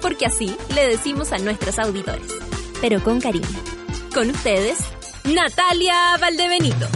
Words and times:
Porque 0.00 0.26
así 0.26 0.56
le 0.74 0.88
decimos 0.88 1.32
a 1.32 1.38
nuestros 1.38 1.78
auditores. 1.78 2.32
Pero 2.80 3.02
con 3.02 3.20
cariño. 3.20 3.46
Con 4.14 4.30
ustedes, 4.30 4.78
Natalia 5.24 6.16
Valdebenito. 6.18 6.88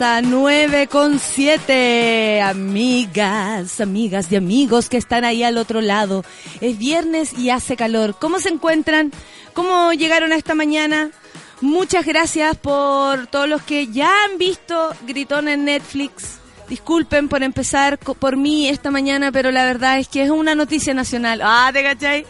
Esa 0.00 0.22
9 0.22 0.86
con 0.86 1.18
7. 1.18 2.40
Amigas, 2.40 3.82
amigas 3.82 4.32
y 4.32 4.36
amigos 4.36 4.88
que 4.88 4.96
están 4.96 5.24
ahí 5.24 5.42
al 5.42 5.58
otro 5.58 5.82
lado. 5.82 6.24
Es 6.62 6.78
viernes 6.78 7.38
y 7.38 7.50
hace 7.50 7.76
calor. 7.76 8.16
¿Cómo 8.18 8.38
se 8.38 8.48
encuentran? 8.48 9.12
¿Cómo 9.52 9.92
llegaron 9.92 10.32
a 10.32 10.36
esta 10.36 10.54
mañana? 10.54 11.10
Muchas 11.60 12.06
gracias 12.06 12.56
por 12.56 13.26
todos 13.26 13.46
los 13.46 13.60
que 13.60 13.88
ya 13.88 14.10
han 14.24 14.38
visto 14.38 14.94
Gritón 15.06 15.48
en 15.48 15.66
Netflix. 15.66 16.38
Disculpen 16.70 17.28
por 17.28 17.42
empezar 17.42 17.98
por 17.98 18.38
mí 18.38 18.68
esta 18.68 18.90
mañana, 18.90 19.30
pero 19.30 19.50
la 19.50 19.66
verdad 19.66 19.98
es 19.98 20.08
que 20.08 20.22
es 20.22 20.30
una 20.30 20.54
noticia 20.54 20.94
nacional. 20.94 21.42
Ah, 21.44 21.68
¿te 21.74 21.82
cachai? 21.82 22.24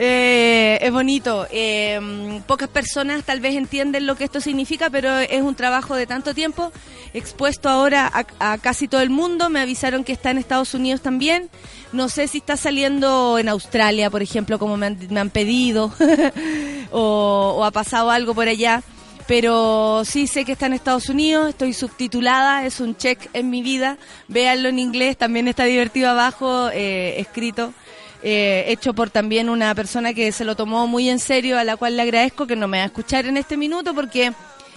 Eh, 0.00 0.78
es 0.80 0.92
bonito. 0.92 1.48
Eh, 1.50 2.40
pocas 2.46 2.68
personas 2.68 3.24
tal 3.24 3.40
vez 3.40 3.56
entienden 3.56 4.06
lo 4.06 4.14
que 4.14 4.24
esto 4.24 4.40
significa, 4.40 4.90
pero 4.90 5.18
es 5.18 5.42
un 5.42 5.56
trabajo 5.56 5.96
de 5.96 6.06
tanto 6.06 6.34
tiempo, 6.34 6.72
expuesto 7.14 7.68
ahora 7.68 8.08
a, 8.38 8.58
casi 8.58 8.86
todo 8.86 9.00
el 9.00 9.10
mundo. 9.10 9.50
Me 9.50 9.60
avisaron 9.60 10.04
que 10.04 10.12
está 10.12 10.30
en 10.30 10.38
Estados 10.38 10.72
Unidos 10.72 11.00
también. 11.00 11.50
No 11.92 12.08
sé 12.08 12.28
si 12.28 12.38
está 12.38 12.56
saliendo 12.56 13.38
en 13.40 13.48
Australia, 13.48 14.08
por 14.08 14.22
ejemplo, 14.22 14.60
como 14.60 14.76
me 14.76 14.86
han, 14.86 15.30
pedido, 15.30 15.92
o, 16.92 17.56
o 17.58 17.64
ha 17.64 17.70
pasado 17.72 18.10
algo 18.10 18.34
por 18.34 18.46
allá 18.46 18.82
pero 19.26 20.04
sí 20.06 20.26
sé 20.26 20.46
que 20.46 20.52
está 20.52 20.64
en 20.66 20.72
Estados 20.72 21.10
Unidos, 21.10 21.50
estoy 21.50 21.74
subtitulada, 21.74 22.64
es 22.64 22.80
un 22.80 22.96
check 22.96 23.28
en 23.34 23.50
mi 23.50 23.60
vida, 23.60 23.98
véanlo 24.26 24.70
en 24.70 24.78
inglés, 24.78 25.18
también 25.18 25.48
está 25.48 25.64
divertido 25.64 26.08
abajo, 26.08 26.70
eh, 26.72 27.20
escrito. 27.20 27.74
Eh, 28.22 28.64
hecho 28.68 28.94
por 28.94 29.10
también 29.10 29.48
una 29.48 29.74
persona 29.74 30.12
que 30.12 30.32
se 30.32 30.44
lo 30.44 30.56
tomó 30.56 30.86
muy 30.86 31.08
en 31.08 31.20
serio, 31.20 31.58
a 31.58 31.64
la 31.64 31.76
cual 31.76 31.96
le 31.96 32.02
agradezco 32.02 32.46
que 32.46 32.56
no 32.56 32.66
me 32.66 32.78
va 32.78 32.84
a 32.84 32.86
escuchar 32.86 33.26
en 33.26 33.36
este 33.36 33.56
minuto 33.56 33.94
porque 33.94 34.32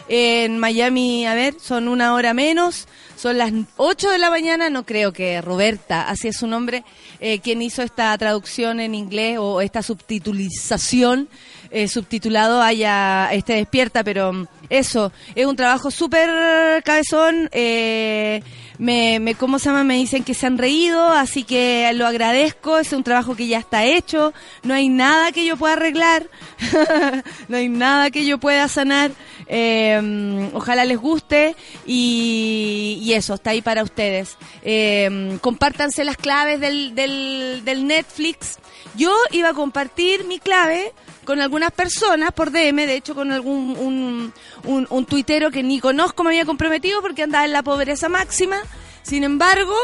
en 0.07 0.59
Miami, 0.59 1.25
a 1.25 1.33
ver, 1.33 1.55
son 1.59 1.87
una 1.87 2.13
hora 2.13 2.33
menos, 2.33 2.87
son 3.21 3.37
las 3.37 3.53
8 3.77 4.09
de 4.09 4.17
la 4.17 4.31
mañana, 4.31 4.71
no 4.71 4.83
creo 4.83 5.13
que 5.13 5.41
Roberta, 5.41 6.09
así 6.09 6.29
es 6.29 6.37
su 6.37 6.47
nombre, 6.47 6.83
eh, 7.19 7.37
quien 7.37 7.61
hizo 7.61 7.83
esta 7.83 8.17
traducción 8.17 8.79
en 8.79 8.95
inglés 8.95 9.37
o 9.39 9.61
esta 9.61 9.83
subtitulización, 9.83 11.29
eh, 11.69 11.87
subtitulado 11.87 12.63
haya, 12.63 13.31
esté 13.31 13.53
despierta, 13.53 14.03
pero 14.03 14.33
mm, 14.33 14.47
eso, 14.71 15.11
es 15.35 15.45
un 15.45 15.55
trabajo 15.55 15.91
súper 15.91 16.81
cabezón, 16.83 17.47
eh, 17.51 18.41
me, 18.79 19.19
me, 19.19 19.35
¿cómo 19.35 19.59
se 19.59 19.69
llama? 19.69 19.83
Me 19.83 19.97
dicen 19.97 20.23
que 20.23 20.33
se 20.33 20.47
han 20.47 20.57
reído, 20.57 21.11
así 21.11 21.43
que 21.43 21.91
lo 21.93 22.07
agradezco, 22.07 22.79
es 22.79 22.91
un 22.91 23.03
trabajo 23.03 23.35
que 23.35 23.45
ya 23.45 23.59
está 23.59 23.85
hecho, 23.85 24.33
no 24.63 24.73
hay 24.73 24.89
nada 24.89 25.31
que 25.31 25.45
yo 25.45 25.55
pueda 25.57 25.73
arreglar, 25.73 26.27
no 27.47 27.57
hay 27.57 27.69
nada 27.69 28.09
que 28.09 28.25
yo 28.25 28.39
pueda 28.39 28.67
sanar, 28.67 29.11
eh, 29.45 30.49
ojalá 30.53 30.85
les 30.85 30.97
guste 30.97 31.55
y, 31.85 33.10
eso, 33.13 33.35
está 33.35 33.51
ahí 33.51 33.61
para 33.61 33.83
ustedes. 33.83 34.37
Eh, 34.63 35.37
compártanse 35.41 36.03
las 36.03 36.17
claves 36.17 36.59
del, 36.59 37.63
Netflix. 37.85 38.59
Yo 38.95 39.13
iba 39.31 39.49
a 39.49 39.53
compartir 39.53 40.25
mi 40.25 40.39
clave 40.39 40.93
con 41.25 41.39
algunas 41.39 41.71
personas 41.71 42.31
por 42.31 42.51
DM, 42.51 42.85
de 42.85 42.95
hecho 42.95 43.15
con 43.15 43.31
algún 43.31 44.33
un, 44.63 45.05
tuitero 45.05 45.51
que 45.51 45.63
ni 45.63 45.79
conozco 45.79 46.23
me 46.23 46.31
había 46.31 46.45
comprometido 46.45 47.01
porque 47.01 47.23
andaba 47.23 47.45
en 47.45 47.53
la 47.53 47.63
pobreza 47.63 48.09
máxima. 48.09 48.57
Sin 49.03 49.23
embargo, 49.23 49.75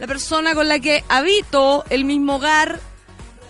la 0.00 0.06
persona 0.06 0.54
con 0.54 0.68
la 0.68 0.78
que 0.78 1.04
habito 1.08 1.84
el 1.90 2.04
mismo 2.04 2.36
hogar 2.36 2.80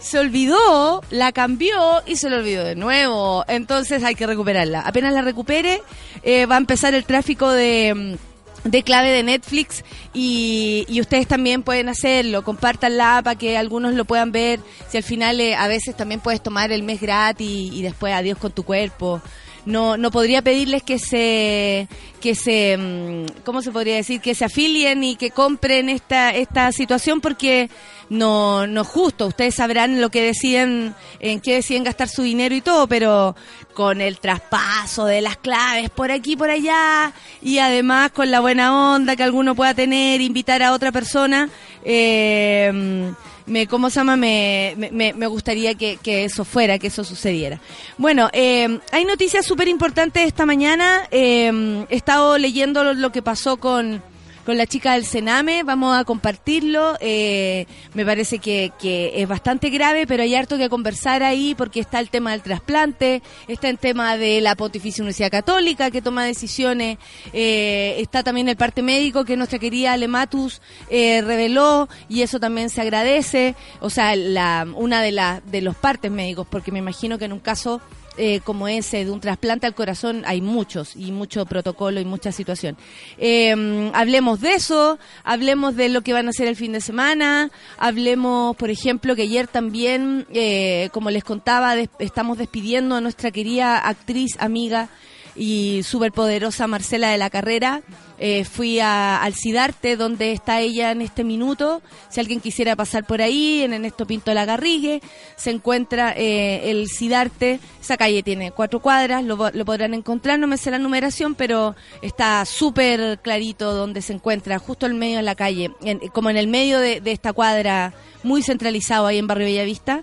se 0.01 0.19
olvidó, 0.19 1.03
la 1.11 1.33
cambió 1.33 2.03
y 2.07 2.17
se 2.17 2.31
lo 2.31 2.37
olvidó 2.37 2.65
de 2.65 2.77
nuevo. 2.77 3.45
Entonces 3.49 4.05
hay 4.05 4.15
que 4.15 4.27
recuperarla. 4.27 4.81
Apenas 4.83 5.13
la 5.13 5.23
recupere, 5.23 5.83
eh, 6.23 6.47
va 6.47 6.55
a 6.55 6.59
empezar 6.59 6.95
el 6.95 7.05
tráfico 7.05 7.51
de 7.51 8.17
de 8.65 8.83
clave 8.83 9.11
de 9.11 9.23
Netflix 9.23 9.85
y, 10.13 10.85
y, 10.89 11.01
ustedes 11.01 11.27
también 11.27 11.63
pueden 11.63 11.89
hacerlo, 11.89 12.43
compartanla 12.43 13.21
para 13.23 13.39
que 13.39 13.57
algunos 13.57 13.95
lo 13.95 14.05
puedan 14.05 14.33
ver, 14.33 14.61
si 14.89 14.97
al 14.97 15.03
final 15.03 15.41
eh, 15.41 15.55
a 15.55 15.69
veces 15.69 15.97
también 15.97 16.21
puedes 16.21 16.43
tomar 16.43 16.73
el 16.73 16.83
mes 16.83 17.01
gratis 17.01 17.73
y 17.73 17.83
después 17.83 18.13
adiós 18.13 18.39
con 18.39 18.53
tu 18.53 18.65
cuerpo 18.65 19.23
no, 19.67 19.97
no 19.97 20.11
podría 20.11 20.43
pedirles 20.43 20.83
que 20.83 20.99
se, 20.99 21.89
que 22.21 22.35
se, 22.35 22.77
mm, 22.77 23.43
¿cómo 23.45 23.63
se 23.63 23.73
podría 23.73 23.97
decir? 23.97 24.21
Que 24.21 24.35
se 24.35 24.45
afilien 24.45 25.05
y 25.05 25.17
que 25.17 25.31
compren 25.31 25.89
esta, 25.89 26.31
esta 26.31 26.73
situación 26.73 27.21
porque 27.21 27.71
no, 28.11 28.67
no 28.67 28.83
es 28.83 28.89
justo. 28.89 29.27
Ustedes 29.27 29.57
sabrán 29.57 30.01
lo 30.01 30.11
que 30.11 30.23
deciden, 30.23 30.95
en 31.21 31.41
qué 31.41 31.55
deciden 31.55 31.85
gastar 31.85 32.09
su 32.09 32.23
dinero 32.23 32.55
y 32.55 32.61
todo, 32.61 32.87
pero 32.87 33.37
con 33.75 34.01
el 34.01 34.19
traspaso 34.19 35.05
de 35.05 35.21
las 35.21 35.37
claves 35.37 35.91
por 35.91 36.11
aquí, 36.11 36.37
por 36.37 36.51
allá, 36.51 37.13
y 37.43 37.59
además 37.59 38.11
con 38.13 38.31
la 38.31 38.41
buena 38.41 38.95
onda 38.95 39.17
que 39.17 39.23
alguno 39.23 39.55
pueda 39.55 39.75
tener, 39.75 40.21
invitar 40.21 40.63
a 40.63 40.73
otra 40.73 40.91
persona, 40.91 41.49
eh, 41.85 43.13
me, 43.49 43.67
¿cómo 43.67 43.91
se 43.91 44.01
llama? 44.01 44.17
Me, 44.17 44.75
me, 44.77 45.13
me 45.13 45.27
gustaría 45.27 45.75
que, 45.75 45.97
que, 45.97 46.25
eso 46.25 46.45
fuera, 46.45 46.79
que 46.79 46.89
eso 46.89 47.05
sucediera. 47.05 47.61
Bueno, 47.97 48.29
eh, 48.33 48.79
hay 48.93 49.05
noticias 49.05 49.47
súper 49.47 49.69
importantes 49.69 50.27
esta 50.27 50.47
mañana. 50.47 51.09
Eh, 51.11 51.85
he 51.89 51.97
estado 51.97 52.39
leyendo 52.39 52.95
lo 52.95 53.13
que 53.13 53.23
pasó 53.23 53.57
con 53.57 54.03
con 54.49 54.57
la 54.57 54.67
chica 54.67 54.95
del 54.95 55.05
Sename, 55.05 55.63
vamos 55.63 55.95
a 55.95 56.05
compartirlo. 56.05 56.97
Eh, 57.03 57.67
me 57.93 58.07
parece 58.07 58.39
que, 58.39 58.73
es 58.83 59.29
bastante 59.29 59.69
grave, 59.69 60.07
pero 60.07 60.23
hay 60.23 60.35
harto 60.35 60.57
que 60.57 60.71
conversar 60.71 61.23
ahí 61.23 61.55
porque 61.55 61.81
está 61.81 62.01
el 62.01 62.09
tema 62.09 62.31
del 62.31 62.41
trasplante, 62.41 63.21
está 63.47 63.69
el 63.69 63.79
tema 63.79 64.17
de 64.17 64.41
la 64.41 64.55
Pontificia 64.57 65.03
Universidad 65.03 65.31
Católica 65.31 65.91
que 65.91 66.01
toma 66.01 66.25
decisiones, 66.25 66.97
eh, 67.35 67.97
está 67.99 68.23
también 68.23 68.49
el 68.49 68.57
parte 68.57 68.81
médico 68.81 69.27
que 69.27 69.37
nuestra 69.37 69.59
querida 69.59 69.95
Lematus 69.99 70.63
eh, 70.89 71.21
reveló 71.21 71.87
y 72.09 72.23
eso 72.23 72.41
también 72.41 72.71
se 72.71 72.81
agradece. 72.81 73.55
O 73.81 73.91
sea, 73.91 74.17
la, 74.17 74.67
una 74.75 75.03
de, 75.03 75.13
la, 75.13 75.43
de 75.45 75.61
los 75.61 75.77
partes 75.77 76.11
médicos, 76.11 76.47
porque 76.51 76.73
me 76.73 76.79
imagino 76.79 77.19
que 77.19 77.27
en 77.27 77.35
un 77.35 77.41
caso 77.41 77.83
eh, 78.19 78.41
como 78.45 78.69
ese 78.69 79.05
de 79.05 79.11
un 79.11 79.21
trasplante 79.21 79.67
al 79.67 79.75
corazón 79.75 80.23
hay 80.27 80.41
muchos 80.41 80.97
y 80.97 81.13
mucho 81.13 81.47
protocolo 81.47 82.01
y 82.01 82.05
mucha 82.05 82.33
situación. 82.33 82.77
Eh, 83.17 83.91
hablemos 83.95 84.41
de 84.41 84.55
eso, 84.55 84.99
hablemos 85.25 85.77
de 85.77 85.89
lo 85.89 86.03
que 86.03 86.13
van 86.13 86.27
a 86.27 86.31
hacer 86.31 86.49
el 86.49 86.57
fin 86.57 86.73
de 86.73 86.81
semana, 86.81 87.51
hablemos, 87.79 88.57
por 88.57 88.71
ejemplo, 88.71 89.15
que 89.15 89.23
ayer 89.23 89.47
también, 89.47 90.27
eh, 90.33 90.89
como 90.93 91.11
les 91.11 91.25
contaba, 91.25 91.75
estamos 91.99 92.39
despidiendo 92.39 92.97
a 92.97 93.01
nuestra 93.01 93.31
querida 93.31 93.79
actriz, 93.79 94.37
amiga, 94.41 94.89
y 95.37 95.83
superpoderosa 95.85 96.67
Marcela 96.67 97.11
de 97.11 97.19
la 97.19 97.31
Carrera. 97.31 97.83
Eh, 98.21 98.45
fui 98.45 98.81
a, 98.81 99.23
al 99.23 99.35
Cidarte, 99.35 99.97
donde 99.97 100.33
está 100.33 100.61
ella 100.61 100.91
en 100.91 101.03
este 101.03 101.23
minuto. 101.25 101.83
Si 102.09 102.19
alguien 102.19 102.41
quisiera 102.41 102.75
pasar 102.75 103.07
por 103.07 103.23
ahí, 103.23 103.63
en 103.63 103.73
Ernesto 103.73 104.07
Pinto 104.07 104.31
de 104.31 104.35
la 104.35 104.45
Garrigue, 104.45 105.01
se 105.37 105.51
encuentra 105.51 106.15
eh, 106.17 106.71
el 106.71 106.89
Cidarte. 106.89 107.61
Esa 107.81 107.97
calle 107.97 108.23
tiene 108.23 108.51
cuatro 108.51 108.81
cuadras, 108.81 109.25
lo, 109.25 109.37
podrán 109.65 109.95
encontrar, 109.95 110.39
no 110.39 110.47
me 110.47 110.57
sé 110.57 110.71
la 110.71 110.79
numeración, 110.79 111.35
pero 111.35 111.77
está 112.03 112.45
súper 112.45 113.21
clarito 113.21 113.73
donde 113.73 114.03
se 114.03 114.13
encuentra, 114.13 114.59
justo 114.59 114.87
en 114.87 114.99
medio 114.99 115.19
de 115.19 115.23
la 115.23 115.35
calle, 115.35 115.71
como 116.13 116.31
en 116.31 116.37
el 116.37 116.49
medio 116.49 116.81
de, 116.81 117.01
de 117.01 117.13
esta 117.13 117.33
cuadra, 117.33 117.95
muy 118.23 118.43
centralizado 118.43 119.07
ahí 119.07 119.19
en 119.19 119.27
Barrio 119.27 119.47
Bellavista. 119.47 120.03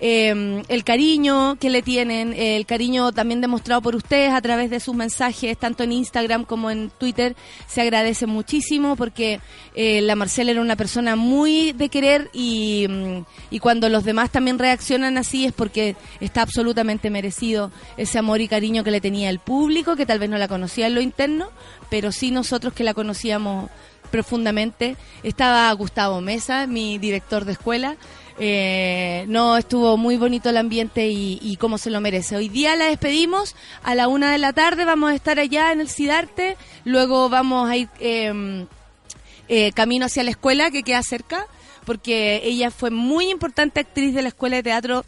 Eh, 0.00 0.62
el 0.68 0.84
cariño 0.84 1.56
que 1.56 1.70
le 1.70 1.82
tienen, 1.82 2.34
el 2.34 2.66
cariño 2.66 3.12
también 3.12 3.40
demostrado 3.40 3.80
por 3.80 3.94
ustedes 3.94 4.32
a 4.32 4.40
través 4.40 4.70
de 4.70 4.80
sus 4.80 4.94
mensajes, 4.94 5.56
tanto 5.56 5.82
en 5.82 5.92
Instagram 5.92 6.44
como 6.44 6.70
en 6.70 6.90
Twitter, 6.90 7.36
se 7.66 7.80
agradece 7.80 8.26
muchísimo 8.26 8.96
porque 8.96 9.40
eh, 9.74 10.00
la 10.00 10.16
Marcela 10.16 10.50
era 10.50 10.60
una 10.60 10.76
persona 10.76 11.16
muy 11.16 11.72
de 11.72 11.88
querer 11.88 12.30
y, 12.32 12.86
mm, 12.88 13.24
y 13.50 13.58
cuando 13.60 13.88
los 13.88 14.04
demás 14.04 14.30
también 14.30 14.58
reaccionan 14.58 15.18
así 15.18 15.46
es 15.46 15.52
porque 15.52 15.96
está 16.20 16.42
absolutamente 16.42 17.10
merecido 17.10 17.70
ese 17.96 18.18
amor 18.18 18.40
y 18.40 18.48
cariño 18.48 18.84
que 18.84 18.90
le 18.90 19.00
tenía 19.00 19.30
el 19.30 19.38
público, 19.38 19.96
que 19.96 20.06
tal 20.06 20.18
vez 20.18 20.28
no 20.30 20.38
la 20.38 20.48
conocía 20.48 20.86
en 20.86 20.94
lo 20.94 21.00
interno, 21.00 21.50
pero 21.88 22.12
sí 22.12 22.30
nosotros 22.30 22.72
que 22.72 22.84
la 22.84 22.94
conocíamos 22.94 23.70
profundamente. 24.10 24.96
Estaba 25.22 25.72
Gustavo 25.72 26.20
Mesa, 26.20 26.66
mi 26.66 26.98
director 26.98 27.44
de 27.44 27.52
escuela. 27.52 27.96
Eh, 28.38 29.24
no 29.28 29.56
estuvo 29.56 29.96
muy 29.96 30.16
bonito 30.16 30.50
el 30.50 30.56
ambiente 30.56 31.08
y, 31.08 31.38
y 31.40 31.56
como 31.56 31.78
se 31.78 31.90
lo 31.90 32.00
merece. 32.00 32.36
Hoy 32.36 32.48
día 32.48 32.74
la 32.74 32.86
despedimos 32.86 33.54
a 33.82 33.94
la 33.94 34.08
una 34.08 34.32
de 34.32 34.38
la 34.38 34.52
tarde. 34.52 34.84
Vamos 34.84 35.12
a 35.12 35.14
estar 35.14 35.38
allá 35.38 35.72
en 35.72 35.80
el 35.80 35.88
Cidarte. 35.88 36.56
Luego 36.84 37.28
vamos 37.28 37.70
a 37.70 37.76
ir 37.76 37.88
eh, 38.00 38.66
eh, 39.48 39.72
camino 39.72 40.06
hacia 40.06 40.22
la 40.22 40.30
escuela 40.30 40.70
que 40.70 40.82
queda 40.82 41.02
cerca, 41.02 41.46
porque 41.84 42.40
ella 42.44 42.70
fue 42.70 42.90
muy 42.90 43.30
importante 43.30 43.80
actriz 43.80 44.14
de 44.14 44.22
la 44.22 44.28
escuela 44.28 44.56
de 44.56 44.62
teatro 44.62 45.04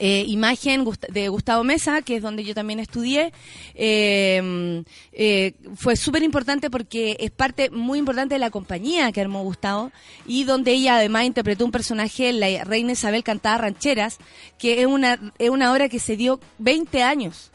eh, 0.00 0.24
imagen 0.26 0.84
de 1.10 1.28
Gustavo 1.28 1.64
Mesa, 1.64 2.02
que 2.02 2.16
es 2.16 2.22
donde 2.22 2.44
yo 2.44 2.54
también 2.54 2.80
estudié, 2.80 3.32
eh, 3.74 4.82
eh, 5.12 5.52
fue 5.76 5.96
súper 5.96 6.22
importante 6.22 6.70
porque 6.70 7.16
es 7.20 7.30
parte 7.30 7.70
muy 7.70 7.98
importante 7.98 8.34
de 8.34 8.38
la 8.38 8.50
compañía 8.50 9.12
que 9.12 9.20
armó 9.20 9.42
Gustavo 9.42 9.92
y 10.26 10.44
donde 10.44 10.72
ella 10.72 10.96
además 10.96 11.24
interpretó 11.24 11.64
un 11.64 11.72
personaje, 11.72 12.32
la 12.32 12.64
reina 12.64 12.92
Isabel 12.92 13.22
cantada 13.24 13.58
rancheras, 13.58 14.18
que 14.58 14.80
es 14.80 14.86
una, 14.86 15.18
es 15.38 15.50
una 15.50 15.72
obra 15.72 15.88
que 15.88 15.98
se 16.00 16.16
dio 16.16 16.40
20 16.58 17.02
años. 17.02 17.50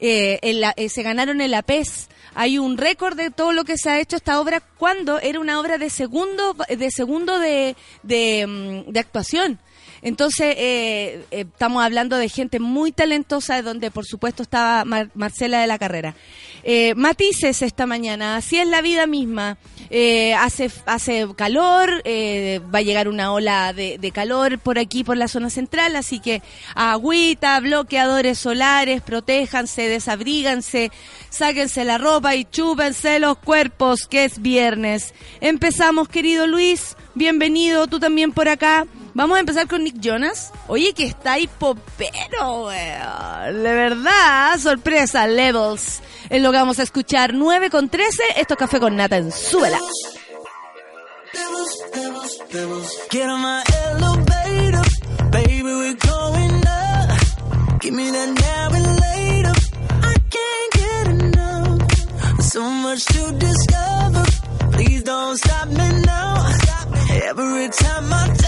Eh, 0.00 0.38
en 0.42 0.60
la- 0.60 0.74
eh, 0.76 0.88
se 0.88 1.02
ganaron 1.02 1.40
el 1.40 1.54
APES. 1.54 2.08
Hay 2.34 2.58
un 2.58 2.76
récord 2.76 3.16
de 3.16 3.30
todo 3.30 3.52
lo 3.52 3.64
que 3.64 3.78
se 3.78 3.88
ha 3.90 4.00
hecho 4.00 4.16
esta 4.16 4.40
obra 4.40 4.60
cuando 4.60 5.20
era 5.20 5.38
una 5.38 5.60
obra 5.60 5.78
de 5.78 5.88
segundo 5.88 6.54
de 6.68 6.90
segundo 6.90 7.38
de, 7.38 7.76
de, 8.02 8.44
mm, 8.86 8.90
de 8.92 9.00
actuación. 9.00 9.60
Entonces, 10.04 10.54
eh, 10.58 11.24
eh, 11.32 11.46
estamos 11.50 11.82
hablando 11.82 12.16
de 12.16 12.28
gente 12.28 12.60
muy 12.60 12.92
talentosa, 12.92 13.60
donde 13.62 13.90
por 13.90 14.04
supuesto 14.04 14.42
estaba 14.44 14.84
Mar- 14.84 15.08
Marcela 15.14 15.60
de 15.60 15.66
la 15.66 15.78
Carrera. 15.78 16.14
Eh, 16.62 16.94
matices 16.94 17.60
esta 17.62 17.86
mañana, 17.86 18.36
así 18.36 18.58
es 18.58 18.68
la 18.68 18.80
vida 18.82 19.06
misma. 19.06 19.56
Eh, 19.90 20.34
hace, 20.34 20.70
hace 20.86 21.26
calor, 21.36 22.02
eh, 22.04 22.60
va 22.74 22.78
a 22.78 22.82
llegar 22.82 23.08
una 23.08 23.32
ola 23.32 23.72
de, 23.72 23.98
de 23.98 24.10
calor 24.12 24.58
por 24.58 24.78
aquí, 24.78 25.04
por 25.04 25.16
la 25.16 25.28
zona 25.28 25.50
central, 25.50 25.96
así 25.96 26.20
que 26.20 26.42
agüita, 26.74 27.58
bloqueadores 27.60 28.38
solares, 28.38 29.02
protéjanse, 29.02 29.88
desabríganse, 29.88 30.90
sáquense 31.30 31.84
la 31.84 31.98
ropa 31.98 32.34
y 32.34 32.44
chúpense 32.44 33.18
los 33.20 33.38
cuerpos, 33.38 34.06
que 34.06 34.24
es 34.24 34.40
viernes. 34.40 35.14
Empezamos, 35.40 36.08
querido 36.08 36.46
Luis, 36.46 36.96
bienvenido, 37.14 37.86
tú 37.86 37.98
también 38.00 38.32
por 38.32 38.48
acá. 38.48 38.86
Vamos 39.14 39.36
a 39.36 39.40
empezar 39.40 39.68
con 39.68 39.84
Nick 39.84 40.00
Jonas. 40.00 40.52
Oye, 40.66 40.92
que 40.92 41.06
está 41.06 41.32
ahí 41.34 41.46
popero, 41.46 42.66
weón. 42.66 43.62
De 43.62 43.72
verdad, 43.72 44.58
sorpresa, 44.58 45.26
levels. 45.28 46.00
Es 46.28 46.42
lo 46.42 46.50
que 46.50 46.58
vamos 46.58 46.80
a 46.80 46.82
escuchar. 46.82 47.32
9 47.32 47.70
con 47.70 47.88
13. 47.88 48.22
Esto 48.36 48.54
es 48.54 48.58
Café 48.58 48.80
con 48.80 48.96
Nata 48.96 49.16
en 49.16 49.30
baby, 55.30 55.62
we're 55.62 55.94
going. 55.94 56.60
Give 57.80 57.92
me 57.94 58.10
that 58.10 58.30
now 58.40 58.68
later. 59.04 59.52
I 60.02 60.14
can't 60.34 60.72
get. 60.72 62.42
So 62.42 62.62
much 62.62 63.04
to 63.04 63.32
discover. 63.38 64.24
Please 64.72 65.02
don't 65.02 65.36
stop 65.36 65.68
me 65.68 65.88
now. 66.02 66.50
Every 67.28 67.68
time 67.68 68.43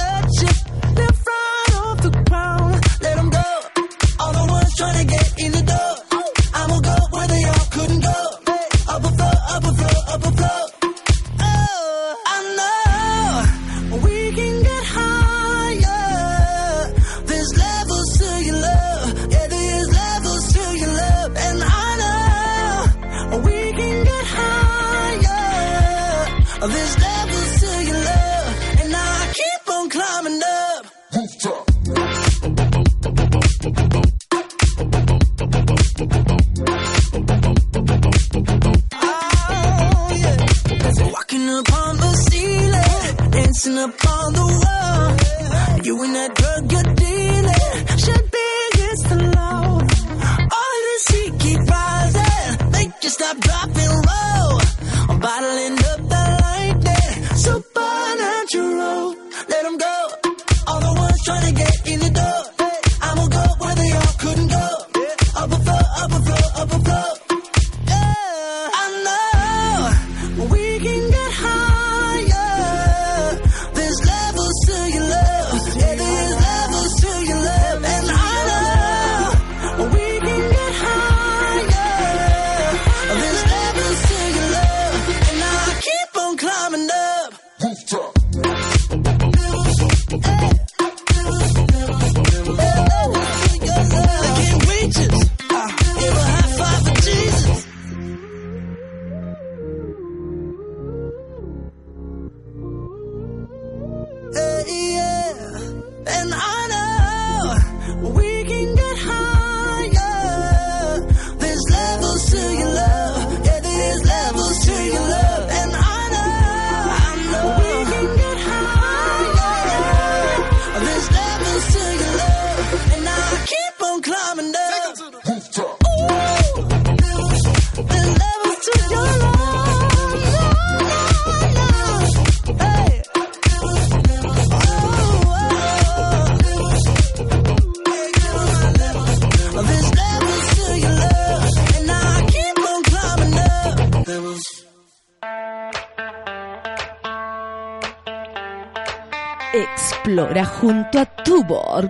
trying 4.77 4.99
to 4.99 5.05
get 5.07 5.39
in 5.39 5.53
the 5.53 5.63
door. 5.63 6.21
I'ma 6.53 6.81
go 6.81 6.97
where 7.11 7.29
they 7.29 7.45
all 7.45 7.67
couldn't 7.73 8.01
go. 8.01 8.19
Up 8.93 9.05
a 9.05 9.11
floor, 9.17 9.33
up 9.55 9.65
a 9.65 9.73
floor, 9.73 10.03
up 10.13 10.25
a 10.25 10.31
floor. 10.37 10.66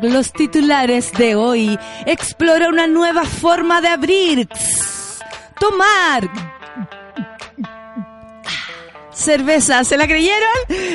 Los 0.03 0.33
titulares 0.33 1.13
de 1.13 1.35
hoy. 1.35 1.79
Explora 2.07 2.69
una 2.69 2.87
nueva 2.87 3.25
forma 3.25 3.81
de 3.81 3.89
abrir. 3.89 4.49
Tomar. 5.59 6.29
Cerveza, 9.13 9.83
¿se 9.85 9.97
la 9.97 10.07
creyeron? 10.07 10.51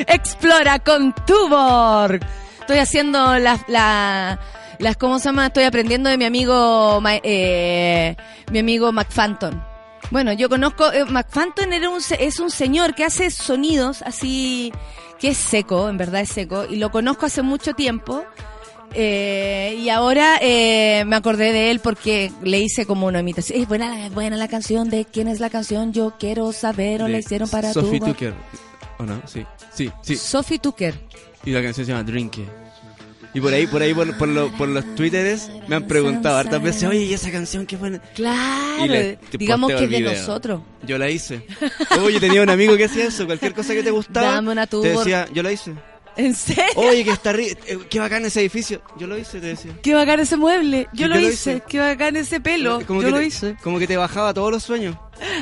Explora 0.06 0.78
con 0.78 1.14
Tuborg. 1.26 2.20
Estoy 2.60 2.78
haciendo 2.78 3.38
la, 3.38 3.58
la, 3.66 4.38
Las, 4.78 4.96
¿cómo 4.96 5.18
se 5.18 5.26
llama? 5.26 5.46
Estoy 5.46 5.64
aprendiendo 5.64 6.08
de 6.08 6.16
mi 6.16 6.24
amigo, 6.24 7.02
eh, 7.22 8.16
mi 8.50 8.60
amigo 8.60 8.92
McFanton. 8.92 9.62
Bueno, 10.10 10.32
yo 10.32 10.48
conozco, 10.48 10.92
eh, 10.92 11.04
McFanton 11.04 11.72
era 11.72 11.88
un, 11.88 12.00
es 12.18 12.38
un 12.38 12.50
señor 12.50 12.94
que 12.94 13.04
hace 13.04 13.30
sonidos 13.30 14.02
así, 14.02 14.72
que 15.18 15.28
es 15.28 15.38
seco, 15.38 15.88
en 15.88 15.96
verdad 15.96 16.20
es 16.20 16.28
seco, 16.28 16.66
y 16.68 16.76
lo 16.76 16.90
conozco 16.90 17.26
hace 17.26 17.42
mucho 17.42 17.74
tiempo. 17.74 18.24
Eh, 18.94 19.78
y 19.80 19.88
ahora 19.88 20.38
eh, 20.40 21.04
me 21.06 21.16
acordé 21.16 21.52
de 21.52 21.70
él 21.70 21.80
porque 21.80 22.30
le 22.42 22.58
hice 22.60 22.86
como 22.86 23.06
una 23.06 23.20
imitación. 23.20 23.60
Es 23.60 23.68
buena, 23.68 23.88
la- 23.96 24.08
buena 24.10 24.36
la 24.36 24.48
canción 24.48 24.90
de 24.90 25.04
quién 25.04 25.28
es 25.28 25.40
la 25.40 25.50
canción. 25.50 25.92
Yo 25.92 26.14
quiero 26.18 26.52
saber 26.52 27.02
o 27.02 27.08
la 27.08 27.18
hicieron 27.18 27.48
para 27.48 27.72
Sophie 27.72 28.00
tu. 28.00 28.06
Tucker. 28.06 28.34
¿O 28.98 29.04
no? 29.04 29.20
Sí. 29.26 29.44
Sí, 29.74 29.90
sí. 30.02 30.16
Sophie 30.16 30.58
Tucker. 30.58 30.94
Y 31.44 31.50
la 31.50 31.62
canción 31.62 31.86
se 31.86 31.92
llama 31.92 32.04
Drink 32.04 32.38
It. 32.38 32.48
Y 33.34 33.40
por 33.40 33.54
ahí, 33.54 33.66
por 33.66 33.80
ahí, 33.80 33.94
por, 33.94 34.14
por, 34.18 34.28
lo- 34.28 34.52
por 34.58 34.68
los 34.68 34.94
twitteres, 34.94 35.50
me 35.66 35.76
han 35.76 35.86
preguntado 35.86 36.36
hartas 36.36 36.60
veces, 36.62 36.84
oye, 36.84 37.04
¿y 37.04 37.14
esa 37.14 37.30
canción 37.30 37.64
qué 37.64 37.78
fue? 37.78 37.98
Claro, 38.14 38.86
le- 38.86 39.16
te 39.16 39.38
digamos 39.38 39.72
que 39.72 39.84
es 39.84 39.90
de 39.90 40.00
nosotros. 40.00 40.60
Yo 40.86 40.98
la 40.98 41.08
hice. 41.08 41.46
Oye, 42.04 42.20
tenía 42.20 42.42
un 42.42 42.50
amigo 42.50 42.76
que 42.76 42.84
hacía 42.84 43.06
eso, 43.06 43.24
cualquier 43.24 43.54
cosa 43.54 43.72
que 43.72 43.82
te 43.82 43.90
gustaba. 43.90 44.32
Dame 44.32 44.52
una 44.52 44.66
Te 44.66 44.72
tubo. 44.72 44.82
decía, 44.82 45.26
yo 45.32 45.42
la 45.42 45.50
hice. 45.50 45.72
¿En 46.16 46.34
serio? 46.34 46.64
Oye, 46.76 47.04
que 47.04 47.10
está 47.10 47.32
ri- 47.32 47.56
eh, 47.66 47.78
qué 47.88 47.98
bacán 47.98 48.24
ese 48.24 48.40
edificio. 48.40 48.82
Yo 48.98 49.06
lo 49.06 49.16
hice, 49.16 49.40
te 49.40 49.46
decía. 49.46 49.72
Qué 49.82 49.94
bacán 49.94 50.20
ese 50.20 50.36
mueble. 50.36 50.88
Yo, 50.92 51.02
Yo 51.02 51.08
lo, 51.08 51.14
lo 51.14 51.20
hice. 51.20 51.52
hice. 51.54 51.62
Qué 51.68 51.78
bacán 51.78 52.16
ese 52.16 52.40
pelo. 52.40 52.80
Como 52.86 53.02
Yo 53.02 53.10
lo 53.10 53.18
te- 53.18 53.26
hice. 53.26 53.56
Como 53.62 53.78
que 53.78 53.86
te 53.86 53.96
bajaba 53.96 54.34
todos 54.34 54.50
los 54.50 54.62
sueños. 54.62 54.96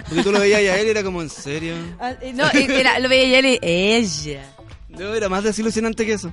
Porque 0.08 0.22
tú 0.22 0.30
lo 0.32 0.38
veías 0.40 0.62
y 0.62 0.68
a 0.68 0.78
él 0.78 0.86
y 0.86 0.90
era 0.90 1.02
como, 1.02 1.22
¿en 1.22 1.30
serio? 1.30 1.74
Ah, 1.98 2.12
eh, 2.20 2.32
No, 2.32 2.46
eh, 2.48 2.66
era, 2.68 2.98
lo 3.00 3.08
veía 3.08 3.26
y 3.28 3.34
él 3.34 3.46
y- 3.46 3.58
ella. 3.62 4.44
No, 4.88 5.14
era 5.14 5.28
más 5.28 5.42
desilusionante 5.44 6.04
que 6.06 6.12
eso. 6.14 6.32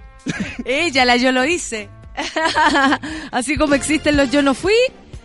Ella, 0.66 1.06
la 1.06 1.16
yo 1.18 1.32
lo 1.32 1.46
hice. 1.46 1.90
Así 3.32 3.58
como 3.58 3.76
existen 3.76 4.18
los 4.18 4.32
yo 4.32 4.42
no 4.42 4.54
fui, 4.54 4.74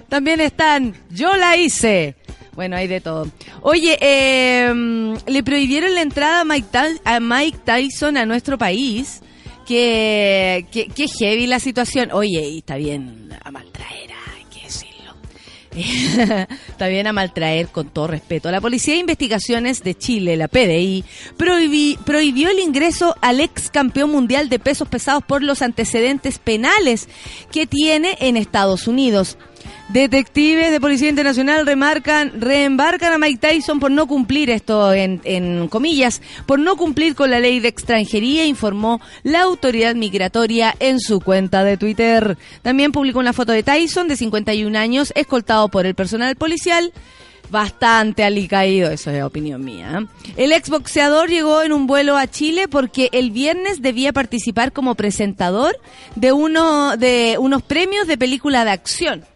también 0.09 0.41
están 0.41 0.95
yo 1.11 1.37
la 1.37 1.57
hice. 1.57 2.17
Bueno, 2.55 2.77
hay 2.77 2.87
de 2.87 3.01
todo. 3.01 3.29
Oye, 3.63 3.97
eh, 4.01 5.15
le 5.27 5.43
prohibieron 5.43 5.95
la 5.95 6.03
entrada 6.03 6.41
a 6.43 6.45
Mike, 6.45 6.69
a 7.05 7.19
Mike 7.21 7.59
Tyson 7.65 8.17
a 8.17 8.27
nuestro 8.27 8.59
país. 8.59 9.21
Que, 9.67 10.67
que, 10.71 11.07
heavy 11.19 11.47
la 11.47 11.61
situación. 11.61 12.11
Oye, 12.13 12.47
y 12.49 12.59
está 12.59 12.77
bien 12.77 13.29
a 13.45 13.51
maltraer, 13.53 14.11
hay 14.37 14.45
que 14.53 14.65
decirlo. 14.67 15.15
Está 16.69 16.89
bien 16.89 17.07
a 17.07 17.13
maltraer 17.13 17.69
con 17.69 17.89
todo 17.89 18.09
respeto. 18.09 18.51
La 18.51 18.61
Policía 18.61 18.95
de 18.95 19.01
Investigaciones 19.01 19.83
de 19.85 19.95
Chile, 19.97 20.37
la 20.37 20.49
PDI, 20.49 21.05
prohibí- 21.39 21.97
prohibió 22.05 22.51
el 22.51 22.59
ingreso 22.59 23.15
al 23.23 23.41
ex 23.41 23.71
campeón 23.71 24.11
mundial 24.11 24.49
de 24.49 24.59
pesos 24.59 24.89
pesados 24.89 25.23
por 25.23 25.43
los 25.43 25.63
antecedentes 25.63 26.39
penales 26.41 27.09
que 27.53 27.67
tiene 27.67 28.17
en 28.21 28.37
Estados 28.37 28.89
Unidos. 28.89 29.39
Detectives 29.89 30.71
de 30.71 30.81
Policía 30.81 31.11
Internacional 31.11 31.67
remarcan, 31.67 32.41
reembarcan 32.41 33.13
a 33.13 33.19
Mike 33.19 33.47
Tyson 33.47 33.79
por 33.79 33.91
no 33.91 34.07
cumplir 34.07 34.49
esto 34.49 34.93
en, 34.95 35.69
comillas, 35.69 36.23
por 36.47 36.59
no 36.59 36.77
cumplir 36.77 37.15
con 37.15 37.31
la 37.31 37.41
ley 37.41 37.61
de 37.61 37.69
extranjería, 37.69 38.47
informó 38.47 39.01
la 39.23 39.43
autoridad 39.43 39.95
migratoria 39.95 40.75
en 40.79 40.99
su 40.99 41.21
cuenta 41.21 41.63
de 41.63 41.77
Twitter. 41.77 42.39
También 42.63 42.93
publicó 42.93 43.19
una 43.19 43.35
foto 43.35 43.53
de 43.53 43.63
Tyson 43.63 44.09
de 44.09 44.17
51 44.17 44.79
años, 44.79 45.13
escoltado 45.15 45.69
por 45.69 45.85
el 45.85 45.95
personal 45.95 46.37
policial. 46.37 46.93
Bastante 47.51 48.25
alicaído, 48.25 48.91
eso 48.91 49.11
es 49.11 49.23
opinión 49.23 49.63
mía. 49.63 50.07
El 50.39 50.53
exboxeador 50.53 51.29
llegó 51.29 51.61
en 51.61 51.73
un 51.73 51.87
vuelo 51.87 52.17
a 52.17 52.27
Chile 52.29 52.67
porque 52.67 53.11
el 53.13 53.31
viernes 53.31 53.83
debía 53.83 54.15
participar 54.15 54.73
como 54.73 54.95
presentador 54.95 55.79
de 56.15 56.33
uno 56.33 56.97
de 56.97 57.37
unos 57.39 57.63
premios 57.63 58.07
de 58.07 58.17
película 58.17 58.65
de 58.65 58.71
acción. 58.71 59.32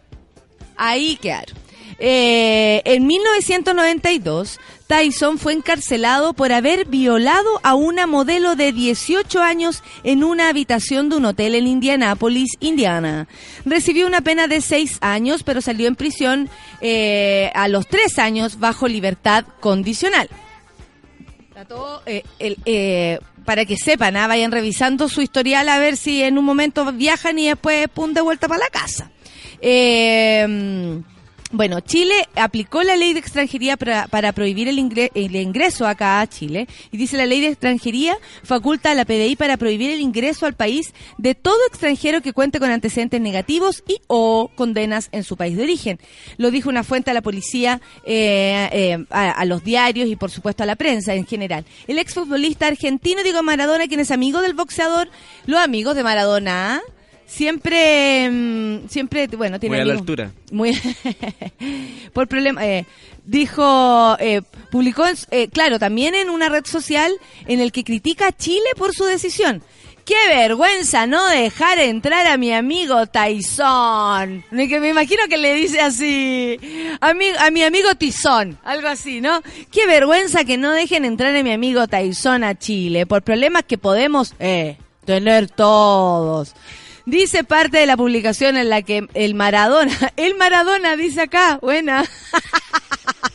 Ahí 0.77 1.17
quedaron. 1.17 1.55
Eh, 1.99 2.83
en 2.85 3.07
1992, 3.07 4.59
Tyson 4.85 5.39
fue 5.39 5.53
encarcelado 5.53 6.33
por 6.33 6.51
haber 6.51 6.85
violado 6.85 7.59
a 7.63 7.73
una 7.73 8.05
modelo 8.05 8.55
de 8.55 8.71
18 8.71 9.41
años 9.41 9.83
en 10.03 10.23
una 10.23 10.49
habitación 10.49 11.09
de 11.09 11.17
un 11.17 11.25
hotel 11.25 11.55
en 11.55 11.67
Indianápolis, 11.67 12.51
Indiana. 12.59 13.27
Recibió 13.65 14.05
una 14.05 14.21
pena 14.21 14.47
de 14.47 14.61
6 14.61 14.99
años, 15.01 15.43
pero 15.43 15.61
salió 15.61 15.87
en 15.87 15.95
prisión 15.95 16.49
eh, 16.81 17.51
a 17.55 17.67
los 17.67 17.87
3 17.87 18.19
años 18.19 18.59
bajo 18.59 18.87
libertad 18.87 19.45
condicional. 19.59 20.29
Eh, 22.05 22.23
eh, 22.37 23.19
para 23.43 23.65
que 23.65 23.77
sepan, 23.77 24.15
ah, 24.15 24.27
vayan 24.27 24.51
revisando 24.51 25.09
su 25.09 25.21
historial 25.21 25.67
a 25.69 25.79
ver 25.79 25.97
si 25.97 26.21
en 26.21 26.37
un 26.37 26.45
momento 26.45 26.91
viajan 26.93 27.39
y 27.39 27.47
después 27.47 27.87
pum 27.87 28.13
de 28.13 28.21
vuelta 28.21 28.47
para 28.47 28.59
la 28.59 28.69
casa. 28.69 29.09
Eh, 29.61 31.01
bueno, 31.51 31.79
Chile 31.79 32.13
aplicó 32.35 32.83
la 32.83 32.97
ley 32.97 33.13
de 33.13 33.19
extranjería 33.19 33.77
para, 33.77 34.31
prohibir 34.33 34.67
el, 34.67 34.77
el 35.13 35.35
ingreso 35.37 35.87
acá 35.87 36.19
a 36.19 36.27
Chile 36.27 36.67
y 36.91 36.97
dice 36.97 37.15
la 37.15 37.25
ley 37.25 37.39
de 37.39 37.47
extranjería 37.47 38.17
faculta 38.43 38.91
a 38.91 38.95
la 38.95 39.05
PDI 39.05 39.37
para 39.37 39.55
prohibir 39.55 39.91
el 39.91 40.01
ingreso 40.01 40.45
al 40.45 40.55
país 40.55 40.93
de 41.17 41.35
todo 41.35 41.55
extranjero 41.69 42.21
que 42.21 42.33
cuente 42.33 42.59
con 42.59 42.69
antecedentes 42.69 43.21
negativos 43.21 43.81
y 43.87 44.01
o 44.07 44.51
condenas 44.55 45.07
en 45.13 45.23
su 45.23 45.37
país 45.37 45.55
de 45.55 45.63
origen. 45.63 45.99
Lo 46.35 46.51
dijo 46.51 46.67
una 46.67 46.83
fuente 46.83 47.11
a 47.11 47.13
la 47.13 47.21
policía, 47.21 47.79
eh, 48.03 48.67
eh, 48.73 49.05
a, 49.09 49.31
a 49.31 49.45
los 49.45 49.63
diarios 49.63 50.09
y 50.09 50.17
por 50.17 50.31
supuesto 50.31 50.63
a 50.63 50.65
la 50.65 50.75
prensa 50.75 51.13
en 51.13 51.25
general. 51.25 51.63
El 51.87 51.97
exfutbolista 51.97 52.67
argentino 52.67 53.23
Diego 53.23 53.41
Maradona, 53.41 53.87
quien 53.87 54.01
es 54.01 54.11
amigo 54.11 54.41
del 54.41 54.53
boxeador, 54.53 55.09
los 55.45 55.61
amigos 55.61 55.95
de 55.95 56.03
Maradona, 56.03 56.75
¿ah? 56.75 56.81
Siempre, 57.27 58.29
mm, 58.31 58.87
siempre, 58.89 59.27
bueno, 59.27 59.59
tiene 59.59 59.75
Muy 59.75 59.81
a 59.81 59.85
la 59.85 59.93
altura. 59.93 60.31
muy 60.51 60.71
por 62.13 62.27
problema 62.27 62.65
eh, 62.65 62.85
dijo 63.25 64.15
eh, 64.19 64.41
publicó 64.71 65.03
eh, 65.31 65.49
claro 65.49 65.77
también 65.79 66.15
en 66.15 66.29
una 66.29 66.49
red 66.49 66.65
social 66.65 67.11
en 67.45 67.59
el 67.59 67.71
que 67.71 67.83
critica 67.83 68.27
a 68.27 68.31
Chile 68.31 68.65
por 68.77 68.93
su 68.93 69.05
decisión. 69.05 69.61
Qué 70.05 70.15
vergüenza 70.29 71.05
no 71.05 71.27
dejar 71.27 71.79
entrar 71.79 72.27
a 72.27 72.37
mi 72.37 72.53
amigo 72.53 73.07
Tyson 73.07 74.41
Me- 74.51 74.69
que 74.69 74.79
me 74.79 74.87
imagino 74.87 75.23
que 75.27 75.37
le 75.37 75.53
dice 75.53 75.81
así 75.81 76.57
a 77.01 77.13
mi, 77.13 77.25
a 77.37 77.51
mi 77.51 77.63
amigo 77.63 77.93
Tizón 77.95 78.57
algo 78.63 78.87
así 78.87 79.19
no 79.19 79.41
qué 79.69 79.85
vergüenza 79.85 80.45
que 80.45 80.55
no 80.57 80.71
dejen 80.71 81.03
entrar 81.03 81.35
a 81.35 81.43
mi 81.43 81.51
amigo 81.51 81.89
Tyson 81.89 82.45
a 82.45 82.55
Chile 82.57 83.05
por 83.05 83.21
problemas 83.21 83.63
que 83.63 83.77
podemos 83.77 84.33
eh, 84.39 84.77
tener 85.03 85.49
todos 85.49 86.53
Dice 87.07 87.45
parte 87.45 87.77
de 87.77 87.85
la 87.85 87.95
publicación 87.95 88.57
en 88.57 88.67
la 88.67 88.81
que 88.81 89.07
el 89.13 89.33
Maradona, 89.33 89.95
el 90.17 90.35
Maradona 90.35 90.97
dice 90.97 91.21
acá, 91.21 91.57
buena. 91.61 92.03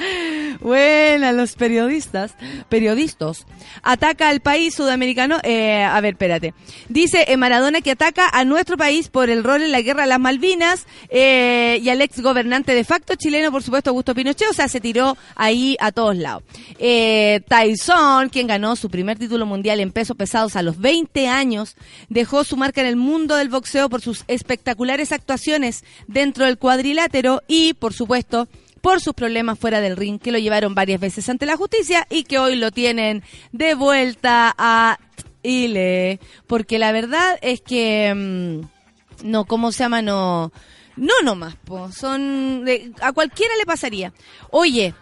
Buena, 0.60 1.32
los 1.32 1.54
periodistas, 1.54 2.34
periodistas, 2.68 3.46
ataca 3.82 4.28
al 4.28 4.40
país 4.40 4.74
sudamericano, 4.74 5.38
eh, 5.42 5.82
a 5.82 6.00
ver, 6.00 6.14
espérate, 6.14 6.54
dice 6.88 7.24
eh, 7.28 7.36
Maradona 7.36 7.80
que 7.80 7.92
ataca 7.92 8.28
a 8.32 8.44
nuestro 8.44 8.76
país 8.76 9.08
por 9.08 9.30
el 9.30 9.44
rol 9.44 9.62
en 9.62 9.72
la 9.72 9.80
guerra 9.80 10.02
de 10.02 10.08
las 10.08 10.20
Malvinas 10.20 10.86
eh, 11.08 11.78
y 11.82 11.88
al 11.88 12.00
ex 12.00 12.20
gobernante 12.20 12.74
de 12.74 12.84
facto 12.84 13.14
chileno, 13.14 13.50
por 13.50 13.62
supuesto, 13.62 13.90
Augusto 13.90 14.14
Pinochet, 14.14 14.50
o 14.50 14.54
sea, 14.54 14.68
se 14.68 14.80
tiró 14.80 15.16
ahí 15.36 15.76
a 15.80 15.92
todos 15.92 16.16
lados. 16.16 16.42
Eh, 16.78 17.40
Tyson, 17.48 18.28
quien 18.28 18.46
ganó 18.46 18.76
su 18.76 18.90
primer 18.90 19.18
título 19.18 19.46
mundial 19.46 19.80
en 19.80 19.92
pesos 19.92 20.16
pesados 20.16 20.56
a 20.56 20.62
los 20.62 20.78
20 20.78 21.28
años, 21.28 21.76
dejó 22.08 22.44
su 22.44 22.56
marca 22.56 22.80
en 22.80 22.86
el 22.86 22.96
mundo 22.96 23.36
del 23.36 23.48
boxeo 23.48 23.88
por 23.88 24.00
sus 24.00 24.24
espectaculares 24.28 25.12
actuaciones 25.12 25.84
dentro 26.06 26.46
del 26.46 26.58
cuadrilátero 26.58 27.42
y, 27.48 27.74
por 27.74 27.92
supuesto, 27.92 28.48
por 28.80 29.00
sus 29.00 29.14
problemas 29.14 29.58
fuera 29.58 29.80
del 29.80 29.96
ring 29.96 30.18
que 30.20 30.32
lo 30.32 30.38
llevaron 30.38 30.74
varias 30.74 31.00
veces 31.00 31.28
ante 31.28 31.46
la 31.46 31.56
justicia 31.56 32.06
y 32.10 32.24
que 32.24 32.38
hoy 32.38 32.56
lo 32.56 32.70
tienen 32.70 33.22
de 33.52 33.74
vuelta 33.74 34.54
a 34.56 34.98
Chile. 35.42 36.20
Porque 36.46 36.78
la 36.78 36.92
verdad 36.92 37.38
es 37.42 37.60
que, 37.60 38.12
mm, 38.14 39.28
no, 39.30 39.44
¿cómo 39.44 39.72
se 39.72 39.80
llama? 39.84 40.02
No, 40.02 40.50
no 40.96 41.14
nomás, 41.22 41.56
po. 41.56 41.90
son, 41.92 42.64
de- 42.64 42.92
a 43.00 43.12
cualquiera 43.12 43.54
le 43.56 43.66
pasaría. 43.66 44.12
Oye, 44.50 44.94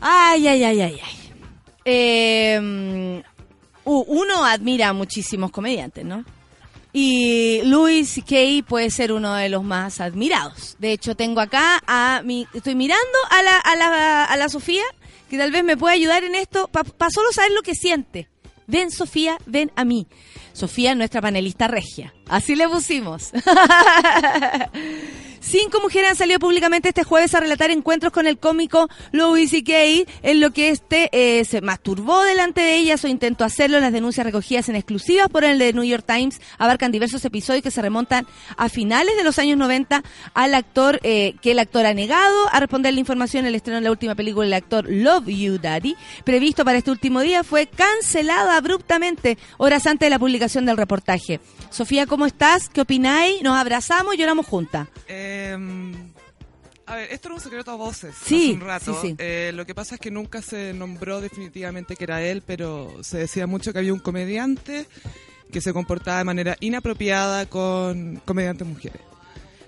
ay, 0.00 0.46
ay, 0.48 0.64
ay, 0.64 0.80
ay, 0.80 1.00
ay. 1.02 1.32
Eh, 1.86 2.58
mm, 2.60 3.18
uno 3.86 4.44
admira 4.44 4.88
a 4.88 4.92
muchísimos 4.94 5.50
comediantes, 5.50 6.04
¿no? 6.04 6.24
Y 6.96 7.60
Louis 7.64 8.22
Kay 8.24 8.62
puede 8.62 8.88
ser 8.88 9.10
uno 9.10 9.34
de 9.34 9.48
los 9.48 9.64
más 9.64 10.00
admirados. 10.00 10.76
De 10.78 10.92
hecho, 10.92 11.16
tengo 11.16 11.40
acá 11.40 11.82
a 11.88 12.22
mi, 12.24 12.46
estoy 12.54 12.76
mirando 12.76 13.18
a 13.30 13.42
la, 13.42 13.58
a 13.58 13.74
la, 13.74 14.24
a 14.24 14.36
la 14.36 14.48
Sofía, 14.48 14.84
que 15.28 15.36
tal 15.36 15.50
vez 15.50 15.64
me 15.64 15.76
puede 15.76 15.96
ayudar 15.96 16.22
en 16.22 16.36
esto, 16.36 16.68
para 16.68 17.10
solo 17.10 17.32
saber 17.32 17.50
lo 17.50 17.62
que 17.62 17.74
siente. 17.74 18.28
Ven, 18.68 18.92
Sofía, 18.92 19.38
ven 19.44 19.72
a 19.74 19.84
mí. 19.84 20.06
Sofía, 20.52 20.94
nuestra 20.94 21.20
panelista 21.20 21.66
regia. 21.66 22.14
Así 22.28 22.54
le 22.54 22.68
pusimos. 22.68 23.32
Cinco 25.46 25.78
mujeres 25.82 26.12
han 26.12 26.16
salido 26.16 26.38
públicamente 26.38 26.88
este 26.88 27.04
jueves 27.04 27.34
a 27.34 27.40
relatar 27.40 27.70
encuentros 27.70 28.14
con 28.14 28.26
el 28.26 28.38
cómico 28.38 28.88
Louis 29.12 29.50
C.K. 29.50 30.10
en 30.22 30.40
lo 30.40 30.52
que 30.52 30.70
este 30.70 31.10
eh, 31.12 31.44
se 31.44 31.60
masturbó 31.60 32.22
delante 32.22 32.62
de 32.62 32.76
ellas 32.76 33.04
o 33.04 33.08
intentó 33.08 33.44
hacerlo. 33.44 33.78
Las 33.78 33.92
denuncias 33.92 34.24
recogidas 34.24 34.70
en 34.70 34.76
exclusivas 34.76 35.28
por 35.28 35.44
el 35.44 35.58
de 35.58 35.74
New 35.74 35.84
York 35.84 36.04
Times 36.06 36.40
abarcan 36.56 36.92
diversos 36.92 37.22
episodios 37.26 37.62
que 37.62 37.70
se 37.70 37.82
remontan 37.82 38.26
a 38.56 38.70
finales 38.70 39.18
de 39.18 39.22
los 39.22 39.38
años 39.38 39.58
90 39.58 40.02
al 40.32 40.54
actor 40.54 40.98
eh, 41.02 41.34
que 41.42 41.50
el 41.50 41.58
actor 41.58 41.84
ha 41.84 41.92
negado 41.92 42.48
a 42.50 42.58
responder 42.58 42.94
la 42.94 43.00
información. 43.00 43.44
El 43.44 43.54
estreno 43.54 43.80
de 43.80 43.84
la 43.84 43.90
última 43.90 44.14
película 44.14 44.46
del 44.46 44.54
actor 44.54 44.86
Love 44.88 45.26
You 45.26 45.58
Daddy, 45.58 45.94
previsto 46.24 46.64
para 46.64 46.78
este 46.78 46.90
último 46.90 47.20
día, 47.20 47.44
fue 47.44 47.66
cancelado 47.66 48.50
abruptamente 48.50 49.36
horas 49.58 49.86
antes 49.86 50.06
de 50.06 50.10
la 50.10 50.18
publicación 50.18 50.64
del 50.64 50.78
reportaje. 50.78 51.38
Sofía, 51.68 52.06
¿cómo 52.06 52.24
estás? 52.24 52.70
¿Qué 52.70 52.80
opináis? 52.80 53.42
Nos 53.42 53.56
abrazamos 53.56 54.14
y 54.14 54.16
lloramos 54.16 54.46
juntas. 54.46 54.88
Eh, 55.06 55.33
a 56.86 56.96
ver, 56.96 57.12
esto 57.12 57.28
era 57.28 57.34
un 57.34 57.40
secreto 57.40 57.70
a 57.70 57.76
voces 57.76 58.14
Sí, 58.24 58.50
hace 58.50 58.52
un 58.54 58.60
rato. 58.60 59.00
sí, 59.00 59.08
sí. 59.08 59.14
Eh, 59.18 59.52
lo 59.54 59.64
que 59.66 59.74
pasa 59.74 59.94
es 59.94 60.00
que 60.00 60.10
nunca 60.10 60.42
se 60.42 60.72
nombró 60.74 61.20
definitivamente 61.20 61.96
que 61.96 62.04
era 62.04 62.22
él, 62.22 62.42
pero 62.46 62.92
se 63.02 63.18
decía 63.18 63.46
mucho 63.46 63.72
que 63.72 63.78
había 63.78 63.92
un 63.94 64.00
comediante 64.00 64.86
que 65.50 65.60
se 65.60 65.72
comportaba 65.72 66.18
de 66.18 66.24
manera 66.24 66.56
inapropiada 66.60 67.46
con 67.46 68.16
comediantes 68.24 68.66
mujeres. 68.66 69.00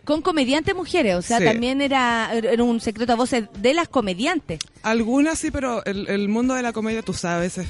Con 0.04 0.22
comediantes 0.22 0.74
mujeres, 0.74 1.16
o 1.16 1.22
sea, 1.22 1.40
también 1.40 1.80
era, 1.80 2.30
era 2.32 2.62
un 2.62 2.80
secreto 2.80 3.12
a 3.12 3.16
voces 3.16 3.44
de 3.58 3.74
las 3.74 3.88
comediantes. 3.88 4.60
Algunas 4.84 5.36
sí, 5.38 5.50
pero 5.50 5.84
el, 5.84 6.08
el 6.08 6.28
mundo 6.28 6.54
de 6.54 6.62
la 6.62 6.72
comedia, 6.72 7.02
tú 7.02 7.12
sabes, 7.12 7.58
es 7.58 7.66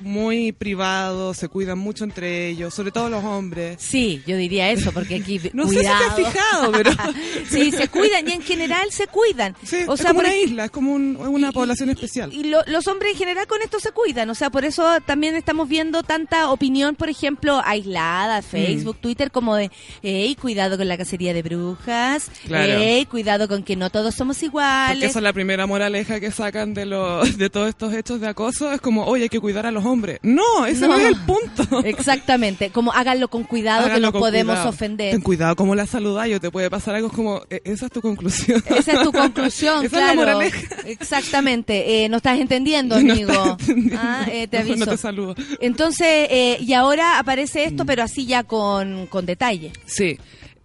muy 0.00 0.52
privado, 0.52 1.34
se 1.34 1.48
cuidan 1.48 1.78
mucho 1.78 2.04
entre 2.04 2.48
ellos, 2.48 2.74
sobre 2.74 2.90
todo 2.92 3.08
los 3.10 3.24
hombres. 3.24 3.76
Sí, 3.80 4.22
yo 4.26 4.36
diría 4.36 4.70
eso, 4.70 4.92
porque 4.92 5.16
aquí. 5.16 5.40
No 5.52 5.66
sé 5.66 5.76
si 5.76 5.80
te 5.80 5.88
has 5.88 6.14
cuidado. 6.14 6.30
fijado, 6.32 6.72
pero... 6.72 6.90
sí, 7.50 7.70
se 7.72 7.88
cuidan 7.88 8.28
y 8.28 8.32
en 8.32 8.42
general 8.42 8.90
se 8.92 9.06
cuidan. 9.06 9.54
Sí, 9.62 9.78
o 9.86 9.94
es 9.94 10.00
sea, 10.00 10.10
como 10.10 10.20
una 10.20 10.36
isla, 10.36 10.64
es 10.66 10.70
como 10.70 10.92
un- 10.94 11.16
una 11.16 11.48
Y- 11.48 11.52
población 11.52 11.90
especial. 11.90 12.32
Y 12.32 12.44
lo- 12.44 12.62
los 12.66 12.86
hombres 12.86 13.12
en 13.12 13.18
general 13.18 13.46
con 13.46 13.60
esto 13.62 13.80
se 13.80 13.92
cuidan, 13.92 14.28
o 14.30 14.34
sea, 14.34 14.50
por 14.50 14.64
eso 14.64 14.86
también 15.06 15.34
estamos 15.34 15.68
viendo 15.68 16.02
tanta 16.02 16.50
opinión, 16.50 16.94
por 16.96 17.08
ejemplo, 17.08 17.60
aislada, 17.64 18.42
Facebook, 18.42 18.96
Mm. 18.98 19.00
Twitter, 19.00 19.30
como 19.30 19.56
de, 19.56 19.70
hey, 20.02 20.36
cuidado 20.40 20.76
con 20.76 20.86
la 20.88 20.96
cacería 20.98 21.32
de 21.34 21.42
brujas, 21.42 22.30
Claro. 22.46 22.74
hey, 22.78 23.06
cuidado 23.10 23.48
con 23.48 23.62
que 23.62 23.76
no 23.76 23.90
todos 23.90 24.14
somos 24.14 24.36
Porque 24.36 24.46
iguales. 24.46 25.10
esa 25.10 25.18
es 25.18 25.22
la 25.22 25.32
primera 25.32 25.66
moraleja 25.66 26.20
que 26.20 26.30
sacan 26.30 26.74
de, 26.74 26.84
de 27.36 27.50
todos 27.50 27.68
estos 27.68 27.92
hechos 27.94 28.20
de 28.20 28.28
acoso. 28.28 28.72
Es 28.72 28.80
como, 28.80 29.04
oye, 29.06 29.24
hay 29.24 29.28
que 29.28 29.40
cuidar 29.40 29.66
a 29.66 29.70
los 29.70 29.84
hombres. 29.88 30.18
No, 30.22 30.66
ese 30.66 30.82
no, 30.82 30.88
No. 30.88 30.98
es 30.98 31.06
el 31.06 31.16
punto. 31.16 31.80
Exactamente, 31.84 32.70
como 32.70 32.92
háganlo 32.92 33.28
con 33.28 33.44
cuidado 33.44 33.92
que 33.92 34.00
nos 34.00 34.12
podemos 34.12 34.54
cuidado. 34.54 34.68
ofender. 34.70 35.10
Ten 35.12 35.20
cuidado 35.22 35.56
cómo 35.56 35.74
la 35.74 35.86
saludáis 35.86 36.36
o 36.36 36.40
te 36.40 36.50
puede 36.50 36.70
pasar 36.70 36.94
algo 36.94 37.08
es 37.08 37.14
como, 37.14 37.42
e- 37.50 37.62
esa 37.64 37.86
es 37.86 37.92
tu 37.92 38.00
conclusión. 38.00 38.62
Esa 38.66 38.92
es 38.92 39.02
tu 39.02 39.12
conclusión, 39.12 39.78
Esa 39.84 39.86
es 39.86 39.90
claro. 39.90 40.06
la 40.06 40.14
moraleja. 40.14 40.76
Exactamente. 40.86 42.04
Eh, 42.04 42.08
no 42.08 42.18
estás 42.18 42.38
entendiendo, 42.38 42.94
No 43.00 43.12
amigo. 43.12 43.32
estás 43.32 43.68
entendiendo. 43.68 43.98
Ah, 44.02 44.26
eh, 44.30 44.46
te 44.48 44.58
No, 44.60 44.64
no 44.66 44.72
aviso. 44.72 44.90
te 44.90 44.96
saludo. 44.96 45.34
Entonces, 45.60 46.06
eh, 46.30 46.58
y 46.60 46.72
ahora 46.74 47.18
aparece 47.18 47.64
Mm. 47.64 47.68
esto, 47.68 47.86
pero 47.86 48.02
así 48.02 48.26
ya 48.26 48.42
con, 48.44 49.06
con 49.06 49.24
detalle. 49.26 49.72
Sí. 49.86 50.18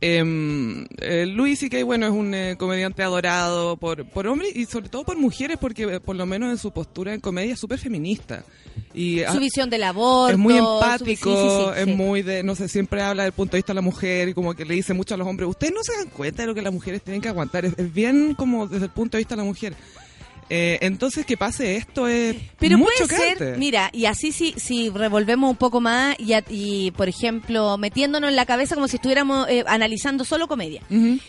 Em, 0.06 0.86
eh, 1.00 1.26
Louis 1.26 1.58
C.K. 1.58 1.82
bueno 1.86 2.06
es 2.08 2.12
un 2.12 2.34
eh, 2.34 2.58
comediante 2.58 3.04
adorado 3.04 3.78
por, 3.78 4.04
por 4.06 4.28
hombres 4.28 4.54
y 4.54 4.66
sobre 4.66 4.90
todo 4.90 5.06
por 5.06 5.16
mujeres 5.18 5.58
porque 5.62 5.84
eh, 5.84 6.00
por 6.02 6.18
lo 6.18 6.26
menos 6.26 6.52
en 6.52 6.58
su 6.58 6.72
postura 6.72 7.14
en 7.14 7.22
comedia 7.22 7.54
es 7.54 7.60
súper 7.62 7.80
feminista 7.80 8.44
y 8.94 9.20
Su 9.20 9.38
ah, 9.38 9.40
visión 9.40 9.70
del 9.70 9.84
aborto. 9.84 10.34
es 10.34 10.38
muy 10.38 10.58
su- 10.58 10.60
empático, 10.60 11.30
sí, 11.34 11.50
sí, 11.50 11.74
sí, 11.76 11.90
es 11.90 11.96
muy 11.96 12.22
de, 12.22 12.44
no 12.44 12.54
sé, 12.54 12.68
siempre 12.68 13.02
habla 13.02 13.24
del 13.24 13.32
punto 13.32 13.54
de 13.54 13.60
vista 13.60 13.72
de 13.72 13.76
la 13.76 13.82
mujer 13.82 14.28
y 14.28 14.34
como 14.34 14.54
que 14.54 14.66
le 14.66 14.74
dice 14.74 14.94
mucho 14.94 15.14
a 15.14 15.18
los 15.18 15.26
hombres, 15.26 15.48
ustedes 15.48 15.74
no 15.74 15.82
se 15.84 15.96
dan 15.96 16.10
cuenta 16.10 16.42
de 16.44 16.48
lo 16.48 16.54
que 16.54 16.62
las 16.62 16.74
mujeres 16.74 17.02
tienen 17.02 17.22
que 17.22 17.30
aguantar, 17.30 17.64
es, 17.64 17.74
es 17.78 17.94
bien 17.94 18.36
como 18.36 18.68
desde 18.68 18.86
el 18.88 18.92
punto 18.92 19.16
de 19.16 19.22
vista 19.22 19.36
de 19.36 19.42
la 19.42 19.48
mujer. 19.48 19.74
Eh, 20.50 20.78
entonces 20.82 21.26
que 21.26 21.38
pase 21.38 21.76
esto 21.78 22.08
es 22.08 22.36
Pero 22.60 22.78
muy 22.78 22.86
puede 22.86 22.98
chocante. 23.10 23.38
ser, 23.38 23.58
mira, 23.58 23.90
y 23.94 24.06
así 24.06 24.32
si, 24.32 24.54
si 24.58 24.90
revolvemos 24.90 25.50
un 25.50 25.58
poco 25.58 25.82
más 25.82 26.16
y, 26.20 26.34
a- 26.34 26.44
y, 26.50 26.92
por 26.92 27.08
ejemplo, 27.10 27.78
metiéndonos 27.78 28.30
en 28.30 28.36
la 28.36 28.46
cabeza 28.46 28.76
como 28.76 28.88
si 28.88 28.98
estuviéramos 28.98 29.48
eh, 29.50 29.64
analizando 29.68 30.26
solo 30.26 30.48
comedia. 30.48 30.82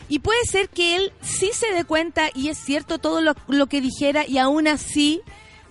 Y 0.08 0.18
puede 0.18 0.44
ser 0.44 0.68
que 0.68 0.96
él 0.96 1.12
sí 1.22 1.50
se 1.52 1.72
dé 1.74 1.84
cuenta 1.84 2.28
y 2.34 2.48
es 2.48 2.58
cierto 2.58 2.98
todo 2.98 3.20
lo, 3.20 3.34
lo 3.48 3.66
que 3.66 3.80
dijera 3.80 4.26
y 4.26 4.38
aún 4.38 4.68
así 4.68 5.20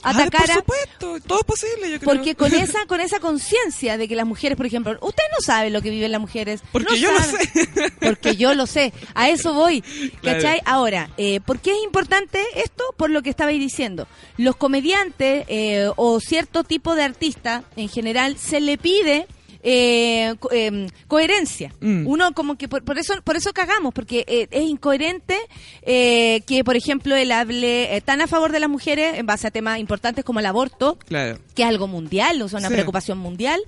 Ah, 0.03 0.11
atacara. 0.11 0.55
por 0.55 0.75
supuesto, 0.75 1.27
todo 1.27 1.39
es 1.39 1.45
posible, 1.45 1.91
yo 1.91 1.99
creo. 1.99 2.13
Porque 2.13 2.35
con 2.35 2.53
esa 2.53 2.85
con 2.85 2.99
esa 2.99 3.19
conciencia 3.19 3.97
de 3.97 4.07
que 4.07 4.15
las 4.15 4.25
mujeres, 4.25 4.57
por 4.57 4.65
ejemplo, 4.65 4.97
usted 5.01 5.23
no 5.31 5.41
sabe 5.41 5.69
lo 5.69 5.81
que 5.81 5.89
viven 5.89 6.11
las 6.11 6.21
mujeres. 6.21 6.61
Porque 6.71 6.93
no 6.93 6.95
yo 6.95 7.11
lo 7.11 7.19
sé. 7.19 7.91
Porque 8.01 8.35
yo 8.35 8.53
lo 8.53 8.67
sé. 8.67 8.93
A 9.15 9.29
eso 9.29 9.53
voy. 9.53 9.81
Claro. 9.81 10.37
¿Cachai? 10.41 10.61
Ahora, 10.65 11.09
eh, 11.17 11.39
¿por 11.39 11.59
qué 11.59 11.71
es 11.71 11.83
importante 11.83 12.43
esto? 12.55 12.83
Por 12.97 13.09
lo 13.09 13.21
que 13.21 13.29
estabais 13.29 13.59
diciendo. 13.59 14.07
Los 14.37 14.55
comediantes 14.55 15.45
eh, 15.47 15.89
o 15.95 16.19
cierto 16.19 16.63
tipo 16.63 16.95
de 16.95 17.03
artista 17.03 17.63
en 17.75 17.89
general 17.89 18.37
se 18.37 18.59
le 18.59 18.77
pide 18.77 19.27
eh, 19.63 20.35
co- 20.39 20.51
em, 20.51 20.87
coherencia. 21.07 21.73
Mm. 21.79 22.05
Uno 22.05 22.33
como 22.33 22.55
que 22.57 22.67
por, 22.67 22.83
por 22.83 22.99
eso 22.99 23.13
por 23.23 23.35
eso 23.37 23.53
cagamos 23.53 23.93
porque 23.93 24.25
eh, 24.27 24.47
es 24.51 24.63
incoherente 24.63 25.37
eh, 25.83 26.41
que 26.45 26.63
por 26.63 26.75
ejemplo 26.75 27.15
él 27.15 27.31
hable 27.31 27.95
eh, 27.95 28.01
tan 28.01 28.19
a 28.21 28.27
favor 28.27 28.51
de 28.51 28.59
las 28.59 28.69
mujeres 28.69 29.17
en 29.17 29.25
base 29.25 29.47
a 29.47 29.51
temas 29.51 29.79
importantes 29.79 30.25
como 30.25 30.39
el 30.41 30.45
aborto 30.45 30.97
Claro. 31.07 31.39
que 31.55 31.63
es 31.63 31.67
algo 31.69 31.87
mundial, 31.87 32.41
o 32.41 32.49
sea, 32.49 32.59
una 32.59 32.67
Sí. 32.67 32.73
preocupación 32.73 33.17
mundial, 33.17 33.61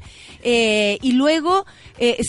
y 0.44 1.12
luego 1.14 1.66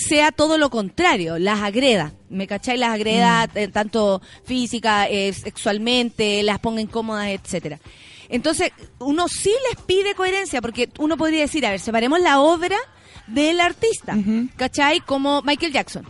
sea 0.09 0.31
todo 0.33 0.59
lo 0.59 0.71
contrario, 0.71 1.39
las 1.39 1.61
agreda. 1.61 2.13
¿Me 2.31 2.47
cachai? 2.47 2.77
Las 2.79 2.91
agreda 2.91 3.49
Mm. 3.53 3.71
tanto 3.73 4.21
física, 4.45 5.09
eh, 5.09 5.33
sexualmente, 5.33 6.43
las 6.43 6.59
ponga 6.61 6.81
incómodas, 6.81 7.29
etcétera. 7.29 7.79
Entonces, 8.29 8.71
uno 8.99 9.29
sí 9.29 9.53
les 9.71 9.81
pide 9.85 10.15
coherencia, 10.15 10.61
porque 10.61 10.89
uno 10.99 11.17
podría 11.17 11.41
decir, 11.41 11.65
a 11.67 11.71
ver, 11.71 11.81
separemos 11.81 12.21
la 12.21 12.41
obra 12.41 12.77
del 13.27 13.61
artista, 13.61 14.15
Ujú. 14.15 14.49
¿cachai? 14.57 15.01
Como 15.01 15.43
Michael 15.43 15.73
Jackson. 15.73 16.07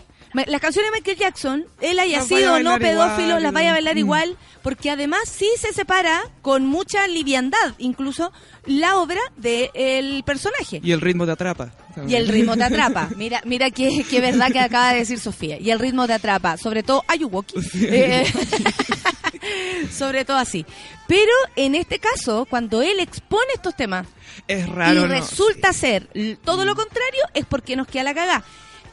Las 0.47 0.61
canciones 0.61 0.91
de 0.93 0.99
Michael 0.99 1.17
Jackson, 1.19 1.65
él 1.81 1.99
haya 1.99 2.19
Las 2.19 2.29
sido 2.29 2.55
o 2.55 2.59
no 2.59 2.71
bailar 2.71 2.81
pedófilo, 2.81 3.27
igual. 3.29 3.43
las 3.43 3.53
vaya 3.53 3.71
a 3.71 3.73
bailar 3.73 3.95
Mm. 3.95 3.99
igual, 3.99 4.37
porque 4.63 4.91
además 4.91 5.21
sí 5.29 5.49
se 5.59 5.73
separa 5.73 6.23
con 6.43 6.67
mucha 6.67 7.07
liviandad, 7.09 7.75
incluso 7.79 8.33
la 8.67 8.97
obra 8.99 9.21
del 9.37 10.23
personaje. 10.25 10.81
Y 10.83 10.93
el 10.93 11.01
ritmo 11.01 11.25
te 11.27 11.33
atrapa. 11.33 11.71
Y 12.09 12.15
el 12.17 12.29
ritmo 12.29 12.57
te 12.57 12.65
atrapa. 12.65 13.09
Mira, 13.17 13.41
mira 13.45 13.71
qué, 13.71 14.05
qué 14.09 14.21
verdad 14.21 14.51
que 14.53 14.59
acaba 14.61 14.93
de 14.93 14.99
decir 14.99 15.19
Sofía. 15.19 15.59
Y 15.59 15.71
el 15.71 15.79
ritmo 15.79 16.07
te 16.07 16.13
atrapa. 16.13 16.57
Sobre 16.59 16.83
todo 16.83 17.03
Ayuwoki. 17.09 17.55
Eh, 17.81 18.27
sobre 19.91 20.25
todo 20.25 20.37
así. 20.37 20.67
Pero 21.07 21.33
en 21.55 21.75
este 21.75 21.99
caso, 21.99 22.47
cuando 22.51 22.83
él 22.83 22.99
expone 23.01 23.47
estos 23.55 23.77
temas 23.77 24.07
Es 24.49 24.69
raro. 24.69 24.93
y 25.01 25.03
¿no? 25.03 25.07
resulta 25.09 25.73
ser 25.73 26.09
todo 26.45 26.65
lo 26.65 26.75
contrario, 26.75 27.23
es 27.35 27.47
porque 27.47 27.77
nos 27.77 27.87
queda 27.87 28.03
la 28.05 28.15
cagá. 28.15 28.45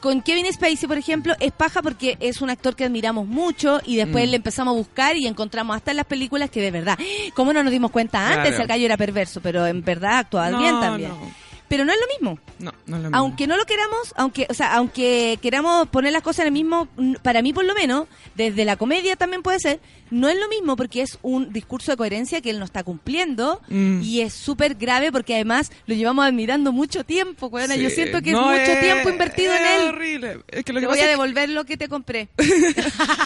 Con 0.04 0.20
Kevin 0.20 0.44
Spacey, 0.52 0.86
por 0.86 0.98
ejemplo, 0.98 1.34
es 1.40 1.50
paja 1.50 1.80
porque 1.80 2.18
es 2.20 2.42
un 2.42 2.50
actor 2.50 2.76
que 2.76 2.84
admiramos 2.84 3.26
mucho 3.26 3.80
y 3.86 3.96
después 3.96 4.26
Mm. 4.26 4.30
le 4.32 4.36
empezamos 4.36 4.74
a 4.74 4.76
buscar 4.76 5.16
y 5.16 5.26
encontramos 5.26 5.74
hasta 5.74 5.92
en 5.92 5.96
las 5.96 6.04
películas 6.04 6.50
que 6.50 6.60
de 6.60 6.70
verdad, 6.70 6.98
¿cómo 7.32 7.54
no 7.54 7.62
nos 7.62 7.72
dimos 7.72 7.90
cuenta 7.90 8.18
antes? 8.28 8.50
Claro. 8.50 8.62
El 8.64 8.68
gallo 8.68 8.84
era 8.84 8.96
perverso, 8.98 9.40
pero 9.40 9.66
en 9.66 9.82
verdad 9.82 10.18
actuaba 10.18 10.50
No, 10.50 10.58
bien 10.58 10.78
también. 10.78 11.08
no. 11.08 11.32
Pero 11.74 11.84
no 11.84 11.92
es 11.92 11.98
lo 12.00 12.06
mismo. 12.06 12.38
No, 12.60 12.72
no 12.86 12.96
es 12.96 13.02
lo 13.02 13.08
mismo. 13.08 13.16
Aunque 13.16 13.46
no 13.48 13.56
lo 13.56 13.64
queramos, 13.64 14.12
aunque, 14.16 14.46
o 14.48 14.54
sea, 14.54 14.74
aunque 14.74 15.38
queramos 15.42 15.88
poner 15.88 16.12
las 16.12 16.22
cosas 16.22 16.40
en 16.40 16.46
el 16.46 16.52
mismo, 16.52 16.86
para 17.22 17.42
mí 17.42 17.52
por 17.52 17.64
lo 17.64 17.74
menos, 17.74 18.06
desde 18.36 18.64
la 18.64 18.76
comedia 18.76 19.16
también 19.16 19.42
puede 19.42 19.58
ser, 19.58 19.80
no 20.10 20.28
es 20.28 20.38
lo 20.38 20.48
mismo 20.48 20.76
porque 20.76 21.02
es 21.02 21.18
un 21.22 21.52
discurso 21.52 21.90
de 21.90 21.96
coherencia 21.96 22.40
que 22.40 22.50
él 22.50 22.58
no 22.60 22.64
está 22.64 22.84
cumpliendo 22.84 23.60
Mm. 23.68 24.02
y 24.02 24.20
es 24.20 24.32
súper 24.34 24.74
grave 24.76 25.10
porque 25.10 25.34
además 25.34 25.72
lo 25.86 25.94
llevamos 25.96 26.24
admirando 26.26 26.70
mucho 26.72 27.02
tiempo, 27.04 27.46
weona. 27.48 27.74
Yo 27.74 27.88
Sí. 27.88 27.96
siento 27.96 28.22
que 28.22 28.30
No, 28.30 28.52
es 28.52 28.60
mucho 28.60 28.72
es- 28.72 28.80
tiempo 28.80 29.08
invertido 29.10 29.52
es 29.52 29.60
en 29.60 29.66
él. 29.66 29.88
horrible. 29.88 30.38
Es 30.48 30.64
que 30.64 30.72
lo 30.72 30.78
Te 30.80 30.86
que 30.86 30.92
voy 30.92 31.00
a 31.00 31.06
devolver 31.08 31.48
lo 31.48 31.64
que 31.64 31.76
te 31.76 31.88
compré. 31.88 32.28
que- 32.36 32.44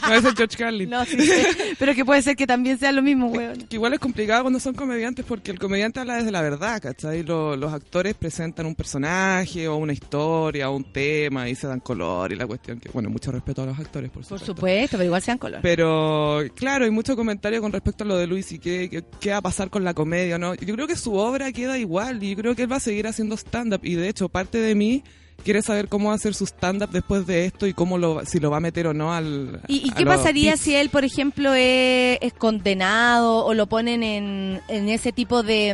no, 0.08 0.14
es 0.14 0.22
George 0.36 0.56
Carlin. 0.56 0.88
No, 0.88 1.04
sí, 1.04 1.20
sí. 1.20 1.42
Pero 1.78 1.94
que 1.94 2.04
puede 2.04 2.22
ser 2.22 2.36
que 2.36 2.46
también 2.46 2.78
sea 2.78 2.92
lo 2.92 3.02
mismo, 3.02 3.26
weón. 3.26 3.66
Que 3.68 3.76
igual 3.76 3.92
es 3.92 4.00
complicado 4.00 4.42
cuando 4.42 4.58
son 4.60 4.74
comediantes 4.74 5.24
porque 5.26 5.50
el 5.50 5.58
comediante 5.58 6.00
habla 6.00 6.16
desde 6.16 6.30
la 6.30 6.40
verdad, 6.42 6.80
¿cachai? 6.80 7.22
Lo- 7.24 7.56
los 7.56 7.72
actores 7.72 8.14
presentan 8.14 8.37
un 8.44 8.74
personaje 8.74 9.68
o 9.68 9.76
una 9.76 9.92
historia 9.92 10.70
o 10.70 10.76
un 10.76 10.92
tema 10.92 11.48
y 11.48 11.54
se 11.54 11.66
dan 11.66 11.80
color 11.80 12.32
y 12.32 12.36
la 12.36 12.46
cuestión 12.46 12.78
que, 12.78 12.88
bueno, 12.90 13.10
mucho 13.10 13.32
respeto 13.32 13.62
a 13.62 13.66
los 13.66 13.78
actores, 13.78 14.10
por 14.10 14.22
Por 14.22 14.24
supuesto. 14.24 14.46
supuesto, 14.46 14.96
pero 14.96 15.04
igual 15.04 15.22
sean 15.22 15.38
color. 15.38 15.60
Pero, 15.62 16.40
claro, 16.54 16.84
hay 16.84 16.90
mucho 16.90 17.16
comentario 17.16 17.60
con 17.60 17.72
respecto 17.72 18.04
a 18.04 18.06
lo 18.06 18.16
de 18.16 18.26
Luis 18.26 18.52
y 18.52 18.58
qué, 18.58 18.88
qué, 18.90 19.04
qué 19.20 19.30
va 19.30 19.38
a 19.38 19.42
pasar 19.42 19.70
con 19.70 19.84
la 19.84 19.94
comedia, 19.94 20.38
¿no? 20.38 20.54
Yo 20.54 20.74
creo 20.74 20.86
que 20.86 20.96
su 20.96 21.14
obra 21.14 21.52
queda 21.52 21.78
igual 21.78 22.22
y 22.22 22.30
yo 22.30 22.36
creo 22.36 22.54
que 22.54 22.62
él 22.62 22.72
va 22.72 22.76
a 22.76 22.80
seguir 22.80 23.06
haciendo 23.06 23.36
stand-up 23.36 23.80
y 23.82 23.94
de 23.94 24.08
hecho 24.08 24.28
parte 24.28 24.58
de 24.58 24.74
mí 24.74 25.02
quiere 25.44 25.62
saber 25.62 25.88
cómo 25.88 26.08
va 26.08 26.12
a 26.12 26.16
hacer 26.16 26.34
su 26.34 26.44
stand-up 26.46 26.90
después 26.90 27.26
de 27.26 27.46
esto 27.46 27.66
y 27.66 27.72
cómo 27.72 27.96
lo, 27.96 28.24
si 28.26 28.38
lo 28.40 28.50
va 28.50 28.58
a 28.58 28.60
meter 28.60 28.86
o 28.86 28.94
no 28.94 29.12
al... 29.14 29.60
¿Y, 29.68 29.90
qué 29.92 30.04
pasaría 30.04 30.56
si 30.56 30.74
él, 30.74 30.90
por 30.90 31.04
ejemplo, 31.04 31.54
es, 31.54 32.18
es 32.20 32.32
condenado 32.34 33.44
o 33.46 33.54
lo 33.54 33.66
ponen 33.66 34.02
en, 34.02 34.60
en 34.68 34.88
ese 34.88 35.12
tipo 35.12 35.42
de, 35.42 35.72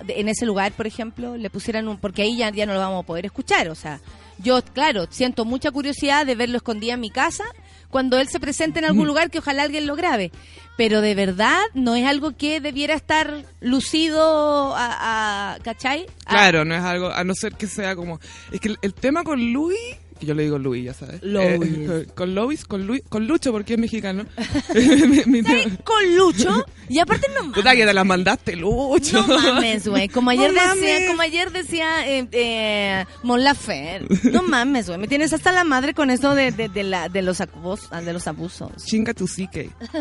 mm, 0.00 0.06
de- 0.06 0.20
en 0.20 0.28
ese 0.28 0.46
lugar, 0.46 0.72
por 0.72 0.86
ejemplo, 0.86 1.36
le 1.36 1.50
pusieran 1.50 1.88
un, 1.88 1.96
porque 1.98 2.22
ahí 2.22 2.36
ya, 2.36 2.50
ya 2.50 2.66
no 2.66 2.74
lo 2.74 2.78
vamos 2.80 3.02
a 3.02 3.06
poder 3.06 3.26
escuchar, 3.26 3.68
o 3.68 3.74
sea, 3.74 4.00
yo, 4.38 4.60
claro, 4.62 5.06
siento 5.10 5.44
mucha 5.44 5.70
curiosidad 5.70 6.26
de 6.26 6.34
verlo 6.34 6.58
escondido 6.58 6.94
en 6.94 7.00
mi 7.00 7.10
casa 7.10 7.44
cuando 7.90 8.18
él 8.18 8.28
se 8.28 8.40
presente 8.40 8.78
en 8.78 8.84
algún 8.86 9.06
lugar 9.06 9.30
que 9.30 9.38
ojalá 9.38 9.62
alguien 9.64 9.86
lo 9.86 9.96
grabe. 9.96 10.32
Pero 10.76 11.00
de 11.00 11.14
verdad 11.14 11.60
no 11.74 11.94
es 11.96 12.06
algo 12.06 12.36
que 12.36 12.60
debiera 12.60 12.94
estar 12.94 13.44
lucido 13.60 14.74
a, 14.76 15.54
a 15.54 15.58
¿cachai? 15.60 16.06
A- 16.26 16.30
Claro, 16.30 16.64
no 16.64 16.74
es 16.74 16.82
algo, 16.82 17.10
a 17.10 17.24
no 17.24 17.34
ser 17.34 17.54
que 17.54 17.66
sea 17.66 17.96
como... 17.96 18.20
Es 18.52 18.60
que 18.60 18.68
el, 18.68 18.78
el 18.82 18.92
tema 18.94 19.24
con 19.24 19.52
Luis, 19.52 19.78
que 20.18 20.26
yo 20.26 20.34
le 20.34 20.44
digo 20.44 20.58
Luis, 20.58 20.84
ya 20.84 20.94
sabes. 20.94 21.20
Eh, 21.22 22.06
con 22.14 22.34
Luis, 22.34 22.64
con 22.64 22.86
Luis, 22.86 23.02
con 23.08 23.26
Lucho, 23.26 23.52
porque 23.52 23.74
es 23.74 23.80
mexicano. 23.80 24.24
Mi-. 25.26 25.42
Con 25.84 26.16
Lucho. 26.16 26.64
Y 26.88 26.98
aparte 27.00 27.26
no 27.34 27.52
Puta 27.52 27.74
que 27.74 27.84
te 27.84 27.92
la 27.92 28.04
mandaste, 28.04 28.56
Lucho. 28.56 29.26
No 29.26 29.38
mames, 29.38 29.88
güey. 29.88 30.08
Como 30.08 30.30
ayer 30.30 30.52
No 30.52 30.60
decía, 30.60 30.66
mames. 30.94 31.08
como 31.08 31.22
ayer 31.22 31.50
decía 31.52 32.08
eh, 32.08 32.26
eh, 32.32 33.04
Mon 33.22 33.42
Laferte. 33.44 34.30
No 34.30 34.42
mames, 34.42 34.86
güey. 34.86 34.98
Me 34.98 35.08
tienes 35.08 35.32
hasta 35.32 35.52
la 35.52 35.64
madre 35.64 35.94
con 35.94 36.10
eso 36.10 36.34
de, 36.34 36.52
de, 36.52 36.68
de 36.68 36.82
la, 36.84 37.08
de 37.08 37.22
los 37.22 37.40
abusos, 37.40 37.90
de 37.90 38.12
los 38.12 38.26
abusos. 38.26 38.70
Chinga 38.84 39.14
tu 39.14 39.26
psique. 39.26 39.70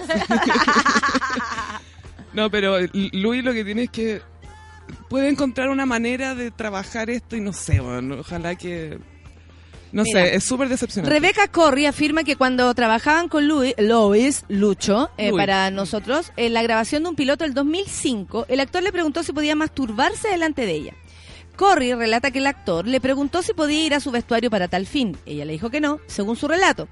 no, 2.33 2.49
pero 2.49 2.77
L- 2.77 2.89
Luis 3.13 3.43
lo 3.43 3.53
que 3.53 3.63
tiene 3.63 3.83
es 3.83 3.89
que 3.89 4.21
puede 5.09 5.29
encontrar 5.29 5.69
una 5.69 5.85
manera 5.85 6.35
de 6.35 6.51
trabajar 6.51 7.09
esto 7.09 7.35
y 7.35 7.41
no 7.41 7.53
sé, 7.53 7.79
bueno, 7.79 8.17
ojalá 8.19 8.55
que... 8.55 8.99
No 9.95 10.03
Mira. 10.03 10.25
sé, 10.25 10.35
es 10.35 10.43
súper 10.43 10.67
decepcionante. 10.69 11.09
Rebeca 11.13 11.47
Corry 11.47 11.85
afirma 11.85 12.23
que 12.23 12.35
cuando 12.35 12.73
trabajaban 12.75 13.29
con 13.29 13.47
Louis, 13.47 13.73
Lois, 13.77 14.43
Lucho, 14.49 15.09
eh, 15.17 15.31
para 15.31 15.71
nosotros, 15.71 16.31
en 16.35 16.53
la 16.53 16.61
grabación 16.63 17.03
de 17.03 17.09
un 17.09 17.15
piloto 17.15 17.45
del 17.45 17.53
2005, 17.53 18.45
el 18.49 18.59
actor 18.59 18.83
le 18.83 18.91
preguntó 18.91 19.23
si 19.23 19.31
podía 19.31 19.55
masturbarse 19.55 20.27
delante 20.27 20.65
de 20.65 20.71
ella. 20.73 20.93
Corry 21.55 21.93
relata 21.93 22.31
que 22.31 22.39
el 22.39 22.47
actor 22.47 22.85
le 22.85 22.99
preguntó 22.99 23.41
si 23.41 23.53
podía 23.53 23.85
ir 23.85 23.93
a 23.93 24.01
su 24.01 24.11
vestuario 24.11 24.49
para 24.49 24.67
tal 24.67 24.85
fin. 24.85 25.17
Ella 25.25 25.45
le 25.45 25.53
dijo 25.53 25.69
que 25.69 25.79
no, 25.79 25.99
según 26.07 26.35
su 26.35 26.49
relato. 26.49 26.89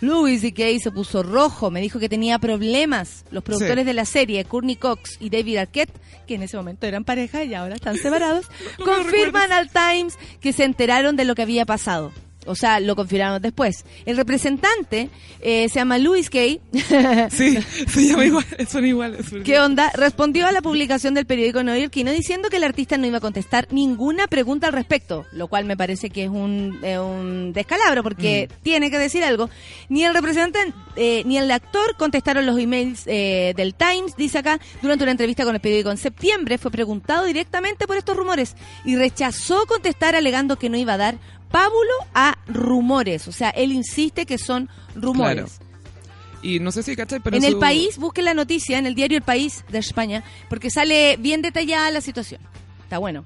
Louis 0.00 0.40
C.K. 0.40 0.62
se 0.82 0.90
puso 0.90 1.22
rojo, 1.22 1.70
me 1.70 1.80
dijo 1.82 1.98
que 1.98 2.08
tenía 2.08 2.38
problemas. 2.38 3.24
Los 3.30 3.42
productores 3.44 3.82
Sí. 3.82 3.86
de 3.86 3.92
la 3.94 4.04
serie, 4.06 4.44
Courtney 4.46 4.76
Cox 4.76 5.18
y 5.20 5.28
David 5.30 5.58
Arquette, 5.58 5.92
que 6.26 6.34
en 6.36 6.42
ese 6.42 6.56
momento 6.56 6.86
eran 6.86 7.04
pareja 7.04 7.44
y 7.44 7.52
ahora 7.54 7.74
están 7.74 7.96
separados, 7.98 8.46
No 8.78 8.84
confirman 8.86 9.52
al 9.52 9.70
Times 9.70 10.18
que 10.40 10.54
se 10.54 10.64
enteraron 10.64 11.16
de 11.16 11.24
lo 11.26 11.34
que 11.34 11.42
había 11.42 11.66
pasado. 11.66 12.12
O 12.46 12.54
sea, 12.54 12.80
lo 12.80 12.96
confirmaron 12.96 13.40
después. 13.40 13.84
El 14.04 14.16
representante 14.16 15.10
eh, 15.40 15.68
se 15.68 15.74
llama 15.76 15.98
Louis 15.98 16.30
Kay. 16.30 16.60
Sí, 17.30 17.58
se 17.88 18.06
llama 18.06 18.24
igual, 18.24 18.44
son 18.68 18.86
iguales. 18.86 19.26
¿Qué 19.44 19.58
onda? 19.58 19.90
Respondió 19.94 20.46
a 20.46 20.52
la 20.52 20.62
publicación 20.62 21.14
del 21.14 21.26
periódico 21.26 21.62
neoyorquino 21.62 22.10
diciendo 22.10 22.48
que 22.48 22.56
el 22.56 22.64
artista 22.64 22.96
no 22.96 23.06
iba 23.06 23.18
a 23.18 23.20
contestar 23.20 23.68
ninguna 23.70 24.26
pregunta 24.26 24.68
al 24.68 24.72
respecto, 24.72 25.26
lo 25.32 25.48
cual 25.48 25.64
me 25.64 25.76
parece 25.76 26.10
que 26.10 26.24
es 26.24 26.30
un, 26.30 26.78
eh, 26.82 26.98
un 26.98 27.52
descalabro 27.52 28.02
porque 28.02 28.48
tiene 28.62 28.90
que 28.90 28.98
decir 28.98 29.24
algo. 29.24 29.50
Ni 29.88 30.04
el 30.04 30.14
representante 30.14 30.72
eh, 30.96 31.22
ni 31.26 31.36
el 31.38 31.50
actor 31.50 31.96
contestaron 31.96 32.46
los 32.46 32.58
emails 32.58 33.02
eh, 33.06 33.52
del 33.56 33.74
Times, 33.74 34.16
dice 34.16 34.38
acá, 34.38 34.58
durante 34.80 35.04
una 35.04 35.12
entrevista 35.12 35.44
con 35.44 35.54
el 35.54 35.60
periódico 35.60 35.90
en 35.90 35.98
septiembre, 35.98 36.58
fue 36.58 36.70
preguntado 36.70 37.24
directamente 37.26 37.86
por 37.86 37.96
estos 37.96 38.16
rumores 38.16 38.56
y 38.84 38.96
rechazó 38.96 39.66
contestar 39.66 40.14
alegando 40.14 40.56
que 40.56 40.70
no 40.70 40.76
iba 40.76 40.94
a 40.94 40.98
dar 40.98 41.18
pábulo 41.50 41.94
a 42.14 42.38
rumores. 42.46 43.28
O 43.28 43.32
sea, 43.32 43.50
él 43.50 43.72
insiste 43.72 44.26
que 44.26 44.38
son 44.38 44.68
rumores. 44.94 45.58
Y 46.42 46.60
no 46.60 46.70
sé 46.70 46.82
si 46.82 46.94
cachai, 46.94 47.20
pero 47.20 47.36
en 47.36 47.44
el 47.44 47.58
país, 47.58 47.98
busquen 47.98 48.24
la 48.24 48.34
noticia, 48.34 48.78
en 48.78 48.86
el 48.86 48.94
diario 48.94 49.18
El 49.18 49.24
País 49.24 49.64
de 49.68 49.78
España, 49.78 50.22
porque 50.48 50.70
sale 50.70 51.16
bien 51.16 51.42
detallada 51.42 51.90
la 51.90 52.00
situación. 52.00 52.40
Está 52.82 52.98
bueno. 52.98 53.24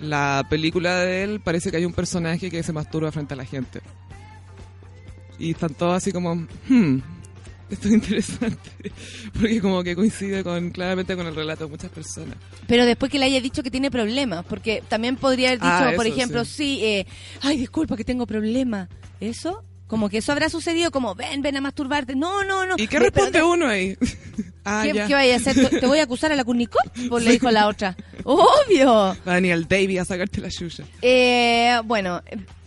La 0.00 0.46
película 0.48 1.00
de 1.00 1.22
él 1.22 1.40
parece 1.40 1.70
que 1.70 1.76
hay 1.76 1.84
un 1.84 1.92
personaje 1.92 2.50
que 2.50 2.62
se 2.62 2.72
masturba 2.72 3.12
frente 3.12 3.34
a 3.34 3.36
la 3.36 3.44
gente. 3.44 3.80
Y 5.38 5.50
están 5.50 5.74
todos 5.74 5.96
así 5.96 6.12
como, 6.12 6.34
hmm, 6.34 6.98
esto 7.72 7.88
es 7.88 7.94
interesante. 7.94 8.70
Porque 9.32 9.60
como 9.60 9.82
que 9.82 9.94
coincide 9.96 10.44
con 10.44 10.70
claramente 10.70 11.16
con 11.16 11.26
el 11.26 11.34
relato 11.34 11.64
de 11.64 11.70
muchas 11.70 11.90
personas. 11.90 12.36
Pero 12.66 12.84
después 12.86 13.10
que 13.10 13.18
le 13.18 13.26
haya 13.26 13.40
dicho 13.40 13.62
que 13.62 13.70
tiene 13.70 13.90
problemas, 13.90 14.44
porque 14.46 14.82
también 14.88 15.16
podría 15.16 15.48
haber 15.48 15.60
dicho, 15.60 15.70
Ah, 15.72 15.92
por 15.96 16.06
ejemplo, 16.06 16.44
sí. 16.44 16.52
sí, 16.78 16.84
eh, 16.84 17.06
ay, 17.42 17.56
disculpa 17.58 17.96
que 17.96 18.04
tengo 18.04 18.26
problemas. 18.26 18.88
¿Eso? 19.20 19.64
Como 19.86 20.08
que 20.08 20.18
eso 20.18 20.32
habrá 20.32 20.48
sucedido, 20.48 20.90
como, 20.90 21.14
ven, 21.14 21.42
ven 21.42 21.56
a 21.56 21.60
masturbarte. 21.60 22.14
No, 22.16 22.44
no, 22.44 22.64
no. 22.64 22.76
¿Y 22.78 22.86
qué 22.86 22.98
responde 22.98 23.32
pero- 23.32 23.50
uno 23.50 23.66
ahí? 23.68 23.96
ah, 24.64 24.82
¿Qué, 24.84 24.94
ya. 24.94 25.06
qué 25.06 25.14
vaya 25.14 25.34
a 25.34 25.36
hacer? 25.36 25.54
¿Te- 25.68 25.80
¿Te 25.80 25.86
voy 25.86 25.98
a 25.98 26.04
acusar 26.04 26.32
a 26.32 26.36
la 26.36 26.44
Kurnikov? 26.44 26.80
Pues 27.10 27.24
le 27.24 27.32
dijo 27.32 27.50
la 27.50 27.68
otra. 27.68 27.94
Obvio. 28.24 28.90
Va 28.94 29.16
a 29.26 29.34
venir 29.34 29.52
el 29.52 29.68
Davey 29.68 29.98
a 29.98 30.04
sacarte 30.04 30.40
la 30.40 30.48
chucha. 30.50 30.84
Eh, 31.02 31.78
bueno, 31.84 32.22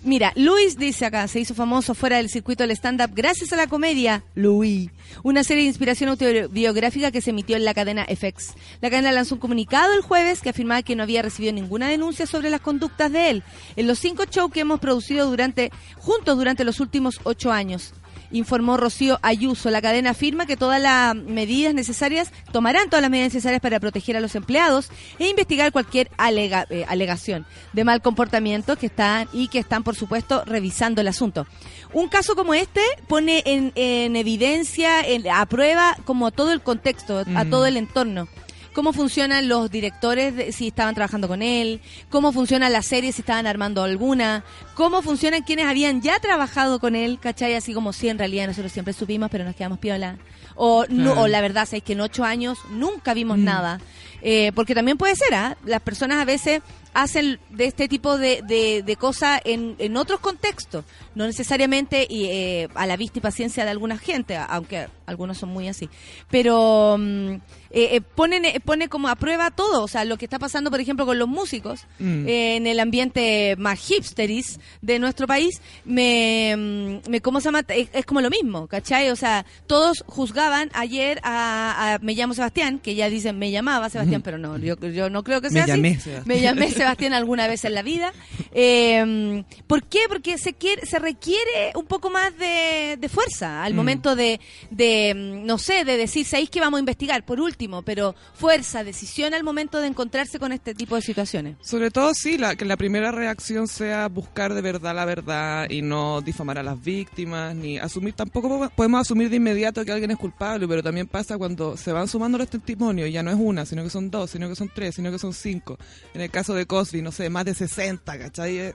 mira, 0.05 0.31
Luis 0.35 0.77
dice 0.77 1.05
acá, 1.05 1.27
se 1.27 1.39
hizo 1.39 1.53
famoso 1.53 1.93
fuera 1.93 2.17
del 2.17 2.29
circuito 2.29 2.63
del 2.63 2.71
stand-up 2.71 3.11
gracias 3.13 3.51
a 3.51 3.57
la 3.57 3.67
comedia 3.67 4.23
Louis, 4.35 4.89
una 5.23 5.43
serie 5.43 5.63
de 5.63 5.69
inspiración 5.69 6.09
autobiográfica 6.09 7.11
que 7.11 7.21
se 7.21 7.31
emitió 7.31 7.57
en 7.57 7.65
la 7.65 7.73
cadena 7.73 8.05
FX. 8.05 8.53
La 8.81 8.89
cadena 8.89 9.11
lanzó 9.11 9.35
un 9.35 9.41
comunicado 9.41 9.93
el 9.93 10.01
jueves 10.01 10.41
que 10.41 10.49
afirmaba 10.49 10.83
que 10.83 10.95
no 10.95 11.03
había 11.03 11.21
recibido 11.21 11.51
ninguna 11.53 11.89
denuncia 11.89 12.25
sobre 12.25 12.49
las 12.49 12.61
conductas 12.61 13.11
de 13.11 13.29
él 13.31 13.43
en 13.75 13.87
los 13.87 13.99
cinco 13.99 14.23
shows 14.25 14.51
que 14.51 14.61
hemos 14.61 14.79
producido 14.79 15.29
durante 15.29 15.71
juntos 15.97 16.37
durante 16.37 16.63
los 16.63 16.79
últimos 16.79 17.19
ocho 17.23 17.51
años. 17.51 17.93
Informó 18.31 18.77
Rocío 18.77 19.19
Ayuso. 19.21 19.69
La 19.69 19.81
cadena 19.81 20.11
afirma 20.11 20.45
que 20.45 20.57
todas 20.57 20.81
las 20.81 21.15
medidas 21.15 21.73
necesarias, 21.73 22.31
tomarán 22.51 22.89
todas 22.89 23.01
las 23.01 23.11
medidas 23.11 23.33
necesarias 23.33 23.61
para 23.61 23.79
proteger 23.79 24.17
a 24.17 24.19
los 24.19 24.35
empleados 24.35 24.89
e 25.19 25.27
investigar 25.29 25.71
cualquier 25.71 26.09
alega- 26.17 26.65
eh, 26.69 26.85
alegación 26.87 27.45
de 27.73 27.83
mal 27.83 28.01
comportamiento 28.01 28.75
que 28.77 28.87
están 28.87 29.27
y 29.33 29.47
que 29.47 29.59
están, 29.59 29.83
por 29.83 29.95
supuesto, 29.95 30.43
revisando 30.45 31.01
el 31.01 31.07
asunto. 31.07 31.47
Un 31.93 32.07
caso 32.09 32.35
como 32.35 32.53
este 32.53 32.81
pone 33.07 33.43
en, 33.45 33.71
en 33.75 34.15
evidencia, 34.15 35.01
en- 35.01 35.29
a 35.29 35.45
prueba, 35.45 35.95
como 36.05 36.31
todo 36.31 36.51
el 36.51 36.61
contexto, 36.61 37.19
a 37.35 37.43
Mm. 37.45 37.49
todo 37.49 37.65
el 37.65 37.77
entorno. 37.77 38.27
Cómo 38.75 38.91
funcionan 38.93 39.47
los 39.47 39.71
directores, 39.71 40.35
de- 40.35 40.51
si 40.51 40.67
estaban 40.67 40.93
trabajando 40.93 41.27
con 41.29 41.41
él, 41.41 41.79
cómo 42.09 42.31
funcionan 42.33 42.73
las 42.73 42.85
series, 42.85 43.15
si 43.15 43.21
estaban 43.21 43.47
armando 43.47 43.81
alguna, 43.83 44.43
cómo 44.75 45.01
funcionan 45.01 45.43
quienes 45.43 45.65
habían 45.65 46.01
ya 46.01 46.19
trabajado 46.19 46.79
con 46.79 46.93
él, 46.95 47.17
¿cachai? 47.21 47.55
Así 47.55 47.73
como 47.73 47.93
si 47.93 48.09
en 48.09 48.19
realidad 48.19 48.47
nosotros 48.47 48.73
siempre 48.73 48.93
supimos, 48.93 49.29
pero 49.31 49.45
nos 49.45 49.55
quedamos 49.55 49.79
piola. 49.79 50.17
O, 50.55 50.85
no, 50.89 51.21
o 51.21 51.27
la 51.27 51.39
verdad 51.41 51.67
es 51.71 51.81
que 51.83 51.93
en 51.93 52.01
ocho 52.01 52.23
años 52.25 52.57
nunca 52.69 53.13
vimos 53.13 53.37
Mm. 53.37 53.43
nada. 53.45 53.79
Eh, 54.27 54.51
porque 54.55 54.73
también 54.73 54.97
puede 54.97 55.15
ser, 55.15 55.35
¿ah? 55.35 55.55
Las 55.65 55.81
personas 55.83 56.19
a 56.19 56.25
veces 56.25 56.63
hacen 56.95 57.39
de 57.49 57.65
este 57.65 57.87
tipo 57.89 58.17
de, 58.17 58.41
de, 58.47 58.81
de 58.81 58.95
cosas 58.95 59.41
en, 59.43 59.75
en 59.79 59.97
otros 59.97 60.19
contextos, 60.21 60.85
no 61.13 61.27
necesariamente 61.27 62.07
y, 62.09 62.25
eh, 62.27 62.69
a 62.73 62.85
la 62.87 62.95
vista 62.95 63.19
y 63.19 63.21
paciencia 63.21 63.65
de 63.65 63.69
alguna 63.71 63.97
gente, 63.97 64.35
aunque 64.37 64.87
algunos 65.05 65.37
son 65.37 65.49
muy 65.49 65.67
así. 65.67 65.89
Pero 66.31 66.95
mm, 66.97 67.31
eh, 67.33 67.39
eh, 67.71 68.01
ponen, 68.01 68.45
eh, 68.45 68.59
pone 68.63 68.87
como 68.87 69.09
a 69.09 69.15
prueba 69.17 69.51
todo, 69.51 69.83
o 69.83 69.87
sea, 69.89 70.05
lo 70.05 70.17
que 70.17 70.23
está 70.25 70.39
pasando, 70.39 70.71
por 70.71 70.79
ejemplo, 70.79 71.05
con 71.05 71.19
los 71.19 71.27
músicos 71.27 71.85
Mm. 71.99 72.27
eh, 72.27 72.55
en 72.55 72.67
el 72.67 72.79
ambiente 72.79 73.55
más 73.57 73.79
hipsteris 73.91 74.59
de 74.81 74.97
nuestro 74.97 75.27
país, 75.27 75.61
me, 75.83 76.55
mm, 76.57 77.09
me 77.09 77.21
¿cómo 77.21 77.41
se 77.41 77.45
llama? 77.45 77.63
Es, 77.67 77.89
es 77.93 78.05
como 78.05 78.21
lo 78.21 78.29
mismo, 78.29 78.67
¿cachai? 78.67 79.09
O 79.09 79.15
sea, 79.17 79.45
todos 79.67 80.03
juzgaban 80.07 80.69
ayer 80.73 81.19
a, 81.23 81.95
a 81.95 81.99
Me 81.99 82.13
llamo 82.13 82.33
Sebastián, 82.33 82.79
que 82.79 82.95
ya 82.95 83.09
dicen 83.09 83.37
me 83.37 83.51
llamaba 83.51 83.89
Sebastián, 83.89 84.14
pero 84.21 84.37
no, 84.37 84.57
yo, 84.57 84.75
yo 84.79 85.09
no 85.09 85.23
creo 85.23 85.41
que 85.41 85.47
Me 85.49 85.53
sea 85.53 85.63
así. 85.63 85.71
llamé 85.71 85.99
Sebastián. 85.99 86.23
Me 86.25 86.41
llamé 86.41 86.71
Sebastián 86.71 87.13
alguna 87.13 87.47
vez 87.47 87.63
en 87.65 87.73
la 87.73 87.81
vida. 87.81 88.11
Eh, 88.53 89.43
¿Por 89.67 89.83
qué? 89.83 89.99
Porque 90.07 90.37
se 90.37 90.53
quiere, 90.53 90.85
se 90.85 90.97
requiere 90.99 91.71
un 91.75 91.85
poco 91.85 92.09
más 92.09 92.37
de, 92.37 92.97
de 92.99 93.09
fuerza 93.09 93.63
al 93.63 93.73
Mm. 93.73 93.75
momento 93.75 94.15
de, 94.15 94.39
de, 94.71 95.13
mm, 95.15 95.45
no 95.45 95.57
sé, 95.57 95.83
de 95.85 95.97
decir, 95.97 96.25
¿sabéis 96.25 96.49
que 96.49 96.59
vamos 96.59 96.77
a 96.77 96.79
investigar? 96.79 97.25
Por 97.25 97.41
último, 97.41 97.81
pero 97.81 98.15
fuerza, 98.33 98.83
decisión 98.83 99.33
al 99.33 99.43
momento 99.43 99.79
de 99.79 99.87
encontrarse 99.87 100.39
con 100.39 100.51
este 100.51 100.73
tipo 100.73 100.95
de 100.95 101.01
situaciones. 101.01 101.57
Sobre 101.61 101.91
todo, 101.91 102.13
sí, 102.13 102.37
la, 102.37 102.55
que 102.55 102.65
la 102.65 102.77
primera 102.77 103.11
reacción 103.11 103.67
sea 103.67 104.07
buscar 104.07 104.53
de 104.53 104.61
verdad 104.61 104.95
la 104.95 105.05
verdad 105.05 105.69
y 105.69 105.81
no 105.81 106.21
difamar 106.21 106.57
a 106.57 106.63
las 106.63 106.81
víctimas, 106.81 107.55
ni 107.55 107.77
asumir, 107.77 108.13
tampoco 108.13 108.47
po- 108.47 108.69
podemos 108.69 109.01
asumir 109.01 109.29
de 109.29 109.35
inmediato 109.37 109.83
que 109.83 109.91
alguien 109.91 110.11
es 110.11 110.17
culpable, 110.17 110.67
pero 110.67 110.81
también 110.81 111.07
pasa 111.07 111.37
cuando 111.37 111.75
se 111.77 111.91
van 111.91 112.07
sumando 112.07 112.37
los 112.37 112.49
testimonios, 112.49 113.11
ya 113.11 113.21
no 113.23 113.31
es 113.31 113.37
una, 113.39 113.65
sino 113.65 113.83
que 113.83 113.89
son 113.89 114.04
dos, 114.11 114.31
sino 114.31 114.47
que 114.49 114.55
son 114.55 114.69
tres, 114.73 114.95
sino 114.95 115.11
que 115.11 115.19
son 115.19 115.33
cinco. 115.33 115.77
En 116.13 116.21
el 116.21 116.29
caso 116.31 116.53
de 116.53 116.65
Cosby, 116.65 117.01
no 117.01 117.11
sé, 117.11 117.29
más 117.29 117.45
de 117.45 117.53
60, 117.53 118.17
¿cachai? 118.17 118.57
Eh, 118.57 118.73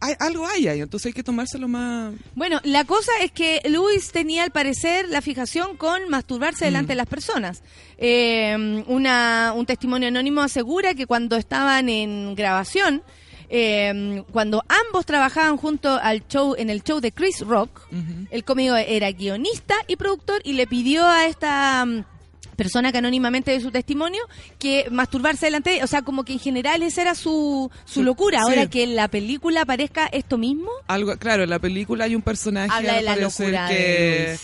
Hay, 0.00 0.14
algo 0.18 0.44
hay 0.46 0.66
ahí, 0.66 0.80
entonces 0.80 1.06
hay 1.06 1.12
que 1.12 1.22
tomárselo 1.22 1.68
más... 1.68 2.12
Bueno, 2.34 2.60
la 2.64 2.84
cosa 2.84 3.12
es 3.22 3.30
que 3.30 3.60
Luis 3.68 4.10
tenía 4.10 4.42
al 4.42 4.50
parecer 4.50 5.08
la 5.08 5.20
fijación 5.22 5.76
con 5.76 6.08
masturbarse 6.08 6.64
delante 6.64 6.92
de 6.92 6.96
las 6.96 7.06
personas. 7.06 7.62
Eh, 7.96 8.84
una, 8.88 9.52
un 9.54 9.66
testimonio 9.66 10.08
anónimo 10.08 10.40
asegura 10.40 10.94
que 10.94 11.06
cuando 11.06 11.36
estaban 11.36 11.88
en 11.88 12.34
grabación, 12.34 13.02
eh, 13.50 14.24
cuando 14.32 14.62
ambos 14.68 15.06
trabajaban 15.06 15.56
junto 15.56 15.94
al 15.94 16.26
show, 16.26 16.54
en 16.58 16.70
el 16.70 16.82
show 16.82 17.00
de 17.00 17.12
Chris 17.12 17.40
Rock, 17.40 17.80
Ujú. 17.92 18.26
el 18.30 18.44
cómico 18.44 18.74
era 18.76 19.10
guionista 19.12 19.74
y 19.86 19.96
productor 19.96 20.40
y 20.44 20.52
le 20.54 20.66
pidió 20.66 21.06
a 21.06 21.26
esta 21.26 21.84
mm, 21.86 22.04
persona 22.58 22.90
que 22.92 22.98
anónimamente 22.98 23.52
de 23.52 23.60
su 23.60 23.70
testimonio 23.70 24.20
que 24.58 24.86
masturbarse 24.90 25.46
delante 25.46 25.70
de- 25.70 25.82
o 25.84 25.86
sea 25.86 26.02
como 26.02 26.24
que 26.24 26.32
en 26.34 26.40
general 26.40 26.82
esa 26.82 27.02
era 27.02 27.14
su, 27.14 27.70
su 27.86 28.02
locura 28.02 28.40
Sí. 28.40 28.44
ahora 28.48 28.68
que 28.68 28.82
en 28.82 28.96
la 28.96 29.08
película 29.08 29.62
aparezca 29.62 30.06
esto 30.12 30.36
mismo 30.36 30.68
Algo, 30.88 31.16
claro, 31.16 31.44
en 31.44 31.50
la 31.50 31.60
película 31.60 32.04
hay 32.04 32.14
un 32.16 32.22
personaje 32.22 32.70
habla 32.70 32.94
de 32.96 33.02
la 33.02 33.16
locura 33.16 33.68
que 33.68 33.74
de 33.74 34.38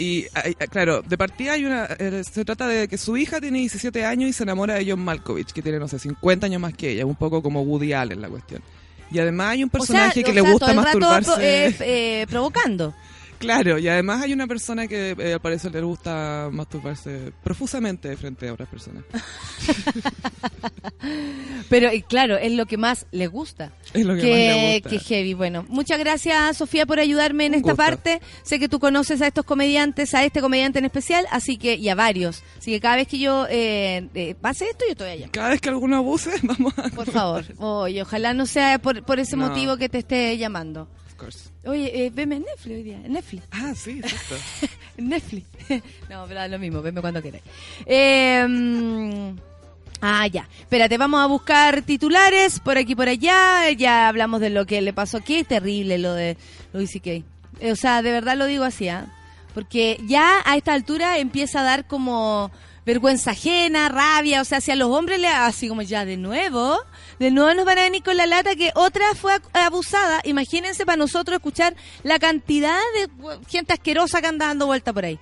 y 0.00 0.26
claro, 0.70 1.02
de 1.02 1.18
partida 1.18 1.54
hay 1.54 1.64
una 1.64 1.86
eh, 1.98 2.22
se 2.30 2.44
trata 2.44 2.68
de 2.68 2.86
que 2.86 2.96
su 2.98 3.16
hija 3.16 3.40
tiene 3.40 3.58
17 3.58 4.04
años 4.04 4.30
y 4.30 4.32
se 4.32 4.44
enamora 4.44 4.74
de 4.74 4.88
John 4.88 5.00
Malkovich, 5.00 5.50
que 5.52 5.60
tiene 5.62 5.80
no 5.80 5.88
sé, 5.88 5.98
50 5.98 6.46
años 6.46 6.60
más 6.60 6.72
que 6.74 6.90
ella, 6.92 7.04
un 7.04 7.16
poco 7.16 7.42
como 7.42 7.62
Woody 7.62 7.94
Allen 7.94 8.20
la 8.20 8.28
cuestión. 8.28 8.62
Y 9.10 9.18
además 9.18 9.52
hay 9.52 9.64
un 9.64 9.70
o 9.70 9.72
sea, 9.72 9.78
personaje 9.80 10.22
que 10.22 10.30
o 10.30 10.34
le 10.34 10.40
sea, 10.42 10.50
gusta 10.52 10.66
todo 10.66 10.78
el 10.78 10.84
rato 10.84 10.98
masturbarse. 11.00 11.66
eh, 11.66 11.74
eh, 11.80 12.26
provocando 12.28 12.94
Claro, 13.38 13.78
y 13.78 13.88
además 13.88 14.22
hay 14.22 14.32
una 14.32 14.46
persona 14.46 14.86
que 14.88 15.14
eh, 15.18 15.32
al 15.34 15.40
parecer 15.40 15.72
le 15.72 15.80
gusta 15.82 16.48
masturbarse 16.52 17.32
profusamente 17.44 18.16
frente 18.16 18.48
a 18.48 18.52
otras 18.52 18.68
personas. 18.68 19.04
pero 21.68 21.90
claro 22.08 22.36
es 22.36 22.52
lo 22.52 22.66
que 22.66 22.76
más 22.76 23.06
le 23.12 23.26
gusta 23.26 23.72
Es 23.94 24.04
lo 24.04 24.14
que, 24.14 24.20
que, 24.20 24.30
más 24.30 24.56
le 24.56 24.72
gusta. 24.74 24.90
que 24.90 24.98
heavy. 24.98 25.34
Bueno, 25.34 25.64
muchas 25.68 25.98
gracias 25.98 26.56
Sofía 26.56 26.86
por 26.86 26.98
ayudarme 27.00 27.46
en 27.46 27.52
Un 27.52 27.58
esta 27.58 27.72
gusto. 27.72 27.84
parte. 27.84 28.20
Sé 28.42 28.58
que 28.58 28.68
tú 28.68 28.78
conoces 28.78 29.20
a 29.22 29.26
estos 29.26 29.44
comediantes, 29.44 30.14
a 30.14 30.24
este 30.24 30.40
comediante 30.40 30.78
en 30.78 30.84
especial, 30.86 31.26
así 31.30 31.56
que 31.56 31.74
y 31.76 31.88
a 31.88 31.94
varios. 31.94 32.42
Así 32.58 32.70
que 32.72 32.80
cada 32.80 32.96
vez 32.96 33.08
que 33.08 33.18
yo 33.18 33.46
eh, 33.48 34.08
eh, 34.14 34.34
pase 34.40 34.66
esto, 34.66 34.84
yo 34.86 34.92
estoy 34.92 35.08
allá. 35.10 35.28
Cada 35.30 35.50
vez 35.50 35.60
que 35.60 35.68
alguno 35.68 35.96
abuse, 35.96 36.30
vamos 36.42 36.72
a... 36.78 36.88
Por 36.90 37.10
favor. 37.10 37.44
Oye, 37.58 38.02
ojalá 38.02 38.34
no 38.34 38.46
sea 38.46 38.78
por, 38.78 39.02
por 39.04 39.18
ese 39.20 39.36
No. 39.36 39.48
motivo 39.48 39.76
que 39.76 39.88
te 39.88 39.98
esté 39.98 40.36
llamando. 40.38 40.88
Course. 41.18 41.50
Oye, 41.66 42.06
eh, 42.06 42.10
veme 42.14 42.36
en 42.36 42.42
Netflix 42.44 42.76
hoy 42.76 42.82
día. 42.84 42.98
Netflix. 42.98 43.42
Ah, 43.50 43.74
sí, 43.74 44.00
exacto. 44.02 44.36
Netflix. 44.96 45.46
no, 46.08 46.24
pero 46.28 46.46
lo 46.46 46.58
mismo, 46.60 46.80
veme 46.80 47.00
cuando 47.00 47.20
queráis. 47.20 47.42
Eh, 47.86 49.34
ah, 50.00 50.26
ya. 50.28 50.48
Espérate, 50.60 50.96
vamos 50.96 51.20
a 51.20 51.26
buscar 51.26 51.82
titulares 51.82 52.60
por 52.60 52.78
aquí 52.78 52.94
por 52.94 53.08
allá. 53.08 53.68
Ya 53.72 54.06
hablamos 54.08 54.40
de 54.40 54.50
lo 54.50 54.64
que 54.64 54.80
le 54.80 54.92
pasó. 54.92 55.20
Qué 55.20 55.42
terrible 55.42 55.98
lo 55.98 56.14
de 56.14 56.36
Luis 56.72 56.92
C.K. 56.92 57.10
Eh, 57.10 57.72
O 57.72 57.76
sea, 57.76 58.00
de 58.02 58.12
verdad 58.12 58.36
lo 58.36 58.46
digo 58.46 58.62
así, 58.62 58.88
¿ah? 58.88 59.12
Porque 59.54 59.98
ya 60.06 60.40
a 60.44 60.56
esta 60.56 60.72
altura 60.72 61.18
empieza 61.18 61.60
a 61.60 61.64
dar 61.64 61.86
como 61.88 62.52
vergüenza 62.88 63.32
ajena, 63.32 63.90
rabia, 63.90 64.40
o 64.40 64.44
sea, 64.46 64.62
si 64.62 64.70
a 64.70 64.76
los 64.76 64.88
hombres 64.88 65.20
le 65.20 65.28
así 65.28 65.68
como 65.68 65.82
ya 65.82 66.06
de 66.06 66.16
nuevo, 66.16 66.78
de 67.18 67.30
nuevo 67.30 67.52
nos 67.52 67.66
van 67.66 67.76
a 67.76 67.82
venir 67.82 68.02
con 68.02 68.16
la 68.16 68.24
lata 68.24 68.56
que 68.56 68.72
otra 68.74 69.14
fue 69.14 69.34
abusada. 69.52 70.22
Imagínense 70.24 70.86
para 70.86 70.96
nosotros 70.96 71.36
escuchar 71.36 71.76
la 72.02 72.18
cantidad 72.18 72.78
de 72.94 73.10
gente 73.46 73.74
asquerosa 73.74 74.22
que 74.22 74.28
anda 74.28 74.46
dando 74.46 74.64
vuelta 74.64 74.94
por 74.94 75.04
ahí. 75.04 75.18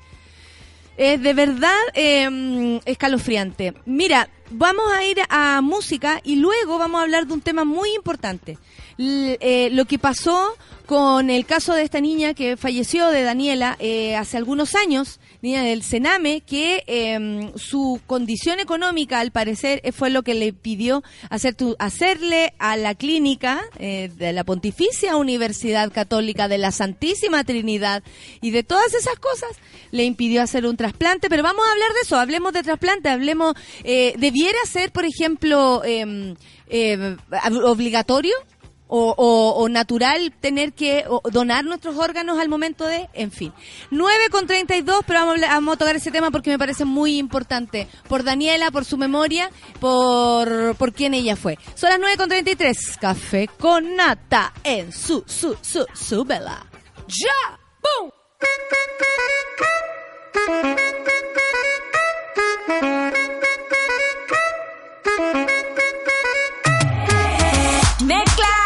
Es 0.96 1.20
de 1.20 1.35
verdad 1.35 1.76
eh, 1.94 2.81
escalofriante. 2.85 3.74
Mira, 3.85 4.29
vamos 4.50 4.85
a 4.92 5.05
ir 5.05 5.18
a 5.29 5.61
música 5.61 6.20
y 6.22 6.37
luego 6.37 6.79
vamos 6.79 7.00
a 7.00 7.02
hablar 7.02 7.26
de 7.26 7.35
un 7.35 7.40
tema 7.40 7.64
muy 7.64 7.92
importante. 7.96 8.59
Eh, 8.96 9.70
lo 9.72 9.87
que 9.87 9.98
pasó 9.98 10.57
con 10.87 11.31
el 11.31 11.44
caso 11.46 11.74
de 11.74 11.83
esta 11.83 12.00
niña 12.00 12.33
que 12.33 12.57
falleció, 12.57 13.09
de 13.09 13.22
Daniela, 13.22 13.76
eh, 13.81 14.14
hace 14.14 14.37
algunos 14.37 14.76
años, 14.76 15.18
niña 15.42 15.62
del 15.62 15.83
Sename, 15.83 16.40
que 16.40 16.83
eh, 16.87 17.51
su 17.57 18.01
condición 18.07 18.61
económica, 18.61 19.20
al 19.20 19.31
parecer, 19.31 19.81
eh, 19.85 19.92
fue 19.92 20.11
lo 20.11 20.22
que 20.22 20.35
le 20.35 20.53
pidió 20.53 21.03
hacer 21.31 21.55
tu- 21.55 21.77
hacerle 21.79 22.55
a 22.59 22.77
la 22.77 22.94
clínica 22.94 23.62
eh, 23.79 24.11
de 24.16 24.33
la 24.33 24.44
Pontificia 24.44 25.16
Universidad 25.16 25.92
Católica 25.92 26.49
de 26.49 26.59
la 26.59 26.72
Santísima 26.72 27.44
Trinidad. 27.44 28.03
Y 28.40 28.51
de 28.51 28.62
todas 28.62 28.94
esas 28.94 29.18
cosas, 29.18 29.51
le 29.92 30.05
impidió 30.05 30.42
hacer 30.42 30.66
un 30.66 30.77
trasplante, 30.77 31.29
pero 31.29 31.42
vamos 31.42 31.64
a 31.66 31.72
hablar 31.72 31.92
de 31.92 32.01
eso, 32.03 32.16
hablemos 32.18 32.53
de 32.53 32.62
trasplante, 32.62 33.09
hablemos, 33.09 33.55
eh, 33.85 34.14
debiera 34.18 34.59
ser, 34.66 34.90
por 34.92 35.05
ejemplo, 35.05 35.83
eh, 35.85 36.35
eh, 36.68 37.16
obligatorio 37.64 38.35
o, 38.88 39.11
o- 39.57 39.68
natural 39.68 40.33
tener 40.40 40.72
que 40.72 41.05
donar 41.33 41.64
nuestros 41.64 41.96
órganos 41.96 42.38
al 42.38 42.49
momento 42.49 42.87
de, 42.87 43.09
en 43.14 43.31
fin. 43.33 43.53
9 43.90 44.29
con 44.31 44.46
32, 44.46 45.01
pero 45.07 45.20
vamos 45.27 45.75
a, 45.75 45.77
tocar 45.77 45.96
ese 45.96 46.11
tema 46.11 46.31
porque 46.31 46.51
me 46.51 46.59
parece 46.59 46.85
muy 46.85 47.18
importante. 47.18 47.88
Por 48.09 48.22
Daniela, 48.22 48.70
por 48.70 48.85
su 48.85 48.96
memoria, 48.96 49.51
por, 49.81 50.77
por 50.77 50.92
quién 50.92 51.14
ella 51.14 51.37
fue. 51.37 51.59
Son 51.75 51.90
las 51.90 51.99
9 51.99 52.16
con 52.16 52.29
33. 52.29 52.96
Café 53.01 53.49
con 53.59 53.96
nata 53.96 54.53
en 54.64 54.92
su, 54.92 55.25
su, 55.27 55.57
su, 55.61 55.85
su 55.94 56.25
vela. 56.25 56.64
¡Ya! 57.09 57.59
¡Bum! 57.83 58.11
Mezclao, 68.05 68.65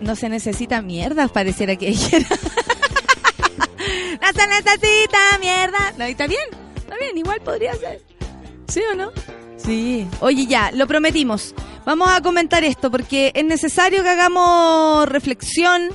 No 0.00 0.16
se 0.16 0.28
necesita 0.28 0.82
mierda, 0.82 1.28
pareciera 1.28 1.76
que 1.76 1.86
dijera. 1.86 2.26
no 4.20 4.28
se 4.34 4.46
necesita 4.46 5.18
mierda. 5.40 5.92
No, 5.98 6.04
está 6.04 6.26
bien, 6.26 6.48
está 6.76 6.96
bien, 6.96 7.18
igual 7.18 7.40
podría 7.40 7.74
ser. 7.74 8.02
¿Sí 8.68 8.80
o 8.92 8.94
no? 8.94 9.12
Sí. 9.56 10.06
Oye, 10.20 10.46
ya, 10.46 10.70
lo 10.72 10.86
prometimos. 10.86 11.54
Vamos 11.84 12.10
a 12.10 12.20
comentar 12.20 12.62
esto 12.64 12.90
porque 12.90 13.32
es 13.34 13.44
necesario 13.44 14.02
que 14.02 14.08
hagamos 14.08 15.08
reflexión, 15.08 15.90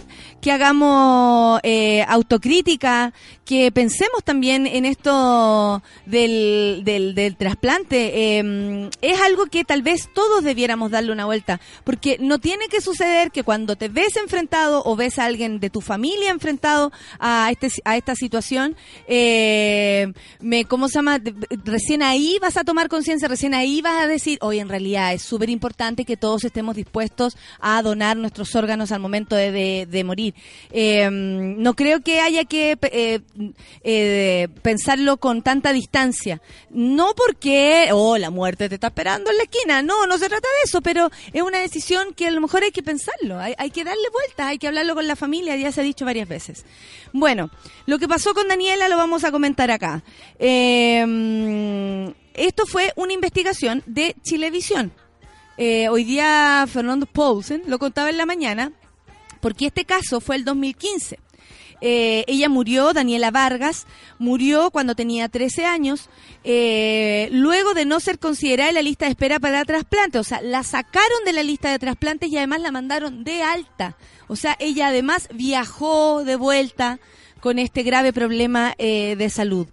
que 0.46 0.52
hagamos 0.52 1.60
eh, 1.64 2.06
autocrítica, 2.08 3.14
que 3.46 3.72
pensemos 3.72 4.24
también 4.24 4.68
en 4.68 4.86
esto 4.86 5.82
del, 6.06 6.82
del, 6.84 7.16
del 7.16 7.36
trasplante. 7.36 8.12
Eh, 8.38 8.90
es 9.02 9.20
algo 9.22 9.48
que 9.48 9.64
tal 9.64 9.82
vez 9.82 10.08
todos 10.14 10.44
debiéramos 10.44 10.92
darle 10.92 11.12
una 11.12 11.26
vuelta, 11.26 11.60
porque 11.84 12.18
no 12.20 12.38
tiene 12.38 12.68
que 12.68 12.80
suceder 12.80 13.32
que 13.32 13.42
cuando 13.42 13.76
te 13.76 13.88
ves 13.90 14.18
enfrentado 14.18 14.84
o 14.86 14.96
ves 14.96 15.18
a 15.18 15.26
alguien 15.26 15.60
de 15.60 15.72
tu 15.72 15.82
familia 15.82 16.30
enfrentado 16.30 16.92
a, 17.18 17.50
este, 17.50 17.70
a 17.84 17.98
esta 17.98 18.14
situación, 18.14 18.76
eh, 19.08 20.14
me, 20.42 20.66
¿cómo 20.66 20.90
se 20.90 21.00
llama? 21.00 21.20
Recién 21.64 22.04
ahí 22.04 22.38
vas 22.40 22.56
a 22.56 22.64
tomar 22.64 22.88
conciencia, 22.88 23.28
recién 23.28 23.56
ahí 23.56 23.82
vas 23.82 24.04
a 24.04 24.06
decir, 24.08 24.38
oye, 24.42 24.60
en 24.60 24.70
realidad 24.70 25.12
es 25.12 25.24
súper 25.24 25.50
importante 25.50 26.06
que 26.06 26.18
todos 26.18 26.44
estemos 26.44 26.76
dispuestos 26.76 27.36
a 27.60 27.82
donar 27.82 28.16
nuestros 28.16 28.56
órganos 28.56 28.92
al 28.92 29.00
momento 29.00 29.36
de- 29.36 29.88
de 29.90 30.04
morir. 30.04 30.35
Eh, 30.72 31.10
no 31.12 31.74
creo 31.74 32.02
que 32.02 32.20
haya 32.20 32.46
que 32.46 32.78
eh, 32.82 33.20
eh, 33.84 34.48
pensarlo 34.62 35.18
con 35.18 35.42
tanta 35.42 35.74
distancia. 35.74 36.42
No 36.70 37.14
porque, 37.16 37.90
oh, 37.92 38.18
la 38.18 38.30
muerte 38.30 38.70
te 38.70 38.76
está 38.76 38.88
esperando 38.88 39.32
en 39.32 39.38
la 39.38 39.44
esquina. 39.44 39.82
No, 39.82 40.08
no 40.08 40.18
se 40.18 40.28
trata 40.28 40.48
de 40.48 40.64
eso, 40.66 40.82
pero 40.82 41.10
es 41.34 41.42
una 41.42 41.60
decisión 41.60 42.14
que 42.14 42.28
a 42.28 42.32
lo 42.32 42.42
mejor 42.42 42.64
hay 42.64 42.72
que 42.72 42.84
pensarlo. 42.84 43.40
Hay, 43.40 43.54
hay 43.58 43.72
que 43.72 43.84
darle 43.84 44.10
vueltas, 44.12 44.48
hay 44.48 44.58
que 44.58 44.68
hablarlo 44.68 44.96
con 44.96 45.08
la 45.08 45.16
familia, 45.16 45.56
ya 45.56 45.72
se 45.72 45.82
ha 45.82 45.84
dicho 45.84 46.06
varias 46.06 46.28
veces. 46.28 46.66
Bueno, 47.14 47.50
lo 47.86 48.00
que 48.00 48.08
pasó 48.08 48.34
con 48.34 48.48
Daniela 48.48 48.90
lo 48.90 48.98
vamos 48.98 49.24
a 49.24 49.32
comentar 49.32 49.72
acá. 49.72 50.04
Eh, 50.40 52.14
esto 52.34 52.66
fue 52.66 52.92
una 52.96 53.14
investigación 53.14 53.84
de 53.86 54.16
Chilevisión. 54.22 54.92
Eh, 55.58 55.88
hoy 55.88 56.04
día 56.04 56.66
Fernando 56.68 57.06
Paulsen 57.06 57.64
lo 57.68 57.80
contaba 57.80 58.10
en 58.10 58.18
la 58.18 58.26
mañana, 58.26 58.74
porque 59.42 59.68
este 59.68 59.86
caso 59.86 60.20
fue 60.20 60.36
el 60.36 60.46
2015. 60.46 61.20
Eh, 61.82 62.24
ella 62.28 62.50
murió, 62.50 62.94
Daniela 62.94 63.32
Vargas, 63.32 63.86
murió 64.18 64.72
cuando 64.72 64.96
tenía 64.96 65.30
13 65.30 65.66
años, 65.66 66.10
eh, 66.44 67.30
luego 67.32 67.74
de 67.74 67.86
no 67.86 68.00
ser 68.00 68.18
considerada 68.18 68.70
en 68.70 68.76
la 68.76 68.82
lista 68.82 69.06
de 69.06 69.12
espera 69.12 69.40
para 69.40 69.66
trasplante. 69.66 70.20
O 70.20 70.24
sea, 70.24 70.42
la 70.42 70.64
sacaron 70.64 71.26
de 71.26 71.34
la 71.34 71.44
lista 71.44 71.70
de 71.72 71.80
trasplantes 71.80 72.32
y 72.32 72.38
además 72.38 72.62
la 72.62 72.72
mandaron 72.72 73.24
de 73.24 73.44
alta. 73.44 73.98
O 74.28 74.36
sea, 74.36 74.56
ella 74.60 74.88
además 74.88 75.28
viajó 75.34 76.24
de 76.24 76.36
vuelta 76.36 77.00
con 77.40 77.60
este 77.60 77.84
grave 77.84 78.14
problema 78.14 78.74
eh, 78.78 79.16
de 79.18 79.30
salud. 79.30 79.68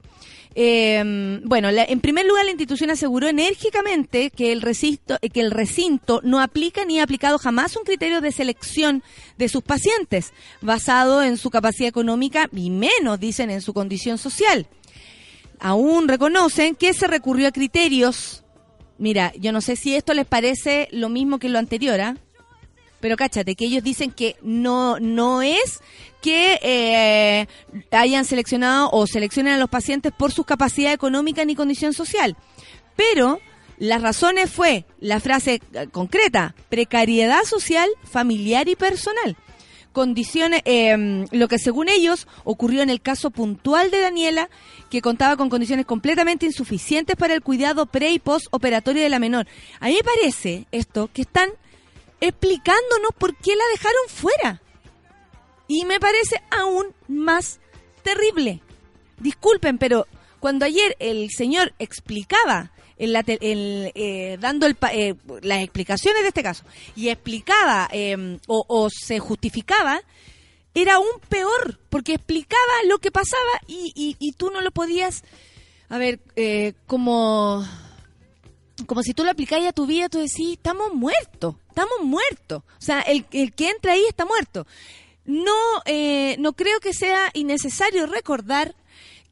Eh, 0.55 1.41
bueno, 1.45 1.71
la- 1.71 1.85
en 1.85 2.01
primer 2.01 2.27
lugar, 2.27 2.45
la 2.45 2.51
institución 2.51 2.91
aseguró 2.91 3.29
enérgicamente 3.29 4.31
que 4.31 4.53
el, 4.53 4.61
recinto, 4.63 5.19
eh, 5.23 5.31
que 5.31 5.41
el 5.41 5.51
recinto 5.51 6.21
no 6.25 6.41
aplica 6.41 6.85
ni 6.85 7.01
ha 7.01 7.05
aplicado 7.05 7.39
jamás 7.39 7.77
un 7.77 7.85
criterio 7.85 8.21
de 8.21 8.33
selección 8.33 9.03
de 9.39 9.49
sus 9.49 9.63
pacientes, 9.63 10.33
basado 10.61 11.23
en 11.23 11.37
su 11.39 11.51
capacidad 11.51 11.89
económica 11.89 12.49
y 12.55 12.71
menos, 12.71 13.19
dicen, 13.19 13.51
en 13.51 13.63
su 13.63 13.73
condición 13.73 14.19
social. 14.19 14.67
Aún 15.59 16.09
reconocen 16.09 16.75
que 16.75 16.93
se 16.93 17.07
recurrió 17.07 17.49
a 17.49 17.53
criterios. 17.53 18.45
Mira, 18.99 19.33
yo 19.39 19.53
no 19.53 19.61
sé 19.61 19.77
si 19.77 19.95
esto 19.95 20.13
les 20.13 20.27
parece 20.27 20.89
lo 20.93 21.09
mismo 21.09 21.39
que 21.39 21.49
lo 21.49 21.59
anterior, 21.59 22.01
¿ah? 22.01 22.17
Pero 23.03 23.17
cáchate, 23.17 23.57
que 23.57 23.65
ellos 23.65 23.83
dicen 23.83 24.13
que 24.13 24.37
no, 24.43 25.01
no 25.01 25.43
es 25.43 25.81
que 26.23 26.61
eh, 26.63 27.49
hayan 27.91 28.25
seleccionado 28.25 28.89
o 28.93 29.09
seleccionen 29.09 29.55
a 29.55 29.59
los 29.59 29.69
pacientes 29.69 30.13
por 30.17 30.31
su 30.31 30.45
capacidad 30.45 30.93
económica 30.93 31.45
ni 31.45 31.57
condición 31.57 31.95
social. 31.95 32.37
Pero 32.95 33.41
las 33.79 34.03
razones 34.03 34.49
fue 34.53 34.85
la 35.01 35.19
frase 35.19 35.61
eh, 35.73 35.89
concreta, 35.91 36.55
precariedad 36.69 37.43
social, 37.43 37.91
familiar 38.05 38.69
y 38.69 38.77
personal. 38.77 39.37
Condiciones, 39.93 40.63
eh, 40.65 41.27
lo 41.33 41.49
que 41.49 41.59
según 41.59 41.89
ellos 41.89 42.29
ocurrió 42.45 42.83
en 42.83 42.89
el 42.89 43.03
caso 43.03 43.33
puntual 43.33 43.91
de 43.91 44.01
Daniela, 44.01 44.49
que 44.91 45.03
contaba 45.03 45.37
con 45.37 45.51
condiciones 45.51 45.87
completamente 45.87 46.47
insuficientes 46.47 47.17
para 47.17 47.35
el 47.35 47.43
cuidado 47.43 47.87
pre 47.87 48.13
y 48.13 48.21
post 48.21 48.47
operatorio 48.53 49.03
de 49.03 49.11
la 49.11 49.19
menor. 49.19 49.49
A 49.81 49.89
mí 49.89 49.95
me 49.95 50.05
parece 50.05 50.67
esto 50.71 51.11
que 51.13 51.23
están 51.23 51.51
explicándonos 52.23 53.11
por 53.19 53.37
qué 53.37 53.55
la 53.57 53.65
dejaron 53.73 54.09
fuera. 54.09 54.63
Y 55.69 55.85
me 55.85 55.99
parece 56.01 56.37
aún 56.51 56.95
más 57.09 57.59
terrible. 58.03 58.61
Disculpen, 59.19 59.79
pero 59.79 60.07
cuando 60.41 60.65
ayer 60.65 60.97
el 60.99 61.29
señor 61.31 61.73
explicaba, 61.79 62.71
en 62.99 63.13
la 63.13 63.25
eh, 63.27 64.37
dando 64.41 64.67
el 64.67 64.77
eh, 64.93 65.15
las 65.43 65.63
explicaciones 65.63 66.23
de 66.23 66.29
este 66.29 66.43
caso, 66.43 66.65
y 66.95 67.09
explicaba 67.09 67.89
eh, 67.93 68.39
o, 68.47 68.89
se 68.91 69.19
justificaba, 69.19 70.01
era 70.75 70.95
aún 70.95 71.09
peor, 71.29 71.79
porque 71.91 72.15
explicaba 72.15 72.73
lo 72.89 72.99
que 72.99 73.11
pasaba 73.11 73.51
y, 73.67 73.93
y- 73.97 74.17
y 74.19 74.33
tú 74.33 74.51
no 74.51 74.61
lo 74.61 74.71
podías, 74.71 75.23
a 75.89 75.99
ver, 75.99 76.21
eh, 76.37 76.75
como 76.87 77.67
como 78.87 79.03
si 79.03 79.15
tú 79.15 79.25
lo 79.25 79.31
aplicáis 79.31 79.67
a 79.69 79.73
tu 79.73 79.87
vida, 79.87 80.09
tú 80.09 80.19
decís, 80.19 80.53
estamos 80.55 80.93
muertos, 80.95 81.57
estamos 81.73 82.03
muertos. 82.03 82.63
O 82.63 82.81
sea, 82.81 83.01
el, 83.01 83.25
el 83.33 83.53
que 83.53 83.71
entra 83.71 83.93
ahí 83.93 84.05
está 84.09 84.25
muerto. 84.25 84.67
No, 85.25 85.57
eh, 85.87 86.37
no 86.39 86.53
creo 86.53 86.81
que 86.81 86.93
sea 86.93 87.31
innecesario 87.33 88.07
recordar 88.07 88.75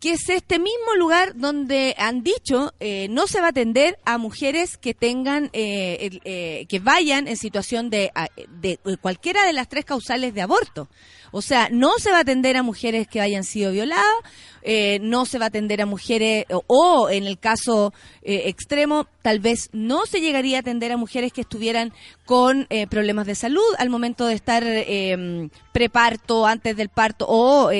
que 0.00 0.12
es 0.12 0.28
este 0.30 0.58
mismo 0.58 0.94
lugar 0.96 1.36
donde 1.36 1.94
han 1.98 2.22
dicho 2.22 2.72
eh, 2.80 3.06
no 3.10 3.26
se 3.26 3.40
va 3.40 3.48
a 3.48 3.50
atender 3.50 3.98
a 4.06 4.16
mujeres 4.16 4.78
que 4.78 4.94
tengan, 4.94 5.50
eh, 5.52 6.18
eh, 6.24 6.66
que 6.68 6.78
vayan 6.78 7.28
en 7.28 7.36
situación 7.36 7.90
de, 7.90 8.10
de 8.60 8.78
cualquiera 9.00 9.44
de 9.44 9.52
las 9.52 9.68
tres 9.68 9.84
causales 9.84 10.34
de 10.34 10.40
aborto. 10.40 10.88
O 11.32 11.42
sea, 11.42 11.68
no 11.70 11.98
se 11.98 12.10
va 12.10 12.18
a 12.18 12.20
atender 12.20 12.56
a 12.56 12.62
mujeres 12.62 13.06
que 13.06 13.20
hayan 13.20 13.44
sido 13.44 13.72
violadas, 13.72 14.04
eh, 14.62 14.98
no 15.00 15.26
se 15.26 15.38
va 15.38 15.46
a 15.46 15.48
atender 15.48 15.80
a 15.80 15.86
mujeres, 15.86 16.44
o, 16.50 16.64
o 16.66 17.10
en 17.10 17.24
el 17.26 17.38
caso 17.38 17.92
eh, 18.22 18.42
extremo, 18.46 19.06
tal 19.22 19.38
vez 19.38 19.70
no 19.72 20.06
se 20.06 20.20
llegaría 20.20 20.56
a 20.56 20.60
atender 20.60 20.92
a 20.92 20.96
mujeres 20.96 21.32
que 21.32 21.42
estuvieran 21.42 21.92
con 22.26 22.66
eh, 22.70 22.86
problemas 22.86 23.26
de 23.26 23.34
salud 23.34 23.62
al 23.78 23.90
momento 23.90 24.26
de 24.26 24.34
estar 24.34 24.64
preparto, 25.72 26.46
antes 26.46 26.76
del 26.76 26.88
parto 26.88 27.26
o 27.28 27.70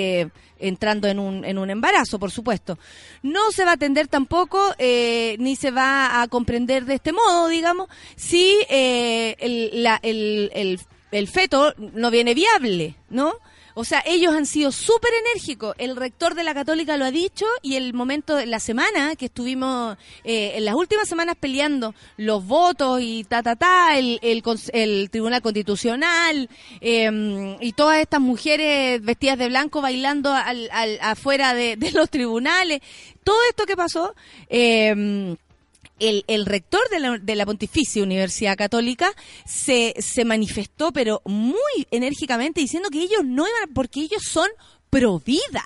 entrando 0.61 1.09
en 1.09 1.19
un, 1.19 1.45
en 1.45 1.59
un 1.59 1.71
embarazo, 1.71 2.19
por 2.19 2.31
supuesto. 2.31 2.79
No 3.23 3.51
se 3.51 3.65
va 3.65 3.73
a 3.73 3.75
atender 3.75 4.09
tampoco, 4.09 4.75
eh, 4.79 5.37
ni 5.39 5.57
se 5.57 5.71
va 5.71 6.23
a 6.23 6.29
comprender 6.29 6.85
de 6.85 6.95
este 6.95 7.13
modo, 7.13 7.49
digamos, 7.49 7.89
si 8.17 8.57
eh, 8.69 9.37
el, 9.41 9.83
la- 9.83 10.01
el, 10.03 10.51
el 10.55 10.81
el 11.13 11.27
feto 11.27 11.75
no 11.77 12.09
viene 12.13 12.35
viable, 12.35 12.95
¿no? 13.09 13.35
O 13.75 13.85
sea, 13.85 14.03
ellos 14.07 14.35
han 14.35 14.47
sido 14.47 14.73
súper 14.73 15.11
enérgicos. 15.27 15.75
El 15.79 15.97
rector 15.97 16.35
de 16.35 16.45
la 16.45 16.55
Católica 16.55 16.97
lo 16.97 17.05
ha 17.05 17.11
dicho 17.11 17.47
y 17.63 17.77
el 17.77 17.95
momento 17.95 18.37
de 18.37 18.47
la 18.47 18.61
semana 18.61 19.17
que 19.17 19.27
estuvimos, 19.27 19.97
eh, 20.25 20.53
en 20.57 20.65
las 20.65 20.75
últimas 20.75 21.09
semanas 21.09 21.37
peleando 21.39 21.95
los 22.17 22.45
votos 22.47 23.01
y 23.03 23.25
ta, 23.25 23.43
ta, 23.43 23.57
ta, 23.57 23.97
el, 23.99 24.19
el, 24.23 24.43
el 24.73 25.11
Tribunal 25.11 25.43
Constitucional 25.43 26.49
eh, 26.81 27.57
y 27.61 27.73
todas 27.73 27.99
estas 28.01 28.21
mujeres 28.21 29.03
vestidas 29.03 29.39
de 29.39 29.49
blanco 29.49 29.81
bailando 29.81 30.33
al, 30.33 30.69
al- 30.73 30.99
afuera 31.01 31.55
de, 31.55 31.77
de 31.77 31.93
los 31.93 32.11
tribunales. 32.11 32.81
Todo 33.25 33.39
esto 33.49 33.67
que 33.67 33.77
pasó, 33.77 34.15
eh, 34.49 35.37
el, 36.01 36.25
el 36.27 36.47
rector 36.47 36.81
de 36.91 36.99
la, 36.99 37.19
de 37.19 37.37
la 37.37 37.47
Pontificia 37.47 38.03
Universidad 38.03 38.57
Católica 38.57 39.13
se, 39.47 39.95
se 39.99 40.25
manifestó, 40.25 40.93
pero 40.93 41.23
muy 41.25 41.87
enérgicamente, 41.91 42.61
diciendo 42.61 42.91
que 42.91 43.03
ellos 43.03 43.25
no 43.25 43.47
iban, 43.47 43.73
porque 43.75 44.01
ellos 44.01 44.23
son 44.25 44.49
pro 44.89 45.21
vida. 45.21 45.65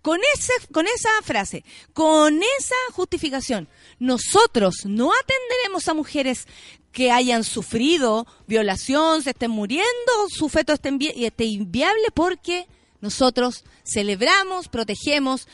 Con, 0.00 0.20
ese, 0.34 0.52
con 0.72 0.86
esa 0.86 1.10
frase, 1.22 1.64
con 1.92 2.40
esa 2.58 2.76
justificación, 2.92 3.68
nosotros 3.98 4.86
no 4.86 5.10
atenderemos 5.12 5.88
a 5.88 5.94
mujeres 5.94 6.46
que 6.92 7.10
hayan 7.10 7.44
sufrido 7.44 8.26
violación, 8.46 9.22
se 9.22 9.30
estén 9.30 9.50
muriendo, 9.50 9.86
su 10.30 10.48
feto 10.48 10.72
esté, 10.72 10.90
esté 11.26 11.44
inviable 11.44 12.06
porque 12.14 12.66
nosotros 13.00 13.64
celebramos, 13.84 14.68
protegemos 14.68 15.46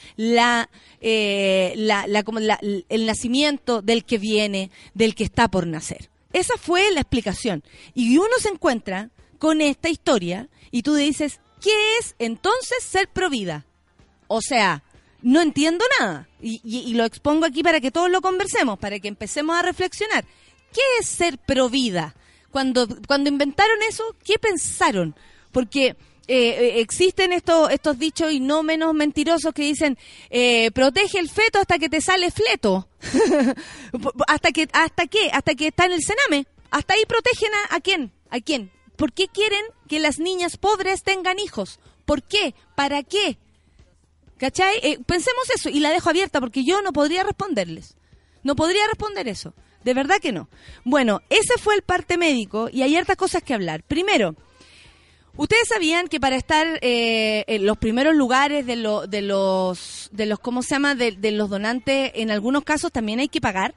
eh, 1.01 1.73
la, 1.77 2.07
la- 2.07 2.23
como 2.23 2.41
la- 2.41 2.59
el 2.63 3.07
nacimiento 3.07 3.83
del 3.83 4.05
que 4.05 4.19
viene, 4.19 4.71
del 4.95 5.15
que 5.15 5.25
está 5.25 5.49
por 5.49 5.67
nacer. 5.67 6.11
Esa 6.33 6.57
fue 6.57 6.91
la 6.93 7.01
explicación. 7.01 7.63
Y 7.95 8.19
uno 8.19 8.31
se 8.41 8.49
encuentra 8.49 9.11
con 9.39 9.61
esta 9.61 9.89
historia 9.89 10.49
y 10.71 10.83
tú 10.83 10.95
dices, 10.95 11.41
¿qué 11.61 11.71
es 12.01 12.15
entonces 12.19 12.83
ser 12.83 13.09
provida? 13.09 13.65
O 14.27 14.41
sea, 14.41 14.83
no 15.23 15.41
entiendo 15.41 15.85
nada. 16.01 16.29
Y 16.41 16.93
lo 16.95 17.05
expongo 17.05 17.47
aquí 17.47 17.63
para 17.63 17.81
que 17.81 17.91
todos 17.91 18.11
lo 18.11 18.21
conversemos, 18.21 18.79
para 18.79 18.99
que 18.99 19.09
empecemos 19.09 19.57
a 19.57 19.63
reflexionar. 19.63 20.25
¿Qué 20.73 20.81
es 21.01 21.07
ser 21.07 21.39
provida? 21.39 22.15
Cuando, 22.51 22.87
cuando 23.07 23.29
inventaron 23.31 23.79
eso, 23.89 24.05
¿qué 24.25 24.39
pensaron? 24.39 25.15
Porque 25.53 25.97
eh, 26.27 26.49
eh, 26.49 26.81
existen 26.81 27.33
estos, 27.33 27.71
estos 27.71 27.99
dichos 27.99 28.33
y 28.33 28.41
no 28.41 28.63
menos 28.63 28.95
mentirosos 28.95 29.53
que 29.53 29.63
dicen 29.63 29.99
eh, 30.31 30.71
protege 30.73 31.19
el 31.19 31.29
feto 31.29 31.59
hasta 31.59 31.79
que 31.79 31.89
te 31.89 32.01
sale 32.01 32.31
fleto. 32.31 32.89
hasta 34.27 34.53
que, 34.53 34.69
hasta 34.73 35.07
qué, 35.07 35.31
hasta 35.33 35.55
que 35.55 35.69
está 35.69 35.87
en 35.87 35.93
el 35.93 36.03
cename. 36.03 36.47
Hasta 36.71 36.95
ahí 36.95 37.05
protegen 37.07 37.51
a, 37.71 37.81
quién, 37.81 38.13
a 38.31 38.41
quién. 38.41 38.71
¿Por 38.97 39.13
qué 39.13 39.29
quieren 39.29 39.65
que 39.89 40.01
las 40.01 40.19
niñas 40.19 40.57
pobres 40.57 41.03
tengan 41.03 41.39
hijos? 41.39 41.79
¿Por 42.05 42.23
qué? 42.23 42.55
¿Para 42.75 43.03
qué? 43.03 43.39
¿Cachai? 44.39 44.79
Eh, 44.83 44.99
pensemos 45.07 45.49
eso 45.55 45.69
y 45.69 45.81
la 45.81 45.91
dejo 45.91 46.11
abierta 46.11 46.41
porque 46.41 46.65
yo 46.65 46.83
no 46.83 46.93
podría 46.93 47.23
responderles. 47.23 47.97
No 48.43 48.57
podría 48.57 48.87
responder 48.89 49.29
eso. 49.29 49.55
De 49.85 49.95
verdad 49.95 50.19
que 50.21 50.33
no. 50.33 50.49
Bueno, 50.85 51.21
ese 51.29 51.59
fue 51.59 51.75
el 51.75 51.83
parte 51.83 52.17
médico 52.17 52.69
y 52.73 52.83
hay 52.83 52.97
hartas 52.97 53.17
cosas 53.17 53.43
que 53.43 53.55
hablar. 53.55 53.83
Primero, 53.83 54.35
ustedes 55.37 55.69
sabían 55.69 56.09
que 56.09 56.21
para 56.21 56.37
estar 56.37 56.67
eh, 56.83 57.45
en 57.47 57.67
los 57.67 57.77
primeros 57.79 58.15
lugares 58.15 58.67
de, 58.67 58.77
lo- 58.77 59.07
de 59.07 59.23
los, 59.23 60.09
de 60.13 60.27
los, 60.27 60.39
¿cómo 60.39 60.63
se 60.63 60.71
llama? 60.75 60.95
De, 60.95 61.31
los 61.33 61.51
donantes, 61.51 62.13
en 62.15 62.31
algunos 62.31 62.65
casos 62.65 62.93
también 62.93 63.21
hay 63.21 63.29
que 63.29 63.41
pagar. 63.41 63.75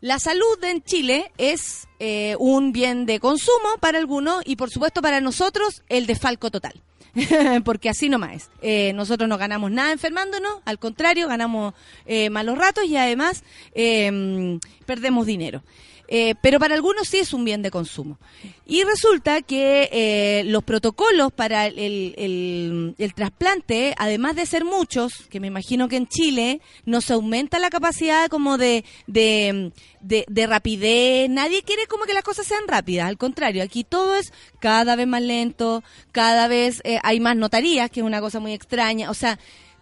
La 0.00 0.18
salud 0.20 0.62
en 0.62 0.82
Chile 0.82 1.32
es 1.38 1.88
eh, 1.98 2.36
un 2.38 2.72
bien 2.72 3.04
de 3.06 3.18
consumo 3.18 3.78
para 3.80 3.98
algunos 3.98 4.42
y 4.46 4.54
por 4.56 4.70
supuesto 4.70 5.02
para 5.02 5.20
nosotros 5.20 5.82
el 5.88 6.06
desfalco 6.06 6.50
total. 6.50 6.80
Porque 7.64 7.88
así 7.88 8.08
nomás 8.08 8.36
es. 8.36 8.50
Eh, 8.62 8.92
nosotros 8.92 9.28
no 9.28 9.38
ganamos 9.38 9.72
nada 9.72 9.90
enfermándonos, 9.90 10.60
al 10.64 10.78
contrario, 10.78 11.26
ganamos 11.26 11.74
eh, 12.06 12.30
malos 12.30 12.56
ratos 12.58 12.84
y 12.84 12.96
además 12.96 13.42
eh, 13.74 14.58
perdemos 14.86 15.26
dinero. 15.26 15.64
Eh, 16.10 16.34
pero 16.40 16.58
para 16.58 16.74
algunos 16.74 17.06
sí 17.06 17.18
es 17.18 17.34
un 17.34 17.44
bien 17.44 17.60
de 17.60 17.70
consumo. 17.70 18.18
Y 18.64 18.82
resulta 18.82 19.42
que 19.42 19.90
eh, 19.92 20.42
los 20.46 20.64
protocolos 20.64 21.32
para 21.32 21.66
el, 21.66 21.78
el- 21.78 22.14
el- 22.16 22.94
el 22.96 23.14
trasplante, 23.14 23.94
además 23.98 24.34
de 24.34 24.46
ser 24.46 24.64
muchos, 24.64 25.12
que 25.28 25.38
me 25.38 25.48
imagino 25.48 25.86
que 25.88 25.96
en 25.96 26.06
Chile 26.06 26.60
no 26.86 27.02
se 27.02 27.12
aumenta 27.12 27.58
la 27.58 27.68
capacidad 27.68 28.28
como 28.28 28.56
de, 28.56 28.84
de, 29.06 29.70
de- 30.00 30.24
de 30.28 30.46
rapidez, 30.46 31.28
nadie 31.28 31.62
quiere 31.62 31.86
como 31.86 32.04
que 32.04 32.14
las 32.14 32.24
cosas 32.24 32.46
sean 32.46 32.66
rápidas, 32.66 33.06
al 33.06 33.18
contrario, 33.18 33.62
aquí 33.62 33.84
todo 33.84 34.16
es 34.16 34.32
cada 34.60 34.96
vez 34.96 35.06
más 35.06 35.20
lento, 35.22 35.82
cada 36.12 36.48
vez 36.48 36.80
eh, 36.84 36.98
hay 37.02 37.20
más 37.20 37.36
notarías, 37.36 37.90
que 37.90 38.00
es 38.00 38.06
una 38.06 38.20
cosa 38.20 38.40
muy 38.40 38.52
extraña, 38.54 39.10
o 39.10 39.14
sea, 39.14 39.38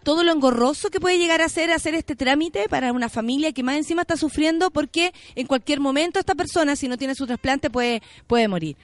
todo 0.07 0.23
lo 0.23 0.31
engorroso 0.31 0.89
que 0.89 1.01
puede 1.01 1.19
llegar 1.19 1.43
a 1.43 1.49
ser 1.49 1.73
hacer 1.73 1.95
este 1.97 2.15
trámite 2.15 2.69
para 2.69 2.93
una 2.93 3.09
familia 3.09 3.51
que 3.51 3.65
más 3.65 3.77
encima 3.77 4.03
está 4.03 4.17
sufriendo 4.17 4.71
porque 4.71 5.13
en 5.35 5.49
cualquier 5.49 5.81
momento 5.81 6.21
esta 6.21 6.37
persona, 6.37 6.77
si 6.77 6.87
no 6.87 6.97
tiene 6.97 7.17
su 7.17 7.27
trasplante, 7.27 7.71
puede, 7.71 8.01
puede 8.29 8.47
morir. 8.47 8.77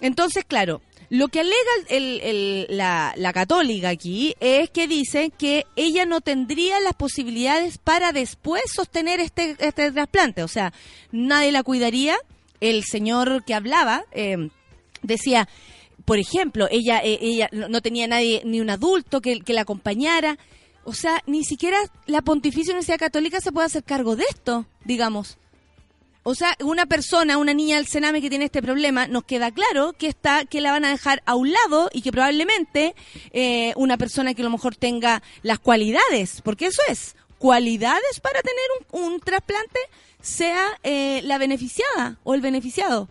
Entonces, 0.00 0.46
claro, 0.46 0.80
lo 1.10 1.28
que 1.28 1.40
alega 1.40 1.72
el- 1.90 2.66
la, 2.70 3.12
la 3.18 3.34
católica 3.34 3.90
aquí 3.90 4.34
es 4.40 4.70
que 4.70 4.88
dice 4.88 5.30
que 5.36 5.66
ella 5.76 6.06
no 6.06 6.22
tendría 6.22 6.80
las 6.80 6.94
posibilidades 6.94 7.76
para 7.76 8.12
después 8.12 8.62
sostener 8.74 9.20
este, 9.20 9.54
este 9.58 9.92
trasplante. 9.92 10.42
O 10.42 10.48
sea, 10.48 10.72
nadie 11.10 11.52
la 11.52 11.62
cuidaría. 11.62 12.16
El 12.60 12.82
señor 12.84 13.44
que 13.44 13.52
hablaba 13.52 14.04
eh, 14.12 14.48
decía, 15.02 15.50
por 16.06 16.18
ejemplo, 16.18 16.66
ella, 16.70 17.00
eh, 17.04 17.18
ella 17.20 17.50
no 17.52 17.68
no 17.68 17.82
tenía 17.82 18.06
nadie, 18.06 18.40
ni 18.46 18.58
un 18.62 18.70
adulto 18.70 19.20
que, 19.20 19.40
que 19.40 19.52
la 19.52 19.60
acompañara. 19.60 20.38
O 20.84 20.92
sea, 20.94 21.22
ni 21.26 21.44
siquiera 21.44 21.78
la 22.06 22.22
Pontificia 22.22 22.72
Universidad 22.72 22.98
Católica 22.98 23.40
se 23.40 23.52
puede 23.52 23.66
hacer 23.66 23.84
cargo 23.84 24.16
de 24.16 24.24
esto, 24.28 24.66
digamos. 24.84 25.38
O 26.24 26.34
sea, 26.36 26.56
una 26.62 26.86
persona, 26.86 27.36
una 27.36 27.52
niña 27.52 27.76
del 27.76 27.86
Sename 27.86 28.20
que 28.20 28.30
tiene 28.30 28.44
este 28.44 28.62
problema, 28.62 29.08
nos 29.08 29.24
queda 29.24 29.50
claro 29.50 29.92
que 29.92 30.06
está, 30.06 30.44
que 30.44 30.60
la 30.60 30.70
van 30.70 30.84
a 30.84 30.90
dejar 30.90 31.20
a 31.26 31.34
un 31.34 31.52
lado 31.52 31.90
y 31.92 32.02
que 32.02 32.12
probablemente 32.12 32.94
eh, 33.32 33.72
una 33.76 33.96
persona 33.96 34.32
que 34.32 34.42
a 34.42 34.44
lo 34.44 34.50
mejor 34.50 34.76
tenga 34.76 35.22
las 35.42 35.58
cualidades, 35.58 36.40
porque 36.42 36.66
eso 36.66 36.80
es, 36.88 37.16
cualidades 37.38 38.20
para 38.20 38.40
tener 38.40 38.64
un, 38.92 39.14
un 39.14 39.20
trasplante, 39.20 39.80
sea 40.20 40.64
eh, 40.84 41.22
la 41.24 41.38
beneficiada 41.38 42.18
o 42.22 42.34
el 42.34 42.40
beneficiado 42.40 43.08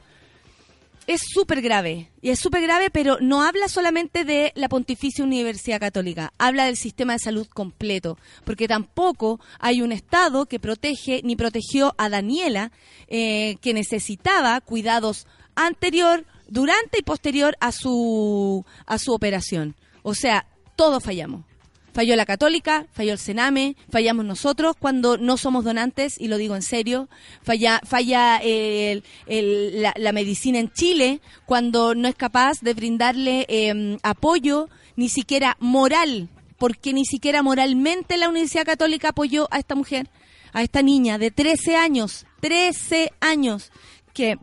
es 1.08 1.22
súper 1.34 1.62
grave. 1.62 2.12
Y 2.22 2.30
es 2.30 2.40
súper 2.40 2.62
grave, 2.62 2.90
pero 2.90 3.18
no 3.20 3.44
habla 3.44 3.68
solamente 3.68 4.24
de 4.24 4.52
la 4.56 4.70
Pontificia 4.70 5.24
Universidad 5.24 5.80
Católica. 5.80 6.34
Habla 6.38 6.66
del 6.66 6.78
sistema 6.78 7.14
de 7.14 7.20
salud 7.20 7.48
completo. 7.48 8.18
Porque 8.46 8.68
tampoco 8.68 9.40
hay 9.60 9.82
un 9.82 9.92
Estado 9.92 10.46
que 10.46 10.60
protege 10.60 11.22
ni 11.24 11.36
protegió 11.36 11.94
a 11.98 12.10
Daniela, 12.10 12.72
eh, 13.08 13.58
que 13.62 13.74
necesitaba 13.74 14.62
cuidados 14.62 15.28
anterior, 15.56 16.26
durante 16.48 17.00
y 17.00 17.04
posterior 17.04 17.56
a 17.60 17.72
su, 17.72 18.66
a 18.86 18.98
su 18.98 19.14
operación. 19.14 19.76
O 20.04 20.14
sea, 20.14 20.48
todos 20.76 21.04
fallamos. 21.04 21.46
Falló 21.94 22.16
la 22.16 22.26
católica, 22.26 22.86
falló 22.94 23.12
el 23.14 23.20
Sename, 23.20 23.76
fallamos 23.90 24.24
nosotros 24.26 24.76
cuando 24.80 25.18
no 25.18 25.36
somos 25.38 25.66
donantes, 25.66 26.16
y 26.20 26.28
lo 26.30 26.38
digo 26.38 26.56
en 26.56 26.62
serio. 26.62 27.10
Falla, 27.44 27.82
falla 27.86 28.38
el- 28.38 29.04
el- 29.28 29.82
la, 29.82 29.94
la 29.98 30.12
medicina 30.14 30.60
en 30.60 30.72
Chile 30.72 31.20
cuando 31.46 31.94
no 31.94 32.08
es 32.08 32.16
capaz 32.16 32.62
de 32.62 32.74
brindarle 32.74 33.46
eh, 33.50 33.98
apoyo, 34.04 34.70
ni 34.96 35.10
siquiera 35.10 35.58
moral, 35.60 36.30
porque 36.58 36.94
ni 36.94 37.06
siquiera 37.06 37.42
moralmente 37.44 38.18
la 38.18 38.30
Universidad 38.30 38.66
Católica 38.66 39.10
apoyó 39.10 39.48
a 39.52 39.60
esta 39.60 39.76
mujer, 39.76 40.08
a 40.54 40.64
esta 40.64 40.82
niña 40.82 41.18
de 41.18 41.32
13 41.32 41.76
años, 41.76 42.26
13 42.40 43.12
años, 43.20 43.72
que 44.14 44.38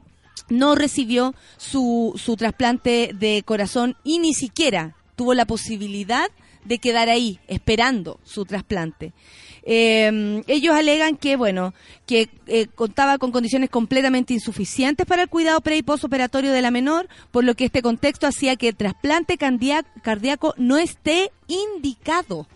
no 0.50 0.74
recibió 0.74 1.34
su, 1.58 2.14
su 2.22 2.36
trasplante 2.36 3.10
de 3.14 3.42
corazón 3.44 3.96
y 4.04 4.18
ni 4.18 4.32
siquiera 4.34 4.96
tuvo 5.16 5.34
la 5.34 5.44
posibilidad 5.46 6.26
de 6.26 6.32
quedar 6.76 7.08
ahí 7.08 7.40
esperando 7.48 8.20
su 8.24 8.44
trasplante. 8.44 9.14
Eh, 9.62 10.42
ellos 10.46 10.74
alegan 10.74 11.16
que, 11.16 11.36
bueno, 11.36 11.74
que 12.06 12.28
eh, 12.46 12.66
contaba 12.74 13.18
con 13.18 13.32
condiciones 13.32 13.70
completamente 13.70 14.34
insuficientes 14.34 15.06
para 15.06 15.22
el 15.22 15.28
cuidado 15.28 15.60
pre 15.60 15.76
y 15.76 15.82
postoperatorio 15.82 16.52
de 16.52 16.62
la 16.62 16.70
menor, 16.70 17.08
por 17.30 17.44
lo 17.44 17.54
que 17.54 17.66
este 17.66 17.82
contexto 17.82 18.26
hacía 18.26 18.56
que 18.56 18.68
el 18.68 18.76
trasplante 18.76 19.36
cardíaco 19.36 20.54
no 20.56 20.78
esté 20.78 21.32
indicado. 21.48 22.46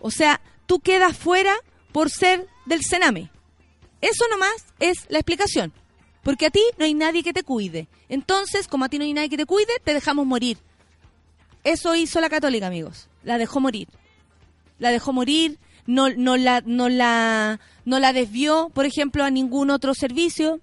O 0.00 0.10
sea, 0.10 0.40
tú 0.66 0.80
quedas 0.80 1.16
fuera 1.16 1.54
por 1.92 2.10
ser 2.10 2.46
del 2.66 2.82
Sename. 2.82 3.30
Eso 4.00 4.24
nomás 4.30 4.66
es 4.78 5.06
la 5.08 5.18
explicación. 5.18 5.72
Porque 6.22 6.46
a 6.46 6.50
ti 6.50 6.62
no 6.78 6.84
hay 6.84 6.94
nadie 6.94 7.22
que 7.22 7.32
te 7.32 7.42
cuide. 7.42 7.88
Entonces, 8.08 8.68
como 8.68 8.84
a 8.84 8.88
ti 8.88 8.98
no 8.98 9.04
hay 9.04 9.12
nadie 9.12 9.30
que 9.30 9.36
te 9.36 9.46
cuide, 9.46 9.72
te 9.82 9.94
dejamos 9.94 10.26
morir. 10.26 10.58
Eso 11.64 11.94
hizo 11.94 12.20
la 12.20 12.28
católica, 12.30 12.66
amigos. 12.66 13.08
La 13.22 13.38
dejó 13.38 13.60
morir. 13.60 13.88
La 14.78 14.90
dejó 14.90 15.12
morir, 15.12 15.58
no, 15.86 16.08
no, 16.10 16.36
la, 16.36 16.62
no, 16.64 16.88
la, 16.88 17.58
no 17.84 17.98
la 17.98 18.12
desvió, 18.12 18.70
por 18.72 18.86
ejemplo, 18.86 19.24
a 19.24 19.30
ningún 19.30 19.70
otro 19.70 19.92
servicio. 19.94 20.60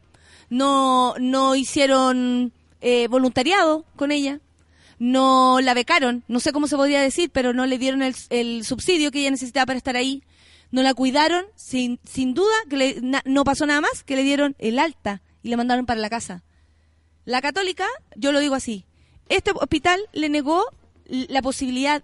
No, 0.50 1.16
no 1.20 1.56
hicieron 1.56 2.54
eh, 2.82 3.08
voluntariado 3.10 3.86
con 3.96 4.12
ella. 4.12 4.40
No 4.98 5.60
la 5.62 5.74
becaron, 5.74 6.24
no 6.30 6.40
sé 6.40 6.54
cómo 6.54 6.68
se 6.68 6.78
podría 6.78 7.02
decir, 7.02 7.30
pero 7.30 7.52
no 7.54 7.66
le 7.66 7.78
dieron 7.78 8.02
el, 8.02 8.16
el 8.30 8.64
subsidio 8.64 9.12
que 9.12 9.20
ella 9.20 9.32
necesitaba 9.32 9.66
para 9.66 9.78
estar 9.78 9.98
ahí. 9.98 10.24
No 10.72 10.82
la 10.84 10.94
cuidaron, 10.94 11.46
sin, 11.56 12.00
sin 12.06 12.34
duda, 12.34 12.54
que 12.70 12.78
le- 12.78 13.02
na- 13.02 13.22
no 13.26 13.44
pasó 13.44 13.66
nada 13.66 13.82
más, 13.82 14.04
que 14.04 14.16
le 14.16 14.24
dieron 14.24 14.56
el 14.58 14.80
alta 14.80 15.22
y 15.44 15.50
le 15.50 15.58
mandaron 15.58 15.86
para 15.86 16.00
la 16.00 16.10
casa. 16.10 16.44
La 17.26 17.42
católica, 17.42 17.86
yo 18.16 18.32
lo 18.32 18.40
digo 18.40 18.56
así, 18.56 18.86
este 19.28 19.52
hospital 19.54 20.00
le 20.14 20.30
negó 20.30 20.64
la 21.08 21.42
posibilidad, 21.42 22.04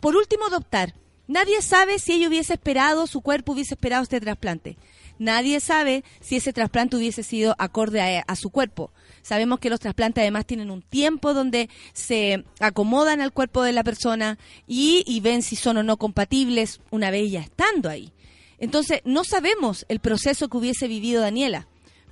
por 0.00 0.16
último, 0.16 0.48
de 0.48 0.56
optar. 0.56 0.94
Nadie 1.26 1.62
sabe 1.62 1.98
si 1.98 2.14
ella 2.14 2.28
hubiese 2.28 2.54
esperado, 2.54 3.06
su 3.06 3.20
cuerpo 3.20 3.52
hubiese 3.52 3.74
esperado 3.74 4.02
este 4.02 4.20
trasplante. 4.20 4.76
Nadie 5.20 5.60
sabe 5.60 6.02
si 6.20 6.36
ese 6.36 6.52
trasplante 6.52 6.96
hubiese 6.96 7.22
sido 7.22 7.54
acorde 7.58 8.00
a, 8.26 8.36
su 8.36 8.50
cuerpo. 8.50 8.90
Sabemos 9.20 9.60
que 9.60 9.68
los 9.68 9.78
trasplantes 9.78 10.22
además 10.22 10.46
tienen 10.46 10.70
un 10.70 10.80
tiempo 10.80 11.34
donde 11.34 11.68
se 11.92 12.44
acomodan 12.58 13.20
al 13.20 13.32
cuerpo 13.32 13.62
de 13.62 13.72
la 13.72 13.84
persona 13.84 14.38
y, 14.66 15.04
y 15.06 15.20
ven 15.20 15.42
si 15.42 15.56
son 15.56 15.76
o 15.76 15.82
no 15.82 15.98
compatibles 15.98 16.80
una 16.90 17.10
vez 17.10 17.30
ya 17.30 17.40
estando 17.40 17.90
ahí. 17.90 18.12
Entonces, 18.58 19.02
no 19.04 19.24
sabemos 19.24 19.84
el 19.88 20.00
proceso 20.00 20.48
que 20.48 20.56
hubiese 20.56 20.88
vivido 20.88 21.20
Daniela, 21.20 21.68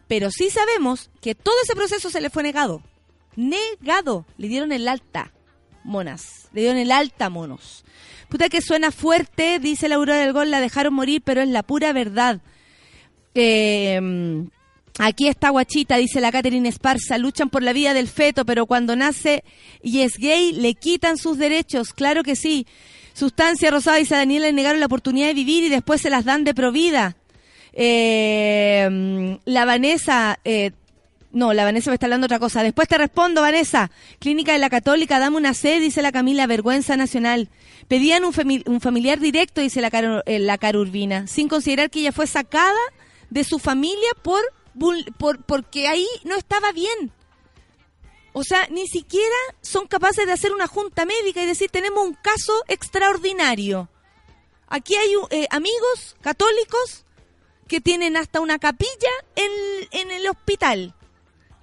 pero 0.06 0.30
sí 0.30 0.50
sabemos 0.50 1.10
que 1.22 1.34
todo 1.34 1.54
ese 1.64 1.74
proceso 1.74 2.10
se 2.10 2.20
le 2.20 2.30
fue 2.30 2.42
negado. 2.42 2.82
Negado. 3.36 4.26
Le 4.36 4.48
dieron 4.48 4.70
el 4.70 4.86
alta, 4.86 5.32
monas. 5.88 6.48
Le 6.52 6.60
dieron 6.60 6.78
el 6.78 6.92
alta, 6.92 7.30
monos. 7.30 7.84
Puta 8.28 8.48
que 8.48 8.60
suena 8.60 8.92
fuerte, 8.92 9.58
dice 9.58 9.88
la 9.88 9.96
Aurora 9.96 10.20
del 10.20 10.32
Gol, 10.32 10.50
la 10.50 10.60
dejaron 10.60 10.94
morir, 10.94 11.22
pero 11.24 11.40
es 11.40 11.48
la 11.48 11.62
pura 11.62 11.92
verdad. 11.92 12.40
Eh, 13.34 14.46
aquí 14.98 15.28
está 15.28 15.50
Guachita, 15.50 15.96
dice 15.96 16.20
la 16.20 16.30
Catherine 16.30 16.68
Esparza, 16.68 17.18
luchan 17.18 17.48
por 17.48 17.62
la 17.62 17.72
vida 17.72 17.94
del 17.94 18.08
feto, 18.08 18.44
pero 18.44 18.66
cuando 18.66 18.96
nace 18.96 19.44
y 19.82 20.00
es 20.00 20.18
gay, 20.18 20.52
le 20.52 20.74
quitan 20.74 21.16
sus 21.16 21.38
derechos, 21.38 21.92
claro 21.92 22.22
que 22.22 22.36
sí. 22.36 22.66
Sustancia 23.14 23.70
Rosada 23.70 23.96
dice 23.96 24.14
a 24.14 24.18
Daniela 24.18 24.46
le 24.46 24.52
negaron 24.52 24.80
la 24.80 24.86
oportunidad 24.86 25.26
de 25.28 25.34
vivir 25.34 25.64
y 25.64 25.68
después 25.68 26.00
se 26.00 26.10
las 26.10 26.24
dan 26.24 26.44
de 26.44 26.54
provida. 26.54 27.16
Eh, 27.72 29.38
la 29.44 29.64
Vanessa, 29.64 30.38
eh, 30.44 30.72
No, 31.38 31.52
la 31.52 31.62
Vanessa 31.62 31.90
me 31.90 31.94
está 31.94 32.06
hablando 32.06 32.24
otra 32.24 32.40
cosa. 32.40 32.64
Después 32.64 32.88
te 32.88 32.98
respondo, 32.98 33.42
Vanessa. 33.42 33.92
Clínica 34.18 34.54
de 34.54 34.58
la 34.58 34.68
Católica, 34.68 35.20
dame 35.20 35.36
una 35.36 35.54
C, 35.54 35.78
dice 35.78 36.02
la 36.02 36.10
Camila, 36.10 36.48
vergüenza 36.48 36.96
nacional. 36.96 37.48
Pedían 37.86 38.24
un, 38.24 38.32
fami- 38.32 38.64
un 38.66 38.80
familiar 38.80 39.20
directo, 39.20 39.60
dice 39.60 39.80
la, 39.80 39.88
Caro, 39.88 40.24
eh, 40.26 40.40
la 40.40 40.58
sin 41.28 41.48
considerar 41.48 41.90
que 41.90 42.00
ella 42.00 42.10
fue 42.10 42.26
sacada 42.26 42.80
de 43.30 43.44
su 43.44 43.60
familia 43.60 44.10
por, 44.20 44.40
por 45.16 45.44
porque 45.44 45.86
ahí 45.86 46.08
no 46.24 46.34
estaba 46.34 46.72
bien. 46.72 47.12
O 48.32 48.42
sea, 48.42 48.66
ni 48.72 48.88
siquiera 48.88 49.36
son 49.60 49.86
capaces 49.86 50.26
de 50.26 50.32
hacer 50.32 50.52
una 50.52 50.66
junta 50.66 51.04
médica 51.04 51.40
y 51.40 51.46
decir, 51.46 51.70
tenemos 51.70 52.04
un 52.04 52.14
caso 52.14 52.64
extraordinario. 52.66 53.88
Aquí 54.66 54.96
hay 54.96 55.12
eh, 55.30 55.46
amigos 55.50 56.16
católicos 56.20 57.04
que 57.68 57.80
tienen 57.80 58.16
hasta 58.16 58.40
una 58.40 58.58
capilla 58.58 59.12
en 59.92 60.10
el 60.10 60.26
hospital. 60.28 60.96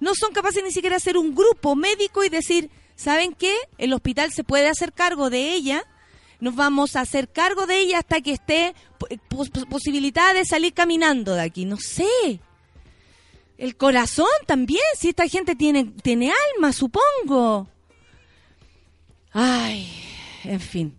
No 0.00 0.14
son 0.14 0.32
capaces 0.32 0.62
ni 0.62 0.70
siquiera 0.72 0.94
de 0.94 0.98
hacer 0.98 1.16
un 1.16 1.34
grupo 1.34 1.74
médico 1.76 2.22
y 2.24 2.28
decir, 2.28 2.70
¿saben 2.96 3.34
qué? 3.34 3.54
El 3.78 3.92
hospital 3.92 4.32
se 4.32 4.44
puede 4.44 4.68
hacer 4.68 4.92
cargo 4.92 5.30
de 5.30 5.52
ella. 5.54 5.84
Nos 6.38 6.54
vamos 6.54 6.96
a 6.96 7.00
hacer 7.00 7.28
cargo 7.30 7.66
de 7.66 7.78
ella 7.80 7.98
hasta 7.98 8.20
que 8.20 8.32
esté 8.32 8.74
pos- 9.28 9.48
pos- 9.50 9.64
posibilitada 9.66 10.34
de 10.34 10.44
salir 10.44 10.74
caminando 10.74 11.34
de 11.34 11.42
aquí. 11.42 11.64
No 11.64 11.78
sé. 11.78 12.40
El 13.56 13.74
corazón 13.76 14.26
también, 14.46 14.82
si 14.98 15.08
esta 15.08 15.26
gente 15.28 15.56
tiene, 15.56 15.84
tiene 16.02 16.30
alma, 16.54 16.74
supongo. 16.74 17.68
Ay, 19.32 19.90
en 20.44 20.60
fin. 20.60 20.98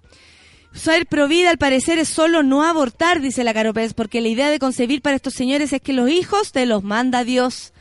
Ser 0.73 1.07
provida 1.07 1.49
al 1.49 1.57
parecer 1.57 1.97
es 1.97 2.09
solo 2.09 2.43
no 2.43 2.63
abortar, 2.63 3.19
dice 3.21 3.43
la 3.43 3.53
Caro 3.53 3.73
porque 3.95 4.21
la 4.21 4.27
idea 4.27 4.49
de 4.49 4.59
concebir 4.59 5.01
para 5.01 5.15
estos 5.15 5.33
señores 5.33 5.73
es 5.73 5.81
que 5.81 5.93
los 5.93 6.09
hijos 6.09 6.51
te 6.51 6.65
los 6.65 6.83
manda 6.83 7.23
Dios. 7.23 7.73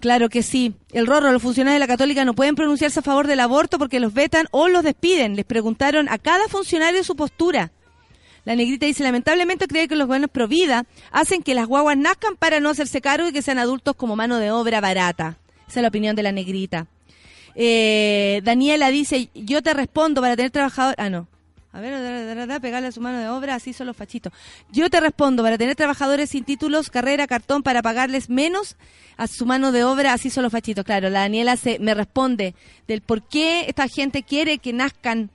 Claro 0.00 0.28
que 0.28 0.42
sí. 0.42 0.74
El 0.92 1.06
Rorro, 1.06 1.32
los 1.32 1.42
funcionarios 1.42 1.76
de 1.76 1.86
la 1.86 1.92
Católica 1.92 2.24
no 2.24 2.34
pueden 2.34 2.54
pronunciarse 2.54 3.00
a 3.00 3.02
favor 3.02 3.26
del 3.26 3.40
aborto 3.40 3.78
porque 3.78 4.00
los 4.00 4.14
vetan 4.14 4.46
o 4.52 4.68
los 4.68 4.84
despiden. 4.84 5.34
Les 5.34 5.44
preguntaron 5.44 6.08
a 6.08 6.18
cada 6.18 6.48
funcionario 6.48 7.02
su 7.02 7.16
postura. 7.16 7.72
La 8.44 8.54
negrita 8.54 8.86
dice, 8.86 9.02
lamentablemente 9.02 9.66
cree 9.66 9.88
que 9.88 9.96
los 9.96 10.06
buenos 10.06 10.30
pro 10.30 10.48
vida 10.48 10.86
hacen 11.10 11.42
que 11.42 11.54
las 11.54 11.66
guaguas 11.66 11.98
nazcan 11.98 12.36
para 12.36 12.60
no 12.60 12.70
hacerse 12.70 13.00
cargo 13.00 13.28
y 13.28 13.32
que 13.32 13.42
sean 13.42 13.58
adultos 13.58 13.94
como 13.96 14.16
mano 14.16 14.38
de 14.38 14.50
obra 14.50 14.80
barata. 14.80 15.36
Esa 15.68 15.80
es 15.80 15.82
la 15.82 15.88
opinión 15.88 16.16
de 16.16 16.22
la 16.22 16.32
negrita. 16.32 16.86
Eh, 17.54 18.40
Daniela 18.44 18.90
dice, 18.90 19.30
yo 19.34 19.62
te 19.62 19.74
respondo 19.74 20.20
para 20.20 20.36
tener 20.36 20.50
trabajador... 20.50 20.94
Ah, 20.96 21.10
no. 21.10 21.26
A 21.72 21.80
ver, 21.80 21.92
da, 21.92 22.34
da, 22.34 22.46
da, 22.46 22.60
pegarle 22.60 22.88
a 22.88 22.92
su 22.92 23.00
mano 23.00 23.18
de 23.18 23.28
obra, 23.28 23.54
así 23.54 23.72
son 23.74 23.86
los 23.88 23.96
fachitos. 23.96 24.32
Yo 24.72 24.88
te 24.88 25.00
respondo, 25.00 25.42
para 25.42 25.58
tener 25.58 25.76
trabajadores 25.76 26.30
sin 26.30 26.44
títulos, 26.44 26.88
carrera, 26.88 27.26
cartón, 27.26 27.62
para 27.62 27.82
pagarles 27.82 28.30
menos 28.30 28.76
a 29.18 29.26
su 29.26 29.44
mano 29.44 29.70
de 29.70 29.84
obra, 29.84 30.14
así 30.14 30.30
son 30.30 30.44
los 30.44 30.52
fachitos. 30.52 30.84
Claro, 30.84 31.10
la 31.10 31.20
Daniela 31.20 31.56
se, 31.56 31.78
me 31.78 31.92
responde 31.94 32.54
del 32.86 33.02
por 33.02 33.22
qué 33.22 33.66
esta 33.68 33.86
gente 33.88 34.22
quiere 34.22 34.58
que 34.58 34.72
nazcan 34.72 35.30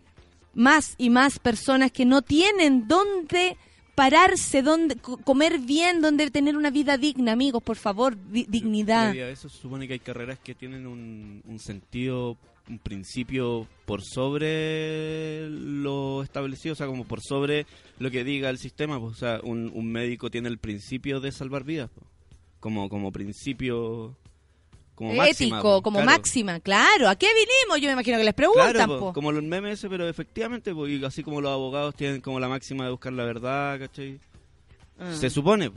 más 0.55 0.95
y 0.97 1.09
más 1.11 1.37
personas 1.39 1.91
que 1.91 2.05
no 2.05 2.21
tienen 2.23 2.87
dónde 2.87 3.55
pararse, 3.95 4.63
dónde 4.63 4.95
co- 4.95 5.17
comer 5.17 5.59
bien, 5.59 6.01
dónde 6.01 6.31
tener 6.31 6.57
una 6.57 6.71
vida 6.71 6.97
digna, 6.97 7.33
amigos, 7.33 7.61
por 7.61 7.75
favor, 7.77 8.17
di- 8.31 8.45
dignidad. 8.49 9.11
A 9.11 9.29
eso 9.29 9.49
se 9.49 9.57
supone 9.59 9.87
que 9.87 9.93
hay 9.93 9.99
carreras 9.99 10.39
que 10.39 10.55
tienen 10.55 10.87
un, 10.87 11.43
un 11.45 11.59
sentido, 11.59 12.37
un 12.69 12.79
principio 12.79 13.67
por 13.85 14.01
sobre 14.03 15.49
lo 15.49 16.23
establecido, 16.23 16.73
o 16.73 16.75
sea, 16.75 16.87
como 16.87 17.05
por 17.05 17.21
sobre 17.21 17.65
lo 17.99 18.09
que 18.09 18.23
diga 18.23 18.49
el 18.49 18.57
sistema. 18.57 18.99
pues, 18.99 19.13
o 19.13 19.19
sea, 19.19 19.39
un, 19.43 19.71
un 19.73 19.91
médico 19.91 20.29
tiene 20.29 20.49
el 20.49 20.57
principio 20.57 21.19
de 21.19 21.31
salvar 21.31 21.63
vidas, 21.63 21.89
pues, 21.93 22.07
como, 22.59 22.89
como 22.89 23.11
principio... 23.11 24.15
Como 24.95 25.11
máxima, 25.15 25.57
Ético, 25.57 25.71
pues, 25.71 25.81
como 25.81 25.99
claro. 25.99 26.11
máxima, 26.11 26.59
claro. 26.59 27.09
¿A 27.09 27.15
qué 27.15 27.25
vinimos? 27.25 27.81
Yo 27.81 27.87
me 27.87 27.93
imagino 27.93 28.15
que 28.19 28.23
les 28.23 28.33
preguntan, 28.35 28.73
Claro, 28.73 28.99
po, 28.99 29.05
po. 29.07 29.13
como 29.13 29.31
los 29.31 29.43
memes, 29.43 29.79
ese, 29.79 29.89
pero 29.89 30.07
efectivamente, 30.07 30.71
po, 30.71 30.87
y 30.87 31.03
así 31.03 31.23
como 31.23 31.41
los 31.41 31.51
abogados 31.51 31.95
tienen 31.95 32.21
como 32.21 32.39
la 32.39 32.47
máxima 32.47 32.85
de 32.85 32.91
buscar 32.91 33.11
la 33.11 33.23
verdad, 33.25 33.79
¿cachai? 33.79 34.19
Ah. 34.99 35.11
Se 35.15 35.31
supone. 35.31 35.71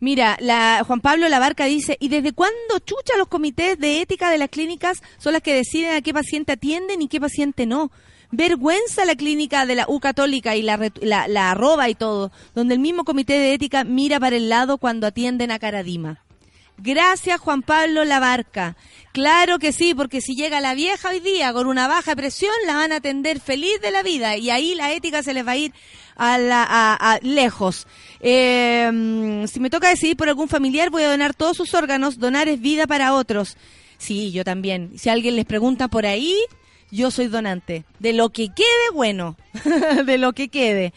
Mira, 0.00 0.36
la, 0.40 0.82
Juan 0.86 1.00
Pablo 1.00 1.28
Labarca 1.28 1.64
dice, 1.64 1.96
¿y 2.00 2.08
desde 2.08 2.32
cuándo 2.32 2.78
chucha 2.84 3.16
los 3.16 3.28
comités 3.28 3.78
de 3.78 4.00
ética 4.00 4.30
de 4.30 4.38
las 4.38 4.50
clínicas 4.50 5.02
son 5.18 5.32
las 5.32 5.42
que 5.42 5.54
deciden 5.54 5.94
a 5.94 6.02
qué 6.02 6.12
paciente 6.12 6.52
atienden 6.52 7.02
y 7.02 7.08
qué 7.08 7.20
paciente 7.20 7.66
no? 7.66 7.90
Vergüenza 8.30 9.04
la 9.04 9.14
clínica 9.14 9.64
de 9.66 9.76
la 9.76 9.86
U 9.88 10.00
Católica 10.00 10.56
y 10.56 10.62
la, 10.62 10.90
la, 11.00 11.28
la 11.28 11.50
arroba 11.50 11.88
y 11.88 11.94
todo, 11.94 12.32
donde 12.54 12.74
el 12.74 12.80
mismo 12.80 13.04
comité 13.04 13.34
de 13.34 13.54
ética 13.54 13.84
mira 13.84 14.20
para 14.20 14.36
el 14.36 14.48
lado 14.48 14.78
cuando 14.78 15.06
atienden 15.06 15.50
a 15.50 15.58
Caradima. 15.58 16.25
Gracias 16.78 17.40
Juan 17.40 17.62
Pablo 17.62 18.04
Labarca. 18.04 18.76
Claro 19.12 19.58
que 19.58 19.72
sí, 19.72 19.94
porque 19.94 20.20
si 20.20 20.34
llega 20.36 20.60
la 20.60 20.74
vieja 20.74 21.08
hoy 21.08 21.20
día 21.20 21.52
con 21.52 21.66
una 21.66 21.88
baja 21.88 22.14
presión, 22.14 22.52
la 22.66 22.74
van 22.74 22.92
a 22.92 22.96
atender 22.96 23.40
feliz 23.40 23.80
de 23.80 23.90
la 23.90 24.02
vida 24.02 24.36
y 24.36 24.50
ahí 24.50 24.74
la 24.74 24.92
ética 24.92 25.22
se 25.22 25.32
les 25.32 25.46
va 25.46 25.52
a 25.52 25.56
ir 25.56 25.72
a, 26.16 26.36
la, 26.38 26.62
a, 26.68 26.94
a- 27.14 27.18
lejos. 27.22 27.86
Eh, 28.20 29.44
si 29.50 29.58
me 29.60 29.70
toca 29.70 29.88
decidir 29.88 30.16
por 30.16 30.28
algún 30.28 30.48
familiar, 30.48 30.90
voy 30.90 31.04
a 31.04 31.10
donar 31.10 31.32
todos 31.34 31.56
sus 31.56 31.72
órganos. 31.74 32.18
Donar 32.18 32.48
es 32.48 32.60
vida 32.60 32.86
para 32.86 33.14
otros. 33.14 33.56
Sí, 33.98 34.30
yo 34.32 34.44
también. 34.44 34.92
Si 34.98 35.08
alguien 35.08 35.36
les 35.36 35.46
pregunta 35.46 35.88
por 35.88 36.04
ahí, 36.04 36.36
yo 36.90 37.10
soy 37.10 37.28
donante. 37.28 37.84
De 37.98 38.12
lo 38.12 38.28
que 38.28 38.48
quede, 38.54 38.90
bueno. 38.92 39.36
de 40.04 40.18
lo 40.18 40.34
que 40.34 40.48
quede. 40.48 40.92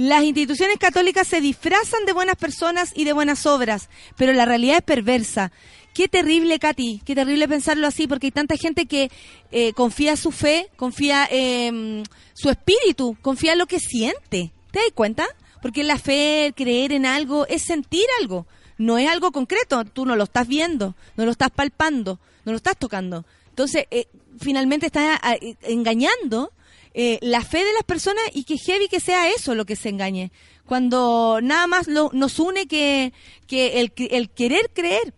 Las 0.00 0.24
instituciones 0.24 0.78
católicas 0.78 1.28
se 1.28 1.42
disfrazan 1.42 2.06
de 2.06 2.14
buenas 2.14 2.36
personas 2.36 2.90
y 2.96 3.04
de 3.04 3.12
buenas 3.12 3.44
obras, 3.44 3.90
pero 4.16 4.32
la 4.32 4.46
realidad 4.46 4.78
es 4.78 4.82
perversa. 4.82 5.52
Qué 5.92 6.08
terrible, 6.08 6.58
Katy, 6.58 7.02
qué 7.04 7.14
terrible 7.14 7.46
pensarlo 7.46 7.86
así, 7.86 8.06
porque 8.06 8.28
hay 8.28 8.30
tanta 8.30 8.56
gente 8.56 8.86
que 8.86 9.10
eh, 9.52 9.74
confía 9.74 10.16
su 10.16 10.32
fe, 10.32 10.70
confía 10.76 11.28
eh, 11.30 12.02
su 12.32 12.48
espíritu, 12.48 13.14
confía 13.20 13.54
lo 13.56 13.66
que 13.66 13.78
siente. 13.78 14.52
¿Te 14.70 14.78
das 14.78 14.88
cuenta? 14.94 15.26
Porque 15.60 15.84
la 15.84 15.98
fe, 15.98 16.54
creer 16.56 16.92
en 16.92 17.04
algo, 17.04 17.46
es 17.46 17.64
sentir 17.66 18.06
algo. 18.22 18.46
No 18.78 18.96
es 18.96 19.06
algo 19.06 19.32
concreto, 19.32 19.84
tú 19.84 20.06
no 20.06 20.16
lo 20.16 20.24
estás 20.24 20.48
viendo, 20.48 20.94
no 21.18 21.26
lo 21.26 21.30
estás 21.30 21.50
palpando, 21.50 22.18
no 22.46 22.52
lo 22.52 22.56
estás 22.56 22.78
tocando. 22.78 23.26
Entonces, 23.50 23.84
eh, 23.90 24.06
finalmente 24.40 24.86
estás 24.86 25.20
eh, 25.42 25.56
engañando 25.60 26.52
eh, 26.94 27.18
la 27.22 27.42
fe 27.42 27.58
de 27.64 27.72
las 27.74 27.84
personas 27.84 28.24
y 28.34 28.44
que 28.44 28.56
heavy 28.58 28.88
que 28.88 29.00
sea 29.00 29.28
eso 29.30 29.54
lo 29.54 29.64
que 29.64 29.76
se 29.76 29.88
engañe. 29.88 30.30
Cuando 30.66 31.40
nada 31.42 31.66
más 31.66 31.88
lo- 31.88 32.10
nos 32.12 32.38
une 32.38 32.66
que, 32.66 33.12
que 33.46 33.80
el, 33.80 33.92
el 34.10 34.30
querer 34.30 34.70
creer. 34.72 35.14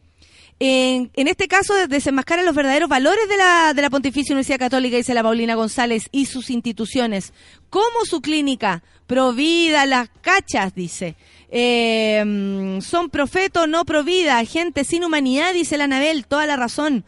En, 0.64 1.10
en 1.14 1.26
este 1.26 1.48
caso, 1.48 1.74
desenmascara 1.88 2.42
los 2.44 2.54
verdaderos 2.54 2.88
valores 2.88 3.28
de 3.28 3.36
la, 3.36 3.74
de 3.74 3.82
la 3.82 3.90
Pontificia 3.90 4.32
Universidad 4.32 4.60
Católica, 4.60 4.96
dice 4.96 5.12
la 5.12 5.22
Paulina 5.24 5.56
González, 5.56 6.08
y 6.12 6.26
sus 6.26 6.50
instituciones, 6.50 7.32
como 7.68 8.04
su 8.04 8.20
clínica, 8.20 8.82
Provida, 9.08 9.84
las 9.86 10.08
cachas, 10.20 10.72
dice. 10.74 11.16
Eh, 11.50 12.22
mm, 12.24 12.80
son 12.80 13.10
profeto, 13.10 13.66
no 13.66 13.84
provida, 13.84 14.42
gente 14.44 14.84
sin 14.84 15.04
humanidad, 15.04 15.52
dice 15.52 15.76
la 15.76 15.84
Anabel, 15.84 16.26
toda 16.26 16.46
la 16.46 16.56
razón. 16.56 17.04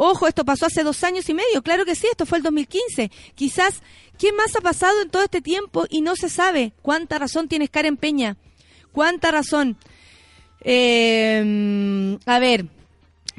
Ojo, 0.00 0.28
esto 0.28 0.44
pasó 0.44 0.66
hace 0.66 0.84
dos 0.84 1.02
años 1.02 1.28
y 1.28 1.34
medio, 1.34 1.60
claro 1.60 1.84
que 1.84 1.96
sí, 1.96 2.06
esto 2.08 2.24
fue 2.24 2.38
el 2.38 2.44
2015. 2.44 3.10
Quizás, 3.34 3.82
¿qué 4.16 4.32
más 4.32 4.54
ha 4.54 4.60
pasado 4.60 5.02
en 5.02 5.10
todo 5.10 5.24
este 5.24 5.42
tiempo 5.42 5.86
y 5.90 6.02
no 6.02 6.14
se 6.14 6.28
sabe? 6.28 6.72
¿Cuánta 6.82 7.18
razón 7.18 7.48
tienes 7.48 7.68
Karen 7.68 7.96
Peña? 7.96 8.36
¿Cuánta 8.92 9.32
razón? 9.32 9.76
Eh, 10.60 12.16
a 12.26 12.38
ver, 12.38 12.66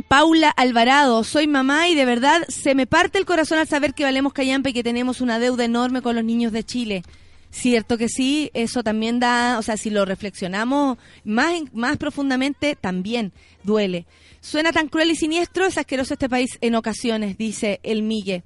Paula 0.10 0.50
Alvarado, 0.50 1.24
soy 1.24 1.48
mamá 1.48 1.88
y 1.88 1.96
de 1.96 2.04
verdad 2.04 2.42
se 2.50 2.76
me 2.76 2.86
parte 2.86 3.20
el 3.20 3.26
corazón 3.26 3.58
al 3.58 3.70
saber 3.70 3.94
que 3.94 4.04
valemos 4.04 4.34
callampa 4.34 4.68
y 4.68 4.74
que 4.74 4.84
tenemos 4.84 5.22
una 5.22 5.40
deuda 5.40 5.64
enorme 5.64 6.02
con 6.02 6.18
los 6.18 6.26
niños 6.26 6.52
de 6.52 6.66
Chile. 6.66 7.04
Cierto 7.52 7.98
que 7.98 8.10
sí, 8.10 8.52
eso 8.54 8.84
también 8.84 9.20
da, 9.20 9.58
o 9.58 9.62
sea, 9.64 9.76
si 9.76 9.90
lo 9.90 10.06
reflexionamos 10.06 10.98
más, 11.24 11.54
más 11.74 11.98
profundamente, 11.98 12.76
también 12.76 13.32
duele. 13.64 14.06
Suena 14.40 14.72
tan 14.72 14.88
cruel 14.88 15.12
y 15.12 15.16
siniestro, 15.16 15.66
es 15.66 15.78
asqueroso 15.78 16.14
este 16.14 16.30
país 16.30 16.58
en 16.62 16.76
ocasiones, 16.76 17.38
dice 17.38 17.80
el 17.84 18.04
Migue. 18.04 18.44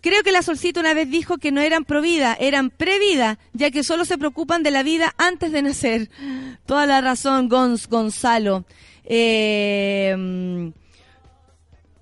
Creo 0.00 0.22
que 0.22 0.32
la 0.32 0.42
Solcita 0.42 0.80
una 0.80 0.94
vez 0.94 1.10
dijo 1.10 1.36
que 1.38 1.52
no 1.52 1.60
eran 1.60 1.84
pro 1.84 2.00
vida, 2.00 2.36
eran 2.38 2.70
previda, 2.70 3.38
ya 3.52 3.70
que 3.70 3.84
solo 3.84 4.04
se 4.04 4.18
preocupan 4.18 4.62
de 4.62 4.70
la 4.70 4.82
vida 4.82 5.14
antes 5.18 5.52
de 5.52 5.62
nacer. 5.62 6.10
Toda 6.64 6.86
la 6.86 7.00
razón, 7.00 7.48
Gonz, 7.48 7.88
Gonzalo. 7.88 8.64
Eh, 9.04 10.72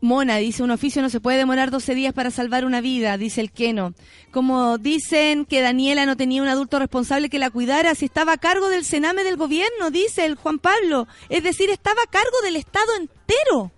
Mona 0.04 0.36
dice, 0.36 0.62
un 0.62 0.70
oficio 0.70 1.00
no 1.00 1.08
se 1.08 1.18
puede 1.18 1.38
demorar 1.38 1.70
12 1.70 1.94
días 1.94 2.12
para 2.12 2.30
salvar 2.30 2.64
una 2.66 2.80
vida, 2.82 3.16
dice 3.16 3.40
el 3.40 3.50
Keno. 3.50 3.94
Como 4.30 4.76
dicen 4.76 5.46
que 5.46 5.62
Daniela 5.62 6.04
no 6.04 6.16
tenía 6.16 6.42
un 6.42 6.48
adulto 6.48 6.78
responsable 6.78 7.30
que 7.30 7.38
la 7.38 7.50
cuidara, 7.50 7.94
si 7.94 8.04
estaba 8.04 8.34
a 8.34 8.36
cargo 8.36 8.68
del 8.68 8.84
cename 8.84 9.24
del 9.24 9.36
gobierno, 9.36 9.90
dice 9.90 10.26
el 10.26 10.34
Juan 10.36 10.58
Pablo. 10.58 11.08
Es 11.30 11.42
decir, 11.42 11.70
estaba 11.70 12.02
a 12.02 12.10
cargo 12.10 12.36
del 12.44 12.56
Estado 12.56 12.86
entero. 12.96 13.72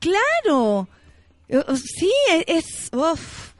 Claro. 0.00 0.88
Eh, 1.48 1.56
eh, 1.66 1.76
Sí, 1.76 2.12
es... 2.30 2.44
es- 2.48 2.90
uf. 2.92 3.52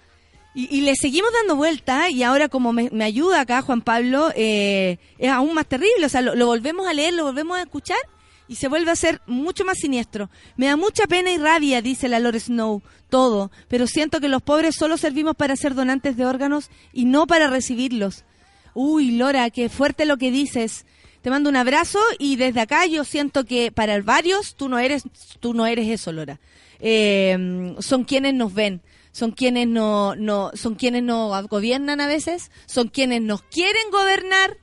Y, 0.58 0.80
le 0.80 0.94
seguimos 0.96 1.30
dando 1.34 1.54
vuelta 1.54 2.08
y 2.08 2.22
ahora 2.22 2.48
como 2.48 2.72
me, 2.72 2.88
ayuda 3.04 3.42
acá 3.42 3.60
Juan 3.60 3.82
Pablo, 3.82 4.32
eh, 4.34 4.96
es 5.18 5.30
aún 5.30 5.52
más 5.52 5.66
terrible. 5.66 6.06
O 6.06 6.08
sea, 6.08 6.22
lo 6.22 6.46
volvemos 6.46 6.86
a 6.88 6.94
leer, 6.94 7.12
lo 7.12 7.24
volvemos 7.24 7.58
a 7.58 7.62
escuchar 7.62 7.98
y 8.48 8.56
se 8.56 8.68
vuelve 8.68 8.90
a 8.90 8.96
ser 8.96 9.20
mucho 9.26 9.64
más 9.64 9.78
siniestro. 9.78 10.30
Me 10.56 10.66
da 10.66 10.76
mucha 10.76 11.06
pena 11.06 11.30
y 11.30 11.38
rabia, 11.38 11.82
dice 11.82 12.08
la 12.08 12.20
Lore 12.20 12.40
Snow, 12.40 12.82
todo, 13.08 13.50
pero 13.68 13.86
siento 13.86 14.20
que 14.20 14.28
los 14.28 14.42
pobres 14.42 14.74
solo 14.76 14.96
servimos 14.96 15.36
para 15.36 15.56
ser 15.56 15.74
donantes 15.74 16.16
de 16.16 16.26
órganos 16.26 16.70
y 16.92 17.04
no 17.04 17.26
para 17.26 17.48
recibirlos. 17.48 18.24
Uy, 18.74 19.12
Lora, 19.12 19.48
qué 19.50 19.68
fuerte 19.68 20.04
lo 20.04 20.16
que 20.16 20.30
dices. 20.30 20.84
Te 21.22 21.30
mando 21.30 21.50
un 21.50 21.56
abrazo 21.56 21.98
y 22.18 22.36
desde 22.36 22.60
acá 22.60 22.86
yo 22.86 23.02
siento 23.04 23.44
que 23.44 23.72
para 23.72 24.00
varios 24.02 24.54
tú 24.54 24.68
no 24.68 24.78
eres, 24.78 25.04
tú 25.40 25.54
no 25.54 25.66
eres 25.66 25.88
eso, 25.88 26.12
Lora. 26.12 26.40
Eh, 26.78 27.74
son 27.80 28.04
quienes 28.04 28.34
nos 28.34 28.52
ven, 28.52 28.82
son 29.12 29.32
quienes 29.32 29.66
no, 29.66 30.14
no, 30.14 30.50
son 30.54 30.74
quienes 30.74 31.02
nos 31.02 31.48
gobiernan 31.48 32.02
a 32.02 32.06
veces, 32.06 32.50
son 32.66 32.88
quienes 32.88 33.22
nos 33.22 33.42
quieren 33.42 33.90
gobernar, 33.90 34.58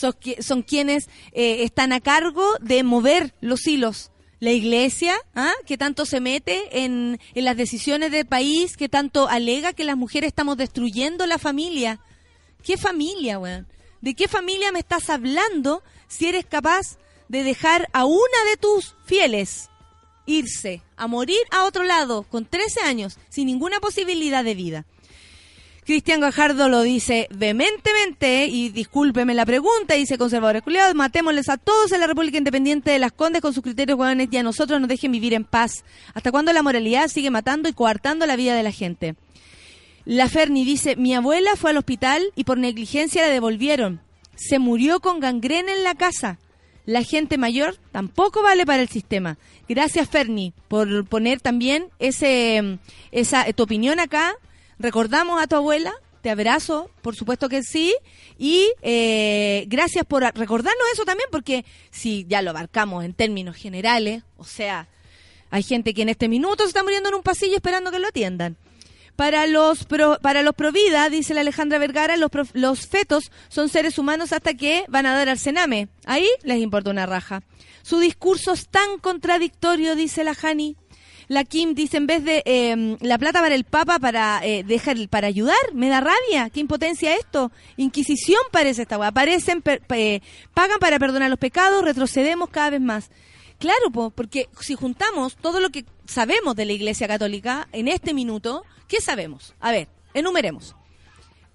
son, 0.00 0.12
qui- 0.12 0.40
son 0.42 0.62
quienes 0.62 1.08
eh, 1.32 1.62
están 1.62 1.92
a 1.92 2.00
cargo 2.00 2.44
de 2.60 2.82
mover 2.82 3.34
los 3.40 3.66
hilos. 3.66 4.10
La 4.40 4.52
iglesia, 4.52 5.14
¿ah? 5.34 5.52
que 5.66 5.76
tanto 5.76 6.06
se 6.06 6.18
mete 6.20 6.82
en, 6.84 7.20
en 7.34 7.44
las 7.44 7.56
decisiones 7.58 8.10
del 8.10 8.24
país, 8.26 8.76
que 8.78 8.88
tanto 8.88 9.28
alega 9.28 9.74
que 9.74 9.84
las 9.84 9.98
mujeres 9.98 10.28
estamos 10.28 10.56
destruyendo 10.56 11.26
la 11.26 11.36
familia. 11.38 12.00
¿Qué 12.64 12.78
familia, 12.78 13.38
weón? 13.38 13.66
¿De 14.00 14.14
qué 14.14 14.28
familia 14.28 14.72
me 14.72 14.78
estás 14.78 15.10
hablando 15.10 15.82
si 16.08 16.26
eres 16.26 16.46
capaz 16.46 16.96
de 17.28 17.42
dejar 17.42 17.88
a 17.92 18.06
una 18.06 18.44
de 18.50 18.56
tus 18.56 18.94
fieles 19.04 19.68
irse 20.26 20.80
a 20.96 21.06
morir 21.06 21.40
a 21.50 21.64
otro 21.64 21.84
lado 21.84 22.22
con 22.22 22.46
13 22.46 22.80
años 22.80 23.18
sin 23.28 23.46
ninguna 23.46 23.78
posibilidad 23.78 24.42
de 24.42 24.54
vida? 24.54 24.86
Cristian 25.90 26.20
Gajardo 26.20 26.68
lo 26.68 26.82
dice 26.82 27.26
vehementemente 27.32 28.46
y 28.46 28.68
discúlpeme 28.68 29.34
la 29.34 29.44
pregunta, 29.44 29.94
dice 29.96 30.18
conservadores 30.18 30.62
culiados, 30.62 30.94
matémosles 30.94 31.48
a 31.48 31.56
todos 31.56 31.90
en 31.90 31.98
la 31.98 32.06
República 32.06 32.38
Independiente 32.38 32.92
de 32.92 33.00
las 33.00 33.10
Condes 33.10 33.42
con 33.42 33.52
sus 33.52 33.64
criterios 33.64 33.98
hueones 33.98 34.28
y 34.30 34.36
a 34.36 34.44
nosotros 34.44 34.78
nos 34.78 34.88
dejen 34.88 35.10
vivir 35.10 35.34
en 35.34 35.42
paz. 35.42 35.82
¿Hasta 36.14 36.30
cuándo 36.30 36.52
la 36.52 36.62
moralidad 36.62 37.08
sigue 37.08 37.32
matando 37.32 37.68
y 37.68 37.72
coartando 37.72 38.24
la 38.26 38.36
vida 38.36 38.54
de 38.54 38.62
la 38.62 38.70
gente? 38.70 39.16
La 40.04 40.28
Ferni 40.28 40.64
dice, 40.64 40.94
mi 40.94 41.12
abuela 41.12 41.56
fue 41.56 41.72
al 41.72 41.78
hospital 41.78 42.22
y 42.36 42.44
por 42.44 42.56
negligencia 42.56 43.22
la 43.22 43.32
devolvieron. 43.32 44.00
Se 44.36 44.60
murió 44.60 45.00
con 45.00 45.18
gangrena 45.18 45.72
en 45.72 45.82
la 45.82 45.96
casa. 45.96 46.38
La 46.86 47.02
gente 47.02 47.36
mayor 47.36 47.78
tampoco 47.90 48.44
vale 48.44 48.64
para 48.64 48.80
el 48.80 48.88
sistema. 48.88 49.38
Gracias 49.68 50.08
Ferni 50.08 50.54
por 50.68 51.04
poner 51.06 51.40
también 51.40 51.88
ese, 51.98 52.78
esa, 53.10 53.52
tu 53.54 53.64
opinión 53.64 53.98
acá. 53.98 54.36
Recordamos 54.80 55.42
a 55.42 55.46
tu 55.46 55.56
abuela, 55.56 55.92
te 56.22 56.30
abrazo, 56.30 56.90
por 57.02 57.14
supuesto 57.14 57.50
que 57.50 57.62
sí. 57.62 57.94
Y 58.38 58.66
eh, 58.80 59.64
gracias 59.68 60.06
por 60.06 60.22
recordarnos 60.22 60.84
eso 60.94 61.04
también, 61.04 61.28
porque 61.30 61.66
si 61.90 62.24
ya 62.26 62.40
lo 62.40 62.48
abarcamos 62.48 63.04
en 63.04 63.12
términos 63.12 63.56
generales, 63.56 64.22
o 64.38 64.44
sea, 64.44 64.88
hay 65.50 65.62
gente 65.62 65.92
que 65.92 66.00
en 66.00 66.08
este 66.08 66.28
minuto 66.28 66.62
se 66.62 66.68
está 66.68 66.82
muriendo 66.82 67.10
en 67.10 67.16
un 67.16 67.22
pasillo 67.22 67.56
esperando 67.56 67.90
que 67.90 67.98
lo 67.98 68.08
atiendan. 68.08 68.56
Para 69.16 69.46
los 69.46 69.84
pro, 69.84 70.18
para 70.22 70.42
los 70.42 70.54
provida, 70.54 71.10
dice 71.10 71.34
la 71.34 71.42
Alejandra 71.42 71.76
Vergara, 71.78 72.16
los, 72.16 72.30
los 72.54 72.86
fetos 72.86 73.30
son 73.50 73.68
seres 73.68 73.98
humanos 73.98 74.32
hasta 74.32 74.54
que 74.54 74.86
van 74.88 75.04
a 75.04 75.14
dar 75.14 75.28
al. 75.28 75.90
Ahí 76.06 76.26
les 76.42 76.58
importa 76.58 76.88
una 76.88 77.04
raja. 77.04 77.42
Su 77.82 77.98
discurso 77.98 78.54
es 78.54 78.68
tan 78.68 78.98
contradictorio, 78.98 79.94
dice 79.94 80.24
la 80.24 80.34
Hani. 80.42 80.78
La 81.30 81.44
Kim 81.44 81.76
dice, 81.76 81.96
en 81.96 82.08
vez 82.08 82.24
de 82.24 82.42
eh, 82.44 82.96
la 83.02 83.16
plata 83.16 83.40
para 83.40 83.54
el 83.54 83.62
Papa 83.62 84.00
para 84.00 84.40
eh, 84.44 84.64
dejar 84.64 84.96
para 85.08 85.28
ayudar, 85.28 85.54
me 85.72 85.88
da 85.88 86.00
rabia. 86.00 86.50
¿Qué 86.50 86.58
impotencia 86.58 87.14
esto? 87.14 87.52
Inquisición 87.76 88.40
parece 88.50 88.82
esta 88.82 88.98
weá. 88.98 89.12
Parecen, 89.12 89.62
per- 89.62 89.80
eh, 89.90 90.22
pagan 90.54 90.80
para 90.80 90.98
perdonar 90.98 91.30
los 91.30 91.38
pecados, 91.38 91.84
retrocedemos 91.84 92.48
cada 92.50 92.70
vez 92.70 92.80
más. 92.80 93.10
Claro, 93.60 93.92
po, 93.92 94.10
porque 94.10 94.48
si 94.60 94.74
juntamos 94.74 95.36
todo 95.36 95.60
lo 95.60 95.70
que 95.70 95.84
sabemos 96.04 96.56
de 96.56 96.64
la 96.64 96.72
Iglesia 96.72 97.06
Católica 97.06 97.68
en 97.70 97.86
este 97.86 98.12
minuto, 98.12 98.64
¿qué 98.88 99.00
sabemos? 99.00 99.54
A 99.60 99.70
ver, 99.70 99.86
enumeremos. 100.14 100.74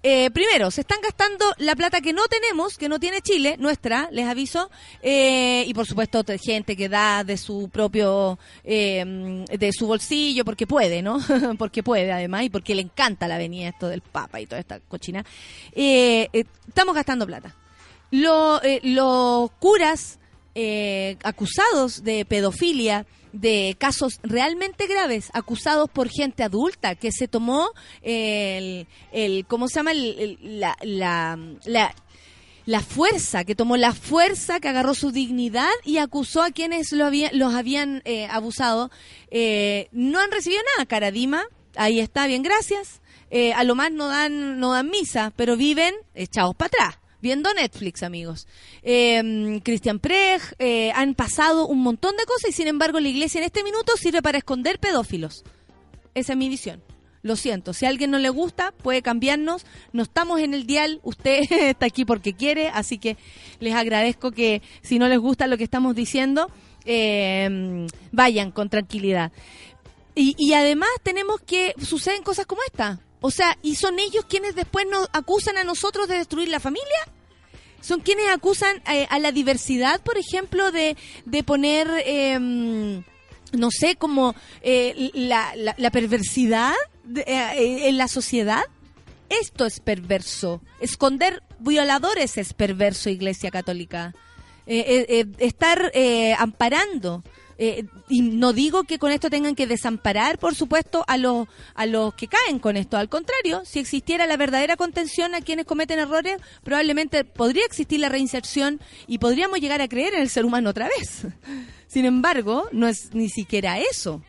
Eh, 0.08 0.30
primero, 0.30 0.70
se 0.70 0.82
están 0.82 1.00
gastando 1.02 1.44
la 1.58 1.74
plata 1.74 2.00
que 2.00 2.12
no 2.12 2.28
tenemos, 2.28 2.78
que 2.78 2.88
no 2.88 3.00
tiene 3.00 3.22
Chile, 3.22 3.56
nuestra, 3.58 4.08
les 4.12 4.28
aviso, 4.28 4.70
eh, 5.02 5.64
y 5.66 5.74
por 5.74 5.84
supuesto 5.84 6.24
gente 6.40 6.76
que 6.76 6.88
da 6.88 7.24
de 7.24 7.36
su 7.36 7.68
propio, 7.72 8.38
eh, 8.62 9.44
de 9.50 9.72
su 9.72 9.88
bolsillo, 9.88 10.44
porque 10.44 10.64
puede, 10.64 11.02
¿no? 11.02 11.18
porque 11.58 11.82
puede 11.82 12.12
además, 12.12 12.44
y 12.44 12.50
porque 12.50 12.76
le 12.76 12.82
encanta 12.82 13.26
la 13.26 13.36
venida 13.36 13.70
esto 13.70 13.88
del 13.88 14.00
Papa 14.00 14.40
y 14.40 14.46
toda 14.46 14.60
esta 14.60 14.78
cochina. 14.78 15.24
Eh, 15.72 16.28
eh, 16.32 16.44
estamos 16.68 16.94
gastando 16.94 17.26
plata. 17.26 17.56
Eh, 18.12 18.80
los 18.84 19.50
curas 19.58 20.20
acusados 21.24 22.04
de 22.04 22.24
pedofilia, 22.24 23.06
de 23.40 23.76
casos 23.78 24.18
realmente 24.22 24.86
graves, 24.86 25.30
acusados 25.32 25.88
por 25.90 26.08
gente 26.08 26.42
adulta 26.42 26.94
que 26.94 27.12
se 27.12 27.28
tomó 27.28 27.70
el, 28.02 28.86
el 29.12 29.46
¿cómo 29.46 29.68
se 29.68 29.74
llama? 29.76 29.92
El- 29.92 30.38
la, 30.60 30.76
la, 30.82 31.38
la, 31.64 31.94
la 32.64 32.80
fuerza, 32.80 33.44
que 33.44 33.54
tomó 33.54 33.76
la 33.76 33.92
fuerza, 33.92 34.60
que 34.60 34.68
agarró 34.68 34.94
su 34.94 35.10
dignidad 35.12 35.70
y 35.84 35.98
acusó 35.98 36.42
a 36.42 36.50
quienes 36.50 36.92
lo 36.92 37.04
había- 37.06 37.30
los 37.32 37.54
habían 37.54 38.02
eh, 38.04 38.26
abusado. 38.30 38.90
Eh, 39.30 39.88
no 39.92 40.18
han 40.20 40.30
recibido 40.30 40.62
nada, 40.74 40.86
Caradima, 40.86 41.44
ahí 41.76 42.00
está, 42.00 42.26
bien, 42.26 42.42
gracias. 42.42 43.00
Eh, 43.30 43.52
a 43.54 43.64
lo 43.64 43.74
más 43.74 43.90
no 43.92 44.08
dan, 44.08 44.60
no 44.60 44.72
dan 44.72 44.88
misa, 44.88 45.32
pero 45.36 45.56
viven 45.56 45.94
echados 46.14 46.54
para 46.54 46.68
atrás. 46.68 46.98
Viendo 47.22 47.52
Netflix, 47.54 48.02
amigos. 48.02 48.46
Eh, 48.82 49.60
Cristian 49.64 49.98
Preg, 49.98 50.42
eh, 50.58 50.92
han 50.94 51.14
pasado 51.14 51.66
un 51.66 51.80
montón 51.80 52.16
de 52.16 52.24
cosas 52.24 52.50
y 52.50 52.52
sin 52.52 52.68
embargo 52.68 53.00
la 53.00 53.08
iglesia 53.08 53.38
en 53.38 53.44
este 53.44 53.64
minuto 53.64 53.96
sirve 53.96 54.22
para 54.22 54.38
esconder 54.38 54.78
pedófilos. 54.78 55.44
Esa 56.14 56.32
es 56.32 56.38
mi 56.38 56.48
visión. 56.48 56.82
Lo 57.22 57.34
siento, 57.34 57.72
si 57.72 57.86
a 57.86 57.88
alguien 57.88 58.12
no 58.12 58.18
le 58.18 58.28
gusta, 58.28 58.70
puede 58.70 59.02
cambiarnos. 59.02 59.66
No 59.92 60.04
estamos 60.04 60.40
en 60.40 60.54
el 60.54 60.66
dial, 60.66 61.00
usted 61.02 61.40
está 61.50 61.86
aquí 61.86 62.04
porque 62.04 62.34
quiere, 62.34 62.68
así 62.68 62.98
que 62.98 63.16
les 63.58 63.74
agradezco 63.74 64.30
que 64.30 64.62
si 64.82 64.98
no 64.98 65.08
les 65.08 65.18
gusta 65.18 65.46
lo 65.46 65.56
que 65.56 65.64
estamos 65.64 65.96
diciendo, 65.96 66.50
eh, 66.84 67.88
vayan 68.12 68.52
con 68.52 68.68
tranquilidad. 68.68 69.32
Y, 70.14 70.34
y 70.38 70.52
además 70.52 70.88
tenemos 71.02 71.40
que 71.40 71.74
suceden 71.82 72.22
cosas 72.22 72.46
como 72.46 72.62
esta. 72.66 73.00
O 73.26 73.30
sea, 73.32 73.58
¿y 73.60 73.74
son 73.74 73.98
ellos 73.98 74.24
quienes 74.28 74.54
después 74.54 74.86
nos 74.88 75.08
acusan 75.12 75.56
a 75.58 75.64
nosotros 75.64 76.06
de 76.06 76.16
destruir 76.18 76.48
la 76.48 76.60
familia? 76.60 76.86
son 77.80 78.00
quienes 78.00 78.28
acusan 78.30 78.82
eh, 78.90 79.06
a 79.10 79.18
la 79.20 79.30
diversidad, 79.30 80.00
por 80.00 80.16
ejemplo, 80.18 80.72
de, 80.72 80.96
de 81.24 81.42
poner, 81.44 81.88
eh, 82.04 82.36
no 83.52 83.70
sé, 83.70 83.94
como 83.96 84.34
eh, 84.62 85.10
la, 85.14 85.54
la- 85.54 85.74
la 85.78 85.90
perversidad 85.92 86.72
de- 87.04 87.20
eh, 87.28 87.88
en 87.88 87.96
la 87.96 88.08
sociedad. 88.08 88.64
Esto 89.28 89.66
es 89.66 89.78
perverso. 89.78 90.62
Esconder 90.80 91.42
violadores 91.60 92.38
es 92.38 92.54
perverso, 92.54 93.08
Iglesia 93.08 93.50
Católica. 93.52 94.14
Estar 94.66 95.92
amparando. 96.38 97.22
Eh, 97.58 97.84
y 98.08 98.20
no 98.20 98.52
digo 98.52 98.84
que 98.84 98.98
con 98.98 99.12
esto 99.12 99.30
tengan 99.30 99.54
que 99.54 99.66
desamparar, 99.66 100.38
por 100.38 100.54
supuesto, 100.54 101.04
a 101.08 101.16
los, 101.16 101.48
a 101.74 101.86
los 101.86 102.14
que 102.14 102.28
caen 102.28 102.58
con 102.58 102.76
esto. 102.76 102.96
Al 102.96 103.08
contrario, 103.08 103.62
si 103.64 103.78
existiera 103.78 104.26
la 104.26 104.36
verdadera 104.36 104.76
contención 104.76 105.34
a 105.34 105.40
quienes 105.40 105.64
cometen 105.64 105.98
errores, 105.98 106.36
probablemente 106.62 107.24
podría 107.24 107.64
existir 107.64 108.00
la 108.00 108.08
reinserción 108.08 108.80
y 109.06 109.18
podríamos 109.18 109.60
llegar 109.60 109.80
a 109.80 109.88
creer 109.88 110.14
en 110.14 110.22
el 110.22 110.28
ser 110.28 110.44
humano 110.44 110.70
otra 110.70 110.88
vez. 110.88 111.26
Sin 111.86 112.04
embargo, 112.04 112.68
no 112.72 112.88
es 112.88 113.14
ni 113.14 113.28
siquiera 113.28 113.78
eso. 113.78 114.22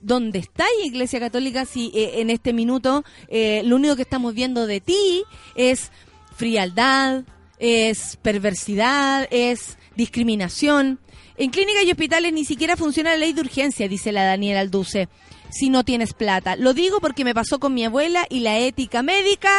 ¿Dónde 0.00 0.38
está 0.38 0.64
Iglesia 0.84 1.18
Católica 1.18 1.64
si 1.64 1.90
eh, 1.94 2.20
en 2.20 2.30
este 2.30 2.52
minuto 2.52 3.04
eh, 3.28 3.62
lo 3.64 3.76
único 3.76 3.96
que 3.96 4.02
estamos 4.02 4.32
viendo 4.32 4.66
de 4.66 4.80
ti 4.80 5.24
es 5.56 5.90
frialdad, 6.36 7.24
es 7.58 8.16
perversidad, 8.22 9.26
es 9.30 9.76
discriminación? 9.96 11.00
En 11.38 11.50
clínicas 11.50 11.84
y 11.84 11.92
hospitales 11.92 12.32
ni 12.32 12.44
siquiera 12.44 12.76
funciona 12.76 13.10
la 13.10 13.16
ley 13.16 13.32
de 13.32 13.42
urgencia, 13.42 13.86
dice 13.86 14.10
la 14.10 14.24
Daniela 14.24 14.58
Alduce, 14.58 15.08
si 15.50 15.70
no 15.70 15.84
tienes 15.84 16.12
plata. 16.12 16.56
Lo 16.56 16.74
digo 16.74 16.98
porque 17.00 17.24
me 17.24 17.32
pasó 17.32 17.60
con 17.60 17.74
mi 17.74 17.84
abuela 17.84 18.26
y 18.28 18.40
la 18.40 18.58
ética 18.58 19.04
médica, 19.04 19.50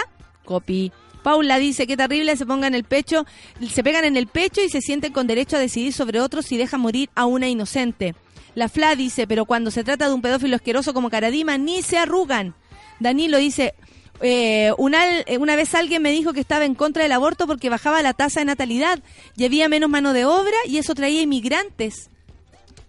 copy. 0.43 0.91
Paula 1.23 1.57
dice 1.57 1.88
que 1.88 1.95
terrible 1.95 2.36
se 2.36 2.45
pongan 2.45 2.75
el 2.75 2.84
pecho, 2.84 3.25
se 3.71 3.82
pegan 3.82 4.03
en 4.03 4.17
el 4.17 4.27
pecho 4.27 4.61
y 4.61 4.67
se 4.67 4.82
sienten 4.82 5.13
con 5.13 5.25
derecho 5.25 5.55
a 5.55 5.59
decidir 5.59 5.93
sobre 5.93 6.19
otros 6.19 6.51
y 6.51 6.57
dejan 6.57 6.82
morir 6.82 7.09
a 7.15 7.25
una 7.25 7.47
inocente. 7.47 8.13
La 8.55 8.67
Fla 8.67 8.95
dice, 8.95 9.25
pero 9.25 9.45
cuando 9.45 9.71
se 9.71 9.86
trata 9.86 10.09
de 10.09 10.13
un 10.13 10.21
pedófilo 10.21 10.57
asqueroso 10.57 10.93
como 10.93 11.09
Caradima, 11.09 11.57
ni 11.57 11.82
se 11.82 11.97
arrugan. 11.97 12.55
Danilo 12.99 13.38
dice, 13.38 13.73
eh, 14.22 14.74
una, 14.78 15.20
eh, 15.22 15.38
una 15.38 15.55
vez 15.55 15.74
alguien 15.76 16.01
me 16.01 16.11
dijo 16.11 16.34
que 16.34 16.39
estaba 16.41 16.65
en 16.65 16.76
contra 16.76 17.03
del 17.03 17.11
aborto 17.13 17.47
porque 17.47 17.70
bajaba 17.70 18.01
la 18.01 18.13
tasa 18.13 18.39
de 18.41 18.45
natalidad 18.45 18.99
y 19.38 19.45
había 19.45 19.70
menos 19.70 19.89
mano 19.89 20.13
de 20.13 20.26
obra 20.26 20.55
y 20.65 20.78
eso 20.78 20.93
traía 20.95 21.22
inmigrantes. 21.22 22.09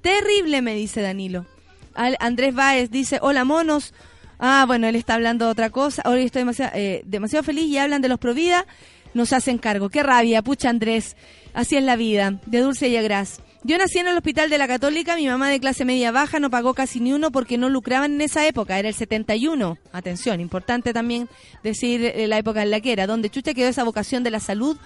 Terrible, 0.03 0.63
me 0.63 0.75
dice 0.75 1.03
Danilo. 1.03 1.47
Al- 1.95 2.17
Andrés 2.21 2.55
Báez 2.55 2.91
dice, 2.91 3.19
hola 3.23 3.45
monos. 3.45 3.93
Ah, 4.39 4.65
bueno, 4.67 4.87
él 4.89 4.97
está 4.97 5.15
hablando 5.15 5.45
de 5.45 5.51
otra 5.51 5.71
cosa. 5.71 6.03
Yo 6.05 6.15
estoy 6.15 6.41
demasiado, 6.41 6.73
eh, 6.75 7.03
demasiado 7.05 7.43
feliz 7.43 7.67
y 7.67 7.77
hablan 7.79 8.01
de 8.01 8.09
los 8.09 8.19
Provida. 8.19 8.67
Nos 9.13 9.33
hacen 9.33 9.59
cargo. 9.59 9.91
Qué 9.91 10.03
rabia, 10.03 10.41
pucha 10.41 10.71
Andrés. 10.71 11.17
Así 11.53 11.77
es 11.77 11.83
la 11.83 11.97
vida, 11.97 12.41
de 12.47 12.61
dulce 12.61 12.89
y 12.89 12.97
a 12.97 13.03
gras. 13.03 13.41
Yo 13.63 13.77
nací 13.77 13.99
en 13.99 14.09
el 14.09 14.17
hospital 14.17 14.49
de 14.49 14.57
la 14.57 14.67
Católica, 14.67 15.17
mi 15.17 15.27
mamá 15.27 15.51
de 15.51 15.61
clase 15.61 15.85
media 15.85 16.11
baja 16.11 16.41
no 16.41 16.49
pagó 16.49 16.73
casi 16.73 16.99
ni 16.99 17.13
uno 17.13 17.31
porque 17.31 17.59
no 17.59 17.69
lucraban 17.69 18.15
en 18.15 18.23
esa 18.23 18.47
época, 18.47 18.79
era 18.79 18.89
el 18.89 18.95
71. 18.95 19.77
Atención, 19.93 20.41
importante 20.41 20.95
también 20.95 21.29
decir 21.63 22.03
eh, 22.03 22.27
la 22.27 22.39
época 22.39 22.63
en 22.63 22.71
la 22.71 22.81
que 22.81 22.93
era, 22.93 23.07
donde 23.07 23.29
chucha 23.29 23.53
quedó 23.53 23.69
esa 23.69 23.85
vocación 23.85 24.25
de 24.25 24.31
la 24.31 24.41
salud 24.41 24.79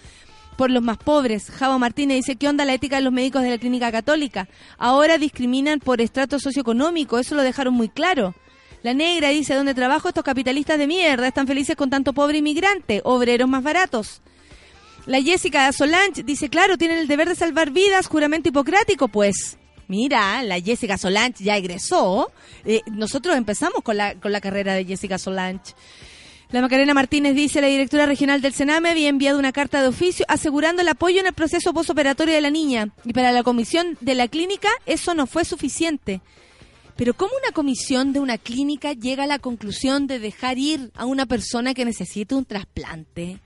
por 0.57 0.72
los 0.72 0.83
más 0.83 0.99
pobres. 0.99 1.51
Javo 1.51 1.79
Martínez 1.79 2.16
dice, 2.16 2.35
¿qué 2.35 2.49
onda 2.49 2.64
la 2.64 2.75
ética 2.75 2.97
de 2.97 3.03
los 3.03 3.12
médicos 3.12 3.43
de 3.43 3.51
la 3.51 3.59
clínica 3.59 3.93
católica? 3.93 4.49
Ahora 4.77 5.18
discriminan 5.18 5.79
por 5.79 6.01
estrato 6.01 6.41
socioeconómico, 6.41 7.20
eso 7.20 7.37
lo 7.37 7.43
dejaron 7.43 7.75
muy 7.75 7.89
claro. 7.89 8.35
La 8.83 8.93
negra 8.93 9.29
dice, 9.29 9.55
¿dónde 9.55 9.75
trabajo 9.75 10.09
estos 10.09 10.25
capitalistas 10.25 10.79
de 10.79 10.89
mierda? 10.89 11.29
Están 11.29 11.47
felices 11.47 11.77
con 11.77 11.91
tanto 11.91 12.12
pobre 12.12 12.39
inmigrante, 12.39 13.03
obreros 13.05 13.49
más 13.49 13.62
baratos. 13.62 14.20
La 15.07 15.20
Jessica 15.20 15.70
Solange 15.72 16.22
dice, 16.22 16.48
claro, 16.48 16.78
tienen 16.78 16.96
el 16.96 17.09
deber 17.09 17.28
de 17.28 17.34
salvar 17.34 17.70
vidas, 17.70 18.07
juramento 18.07 18.48
hipocrático, 18.48 19.09
pues. 19.09 19.59
Mira, 19.86 20.42
la 20.42 20.59
Jessica 20.61 20.96
Solange 20.96 21.44
ya 21.44 21.59
egresó. 21.59 22.32
Eh, 22.64 22.80
nosotros 22.90 23.36
empezamos 23.36 23.82
con 23.82 23.98
la, 23.98 24.14
con 24.14 24.32
la 24.32 24.40
carrera 24.40 24.72
de 24.72 24.86
Jessica 24.86 25.18
Solange. 25.18 25.74
La 26.50 26.62
Macarena 26.62 26.94
Martínez 26.94 27.34
dice, 27.34 27.61
la 27.61 27.66
directora 27.66 28.07
regional 28.07 28.40
del 28.40 28.55
Sename 28.55 28.88
había 28.88 29.09
enviado 29.09 29.38
una 29.38 29.52
carta 29.52 29.82
de 29.82 29.88
oficio 29.88 30.24
asegurando 30.28 30.80
el 30.80 30.88
apoyo 30.88 31.20
en 31.20 31.26
el 31.26 31.32
proceso 31.34 31.74
posoperatorio 31.74 32.34
de 32.34 32.40
la 32.40 32.50
niña. 32.50 32.88
Y 33.05 33.12
para 33.12 33.32
la 33.32 33.42
comisión 33.42 33.98
de 34.00 34.14
la 34.14 34.28
clínica 34.28 34.68
eso 34.86 35.14
no 35.14 35.26
fue 35.26 35.44
suficiente. 35.44 36.22
Pero 36.96 37.12
¿cómo 37.12 37.32
una 37.42 37.52
comisión 37.52 38.12
de 38.14 38.20
una 38.20 38.38
clínica 38.38 38.92
llega 38.92 39.24
a 39.24 39.26
la 39.26 39.38
conclusión 39.38 40.07
de 40.07 40.18
dejar 40.18 40.59
ir 40.59 40.92
a 40.94 41.05
una 41.05 41.26
persona 41.26 41.74
que 41.74 41.84
necesita 41.84 42.36
un 42.36 42.44
trasplante? 42.44 43.40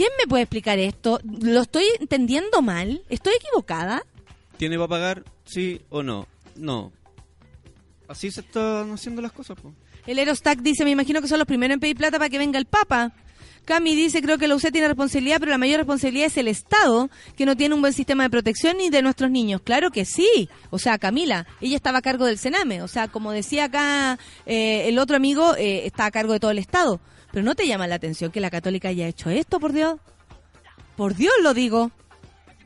¿Quién 0.00 0.12
me 0.18 0.26
puede 0.26 0.44
explicar 0.44 0.78
esto? 0.78 1.20
¿Lo 1.42 1.60
estoy 1.60 1.84
entendiendo 2.00 2.62
mal? 2.62 3.02
¿Estoy 3.10 3.34
equivocada? 3.34 4.02
¿Tiene 4.56 4.76
para 4.76 4.88
pagar? 4.88 5.24
¿Sí 5.44 5.82
o 5.90 6.02
no? 6.02 6.26
No. 6.56 6.90
Así 8.08 8.30
se 8.30 8.40
están 8.40 8.92
haciendo 8.92 9.20
las 9.20 9.32
cosas, 9.32 9.60
po. 9.60 9.74
El 10.06 10.18
Erostack 10.18 10.60
dice, 10.60 10.86
me 10.86 10.90
imagino 10.90 11.20
que 11.20 11.28
son 11.28 11.38
los 11.38 11.46
primeros 11.46 11.74
en 11.74 11.80
pedir 11.80 11.98
plata 11.98 12.16
para 12.16 12.30
que 12.30 12.38
venga 12.38 12.58
el 12.58 12.64
Papa. 12.64 13.12
Cami 13.66 13.94
dice, 13.94 14.22
creo 14.22 14.38
que 14.38 14.48
la 14.48 14.54
UCE 14.54 14.72
tiene 14.72 14.88
responsabilidad, 14.88 15.36
pero 15.38 15.50
la 15.50 15.58
mayor 15.58 15.76
responsabilidad 15.76 16.28
es 16.28 16.38
el 16.38 16.48
Estado, 16.48 17.10
que 17.36 17.44
no 17.44 17.54
tiene 17.54 17.74
un 17.74 17.82
buen 17.82 17.92
sistema 17.92 18.22
de 18.22 18.30
protección 18.30 18.78
ni 18.78 18.88
de 18.88 19.02
nuestros 19.02 19.30
niños. 19.30 19.60
Claro 19.60 19.90
que 19.90 20.06
sí. 20.06 20.48
O 20.70 20.78
sea, 20.78 20.96
Camila, 20.96 21.46
ella 21.60 21.76
estaba 21.76 21.98
a 21.98 22.02
cargo 22.02 22.24
del 22.24 22.38
Sename. 22.38 22.80
O 22.80 22.88
sea, 22.88 23.08
como 23.08 23.32
decía 23.32 23.64
acá 23.64 24.18
eh, 24.46 24.88
el 24.88 24.98
otro 24.98 25.16
amigo, 25.16 25.56
eh, 25.56 25.84
está 25.84 26.06
a 26.06 26.10
cargo 26.10 26.32
de 26.32 26.40
todo 26.40 26.52
el 26.52 26.58
Estado. 26.58 27.02
Pero 27.32 27.44
¿no 27.44 27.54
te 27.54 27.66
llama 27.66 27.86
la 27.86 27.94
atención 27.96 28.30
que 28.30 28.40
la 28.40 28.50
católica 28.50 28.88
haya 28.88 29.06
hecho 29.06 29.30
esto, 29.30 29.60
por 29.60 29.72
Dios? 29.72 29.98
Por 30.96 31.14
Dios 31.14 31.32
lo 31.42 31.54
digo. 31.54 31.90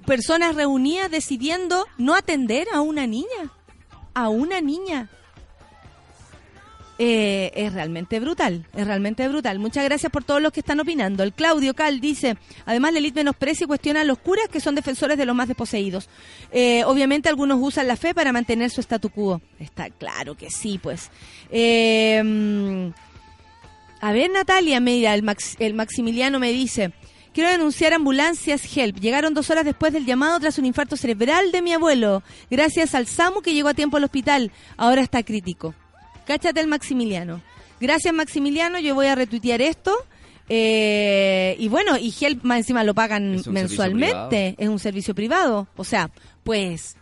Personas 0.07 0.55
reunidas 0.55 1.11
decidiendo 1.11 1.87
no 1.99 2.15
atender 2.15 2.67
a 2.73 2.81
una 2.81 3.07
niña. 3.07 3.53
A 4.15 4.29
una 4.29 4.61
niña. 4.61 5.09
Eh, 6.97 7.51
es 7.57 7.73
realmente 7.73 8.21
brutal, 8.21 8.67
es 8.73 8.87
realmente 8.87 9.27
brutal. 9.27 9.59
Muchas 9.59 9.83
gracias 9.85 10.13
por 10.13 10.23
todos 10.23 10.41
los 10.41 10.53
que 10.53 10.61
están 10.61 10.79
opinando. 10.79 11.25
El 11.25 11.33
Claudio 11.33 11.75
Cal 11.75 12.01
dice, 12.01 12.37
además 12.67 12.93
la 12.93 13.01
élite 13.01 13.21
menosprecia 13.21 13.65
y 13.65 13.67
cuestiona 13.67 14.03
a 14.03 14.05
los 14.05 14.19
curas 14.19 14.49
que 14.49 14.61
son 14.61 14.77
defensores 14.77 15.19
de 15.19 15.27
los 15.27 15.35
más 15.35 15.49
desposeídos. 15.49 16.09
Eh, 16.53 16.85
obviamente 16.85 17.29
algunos 17.29 17.59
usan 17.61 17.89
la 17.89 17.97
fe 17.97 18.15
para 18.15 18.33
mantener 18.33 18.71
su 18.71 18.81
statu 18.81 19.11
quo. 19.11 19.41
Está 19.59 19.91
claro 19.91 20.37
que 20.37 20.51
sí, 20.51 20.79
pues. 20.79 21.11
Eh, 21.51 22.23
mm, 22.25 23.04
a 24.09 24.13
ver, 24.13 24.31
Natalia, 24.31 24.81
mira, 24.81 25.15
el, 25.15 25.23
Max- 25.23 25.57
el 25.59 25.75
Maximiliano 25.75 26.39
me 26.39 26.53
dice, 26.53 26.93
quiero 27.33 27.51
denunciar 27.51 27.93
ambulancias 27.95 28.63
Help. 28.77 28.99
Llegaron 29.01 29.35
dos 29.35 29.51
horas 29.51 29.65
después 29.65 29.93
del 29.93 30.05
llamado 30.07 30.39
tras 30.41 30.59
un 30.59 30.67
infarto 30.67 30.97
cerebral 30.97 31.53
de 31.53 31.63
mi 31.63 31.73
abuelo. 31.73 32.23
Gracias 32.51 32.95
al 32.95 33.07
SAMU 33.07 33.41
que 33.43 33.55
llegó 33.55 33.69
a 33.69 33.75
tiempo 33.75 33.97
al 33.97 34.05
hospital. 34.05 34.53
Ahora 34.77 35.03
está 35.03 35.23
crítico. 35.23 35.75
Cáchate 36.27 36.61
el 36.61 36.67
Maximiliano. 36.69 37.41
Gracias 37.81 38.15
Maximiliano, 38.15 38.79
yo 38.79 38.95
voy 38.95 39.07
a 39.07 39.15
retuitear 39.15 39.61
esto. 39.63 39.95
Eh, 40.49 41.57
y 41.59 41.69
bueno, 41.69 41.97
y 41.99 42.15
Help 42.21 42.45
más 42.45 42.59
encima 42.59 42.85
lo 42.85 42.95
pagan 42.95 43.43
mensualmente. 43.47 44.55
Es 44.59 44.69
un 44.69 44.79
servicio 44.79 45.15
privado. 45.15 45.67
O 45.77 45.85
sea, 45.85 46.11
pues 46.43 46.97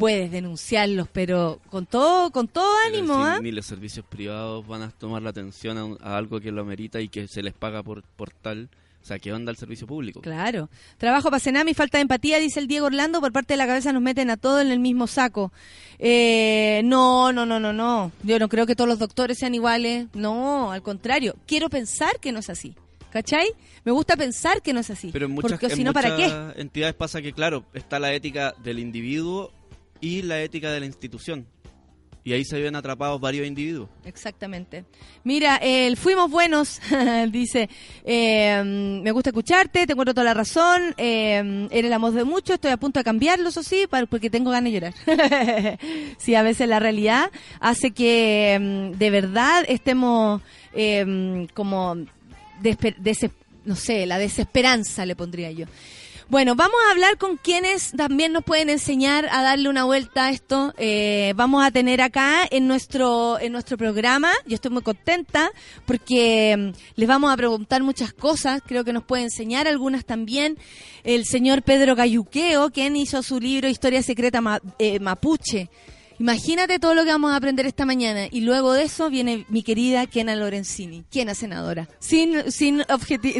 puedes 0.00 0.30
denunciarlos, 0.32 1.06
pero 1.12 1.60
con 1.70 1.86
todo, 1.86 2.30
con 2.32 2.48
todo 2.48 2.66
ánimo, 2.88 3.14
si 3.14 3.20
¿ah? 3.22 3.38
Ni 3.40 3.52
los 3.52 3.66
servicios 3.66 4.04
privados 4.04 4.66
van 4.66 4.82
a 4.82 4.90
tomar 4.90 5.22
la 5.22 5.30
atención 5.30 5.78
a, 5.78 5.84
un- 5.84 5.98
a 6.02 6.16
algo 6.16 6.40
que 6.40 6.50
lo 6.50 6.62
amerita 6.62 7.00
y 7.00 7.08
que 7.08 7.28
se 7.28 7.42
les 7.42 7.54
paga 7.54 7.82
por, 7.84 8.02
por 8.02 8.30
tal. 8.30 8.68
O 9.02 9.06
sea, 9.06 9.18
¿qué 9.18 9.32
onda 9.32 9.50
el 9.50 9.56
servicio 9.56 9.86
público? 9.86 10.20
Claro. 10.20 10.68
Trabajo 10.98 11.30
para 11.30 11.40
Senami, 11.40 11.72
falta 11.72 11.96
de 11.96 12.02
empatía, 12.02 12.38
dice 12.38 12.60
el 12.60 12.66
Diego 12.66 12.84
Orlando. 12.86 13.20
Por 13.20 13.32
parte 13.32 13.54
de 13.54 13.58
la 13.58 13.66
cabeza 13.66 13.94
nos 13.94 14.02
meten 14.02 14.28
a 14.28 14.36
todos 14.36 14.60
en 14.60 14.70
el 14.70 14.78
mismo 14.78 15.06
saco. 15.06 15.52
Eh, 15.98 16.82
no, 16.84 17.32
no, 17.32 17.46
no, 17.46 17.58
no, 17.60 17.72
no. 17.72 18.12
Yo 18.24 18.38
no 18.38 18.48
creo 18.50 18.66
que 18.66 18.76
todos 18.76 18.88
los 18.88 18.98
doctores 18.98 19.38
sean 19.38 19.54
iguales. 19.54 20.06
No, 20.12 20.70
al 20.72 20.82
contrario. 20.82 21.34
Quiero 21.46 21.70
pensar 21.70 22.20
que 22.20 22.30
no 22.32 22.40
es 22.40 22.50
así. 22.50 22.74
¿Cachai? 23.10 23.48
Me 23.84 23.90
gusta 23.92 24.16
pensar 24.16 24.60
que 24.62 24.72
no 24.74 24.80
es 24.80 24.90
así. 24.90 25.08
Pero 25.12 25.26
en 25.26 25.32
muchas, 25.32 25.52
Porque 25.52 25.66
en 25.66 25.76
si 25.76 25.82
no, 25.84 25.92
¿para 25.94 26.14
qué? 26.16 26.24
muchas 26.24 26.56
entidades 26.58 26.94
pasa 26.94 27.22
que, 27.22 27.32
claro, 27.32 27.64
está 27.74 27.98
la 27.98 28.12
ética 28.12 28.54
del 28.62 28.78
individuo 28.78 29.50
y 30.00 30.22
la 30.22 30.40
ética 30.42 30.70
de 30.72 30.80
la 30.80 30.86
institución. 30.86 31.46
Y 32.22 32.34
ahí 32.34 32.44
se 32.44 32.60
ven 32.60 32.76
atrapados 32.76 33.18
varios 33.18 33.46
individuos. 33.46 33.88
Exactamente. 34.04 34.84
Mira, 35.24 35.56
el 35.56 35.96
fuimos 35.96 36.30
buenos, 36.30 36.78
dice, 37.32 37.70
eh, 38.04 38.62
me 39.02 39.10
gusta 39.10 39.30
escucharte, 39.30 39.86
te 39.86 39.92
encuentro 39.92 40.12
toda 40.12 40.24
la 40.26 40.34
razón, 40.34 40.94
eh, 40.98 41.66
eres 41.70 41.90
la 41.90 41.96
voz 41.96 42.12
de 42.12 42.24
mucho, 42.24 42.52
estoy 42.52 42.72
a 42.72 42.76
punto 42.76 43.00
de 43.00 43.04
cambiarlo, 43.04 43.48
eso 43.48 43.62
sí, 43.62 43.86
para- 43.88 44.04
porque 44.04 44.28
tengo 44.28 44.50
ganas 44.50 44.70
de 44.70 44.80
llorar. 44.80 44.94
sí, 46.18 46.34
a 46.34 46.42
veces 46.42 46.68
la 46.68 46.78
realidad 46.78 47.30
hace 47.58 47.92
que 47.92 48.58
mm, 48.60 48.98
de 48.98 49.10
verdad 49.10 49.64
estemos 49.66 50.42
eh, 50.74 51.46
como, 51.54 51.96
no 53.64 53.76
sé, 53.76 54.04
la 54.04 54.18
desesperanza 54.18 55.06
le 55.06 55.16
pondría 55.16 55.50
yo. 55.52 55.64
Bueno, 56.30 56.54
vamos 56.54 56.76
a 56.86 56.92
hablar 56.92 57.18
con 57.18 57.36
quienes 57.38 57.90
también 57.90 58.32
nos 58.32 58.44
pueden 58.44 58.70
enseñar 58.70 59.26
a 59.32 59.42
darle 59.42 59.68
una 59.68 59.82
vuelta 59.82 60.26
a 60.26 60.30
esto. 60.30 60.72
Eh, 60.78 61.32
vamos 61.34 61.64
a 61.64 61.72
tener 61.72 62.00
acá 62.00 62.46
en 62.48 62.68
nuestro 62.68 63.40
en 63.40 63.50
nuestro 63.50 63.76
programa. 63.76 64.30
Yo 64.46 64.54
estoy 64.54 64.70
muy 64.70 64.82
contenta 64.82 65.50
porque 65.86 66.56
mm, 66.56 66.78
les 66.94 67.08
vamos 67.08 67.32
a 67.32 67.36
preguntar 67.36 67.82
muchas 67.82 68.12
cosas. 68.12 68.62
Creo 68.64 68.84
que 68.84 68.92
nos 68.92 69.02
puede 69.02 69.24
enseñar 69.24 69.66
algunas 69.66 70.04
también. 70.04 70.56
El 71.02 71.24
señor 71.24 71.62
Pedro 71.62 71.96
Gayuqueo, 71.96 72.70
quien 72.70 72.94
hizo 72.94 73.24
su 73.24 73.40
libro 73.40 73.68
Historia 73.68 74.00
Secreta 74.00 74.40
Ma- 74.40 74.60
eh, 74.78 75.00
Mapuche. 75.00 75.68
Imagínate 76.20 76.78
todo 76.78 76.94
lo 76.94 77.04
que 77.04 77.12
vamos 77.12 77.32
a 77.32 77.36
aprender 77.36 77.64
esta 77.64 77.86
mañana. 77.86 78.26
Y 78.30 78.42
luego 78.42 78.74
de 78.74 78.82
eso 78.82 79.08
viene 79.08 79.46
mi 79.48 79.62
querida 79.62 80.06
Kena 80.06 80.36
Lorenzini, 80.36 81.02
Kena 81.10 81.34
senadora. 81.34 81.88
Sin, 81.98 82.52
sin, 82.52 82.84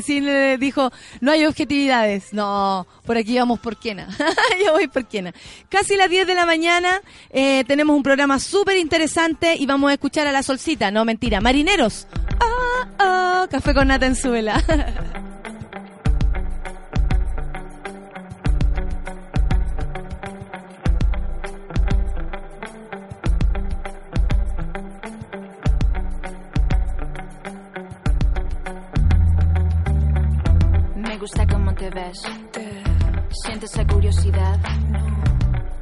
sin 0.03 0.27
eh, 0.27 0.57
dijo, 0.59 0.91
no 1.21 1.31
hay 1.31 1.45
objetividades. 1.45 2.33
No, 2.33 2.87
por 3.05 3.19
aquí 3.19 3.37
vamos 3.37 3.61
por 3.61 3.77
Kena. 3.77 4.09
Yo 4.65 4.73
voy 4.73 4.89
por 4.89 5.07
Kena. 5.07 5.35
Casi 5.69 5.95
las 5.95 6.09
10 6.09 6.27
de 6.27 6.35
la 6.35 6.47
mañana 6.47 7.03
eh, 7.29 7.65
tenemos 7.67 7.95
un 7.95 8.03
programa 8.03 8.39
súper 8.39 8.79
interesante 8.79 9.57
y 9.57 9.67
vamos 9.67 9.91
a 9.91 9.93
escuchar 9.93 10.27
a 10.27 10.33
la 10.33 10.43
solcita. 10.43 10.91
No, 10.91 11.05
mentira. 11.05 11.43
Marineros. 11.43 12.07
Ah, 12.41 12.89
ah, 12.99 13.47
café 13.51 13.75
con 13.75 13.89
nata 13.89 14.07
en 14.07 14.17
suela. 14.17 14.65
gusta 31.21 31.47
cómo 31.47 31.75
te 31.75 31.91
ves. 31.91 32.23
Sientes 33.45 33.71
esa 33.75 33.87
curiosidad. 33.87 34.59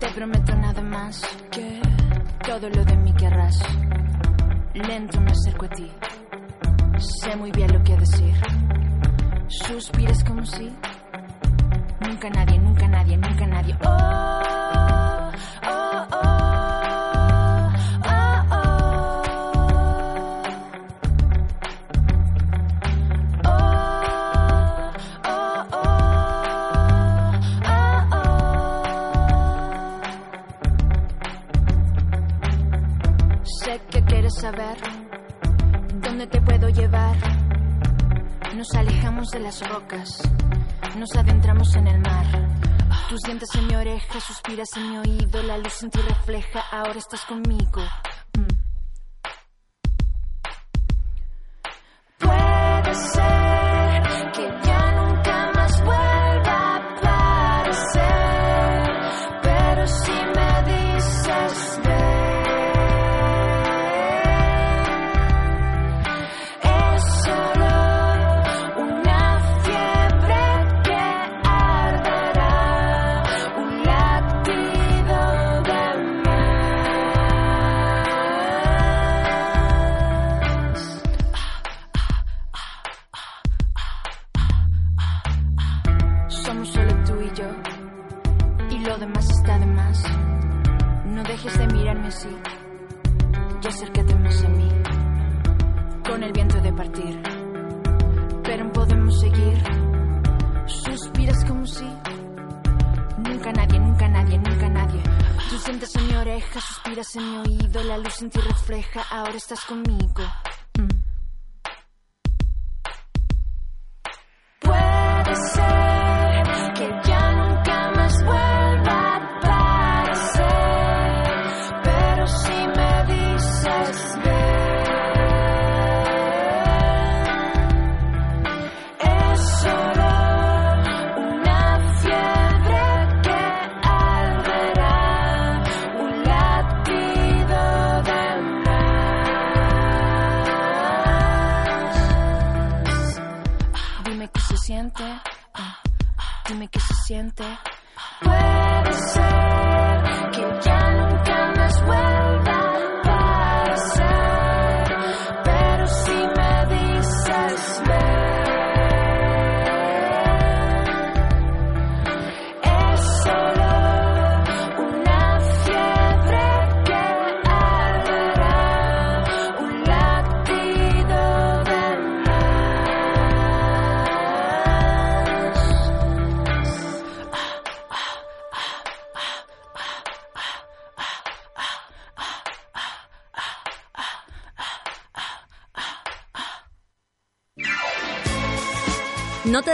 Te 0.00 0.08
prometo 0.08 0.54
nada 0.56 0.82
más. 0.82 1.22
Que 1.50 1.80
todo 2.44 2.68
lo 2.68 2.84
de 2.84 2.96
mí 2.96 3.14
querrás. 3.14 3.62
Lento 4.74 5.20
me 5.20 5.30
acerco 5.30 5.66
a 5.66 5.68
ti. 5.68 5.88
Sé 6.98 7.36
muy 7.36 7.52
bien 7.52 7.72
lo 7.72 7.82
que 7.84 7.96
decir. 7.96 8.34
Suspiras 9.46 10.24
como 10.24 10.44
si. 10.44 10.68
Nunca 12.00 12.30
nadie, 12.30 12.58
nunca 12.58 12.88
nadie, 12.88 13.16
nunca 13.16 13.46
nadie. 13.46 13.76
Oh, 13.84 13.88
oh, 14.74 15.30
oh, 15.70 15.77
saber 34.38 34.76
dónde 35.94 36.26
te 36.28 36.40
puedo 36.40 36.68
llevar. 36.68 37.16
Nos 38.54 38.72
alejamos 38.74 39.28
de 39.30 39.40
las 39.40 39.68
rocas, 39.68 40.22
nos 40.96 41.14
adentramos 41.16 41.74
en 41.74 41.86
el 41.88 42.00
mar. 42.00 42.26
Tú 43.08 43.16
sientes 43.24 43.48
en 43.56 43.66
mi 43.66 43.74
oreja, 43.74 44.20
suspiras 44.20 44.68
en 44.76 44.90
mi 44.90 44.98
oído, 44.98 45.42
la 45.42 45.58
luz 45.58 45.82
en 45.82 45.90
ti 45.90 46.00
refleja, 46.00 46.60
ahora 46.70 46.98
estás 46.98 47.24
conmigo. 47.24 47.82
Mm. 48.34 48.46
Puede 52.18 52.94
ser 52.94 53.47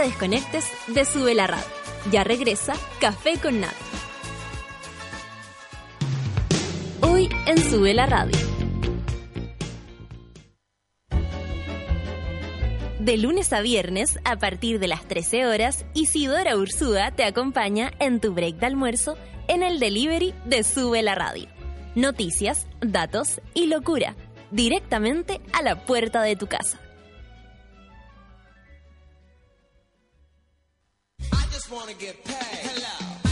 desconectes 0.05 0.71
de 0.87 1.03
Sube 1.03 1.33
la 1.33 1.47
Radio. 1.47 1.65
Ya 2.11 2.23
regresa 2.23 2.73
Café 3.01 3.39
con 3.41 3.59
Nat. 3.59 3.73
Hoy 7.01 7.27
en 7.47 7.57
Sube 7.57 7.91
la 7.95 8.05
Radio. 8.05 8.37
De 12.99 13.17
lunes 13.17 13.51
a 13.51 13.61
viernes, 13.61 14.19
a 14.25 14.37
partir 14.37 14.79
de 14.79 14.87
las 14.87 15.07
13 15.07 15.47
horas, 15.47 15.85
Isidora 15.95 16.55
Ursúa 16.55 17.09
te 17.11 17.23
acompaña 17.23 17.91
en 17.99 18.19
tu 18.19 18.31
break 18.31 18.57
de 18.57 18.67
almuerzo 18.67 19.17
en 19.47 19.63
el 19.63 19.79
delivery 19.79 20.35
de 20.45 20.63
Sube 20.63 21.01
la 21.01 21.15
Radio. 21.15 21.47
Noticias, 21.95 22.67
datos 22.79 23.41
y 23.55 23.67
locura, 23.67 24.15
directamente 24.51 25.41
a 25.51 25.63
la 25.63 25.83
puerta 25.85 26.21
de 26.21 26.35
tu 26.35 26.45
casa. 26.45 26.79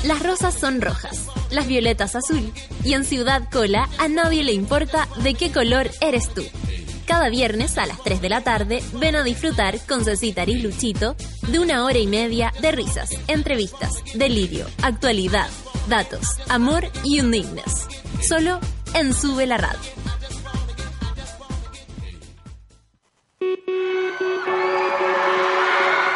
Las 0.04 0.24
rosas 0.24 0.54
son 0.60 0.82
rojas, 0.82 1.28
las 1.52 1.68
violetas 1.68 2.16
azul, 2.16 2.52
y 2.84 2.94
en 2.94 3.06
Ciudad 3.06 3.50
Cola 3.52 3.88
a 4.00 4.08
nadie 4.08 4.44
le 4.44 4.54
importa 4.54 5.08
de 5.22 5.34
qué 5.36 5.52
color 5.52 5.90
eres 6.02 6.34
tú. 6.34 6.44
Cada 7.06 7.30
viernes 7.30 7.78
a 7.78 7.86
las 7.86 8.02
3 8.02 8.22
de 8.22 8.30
la 8.30 8.42
tarde 8.42 8.84
ven 8.94 9.16
a 9.16 9.24
disfrutar 9.24 9.80
con 9.86 10.04
Cecitar 10.04 10.50
y 10.50 10.60
Luchito 10.60 11.16
de 11.48 11.60
una 11.60 11.86
hora 11.86 11.98
y 11.98 12.08
media 12.08 12.54
de 12.62 12.72
risas, 12.72 13.12
entrevistas, 13.28 14.04
delirio, 14.16 14.66
actualidad, 14.82 15.50
datos, 15.88 16.38
amor 16.50 16.86
y 17.04 17.20
undignes. 17.20 17.88
Solo 18.22 18.60
en 18.94 19.14
Sube 19.14 19.46
la 19.46 19.58
Radio. 19.58 20.04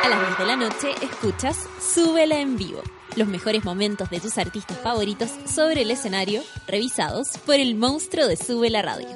A 0.08 0.10
las 0.10 0.22
10 0.22 0.38
de 0.38 0.46
la 0.46 0.56
noche 0.56 0.96
escuchas 1.02 1.68
Súbela 1.82 2.40
en 2.40 2.56
vivo. 2.56 2.82
Los 3.18 3.28
mejores 3.28 3.66
momentos 3.66 4.10
de 4.10 4.22
tus 4.22 4.38
artistas 4.38 4.80
favoritos 4.80 5.30
sobre 5.46 5.82
el 5.82 5.92
escenario, 5.92 6.44
revisados 6.66 7.38
por 7.40 7.56
el 7.56 7.76
monstruo 7.76 8.26
de 8.26 8.38
Sube 8.38 8.70
la 8.70 8.82
Radio. 8.82 9.10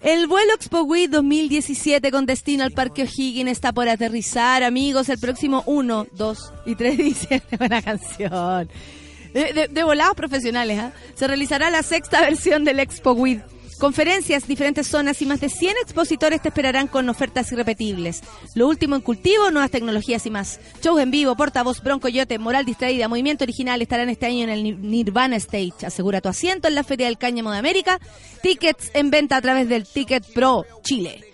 El 0.00 0.26
vuelo 0.26 0.54
Expo 0.54 0.82
Week 0.82 1.10
2017 1.10 2.10
con 2.10 2.24
destino 2.26 2.64
al 2.64 2.72
Parque 2.72 3.02
O'Higgins 3.02 3.50
está 3.50 3.72
por 3.72 3.88
aterrizar, 3.88 4.62
amigos, 4.62 5.08
el 5.08 5.18
próximo 5.18 5.62
1, 5.66 6.06
2 6.12 6.52
y 6.66 6.74
3 6.74 6.96
de 6.98 7.04
diciembre. 7.04 7.48
Buena 7.58 7.82
canción. 7.82 8.68
De, 9.34 9.52
de- 9.52 9.68
de 9.68 9.82
volados 9.84 10.14
profesionales, 10.14 10.78
¿ah? 10.78 10.92
Se 11.14 11.26
realizará 11.26 11.70
la 11.70 11.82
sexta 11.82 12.20
versión 12.22 12.64
del 12.64 12.80
Expo 12.80 13.12
Week. 13.12 13.42
Conferencias, 13.78 14.46
diferentes 14.46 14.86
zonas 14.86 15.20
y 15.22 15.26
más 15.26 15.40
de 15.40 15.48
100 15.48 15.74
expositores 15.82 16.40
te 16.40 16.48
esperarán 16.48 16.86
con 16.86 17.08
ofertas 17.08 17.50
irrepetibles. 17.50 18.22
Lo 18.54 18.68
último 18.68 18.94
en 18.94 19.00
cultivo, 19.02 19.50
nuevas 19.50 19.70
tecnologías 19.72 20.24
y 20.26 20.30
más. 20.30 20.60
Shows 20.82 21.00
en 21.00 21.10
vivo, 21.10 21.34
portavoz, 21.34 21.82
bronco, 21.82 22.08
yote, 22.08 22.38
moral 22.38 22.64
distraída, 22.64 23.08
movimiento 23.08 23.44
original 23.44 23.82
estarán 23.82 24.08
este 24.08 24.26
año 24.26 24.44
en 24.44 24.50
el 24.50 24.62
Nir- 24.62 24.78
Nirvana 24.78 25.36
Stage. 25.36 25.84
Asegura 25.86 26.20
tu 26.20 26.28
asiento 26.28 26.68
en 26.68 26.74
la 26.76 26.84
Feria 26.84 27.06
del 27.06 27.18
Cáñamo 27.18 27.50
de 27.50 27.58
América. 27.58 27.98
Tickets 28.42 28.90
en 28.94 29.10
venta 29.10 29.36
a 29.36 29.42
través 29.42 29.68
del 29.68 29.84
Ticket 29.84 30.24
Pro 30.32 30.64
Chile. 30.84 31.24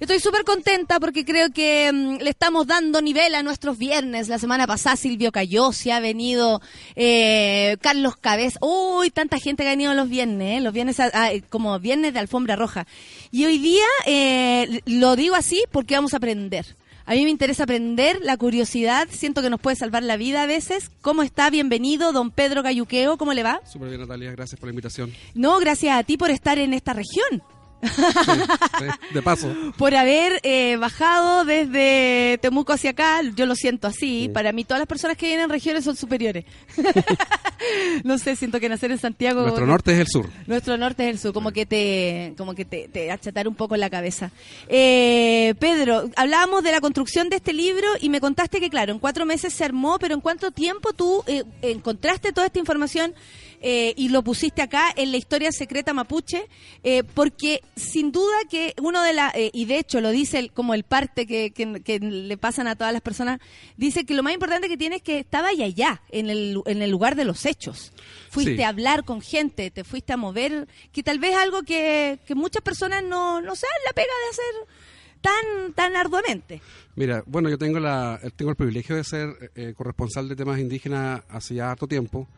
Estoy 0.00 0.20
súper 0.20 0.44
contenta 0.44 1.00
porque 1.00 1.24
creo 1.24 1.50
que 1.50 1.90
mm, 1.92 2.22
le 2.22 2.30
estamos 2.30 2.66
dando 2.68 3.02
nivel 3.02 3.34
a 3.34 3.42
nuestros 3.42 3.78
viernes. 3.78 4.28
La 4.28 4.38
semana 4.38 4.66
pasada 4.66 4.94
Silvio 4.96 5.32
Cayó, 5.32 5.72
se 5.72 5.92
ha 5.92 5.98
venido 5.98 6.60
eh, 6.94 7.76
Carlos 7.80 8.16
Cabeza. 8.16 8.58
Uy, 8.62 9.10
tanta 9.10 9.38
gente 9.38 9.64
que 9.64 9.68
ha 9.68 9.72
venido 9.72 9.94
los 9.94 10.08
viernes, 10.08 10.58
¿eh? 10.58 10.60
los 10.60 10.72
viernes 10.72 11.00
a- 11.00 11.06
a- 11.12 11.30
como 11.50 11.78
viernes 11.80 12.14
de 12.14 12.20
alfombra 12.20 12.54
roja. 12.54 12.86
Y 13.32 13.44
hoy 13.46 13.58
día 13.58 13.84
eh, 14.06 14.80
lo 14.86 15.16
digo 15.16 15.34
así 15.34 15.64
porque 15.72 15.94
vamos 15.96 16.14
a 16.14 16.18
aprender. 16.18 16.64
A 17.04 17.12
mí 17.14 17.24
me 17.24 17.30
interesa 17.30 17.62
aprender, 17.64 18.20
la 18.22 18.36
curiosidad, 18.36 19.08
siento 19.10 19.40
que 19.42 19.48
nos 19.50 19.60
puede 19.60 19.76
salvar 19.76 20.02
la 20.02 20.16
vida 20.18 20.42
a 20.42 20.46
veces. 20.46 20.90
¿Cómo 21.00 21.22
está? 21.22 21.48
Bienvenido, 21.50 22.12
don 22.12 22.30
Pedro 22.30 22.62
Cayuqueo, 22.62 23.16
¿cómo 23.16 23.32
le 23.32 23.42
va? 23.42 23.62
Súper 23.66 23.88
bien, 23.88 24.02
Natalia, 24.02 24.30
gracias 24.30 24.60
por 24.60 24.68
la 24.68 24.72
invitación. 24.72 25.12
No, 25.34 25.58
gracias 25.58 25.98
a 25.98 26.02
ti 26.04 26.16
por 26.18 26.30
estar 26.30 26.58
en 26.58 26.74
esta 26.74 26.92
región. 26.92 27.42
Sí, 27.82 28.84
de 29.14 29.22
paso. 29.22 29.48
por 29.76 29.94
haber 29.94 30.40
eh, 30.42 30.76
bajado 30.76 31.44
desde 31.44 32.38
Temuco 32.42 32.72
hacia 32.72 32.90
acá, 32.90 33.22
yo 33.34 33.46
lo 33.46 33.54
siento 33.54 33.86
así, 33.86 34.30
para 34.32 34.52
mí 34.52 34.64
todas 34.64 34.80
las 34.80 34.88
personas 34.88 35.16
que 35.16 35.26
vienen 35.26 35.44
en 35.44 35.50
regiones 35.50 35.84
son 35.84 35.96
superiores. 35.96 36.44
no 38.04 38.18
sé, 38.18 38.36
siento 38.36 38.60
que 38.60 38.68
nacer 38.68 38.90
en 38.90 38.98
Santiago... 38.98 39.42
Nuestro 39.42 39.66
norte 39.66 39.92
es 39.92 40.00
el 40.00 40.08
sur. 40.08 40.28
Nuestro 40.46 40.76
norte 40.76 41.04
es 41.04 41.10
el 41.10 41.18
sur, 41.18 41.32
como 41.32 41.52
que 41.52 41.66
te, 41.66 42.34
como 42.36 42.54
que 42.54 42.64
te, 42.64 42.88
te 42.88 43.10
achatar 43.10 43.48
un 43.48 43.54
poco 43.54 43.76
la 43.76 43.90
cabeza. 43.90 44.30
Eh, 44.68 45.54
Pedro, 45.58 46.10
hablábamos 46.16 46.62
de 46.62 46.72
la 46.72 46.80
construcción 46.80 47.28
de 47.28 47.36
este 47.36 47.52
libro 47.52 47.86
y 48.00 48.08
me 48.08 48.20
contaste 48.20 48.60
que, 48.60 48.70
claro, 48.70 48.92
en 48.92 48.98
cuatro 48.98 49.24
meses 49.26 49.52
se 49.52 49.64
armó, 49.64 49.98
pero 49.98 50.14
¿en 50.14 50.20
cuánto 50.20 50.50
tiempo 50.50 50.92
tú 50.92 51.22
eh, 51.26 51.44
encontraste 51.62 52.32
toda 52.32 52.46
esta 52.46 52.58
información 52.58 53.14
eh, 53.60 53.94
y 53.96 54.08
lo 54.10 54.22
pusiste 54.22 54.62
acá 54.62 54.92
en 54.96 55.10
la 55.10 55.16
historia 55.16 55.50
secreta 55.52 55.92
mapuche? 55.92 56.46
Eh, 56.82 57.02
porque 57.14 57.60
sin 57.76 58.12
duda 58.12 58.36
que 58.50 58.74
uno 58.80 59.02
de 59.02 59.12
las, 59.12 59.32
y 59.36 59.64
de 59.64 59.78
hecho 59.78 60.00
lo 60.00 60.10
dice 60.10 60.38
el- 60.38 60.52
como 60.52 60.74
el 60.74 60.84
parte 60.84 61.26
que, 61.26 61.50
que- 61.52 61.82
que 61.82 61.98
le 62.00 62.36
pasan 62.36 62.66
a 62.68 62.76
todas 62.76 62.92
las 62.92 63.02
personas, 63.02 63.40
dice 63.76 64.04
que 64.04 64.14
lo 64.14 64.22
más 64.22 64.32
importante 64.34 64.68
que 64.68 64.76
tiene 64.76 64.96
es 64.96 65.02
que 65.02 65.18
estaba 65.18 65.48
allá, 65.48 65.64
allá, 65.66 66.02
en 66.10 66.30
el, 66.30 66.60
en 66.66 66.82
el 66.82 66.90
lugar 66.90 67.14
de 67.16 67.24
los 67.24 67.44
hechos. 67.46 67.92
Fuiste 68.30 68.56
Sí. 68.56 68.62
a 68.62 68.68
hablar 68.68 69.04
con 69.04 69.20
gente, 69.20 69.70
te 69.70 69.84
fuiste 69.84 70.12
a 70.12 70.16
mover, 70.16 70.68
que 70.92 71.02
tal 71.02 71.18
vez 71.18 71.34
algo 71.36 71.62
que, 71.62 72.18
que 72.26 72.34
muchas 72.34 72.62
personas 72.62 73.02
no, 73.02 73.40
no 73.40 73.54
se 73.56 73.66
dan 73.66 73.84
la 73.86 73.92
pega 73.92 74.06
de 74.24 74.30
hacer 74.30 74.74
tan, 75.20 75.72
tan 75.74 75.96
arduamente. 75.96 76.60
Mira, 76.94 77.22
bueno, 77.26 77.48
yo 77.48 77.58
tengo 77.58 77.80
la, 77.80 78.20
tengo 78.36 78.50
el 78.50 78.56
privilegio 78.56 78.96
de 78.96 79.04
ser 79.04 79.50
eh, 79.54 79.74
corresponsal 79.76 80.28
de 80.28 80.36
temas 80.36 80.58
indígenas 80.60 81.22
hace 81.28 81.54
ya 81.56 81.70
harto 81.70 81.86
tiempo. 81.88 82.28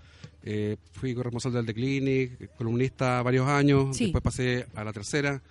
Eh, 0.43 0.77
fui 0.93 1.15
corresponsal 1.15 1.53
del 1.53 1.67
The 1.67 1.75
Clinic, 1.75 2.51
columnista 2.57 3.23
varios 3.23 3.47
años, 3.47 3.97
Sí. 3.97 4.05
después 4.05 4.23
pasé 4.25 4.67
a 4.75 4.85
la 4.85 4.93
tercera. 4.93 5.43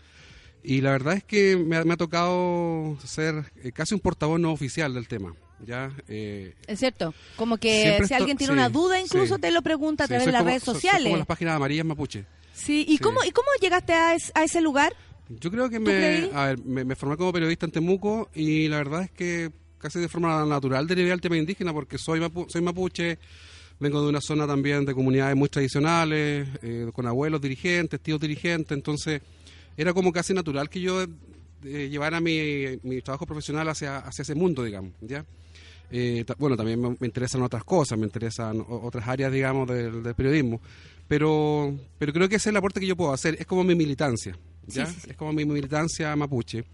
Y 0.64 0.82
la 0.82 0.92
verdad 0.92 1.14
es 1.16 1.24
que 1.24 1.56
me 1.56 1.78
ha, 1.78 1.84
me 1.86 1.94
ha 1.94 1.98
tocado 1.98 2.98
ser 3.06 3.46
eh, 3.64 3.72
casi 3.72 3.94
un 3.94 4.00
portavoz 4.02 4.40
no 4.40 4.52
oficial 4.52 4.94
del 4.94 5.08
tema. 5.08 5.34
¿ya? 5.66 5.92
Eh, 6.08 6.54
Es 6.68 6.80
cierto, 6.80 7.14
como 7.36 7.58
que 7.58 7.96
si 7.98 8.04
esto- 8.04 8.16
alguien 8.16 8.38
tiene 8.38 8.54
sí, 8.54 8.58
una 8.60 8.70
duda 8.70 9.00
incluso 9.00 9.36
sí. 9.36 9.42
te 9.42 9.52
lo 9.52 9.62
pregunta 9.62 10.06
a 10.06 10.08
través 10.08 10.26
de 10.26 10.32
las 10.32 10.40
como- 10.40 10.50
redes 10.50 10.64
sociales. 10.64 11.04
como 11.04 11.18
las 11.18 11.26
páginas 11.28 11.56
amarillas 11.56 11.86
mapuche. 11.86 12.26
Sí, 12.54 12.86
¿y 12.88 12.98
cómo 12.98 13.24
y 13.26 13.32
cómo 13.32 13.48
llegaste 13.62 13.94
a, 13.94 14.16
es- 14.16 14.32
a 14.36 14.44
ese 14.44 14.62
lugar? 14.62 14.94
Yo 15.30 15.52
creo 15.52 15.70
que 15.70 15.78
¿Tú 15.78 15.84
me, 15.84 16.30
a 16.34 16.46
ver, 16.48 16.60
me, 16.66 16.84
me 16.86 16.96
formé 16.96 17.16
como 17.18 17.32
periodista 17.32 17.66
en 17.66 17.72
Temuco 17.74 18.30
y 18.34 18.68
la 18.70 18.78
verdad 18.78 19.04
es 19.04 19.12
que 19.12 19.52
casi 19.78 20.00
de 20.00 20.08
forma 20.10 20.44
natural 20.46 20.88
derivé 20.88 21.12
al 21.12 21.22
tema 21.22 21.38
indígena 21.38 21.72
porque 21.74 21.98
soy, 21.98 22.20
mapu- 22.20 22.50
soy 22.50 22.62
mapuche, 22.62 23.20
vengo 23.80 24.02
de 24.02 24.10
una 24.10 24.22
zona 24.22 24.46
también 24.46 24.86
de 24.86 24.94
comunidades 24.94 25.36
muy 25.36 25.50
tradicionales, 25.50 26.48
eh, 26.62 26.90
con 26.94 27.08
abuelos 27.08 27.42
dirigentes, 27.42 28.00
tíos 28.02 28.20
dirigentes, 28.20 28.76
entonces 28.76 29.22
era 29.78 29.94
como 29.94 30.12
casi 30.12 30.34
natural 30.34 30.70
que 30.70 30.82
yo 30.82 31.02
eh, 31.02 31.88
llevara 31.90 32.20
mi, 32.20 32.80
mi 32.84 33.02
trabajo 33.02 33.26
profesional 33.26 33.68
hacia, 33.70 34.00
hacia 34.00 34.24
ese 34.24 34.36
mundo, 34.36 34.64
digamos, 34.64 34.94
¿ya? 35.02 35.26
Eh, 35.92 36.24
bueno, 36.38 36.56
también 36.56 36.80
me, 36.80 36.90
me 37.00 37.08
interesan 37.08 37.42
otras 37.42 37.64
cosas, 37.64 37.98
me 37.98 38.06
interesan 38.06 38.64
otras 38.68 39.08
áreas, 39.08 39.32
digamos, 39.32 39.68
del, 39.68 40.04
del 40.04 40.14
periodismo, 40.14 40.62
pero, 41.08 41.74
pero 41.98 42.14
creo 42.14 42.30
que 42.30 42.36
ese 42.36 42.50
es 42.50 42.52
el 42.52 42.58
aporte 42.58 42.80
que 42.80 42.88
yo 42.88 42.96
puedo 42.96 43.14
hacer, 43.14 43.38
es 43.40 43.48
como 43.48 43.64
mi 43.64 43.76
militancia, 43.76 44.38
¿ya? 44.68 44.86
Sí, 44.86 44.94
sí, 44.94 45.00
sí. 45.06 45.10
Es 45.12 45.18
como 45.18 45.34
mi 45.34 45.46
militancia 45.46 46.16
mapuche. 46.16 46.66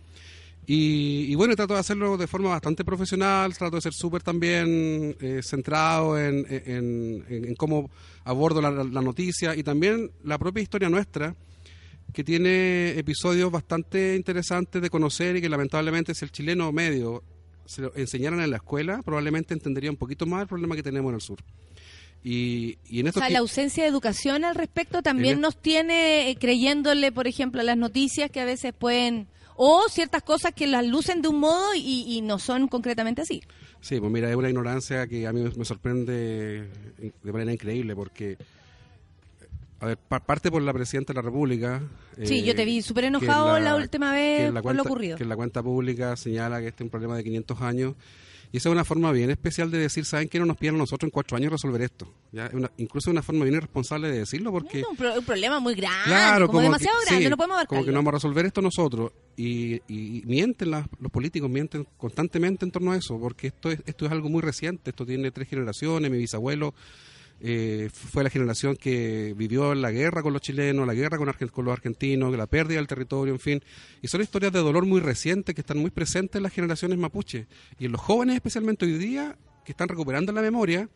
Y, 0.67 1.27
y 1.29 1.35
bueno, 1.35 1.55
trato 1.55 1.75
de 1.75 1.79
hacerlo 1.79 2.17
de 2.17 2.25
forma 2.27 2.49
bastante 2.49 2.83
profesional, 2.83 3.55
trato 3.55 3.75
de 3.75 3.81
ser 3.83 3.93
súper 3.93 4.23
también 4.23 5.15
eh, 5.21 5.41
centrado 5.43 6.19
en, 6.19 6.45
en- 6.49 7.23
en- 7.29 7.45
en 7.45 7.55
cómo 7.55 7.91
abordo 8.23 8.61
la, 8.61 8.71
la 8.71 9.01
noticia 9.01 9.55
y 9.55 9.61
también 9.63 10.09
la 10.23 10.37
propia 10.39 10.63
historia 10.63 10.89
nuestra, 10.89 11.35
que 12.13 12.23
tiene 12.23 12.97
episodios 12.97 13.51
bastante 13.51 14.15
interesantes 14.15 14.81
de 14.81 14.89
conocer 14.89 15.35
y 15.35 15.41
que 15.41 15.49
lamentablemente 15.49 16.15
si 16.15 16.25
el 16.25 16.31
chileno 16.31 16.71
medio 16.71 17.23
se 17.65 17.81
lo 17.83 17.95
enseñaran 17.95 18.41
en 18.41 18.49
la 18.51 18.57
escuela, 18.57 19.01
probablemente 19.03 19.53
entendería 19.53 19.91
un 19.91 19.97
poquito 19.97 20.25
más 20.25 20.41
el 20.43 20.47
problema 20.47 20.75
que 20.75 20.83
tenemos 20.83 21.09
en 21.09 21.15
el 21.15 21.21
sur. 21.21 21.39
Y, 22.23 22.77
y 22.89 23.01
en 23.01 23.09
O 23.09 23.11
sea, 23.11 23.29
la 23.29 23.39
ausencia 23.39 23.83
de 23.83 23.89
educación 23.89 24.45
al 24.45 24.55
respecto 24.55 25.03
también 25.03 25.41
nos 25.41 25.61
tiene 25.61 26.29
eh, 26.31 26.37
creyéndole, 26.39 27.11
por 27.11 27.27
ejemplo, 27.27 27.61
a 27.61 27.63
las 27.63 27.77
noticias 27.77 28.31
que 28.31 28.39
a 28.39 28.45
veces 28.45 28.73
pueden 28.73 29.27
o 29.55 29.83
ciertas 29.89 30.21
cosas 30.23 30.51
que 30.53 30.67
las 30.67 30.85
lucen 30.85 31.21
de 31.21 31.27
un 31.29 31.39
modo 31.39 31.73
y, 31.75 32.05
y 32.07 32.21
no 32.21 32.39
son 32.39 32.67
concretamente 32.67 33.21
así. 33.21 33.41
Sí, 33.81 33.99
pues 33.99 34.11
mira, 34.11 34.29
es 34.29 34.35
una 34.35 34.49
ignorancia 34.49 35.05
que 35.07 35.27
a 35.27 35.33
mí 35.33 35.43
me 35.55 35.65
sorprende 35.65 36.67
de 37.23 37.31
manera 37.31 37.53
increíble 37.53 37.95
porque, 37.95 38.37
a 39.79 39.85
ver, 39.87 39.97
pa- 39.97 40.19
parte 40.19 40.49
por 40.49 40.61
la 40.61 40.73
Presidenta 40.73 41.13
de 41.13 41.17
la 41.17 41.21
República. 41.21 41.81
Sí, 42.23 42.39
eh, 42.39 42.43
yo 42.43 42.55
te 42.55 42.65
vi 42.65 42.81
súper 42.81 43.03
enojado 43.05 43.57
en 43.57 43.63
la 43.65 43.75
última 43.75 44.11
vez 44.13 44.51
la 44.53 44.61
por 44.61 44.75
lo 44.75 44.81
ocurrido. 44.83 45.17
Que 45.17 45.23
en 45.23 45.29
la 45.29 45.35
cuenta 45.35 45.61
pública 45.61 46.15
señala 46.15 46.59
que 46.61 46.67
este 46.69 46.83
es 46.83 46.85
un 46.85 46.89
problema 46.89 47.15
de 47.15 47.23
500 47.23 47.61
años. 47.61 47.93
Y 48.55 48.57
esa 48.59 48.69
es 48.69 48.71
una 48.71 48.85
forma 48.85 49.11
bien 49.11 49.29
especial 49.31 49.69
de 49.69 49.79
decir, 49.79 50.05
¿saben 50.05 50.29
qué? 50.29 50.39
No 50.39 50.45
nos 50.45 50.55
piden 50.55 50.75
a 50.75 50.77
nosotros 50.77 51.07
en 51.07 51.11
cuatro 51.11 51.35
años 51.35 51.51
resolver 51.51 51.81
esto. 51.81 52.07
¿ya? 52.31 52.45
Es 52.45 52.53
una- 52.53 52.71
incluso 52.77 53.11
una 53.11 53.21
forma 53.21 53.43
bien 53.43 53.57
irresponsable 53.57 54.09
de 54.09 54.19
decirlo 54.19 54.49
porque... 54.49 54.79
Es 54.79 54.85
un, 54.87 54.95
pro- 54.95 55.13
un 55.13 55.25
problema 55.25 55.59
muy 55.59 55.75
grande, 55.75 56.05
Claro, 56.05 56.47
como, 56.47 56.61
demasiado 56.61 56.97
grande, 57.05 57.25
sí, 57.25 57.29
no 57.29 57.35
podemos 57.35 57.65
Como 57.65 57.83
que 57.83 57.91
no 57.91 57.97
vamos 57.97 58.13
a 58.13 58.15
resolver 58.15 58.45
esto 58.45 58.61
nosotros. 58.61 59.11
Y, 59.35 59.81
y 59.89 60.23
mienten 60.25 60.71
las- 60.71 60.87
los 61.01 61.11
políticos, 61.11 61.49
mienten 61.49 61.85
constantemente 61.97 62.63
en 62.63 62.71
torno 62.71 62.93
a 62.93 62.95
eso, 62.97 63.19
porque 63.19 63.47
esto 63.47 63.71
es, 63.71 63.81
esto 63.85 64.05
es 64.05 64.11
algo 64.13 64.29
muy 64.29 64.41
reciente. 64.41 64.91
Esto 64.91 65.05
tiene 65.05 65.31
tres 65.31 65.49
generaciones. 65.49 66.09
Mi 66.09 66.17
bisabuelo 66.17 66.73
eh, 67.41 67.89
fue 67.91 68.23
la 68.23 68.29
generación 68.29 68.75
que 68.75 69.33
vivió 69.35 69.75
la 69.75 69.91
guerra 69.91 70.21
con 70.23 70.33
los 70.33 70.41
chilenos, 70.41 70.87
la 70.87 70.93
guerra 70.93 71.17
con, 71.17 71.31
con 71.49 71.65
los 71.65 71.73
argentinos, 71.73 72.35
la 72.35 72.47
pérdida 72.47 72.77
del 72.77 72.87
territorio, 72.87 73.33
en 73.33 73.39
fin. 73.39 73.63
Y 74.01 74.07
son 74.07 74.21
historias 74.21 74.53
de 74.53 74.59
dolor 74.59 74.85
muy 74.85 75.01
recientes 75.01 75.53
que 75.53 75.61
están 75.61 75.77
muy 75.77 75.91
presentes 75.91 76.37
en 76.37 76.43
las 76.43 76.53
generaciones 76.53 76.97
mapuche. 76.97 77.47
Y 77.77 77.85
en 77.85 77.91
los 77.91 78.01
jóvenes, 78.01 78.35
especialmente 78.35 78.85
hoy 78.85 78.97
día, 78.97 79.37
que 79.63 79.73
están 79.73 79.89
recuperando 79.89 80.31
la 80.31 80.41
memoria 80.41 80.89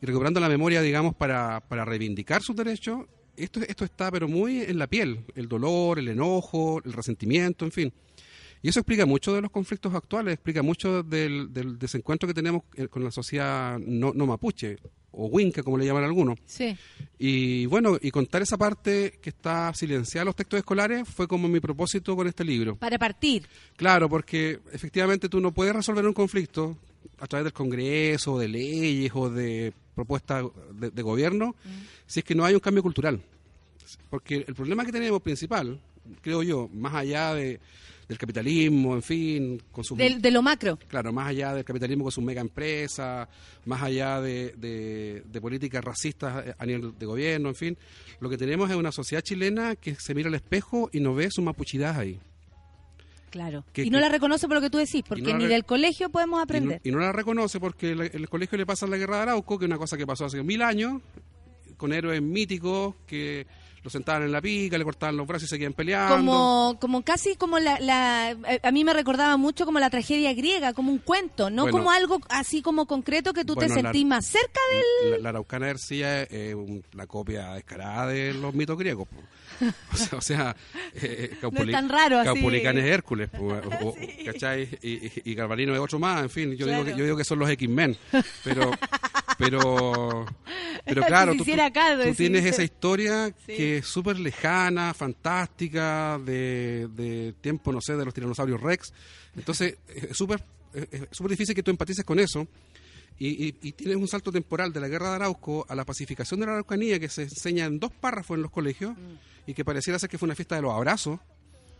y 0.00 0.06
recuperando 0.06 0.40
la 0.40 0.48
memoria, 0.48 0.80
digamos, 0.80 1.14
para, 1.14 1.60
para 1.60 1.84
reivindicar 1.84 2.42
sus 2.42 2.56
derechos, 2.56 3.06
esto, 3.36 3.60
esto 3.60 3.84
está 3.84 4.10
pero 4.10 4.26
muy 4.26 4.62
en 4.62 4.78
la 4.78 4.86
piel, 4.86 5.24
el 5.34 5.48
dolor, 5.48 5.98
el 5.98 6.08
enojo, 6.08 6.80
el 6.84 6.92
resentimiento, 6.92 7.64
en 7.64 7.72
fin. 7.72 7.92
Y 8.62 8.68
eso 8.70 8.80
explica 8.80 9.06
mucho 9.06 9.32
de 9.32 9.40
los 9.40 9.50
conflictos 9.50 9.94
actuales, 9.94 10.34
explica 10.34 10.62
mucho 10.62 11.02
del, 11.04 11.52
del 11.52 11.78
desencuentro 11.78 12.26
que 12.26 12.34
tenemos 12.34 12.62
eh, 12.74 12.88
con 12.88 13.04
la 13.04 13.12
sociedad 13.12 13.78
no, 13.78 14.12
no 14.12 14.26
mapuche, 14.26 14.78
o 15.18 15.26
winca, 15.26 15.62
como 15.62 15.76
le 15.76 15.84
llaman 15.84 16.04
algunos. 16.04 16.38
Sí. 16.46 16.76
Y 17.18 17.66
bueno, 17.66 17.98
y 18.00 18.10
contar 18.10 18.40
esa 18.40 18.56
parte 18.56 19.18
que 19.20 19.30
está 19.30 19.74
silenciada 19.74 20.22
en 20.22 20.26
los 20.26 20.36
textos 20.36 20.58
escolares 20.58 21.08
fue 21.08 21.26
como 21.26 21.48
mi 21.48 21.58
propósito 21.58 22.14
con 22.14 22.28
este 22.28 22.44
libro. 22.44 22.76
Para 22.76 22.98
partir. 22.98 23.46
Claro, 23.76 24.08
porque 24.08 24.60
efectivamente 24.72 25.28
tú 25.28 25.40
no 25.40 25.52
puedes 25.52 25.74
resolver 25.74 26.06
un 26.06 26.14
conflicto 26.14 26.76
a 27.18 27.26
través 27.26 27.44
del 27.44 27.52
Congreso, 27.52 28.38
de 28.38 28.46
leyes 28.46 29.10
o 29.14 29.28
de 29.28 29.72
propuestas 29.96 30.44
de, 30.74 30.90
de 30.90 31.02
gobierno, 31.02 31.56
si 32.06 32.20
es 32.20 32.24
que 32.24 32.36
no 32.36 32.44
hay 32.44 32.54
un 32.54 32.60
cambio 32.60 32.82
cultural. 32.84 33.20
Porque 34.10 34.44
el 34.46 34.54
problema 34.54 34.84
que 34.84 34.92
tenemos 34.92 35.20
principal, 35.20 35.80
creo 36.20 36.44
yo, 36.44 36.68
más 36.72 36.94
allá 36.94 37.34
de, 37.34 37.58
del 38.08 38.16
capitalismo, 38.16 38.94
en 38.94 39.02
fin, 39.02 39.62
con 39.70 39.84
sus... 39.84 39.98
De, 39.98 40.16
de 40.18 40.30
lo 40.30 40.40
macro. 40.40 40.78
Claro, 40.88 41.12
más 41.12 41.28
allá 41.28 41.52
del 41.52 41.64
capitalismo 41.64 42.04
con 42.04 42.12
sus 42.12 42.24
mega 42.24 42.40
empresas, 42.40 43.28
más 43.66 43.82
allá 43.82 44.20
de, 44.22 44.54
de- 44.56 45.22
de 45.30 45.40
políticas 45.42 45.84
racistas 45.84 46.46
eh, 46.46 46.54
a 46.58 46.64
nivel 46.64 46.98
de 46.98 47.04
gobierno, 47.06 47.50
en 47.50 47.54
fin, 47.54 47.78
lo 48.20 48.30
que 48.30 48.38
tenemos 48.38 48.70
es 48.70 48.76
una 48.76 48.92
sociedad 48.92 49.22
chilena 49.22 49.76
que 49.76 49.94
se 49.96 50.14
mira 50.14 50.28
al 50.28 50.34
espejo 50.36 50.88
y 50.92 51.00
no 51.00 51.14
ve 51.14 51.30
su 51.30 51.42
mapuchidad 51.42 51.98
ahí. 51.98 52.18
Claro. 53.30 53.62
Que- 53.74 53.82
y 53.82 53.90
no 53.90 53.98
que- 53.98 54.02
la 54.02 54.08
reconoce 54.08 54.46
por 54.48 54.56
lo 54.56 54.60
que 54.62 54.70
tú 54.70 54.78
decís, 54.78 55.02
porque 55.06 55.32
no 55.34 55.38
ni 55.40 55.46
del 55.46 55.66
colegio 55.66 56.08
podemos 56.08 56.36
Y 56.36 56.40
no, 56.40 56.42
aprender. 56.42 56.80
y 56.82 56.90
no 56.90 56.98
la 57.00 57.12
reconoce 57.12 57.60
porque 57.60 57.94
la- 57.94 58.06
el 58.06 58.28
colegio 58.30 58.56
le 58.56 58.64
pasa 58.64 58.86
la 58.86 58.96
guerra 58.96 59.16
de 59.16 59.22
Arauco, 59.24 59.58
que 59.58 59.66
es 59.66 59.68
una 59.68 59.76
cosa 59.78 59.98
que 59.98 60.06
pasó 60.06 60.24
hace 60.24 60.42
mil 60.42 60.62
años, 60.62 61.02
con 61.76 61.92
héroes 61.92 62.22
míticos 62.22 62.94
que 63.06 63.46
lo 63.88 63.90
sentaban 63.90 64.22
en 64.24 64.32
la 64.32 64.40
pica, 64.42 64.76
le 64.76 64.84
cortaban 64.84 65.16
los 65.16 65.26
brazos 65.26 65.44
y 65.44 65.48
seguían 65.48 65.72
peleando. 65.72 66.16
Como, 66.16 66.76
como 66.78 67.02
casi 67.02 67.36
como 67.36 67.58
la, 67.58 67.80
la- 67.80 68.32
eh, 68.32 68.60
a 68.62 68.70
mí 68.70 68.84
me 68.84 68.92
recordaba 68.92 69.36
mucho 69.38 69.64
como 69.64 69.80
la 69.80 69.88
tragedia 69.88 70.34
griega, 70.34 70.74
como 70.74 70.92
un 70.92 70.98
cuento, 70.98 71.48
no 71.48 71.62
Bueno. 71.62 71.78
como 71.78 71.90
algo 71.90 72.20
así 72.28 72.60
como 72.60 72.86
concreto 72.86 73.32
que 73.32 73.44
tú 73.46 73.54
Bueno, 73.54 73.74
te 73.74 73.82
la- 73.82 73.88
sentís 73.90 74.06
más 74.06 74.26
cerca 74.26 74.60
del... 75.02 75.10
La, 75.12 75.18
la 75.18 75.28
Araucana 75.30 75.66
de 75.66 75.72
Ercilla 75.72 76.22
es 76.24 76.54
un- 76.54 76.84
la 76.92 77.06
copia 77.06 77.54
descarada 77.54 78.06
de 78.08 78.34
los 78.34 78.52
mitos 78.54 78.76
griegos. 78.78 79.08
po. 79.08 79.16
O 79.92 79.96
sea, 79.96 80.18
o 80.18 80.20
sea, 80.20 80.56
eh, 80.94 81.36
tan 81.72 81.88
raro. 81.88 82.22
Caupolicán 82.22 82.76
es 82.78 82.84
Hércules, 82.84 83.30
po, 83.30 83.44
o- 83.48 83.88
o- 83.88 83.96
¿cachai? 84.26 84.68
Y, 84.82 85.06
y, 85.06 85.12
y 85.24 85.34
Galvarino 85.34 85.72
es 85.74 85.80
otro 85.80 85.98
más, 85.98 86.22
en 86.22 86.30
fin, 86.30 86.54
yo, 86.56 86.66
digo, 86.66 86.84
que, 86.84 86.90
yo 86.94 87.04
digo 87.04 87.16
que 87.16 87.24
son 87.24 87.38
los 87.38 87.48
X-Men, 87.50 87.96
pero... 88.44 88.70
Pero, 89.38 90.26
pero 90.84 91.02
claro, 91.04 91.32
tú, 91.36 91.44
tienes 92.16 92.44
esa 92.44 92.62
historia 92.64 93.28
Sí. 93.46 93.54
que 93.56 93.76
es 93.78 93.86
súper 93.86 94.18
lejana, 94.18 94.92
fantástica, 94.94 96.18
de, 96.18 96.88
de 96.94 97.34
tiempo, 97.40 97.72
no 97.72 97.80
sé, 97.80 97.96
de 97.96 98.04
los 98.04 98.12
tiranosaurios 98.12 98.60
Rex. 98.60 98.92
Entonces, 99.36 99.78
es 99.94 100.16
súper 100.16 100.42
súper 101.12 101.30
difícil 101.30 101.54
que 101.54 101.62
tú 101.62 101.70
empatices 101.70 102.04
con 102.04 102.18
eso. 102.18 102.46
Y, 103.20 103.46
y- 103.48 103.54
y 103.62 103.72
tienes 103.72 103.96
un 103.96 104.06
salto 104.06 104.30
temporal 104.30 104.72
de 104.72 104.80
la 104.80 104.86
guerra 104.88 105.08
de 105.10 105.14
Arauco 105.16 105.66
a 105.68 105.74
la 105.74 105.84
pacificación 105.84 106.38
de 106.40 106.46
la 106.46 106.52
Araucanía 106.52 107.00
que 107.00 107.08
se 107.08 107.22
enseña 107.22 107.64
en 107.64 107.80
dos 107.80 107.90
párrafos 107.92 108.36
en 108.36 108.42
los 108.42 108.50
colegios 108.50 108.92
y 109.46 109.54
que 109.54 109.64
pareciera 109.64 109.98
ser 109.98 110.08
que 110.08 110.18
fue 110.18 110.26
una 110.26 110.36
fiesta 110.36 110.54
de 110.56 110.62
los 110.62 110.72
abrazos 110.72 111.18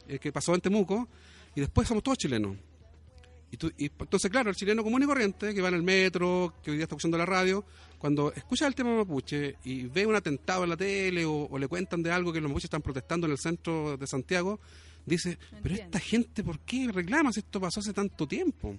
eh, 0.09 0.19
que 0.19 0.33
pasó 0.33 0.55
en 0.55 0.61
Temuco 0.61 1.09
y 1.55 1.61
después 1.61 1.87
somos 1.87 2.03
todos 2.03 2.19
chilenos. 2.19 2.57
Y 3.51 3.57
tú- 3.57 3.73
y 3.79 3.87
entonces, 3.87 4.31
claro, 4.31 4.51
el 4.51 4.57
chileno 4.57 4.85
común 4.85 5.03
y 5.03 5.07
corriente 5.07 5.55
que 5.55 5.63
va 5.63 5.69
en 5.69 5.75
el 5.75 5.83
metro, 5.83 6.55
que 6.63 6.71
hoy 6.71 6.77
día 6.77 6.85
está 6.85 6.95
escuchando 6.95 7.17
la 7.17 7.25
radio, 7.27 7.65
cuando 7.99 8.33
escucha 8.33 8.67
el 8.67 8.75
tema 8.75 8.95
mapuche 8.95 9.57
y 9.65 9.85
ve 9.87 10.05
un 10.07 10.15
atentado 10.15 10.65
en 10.65 10.71
la 10.71 10.77
tele 10.77 11.25
o, 11.25 11.49
o 11.51 11.59
le 11.59 11.67
cuentan 11.67 12.03
de 12.03 12.11
algo 12.13 12.33
que 12.33 12.41
los 12.41 12.49
mapuches 12.51 12.65
están 12.67 12.83
protestando 12.83 13.27
en 13.27 13.33
el 13.33 13.39
centro 13.39 13.97
de 13.97 14.07
Santiago, 14.07 14.61
dice, 15.07 15.39
pero 15.63 15.75
esta 15.77 15.99
gente, 15.99 16.45
¿por 16.45 16.59
qué 16.61 16.91
reclama 16.93 17.33
si 17.33 17.41
esto 17.41 17.59
pasó 17.61 17.81
hace 17.81 17.93
tanto 17.95 18.29
tiempo? 18.29 18.77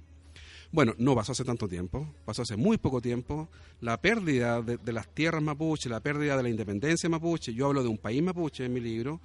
Bueno, 0.72 0.94
no 1.00 1.16
pasó 1.16 1.32
hace 1.32 1.44
tanto 1.44 1.68
tiempo, 1.68 2.14
pasó 2.24 2.44
hace 2.44 2.56
muy 2.56 2.78
poco 2.78 3.02
tiempo. 3.02 3.50
La 3.82 4.00
pérdida 4.00 4.62
de, 4.62 4.78
de 4.78 4.94
las 4.94 5.08
tierras 5.16 5.42
mapuche, 5.42 5.90
la 5.90 6.00
pérdida 6.00 6.38
de 6.38 6.44
la 6.44 6.50
independencia 6.50 7.10
mapuche, 7.10 7.56
yo 7.56 7.66
hablo 7.66 7.82
de 7.82 7.90
un 7.90 7.98
país 7.98 8.22
mapuche 8.22 8.66
en 8.66 8.74
mi 8.74 8.80
libro, 8.80 9.20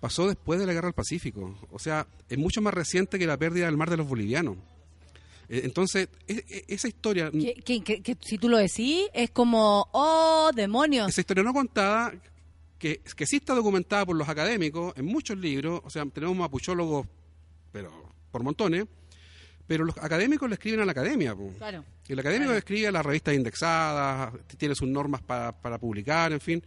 pasó 0.00 0.26
después 0.26 0.58
de 0.58 0.66
la 0.66 0.72
guerra 0.72 0.88
del 0.88 0.94
Pacífico. 0.94 1.56
O 1.70 1.78
sea, 1.78 2.08
es 2.28 2.36
mucho 2.38 2.60
más 2.60 2.74
reciente 2.74 3.20
que 3.20 3.26
la 3.28 3.36
pérdida 3.36 3.66
del 3.66 3.76
mar 3.76 3.88
de 3.88 3.98
los 3.98 4.08
bolivianos. 4.08 4.56
Eh, 5.52 5.62
Entonces, 5.64 6.08
e- 6.28 6.44
e- 6.48 6.64
esa 6.68 6.86
historia, 6.86 7.30
Que, 7.30 7.54
que- 7.54 7.82
que- 7.82 8.00
que 8.02 8.16
si 8.20 8.38
tú 8.38 8.48
lo 8.48 8.56
decís, 8.56 9.08
es 9.12 9.30
como, 9.30 9.88
oh, 9.92 10.50
demonios. 10.54 11.08
esa 11.08 11.20
historia 11.20 11.42
no 11.42 11.52
contada, 11.52 12.14
que, 12.78 13.00
que 13.16 13.26
sí 13.26 13.36
está 13.36 13.52
documentada 13.54 14.06
por 14.06 14.16
los 14.16 14.28
académicos 14.28 14.94
en 14.96 15.04
muchos 15.06 15.36
libros, 15.36 15.80
o 15.84 15.90
sea, 15.90 16.06
tenemos 16.06 16.36
mapuchólogos, 16.36 17.06
pero 17.72 17.90
por 18.30 18.42
montones, 18.44 18.86
pero 19.66 19.84
los 19.84 19.96
académicos 19.98 20.48
le 20.48 20.54
escriben 20.54 20.80
a 20.80 20.84
la 20.84 20.92
academia. 20.92 21.34
po. 21.34 21.52
Claro. 21.58 21.84
Y 22.08 22.12
el 22.12 22.18
académico 22.20 22.52
escribe 22.52 22.86
a 22.88 22.92
las 22.92 23.04
revistas 23.04 23.34
indexadas, 23.34 24.32
tiene 24.56 24.74
sus 24.74 24.88
normas 24.88 25.20
para, 25.20 25.52
para 25.52 25.78
publicar, 25.78 26.32
en 26.32 26.40
fin. 26.40 26.62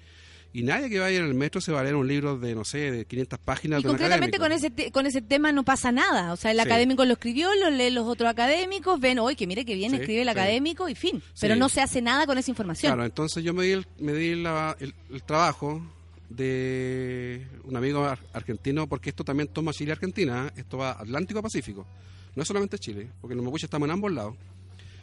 Y 0.55 0.61
nadie 0.61 0.87
que 0.89 0.99
vaya 0.99 1.17
en 1.17 1.25
el 1.25 1.33
metro 1.33 1.59
se 1.61 1.71
va 1.71 1.79
a 1.79 1.83
leer 1.83 1.95
un 1.95 2.07
libro 2.07 2.37
de, 2.37 2.53
no 2.53 2.63
sé, 2.63 2.91
de 2.91 3.05
500 3.05 3.39
páginas 3.39 3.79
Y 3.79 3.83
de 3.83 3.89
concretamente 3.89 4.37
con 4.37 4.51
ese, 4.51 4.69
te- 4.69 4.91
con 4.91 5.07
ese 5.07 5.21
tema 5.23 5.51
no 5.51 5.63
pasa 5.63 5.91
nada. 5.91 6.31
O 6.31 6.35
sea, 6.37 6.51
el 6.51 6.57
Sí. 6.57 6.61
académico 6.61 7.03
lo 7.05 7.13
escribió, 7.13 7.49
lo 7.55 7.71
leen 7.71 7.95
los 7.95 8.05
otros 8.07 8.29
académicos, 8.29 8.99
ven, 8.99 9.17
oye, 9.17 9.35
que 9.35 9.47
mire 9.47 9.65
que 9.65 9.73
bien 9.73 9.89
Sí, 9.91 9.97
escribe 9.97 10.21
el 10.21 10.27
sí. 10.27 10.31
académico 10.31 10.87
y 10.87 10.93
fin. 10.95 11.23
Pero 11.41 11.55
no 11.55 11.69
se 11.69 11.81
hace 11.81 12.01
nada 12.03 12.27
con 12.27 12.37
esa 12.37 12.51
información. 12.51 12.91
Claro, 12.91 13.03
entonces 13.03 13.43
yo 13.43 13.53
me 13.55 13.63
di 13.65 13.71
el, 13.71 13.87
me 13.97 14.13
di 14.13 14.35
la- 14.35 14.77
el, 14.79 14.93
el 15.11 15.23
trabajo 15.23 15.81
de 16.29 17.45
un 17.63 17.75
amigo 17.75 18.03
ar- 18.05 18.19
argentino, 18.33 18.87
porque 18.87 19.09
esto 19.09 19.23
también 19.23 19.47
toma 19.49 19.71
Chile 19.73 19.89
y 19.89 19.93
Argentina, 19.93 20.47
¿eh? 20.55 20.59
esto 20.61 20.77
va 20.77 20.91
Atlántico 20.91 21.39
a 21.39 21.41
Pacífico. 21.43 21.85
No 22.35 22.41
es 22.41 22.47
solamente 22.47 22.77
Chile, 22.79 23.07
porque 23.21 23.35
los 23.35 23.43
mapuches 23.45 23.65
estamos 23.65 23.87
en 23.87 23.91
ambos 23.91 24.11
lados. 24.11 24.35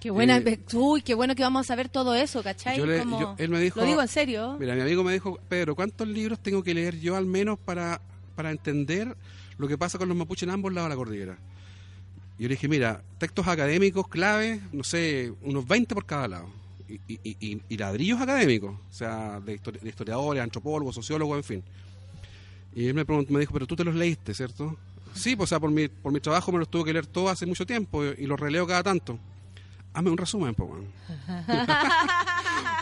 Qué 0.00 0.10
buena, 0.10 0.38
Eh, 0.38 0.58
uy, 0.72 1.02
qué 1.02 1.14
bueno 1.14 1.34
que 1.34 1.42
vamos 1.42 1.60
a 1.60 1.68
saber 1.68 1.88
todo 1.90 2.14
eso, 2.14 2.42
¿cachai? 2.42 2.78
Yo 2.78 2.86
le- 2.86 3.00
Como- 3.00 3.20
yo- 3.20 3.34
él 3.38 3.50
me 3.50 3.60
dijo- 3.60 3.80
lo 3.80 3.86
digo 3.86 4.00
en 4.00 4.08
serio. 4.08 4.56
Mira, 4.58 4.74
mi 4.74 4.80
amigo 4.80 5.04
me 5.04 5.12
dijo, 5.12 5.38
Pedro, 5.48 5.74
¿cuántos 5.74 6.08
libros 6.08 6.38
tengo 6.42 6.62
que 6.62 6.72
leer 6.72 6.98
yo 6.98 7.16
al 7.16 7.26
menos 7.26 7.58
para, 7.58 8.00
para 8.34 8.50
entender 8.50 9.14
lo 9.58 9.68
que 9.68 9.76
pasa 9.76 9.98
con 9.98 10.08
los 10.08 10.16
mapuches 10.16 10.44
en 10.44 10.50
ambos 10.50 10.72
lados 10.72 10.88
de 10.88 10.94
la 10.94 10.96
cordillera? 10.96 11.38
Y 12.38 12.44
yo 12.44 12.48
le 12.48 12.54
dije, 12.54 12.66
mira, 12.68 13.02
textos 13.18 13.46
académicos 13.46 14.08
claves, 14.08 14.60
no 14.72 14.82
sé, 14.84 15.32
unos 15.42 15.68
20 15.68 15.94
por 15.94 16.06
cada 16.06 16.26
lado. 16.28 16.48
Y, 16.88 16.94
y- 17.06 17.36
y- 17.38 17.60
y 17.68 17.76
ladrillos 17.76 18.20
académicos, 18.20 18.72
o 18.74 18.92
sea, 18.92 19.38
de, 19.40 19.60
histori- 19.60 19.80
de 19.80 19.88
historiadores, 19.90 20.42
antropólogos, 20.42 20.94
sociólogos, 20.94 21.36
en 21.36 21.44
fin. 21.44 21.62
Y 22.74 22.86
él 22.86 22.94
me, 22.94 23.04
preguntó, 23.04 23.32
me 23.34 23.40
dijo, 23.40 23.52
pero 23.52 23.66
tú 23.66 23.76
te 23.76 23.84
los 23.84 23.94
leíste, 23.94 24.32
¿cierto? 24.32 24.76
Sí, 25.14 25.36
pues, 25.36 25.48
o 25.48 25.50
sea, 25.50 25.60
por 25.60 25.70
mi, 25.70 25.88
por 25.88 26.10
mi 26.12 26.20
trabajo 26.20 26.50
me 26.52 26.58
los 26.58 26.68
tuve 26.70 26.84
que 26.86 26.92
leer 26.94 27.06
todos 27.06 27.30
hace 27.30 27.44
mucho 27.44 27.66
tiempo 27.66 28.02
y 28.04 28.26
los 28.26 28.40
releo 28.40 28.66
cada 28.66 28.82
tanto. 28.82 29.18
Hazme 29.92 30.10
un 30.10 30.18
resumen, 30.18 30.54
po. 30.54 30.70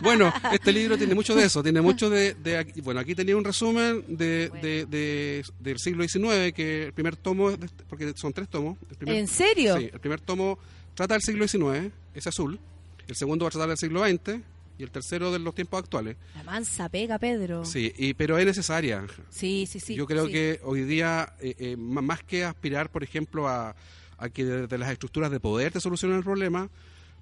Bueno, 0.01 0.33
este 0.53 0.73
libro 0.73 0.97
tiene 0.97 1.15
mucho 1.15 1.35
de 1.35 1.45
eso, 1.45 1.61
tiene 1.63 1.81
mucho 1.81 2.09
de... 2.09 2.35
de 2.35 2.57
aquí- 2.59 2.81
bueno, 2.83 3.01
aquí 3.01 3.17
tenía 3.17 3.37
un 3.37 3.43
resumen 3.45 4.05
de, 4.07 4.49
de- 4.63 4.87
de- 4.87 5.45
del 5.59 5.79
siglo 5.81 6.07
XIX, 6.07 6.53
que 6.55 6.85
el 6.85 6.93
primer 6.93 7.17
tomo, 7.17 7.51
de 7.51 7.67
este- 7.67 7.83
porque 7.89 8.13
son 8.15 8.33
tres 8.33 8.49
tomos. 8.49 8.79
el 8.91 8.97
primer- 8.97 9.17
¿En 9.17 9.27
serio? 9.27 9.77
Sí, 9.77 9.91
el 9.93 9.99
primer 9.99 10.21
tomo 10.21 10.57
trata 10.95 11.15
del 11.15 11.23
siglo 11.23 11.49
XIX, 11.49 11.91
es 12.15 12.27
azul, 12.29 12.61
el 13.09 13.17
segundo 13.17 13.45
va 13.45 13.49
a 13.49 13.51
tratar 13.51 13.69
del 13.71 13.79
siglo 13.79 14.05
XX 14.07 14.41
y 14.79 14.85
el 14.85 14.91
tercero 14.93 15.33
de 15.33 15.41
los 15.41 15.53
tiempos 15.53 15.81
actuales. 15.81 16.17
La 16.37 16.45
mansa 16.45 16.89
pega, 16.89 17.19
Pedro. 17.19 17.65
Sí, 17.65 17.93
y, 17.99 18.15
pero 18.15 18.39
es 18.39 18.47
necesaria. 18.47 19.05
sí, 19.31 19.67
sí. 19.69 19.81
sí, 19.81 19.97
Yo 19.97 20.07
creo 20.07 20.27
sí. 20.27 20.33
que 20.33 20.61
hoy 20.63 20.83
día, 20.83 21.33
eh, 21.41 21.57
eh, 21.59 21.77
más 21.77 22.23
que 22.23 22.45
aspirar, 22.45 22.89
por 22.89 23.03
ejemplo, 23.03 23.49
a, 23.49 23.75
a 24.17 24.29
que 24.29 24.45
desde 24.45 24.79
las 24.79 24.93
estructuras 24.93 25.33
de 25.33 25.41
poder 25.41 25.73
te 25.73 25.81
solucionen 25.81 26.19
el 26.19 26.25
problema, 26.25 26.71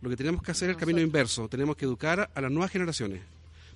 lo 0.01 0.10
que 0.10 0.16
tenemos 0.16 0.43
que 0.43 0.51
hacer 0.51 0.70
es 0.70 0.74
el 0.77 0.81
camino 0.81 1.01
inverso. 1.01 1.48
Tenemos 1.48 1.77
que 1.77 1.85
educar 1.85 2.31
a 2.35 2.40
las 2.40 2.51
nuevas 2.51 2.70
generaciones. 2.70 3.23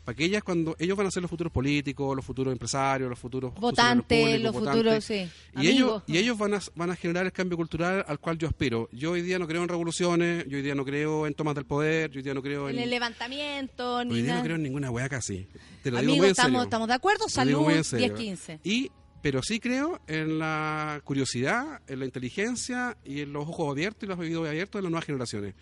Para 0.04 0.16
que 0.16 0.24
ellas, 0.24 0.42
cuando 0.42 0.74
ellos 0.78 0.96
van 0.96 1.06
a 1.06 1.10
ser 1.10 1.22
los 1.22 1.30
futuros 1.30 1.52
políticos, 1.52 2.16
los 2.16 2.24
futuros 2.24 2.52
empresarios, 2.52 3.08
los 3.08 3.18
futuros 3.18 3.54
Votantes, 3.54 4.18
públicos, 4.18 4.42
los 4.42 4.52
votantes, 4.54 4.82
futuros, 4.82 5.04
sí. 5.04 5.28
y 5.60 5.68
ellos, 5.68 6.02
y 6.06 6.16
ellos 6.16 6.38
van 6.38 6.54
a, 6.54 6.60
van 6.74 6.90
a 6.90 6.96
generar 6.96 7.26
el 7.26 7.32
cambio 7.32 7.58
cultural 7.58 8.04
al 8.08 8.18
cual 8.18 8.38
yo 8.38 8.48
aspiro. 8.48 8.88
Yo 8.92 9.12
hoy 9.12 9.20
día 9.20 9.38
no 9.38 9.46
creo 9.46 9.62
en 9.62 9.68
revoluciones, 9.68 10.46
yo 10.48 10.56
hoy 10.56 10.62
día 10.62 10.74
no 10.74 10.86
creo 10.86 11.26
en 11.26 11.34
tomas 11.34 11.54
del 11.54 11.66
poder, 11.66 12.10
yo 12.10 12.18
hoy 12.18 12.22
día 12.22 12.32
no 12.32 12.42
creo 12.42 12.70
en... 12.70 12.76
En 12.76 12.84
el 12.84 12.90
levantamiento, 12.90 14.02
ni 14.04 14.14
hoy 14.14 14.22
día 14.22 14.28
nada. 14.28 14.40
no 14.40 14.44
creo 14.44 14.56
en 14.56 14.62
ninguna 14.62 14.90
weá 14.90 15.08
casi. 15.08 15.46
Te 15.82 15.90
lo 15.90 15.98
digo 15.98 16.12
Amigos, 16.12 16.16
muy 16.16 16.26
en 16.26 16.30
estamos, 16.30 16.50
serio. 16.50 16.62
estamos 16.62 16.88
de 16.88 16.94
acuerdo. 16.94 17.24
Digo 17.26 17.28
Salud, 17.28 17.60
muy 17.60 17.74
en 17.74 17.84
serio. 17.84 18.16
10-15. 18.16 18.60
Y, 18.64 18.90
pero 19.20 19.42
sí 19.42 19.60
creo 19.60 20.00
en 20.06 20.38
la 20.38 21.02
curiosidad, 21.04 21.82
en 21.86 21.98
la 21.98 22.06
inteligencia 22.06 22.96
y 23.04 23.20
en 23.20 23.34
los 23.34 23.46
ojos 23.46 23.70
abiertos 23.70 24.04
y 24.04 24.06
los 24.06 24.18
oídos 24.18 24.48
abiertos 24.48 24.78
de 24.78 24.82
las 24.82 24.90
nuevas 24.90 25.04
generaciones. 25.04 25.54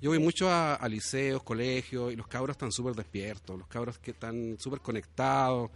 Yo 0.00 0.10
voy 0.10 0.18
mucho 0.18 0.50
a, 0.50 0.78
liceos, 0.88 1.42
colegios 1.42 2.12
y 2.12 2.16
los 2.16 2.26
cabros 2.26 2.54
están 2.54 2.72
súper 2.72 2.94
despiertos, 2.94 3.58
los 3.58 3.68
cabros 3.68 3.98
que 3.98 4.12
están 4.12 4.56
súper 4.58 4.80
conectados. 4.80 5.70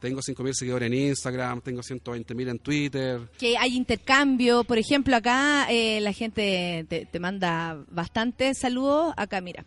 Tengo 0.00 0.20
5.000 0.20 0.52
seguidores 0.52 0.86
en 0.86 0.94
Instagram, 0.94 1.62
tengo 1.62 1.80
120.000 1.80 2.50
en 2.50 2.58
Twitter. 2.58 3.20
que 3.38 3.56
hay 3.56 3.76
intercambio. 3.76 4.62
Por 4.62 4.78
ejemplo, 4.78 5.16
acá 5.16 5.66
eh, 5.70 6.00
la 6.00 6.12
gente 6.12 6.86
te, 6.88 7.06
te 7.06 7.18
manda 7.18 7.82
bastantes 7.88 8.58
saludos. 8.58 9.14
Acá, 9.16 9.40
mira. 9.40 9.64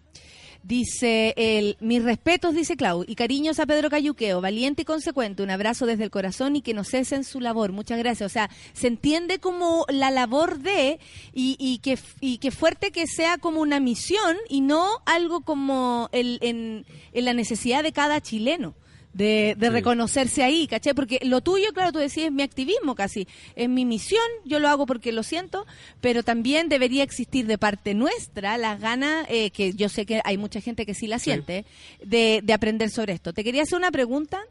Dice 0.63 1.33
el, 1.37 1.77
mis 1.79 2.03
respetos, 2.03 2.53
dice 2.53 2.75
Clau, 2.75 3.05
y 3.07 3.15
cariños 3.15 3.59
a 3.59 3.65
Pedro 3.65 3.89
Cayuqueo, 3.89 4.41
valiente 4.41 4.81
y 4.81 4.85
consecuente, 4.85 5.41
un 5.41 5.49
abrazo 5.49 5.85
desde 5.85 6.03
el 6.03 6.11
corazón 6.11 6.55
y 6.57 6.61
que 6.61 6.73
no 6.73 6.83
cesen 6.83 7.23
su 7.23 7.39
labor. 7.39 7.71
Muchas 7.71 7.97
gracias. 7.97 8.29
O 8.29 8.33
sea, 8.33 8.49
se 8.73 8.87
entiende 8.87 9.39
como 9.39 9.85
la 9.87 10.11
labor 10.11 10.59
de 10.59 10.99
y, 11.33 11.55
y 11.59 11.79
que 11.79 11.97
y 12.19 12.39
que 12.39 12.51
fuerte 12.51 12.91
que 12.91 13.07
sea 13.07 13.37
como 13.37 13.61
una 13.61 13.79
misión 13.79 14.35
y 14.49 14.61
no 14.61 14.85
algo 15.05 15.41
como 15.41 16.09
el, 16.11 16.39
en, 16.41 16.85
en 17.13 17.25
la 17.25 17.33
necesidad 17.33 17.81
de 17.81 17.93
cada 17.93 18.21
chileno. 18.21 18.75
De, 19.11 19.55
de 19.57 19.67
Sí. 19.67 19.73
reconocerse 19.73 20.43
ahí, 20.43 20.67
¿caché? 20.67 20.93
Porque 20.93 21.19
lo 21.23 21.41
tuyo, 21.41 21.73
claro, 21.73 21.91
tú 21.91 21.97
decías, 21.97 22.27
es 22.27 22.31
mi 22.31 22.43
activismo 22.43 22.93
casi, 22.93 23.27
es 23.55 23.67
mi 23.67 23.83
misión, 23.83 24.21
yo 24.45 24.59
lo 24.59 24.67
hago 24.69 24.85
porque 24.85 25.11
lo 25.11 25.23
siento, 25.23 25.65
pero 25.99 26.21
también 26.21 26.69
debería 26.69 27.01
existir 27.03 27.47
de 27.47 27.57
parte 27.57 27.95
nuestra 27.95 28.57
las 28.59 28.79
ganas, 28.79 29.25
eh, 29.27 29.49
que 29.49 29.73
yo 29.73 29.89
sé 29.89 30.05
que 30.05 30.21
hay 30.23 30.37
mucha 30.37 30.61
gente 30.61 30.85
que 30.85 30.93
sí 30.93 31.07
la 31.07 31.17
siente, 31.17 31.65
de, 32.05 32.41
de 32.43 32.53
aprender 32.53 32.91
sobre 32.91 33.13
esto. 33.13 33.33
Te 33.33 33.43
quería 33.43 33.63
hacer 33.63 33.79
una 33.79 33.89
pregunta. 33.91 34.41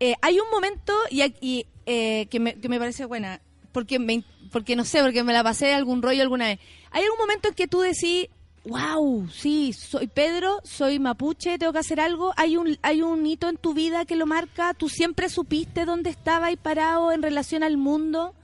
Eh, 0.00 0.14
hay 0.20 0.40
un 0.40 0.50
momento 0.50 0.92
y, 1.08 1.64
eh, 1.86 2.26
que, 2.28 2.40
me, 2.40 2.54
que 2.54 2.68
me 2.68 2.80
parece 2.80 3.04
buena, 3.04 3.40
porque, 3.70 4.00
me, 4.00 4.24
porque 4.50 4.74
no 4.74 4.84
sé, 4.84 5.00
porque 5.00 5.22
me 5.22 5.32
la 5.32 5.44
pasé 5.44 5.72
algún 5.74 6.02
rollo 6.02 6.22
alguna 6.22 6.46
vez. 6.48 6.58
Hay 6.90 7.04
algún 7.04 7.18
momento 7.18 7.48
en 7.48 7.54
que 7.54 7.68
tú 7.68 7.80
decís, 7.82 8.26
wow, 8.66 9.28
sí, 9.30 9.72
soy 9.72 10.08
Pedro, 10.08 10.60
soy 10.64 10.98
mapuche, 10.98 11.58
tengo 11.58 11.72
que 11.72 11.78
hacer 11.78 12.00
algo. 12.00 12.32
Hay 12.36 12.56
un, 12.56 12.78
hay 12.82 13.02
un 13.02 13.24
hito 13.24 13.48
en 13.48 13.56
tu 13.56 13.74
vida 13.74 14.04
que 14.04 14.16
lo 14.16 14.26
marca. 14.26 14.74
¿Tú 14.74 14.88
siempre 14.88 15.28
supiste 15.28 15.84
dónde 15.84 16.10
estaba 16.10 16.50
y 16.50 16.56
parado 16.56 17.12
en 17.12 17.22
relación 17.22 17.62
al 17.62 17.76
mundo? 17.76 18.34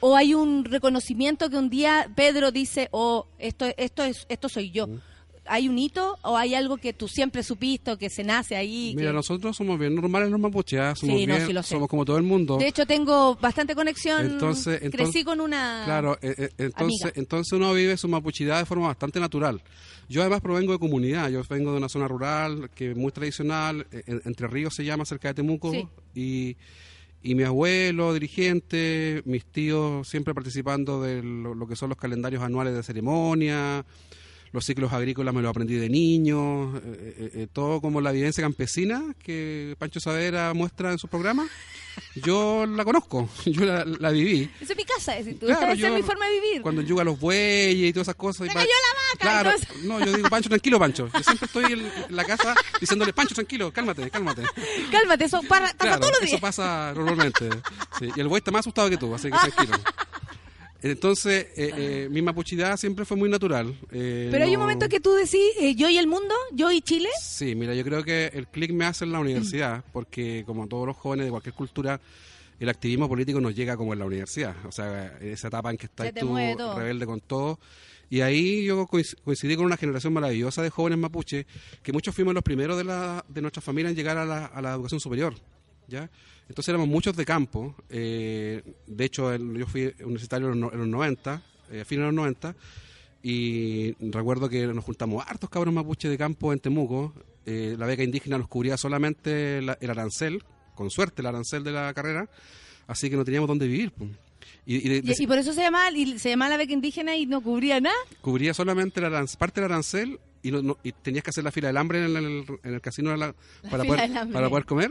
¿O 0.00 0.16
hay 0.16 0.32
un 0.32 0.64
reconocimiento 0.64 1.50
que 1.50 1.58
un 1.58 1.68
día 1.68 2.10
Pedro 2.14 2.52
dice, 2.52 2.88
oh, 2.90 3.26
esto, 3.38 3.66
esto, 3.76 4.02
es, 4.02 4.24
esto 4.30 4.48
soy 4.48 4.70
yo? 4.70 4.88
¿Hay 5.46 5.68
un 5.68 5.78
hito 5.78 6.16
o 6.22 6.36
hay 6.36 6.54
algo 6.54 6.76
que 6.76 6.92
tú 6.92 7.08
siempre 7.08 7.42
supiste 7.42 7.90
o 7.92 7.98
que 7.98 8.08
se 8.10 8.22
nace 8.22 8.54
ahí? 8.56 8.92
Mira, 8.96 9.08
que- 9.10 9.14
nosotros 9.14 9.56
somos 9.56 9.78
bien 9.78 9.94
normales 9.94 10.30
los 10.30 10.38
mapuches, 10.38 10.98
somos, 10.98 11.16
Sí, 11.18 11.26
no, 11.26 11.34
bien- 11.34 11.46
sí 11.46 11.52
lo 11.52 11.62
sé. 11.62 11.70
somos 11.70 11.88
como 11.88 12.04
todo 12.04 12.16
el 12.18 12.22
mundo. 12.22 12.56
De 12.58 12.68
hecho, 12.68 12.86
tengo 12.86 13.34
bastante 13.36 13.74
conexión. 13.74 14.24
Entonces- 14.26 14.80
Crecí 14.90 15.24
con 15.24 15.40
una. 15.40 15.82
Claro, 15.84 16.18
eh, 16.22 16.34
eh, 16.38 16.50
entonces, 16.58 17.02
amiga. 17.04 17.12
entonces 17.16 17.52
uno 17.52 17.72
vive 17.74 17.96
su 17.96 18.06
mapuchidad 18.08 18.58
de 18.58 18.66
forma 18.66 18.86
bastante 18.88 19.18
natural. 19.18 19.60
Yo 20.08 20.20
además 20.22 20.40
provengo 20.40 20.72
de 20.72 20.78
comunidad, 20.78 21.30
yo 21.30 21.42
vengo 21.48 21.72
de 21.72 21.78
una 21.78 21.88
zona 21.88 22.06
rural 22.08 22.70
que 22.74 22.90
es 22.92 22.96
muy 22.96 23.10
tradicional, 23.12 23.86
eh, 23.92 24.02
en- 24.06 24.22
Entre 24.24 24.46
Ríos 24.46 24.74
se 24.74 24.84
llama, 24.84 25.04
cerca 25.04 25.28
de 25.28 25.34
Temuco, 25.34 25.72
Sí. 25.72 25.86
y, 26.14 26.56
y 27.22 27.34
mi 27.34 27.42
abuelo, 27.44 28.12
dirigente, 28.14 29.22
mis 29.24 29.44
tíos 29.44 30.08
siempre 30.08 30.34
participando 30.34 31.02
de 31.02 31.22
lo, 31.22 31.54
lo 31.54 31.66
que 31.66 31.76
son 31.76 31.88
los 31.90 31.98
calendarios 31.98 32.42
anuales 32.42 32.74
de 32.74 32.82
ceremonia, 32.82 33.84
los 34.52 34.64
ciclos 34.64 34.92
agrícolas 34.92 35.32
me 35.34 35.42
lo 35.42 35.48
aprendí 35.48 35.74
de 35.76 35.88
niño, 35.88 36.76
eh, 36.78 36.80
eh, 36.84 37.30
eh, 37.34 37.46
todo 37.52 37.80
como 37.80 38.00
la 38.00 38.10
vivencia 38.12 38.42
campesina 38.42 39.14
que 39.22 39.76
Pancho 39.78 40.00
Savera 40.00 40.52
muestra 40.54 40.90
en 40.92 40.98
su 40.98 41.08
programa. 41.08 41.48
Yo 42.14 42.66
la 42.66 42.84
conozco, 42.84 43.28
yo 43.46 43.64
la, 43.64 43.84
la 43.84 44.10
viví. 44.10 44.50
Esa 44.60 44.72
es 44.72 44.76
mi 44.76 44.84
casa, 44.84 45.16
es 45.18 45.38
tú- 45.38 45.46
Claro, 45.46 45.66
esa 45.72 45.74
yo- 45.74 45.86
es 45.88 45.92
mi 45.94 46.02
forma 46.02 46.26
de 46.26 46.40
vivir. 46.40 46.62
Cuando 46.62 46.82
yuga 46.82 47.04
los 47.04 47.18
bueyes 47.20 47.90
y 47.90 47.92
todas 47.92 48.06
esas 48.08 48.14
cosas. 48.16 48.46
¡Se 48.46 48.52
y 48.52 48.54
pa- 48.54 48.60
cayó 48.60 48.70
la 48.70 48.94
vaca! 48.96 49.42
Claro, 49.42 49.50
eso. 49.50 49.66
no, 49.84 50.00
yo 50.04 50.12
digo, 50.16 50.28
Pancho, 50.30 50.48
tranquilo, 50.48 50.78
Pancho. 50.78 51.08
Yo 51.12 51.22
siempre 51.22 51.46
estoy 51.46 51.64
en, 51.72 51.80
en 51.80 52.16
la 52.16 52.24
casa 52.24 52.54
diciéndole, 52.80 53.12
Pancho, 53.12 53.34
tranquilo, 53.34 53.72
cálmate, 53.72 54.08
cálmate. 54.10 54.42
Cálmate, 54.90 55.24
eso 55.24 55.40
para, 55.48 55.66
pasa 55.66 55.76
Claro, 55.78 55.98
todos 56.00 56.12
los 56.12 56.22
eso 56.22 56.30
días. 56.30 56.40
pasa 56.40 56.92
normalmente. 56.94 57.48
Sí, 57.98 58.08
y 58.16 58.20
el 58.20 58.28
buey 58.28 58.38
está 58.38 58.50
más 58.50 58.60
asustado 58.60 58.88
que 58.90 58.96
tú, 58.96 59.14
así 59.14 59.30
que 59.30 59.36
tranquilo. 59.38 59.78
Entonces, 60.82 61.46
eh, 61.56 61.70
eh, 61.76 62.08
mi 62.10 62.22
mapuchidad 62.22 62.76
siempre 62.76 63.04
fue 63.04 63.16
muy 63.16 63.28
natural. 63.28 63.74
eh, 63.92 64.28
Pero 64.30 64.44
hay 64.44 64.54
un 64.56 64.62
momento 64.62 64.88
que 64.88 65.00
tú 65.00 65.12
decís, 65.14 65.40
eh, 65.58 65.74
yo 65.74 65.88
y 65.90 65.98
el 65.98 66.06
mundo, 66.06 66.34
yo 66.52 66.72
y 66.72 66.80
Chile. 66.80 67.08
Sí, 67.22 67.54
mira, 67.54 67.74
yo 67.74 67.84
creo 67.84 68.02
que 68.02 68.26
el 68.32 68.46
clic 68.48 68.72
me 68.72 68.86
hace 68.86 69.04
en 69.04 69.12
la 69.12 69.20
universidad, 69.20 69.84
porque 69.92 70.42
como 70.46 70.66
todos 70.68 70.86
los 70.86 70.96
jóvenes 70.96 71.26
de 71.26 71.30
cualquier 71.30 71.54
cultura, 71.54 72.00
el 72.58 72.68
activismo 72.68 73.08
político 73.08 73.40
nos 73.40 73.54
llega 73.54 73.76
como 73.76 73.92
en 73.92 73.98
la 73.98 74.06
universidad. 74.06 74.54
O 74.66 74.72
sea, 74.72 75.18
esa 75.20 75.48
etapa 75.48 75.70
en 75.70 75.76
que 75.76 75.86
estás 75.86 76.06
tú 76.20 76.26
rebelde 76.76 77.06
con 77.06 77.20
todo. 77.20 77.58
Y 78.08 78.22
ahí 78.22 78.64
yo 78.64 78.86
coinc- 78.86 79.16
coincidí 79.22 79.56
con 79.56 79.66
una 79.66 79.76
generación 79.76 80.12
maravillosa 80.12 80.62
de 80.62 80.70
jóvenes 80.70 80.98
mapuche, 80.98 81.46
que 81.82 81.92
muchos 81.92 82.14
fuimos 82.14 82.34
los 82.34 82.42
primeros 82.42 82.76
de, 82.76 82.84
la, 82.84 83.24
de 83.28 83.40
nuestra 83.40 83.62
familia 83.62 83.90
en 83.90 83.96
llegar 83.96 84.16
a 84.18 84.24
la, 84.24 84.46
a 84.46 84.60
la 84.62 84.72
educación 84.74 84.98
superior. 84.98 85.34
¿ya? 85.88 86.10
Entonces 86.50 86.68
éramos 86.68 86.88
muchos 86.88 87.16
de 87.16 87.24
campo. 87.24 87.74
eh, 87.88 88.62
de 88.88 89.04
hecho, 89.04 89.32
el- 89.32 89.56
yo 89.56 89.66
fui 89.66 89.94
universitario 90.00 90.52
en 90.52 90.60
los, 90.60 90.72
en 90.72 90.80
los 90.80 90.88
90, 90.88 91.42
eh, 91.70 91.80
a 91.82 91.84
fines 91.84 92.02
de 92.02 92.06
los 92.06 92.14
90, 92.14 92.56
y 93.22 93.92
recuerdo 94.10 94.48
que 94.48 94.66
nos 94.66 94.84
juntamos 94.84 95.24
hartos 95.26 95.48
cabros 95.48 95.72
mapuche 95.72 96.08
de 96.08 96.18
campo 96.18 96.52
en 96.52 96.58
Temuco. 96.60 97.14
eh, 97.46 97.74
la 97.78 97.86
beca 97.86 98.02
indígena 98.02 98.36
nos 98.36 98.48
cubría 98.48 98.76
solamente 98.76 99.62
la- 99.62 99.76
el 99.80 99.90
arancel, 99.90 100.44
con 100.74 100.90
suerte 100.90 101.22
el 101.22 101.26
arancel 101.26 101.64
de 101.64 101.72
la 101.72 101.92
carrera, 101.94 102.28
así 102.86 103.08
que 103.08 103.16
no 103.16 103.24
teníamos 103.24 103.48
dónde 103.48 103.66
vivir. 103.66 103.92
pues. 103.92 104.10
Y, 104.66 104.76
y 104.86 105.00
de- 105.00 105.12
Y, 105.18 105.22
y 105.22 105.26
por 105.26 105.38
eso 105.38 105.52
se 105.54 105.62
llamaba, 105.62 105.90
y 105.90 106.18
se 106.18 106.28
llamaba 106.30 106.50
la 106.50 106.56
beca 106.58 106.72
indígena 106.74 107.16
y 107.16 107.24
no 107.26 107.40
cubría 107.40 107.80
nada. 107.80 107.94
cubría 108.20 108.52
solamente 108.54 109.00
la 109.00 109.24
parte 109.38 109.60
del 109.62 109.70
arancel 109.72 110.18
y, 110.42 110.50
no- 110.50 110.62
no- 110.62 110.76
y 110.84 110.92
tenías 110.92 111.24
que 111.24 111.30
hacer 111.30 111.42
la 111.44 111.50
fila 111.50 111.68
del 111.68 111.76
hambre 111.78 112.04
en 112.04 112.16
el, 112.16 112.44
en 112.62 112.74
el 112.74 112.80
casino 112.80 113.10
de 113.10 113.16
la- 113.16 113.34
poder, 113.70 114.10
para 114.32 114.48
poder 114.50 114.64
comer 114.66 114.90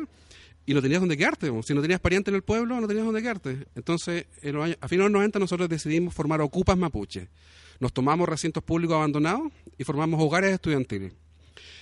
y 0.69 0.73
no 0.75 0.81
tenías 0.81 0.99
donde 0.99 1.17
quedarte. 1.17 1.51
Si 1.63 1.73
no 1.73 1.81
tenías 1.81 1.99
pariente 1.99 2.29
en 2.29 2.35
el 2.35 2.43
pueblo, 2.43 2.79
no 2.79 2.87
tenías 2.87 3.05
donde 3.05 3.21
quedarte. 3.21 3.65
Entonces, 3.75 4.27
en 4.43 4.55
los 4.55 4.65
años- 4.65 4.77
a 4.81 4.87
finales 4.87 5.05
de 5.09 5.13
los 5.13 5.19
90 5.19 5.39
nosotros 5.39 5.67
decidimos 5.67 6.13
formar 6.13 6.41
Ocupas 6.41 6.77
Mapuche. 6.77 7.27
Nos 7.79 7.91
tomamos 7.91 8.29
recintos 8.29 8.61
públicos 8.63 8.95
abandonados 8.95 9.51
y 9.77 9.83
formamos 9.83 10.21
hogares 10.21 10.53
estudiantiles. 10.53 11.13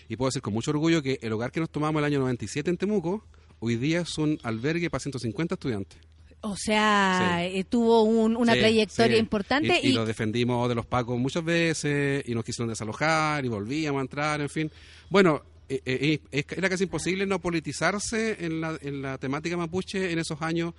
Y 0.07 0.15
puedo 0.15 0.29
decir 0.29 0.41
con 0.41 0.53
mucho 0.53 0.71
orgullo 0.71 1.01
que 1.01 1.19
el 1.21 1.33
hogar 1.33 1.51
que 1.51 1.59
nos 1.59 1.69
tomamos 1.69 1.99
el 1.99 2.05
año 2.05 2.19
97 2.19 2.69
en 2.69 2.77
Temuco, 2.77 3.25
hoy 3.59 3.75
día 3.75 4.01
es 4.01 4.17
un 4.17 4.39
albergue 4.43 4.89
para 4.89 4.99
150 5.01 5.55
estudiantes. 5.55 5.99
O 6.41 6.55
sea, 6.55 7.39
Sí. 7.41 7.57
eh, 7.59 7.63
tuvo 7.65 8.03
un- 8.03 8.37
una 8.37 8.53
Sí, 8.53 8.59
trayectoria 8.59 9.17
sí. 9.17 9.19
importante 9.19 9.79
Y, 9.83 9.87
y, 9.87 9.89
y 9.89 9.93
lo 9.93 10.05
defendimos 10.05 10.69
de 10.69 10.75
los 10.75 10.85
pacos 10.85 11.17
muchas 11.19 11.43
veces 11.43 12.23
y 12.25 12.33
nos 12.35 12.45
quisieron 12.45 12.69
desalojar 12.69 13.43
y 13.43 13.49
volvíamos 13.49 13.99
a 13.99 14.01
entrar, 14.03 14.39
en 14.39 14.47
fin. 14.49 14.71
Bueno, 15.09 15.41
eh, 15.69 15.81
eh, 15.85 16.19
eh, 16.31 16.43
era 16.55 16.69
casi 16.69 16.83
imposible 16.85 17.25
no 17.25 17.39
politizarse 17.39 18.45
en 18.45 18.61
la, 18.61 18.77
en 18.81 19.01
la 19.01 19.17
temática 19.17 19.57
mapuche 19.57 20.11
en 20.11 20.19
esos 20.19 20.41
años, 20.41 20.73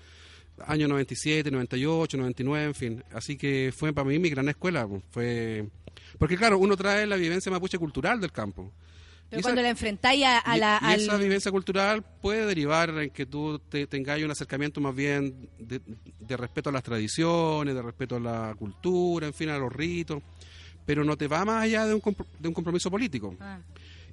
años 0.66 0.88
97, 0.88 1.50
98, 1.50 2.16
99, 2.16 2.64
en 2.66 2.74
fin. 2.74 3.04
Así 3.12 3.36
que 3.36 3.72
fue 3.76 3.92
para 3.92 4.08
mí 4.08 4.18
mi 4.18 4.30
gran 4.30 4.48
escuela. 4.48 4.86
pues, 4.86 5.04
Fue 5.10 5.68
Porque 6.18 6.36
claro, 6.36 6.58
uno 6.58 6.76
trae 6.76 7.06
la 7.06 7.16
vivencia 7.16 7.50
mapuche 7.52 7.78
cultural 7.78 8.20
del 8.20 8.32
campo. 8.32 8.72
pero 9.28 9.40
Y 9.40 9.42
cuando 9.42 9.60
esa- 9.60 9.66
la 9.66 9.70
enfrentáis 9.70 10.24
a, 10.24 10.56
la... 10.56 10.80
y, 10.82 11.02
esa 11.02 11.12
al- 11.14 11.20
vivencia 11.20 11.50
cultural 11.50 12.02
puede 12.22 12.46
derivar 12.46 12.88
en 12.90 13.10
que 13.10 13.26
tú 13.26 13.58
te, 13.58 13.86
tengas 13.86 14.20
un 14.22 14.30
acercamiento 14.30 14.80
más 14.80 14.94
bien 14.94 15.48
de, 15.58 15.80
de 16.18 16.36
respeto 16.36 16.70
a 16.70 16.72
las 16.72 16.82
tradiciones, 16.82 17.74
de 17.74 17.82
respeto 17.82 18.16
a 18.16 18.20
la 18.20 18.54
cultura, 18.58 19.26
en 19.26 19.34
fin, 19.34 19.50
a 19.50 19.58
los 19.58 19.70
ritos, 19.72 20.22
pero 20.86 21.04
no 21.04 21.16
te 21.18 21.28
va 21.28 21.44
más 21.44 21.64
allá 21.64 21.84
de 21.84 21.92
un, 21.94 22.00
de 22.38 22.48
un 22.48 22.54
compromiso 22.54 22.90
político. 22.90 23.36
Ah. 23.38 23.58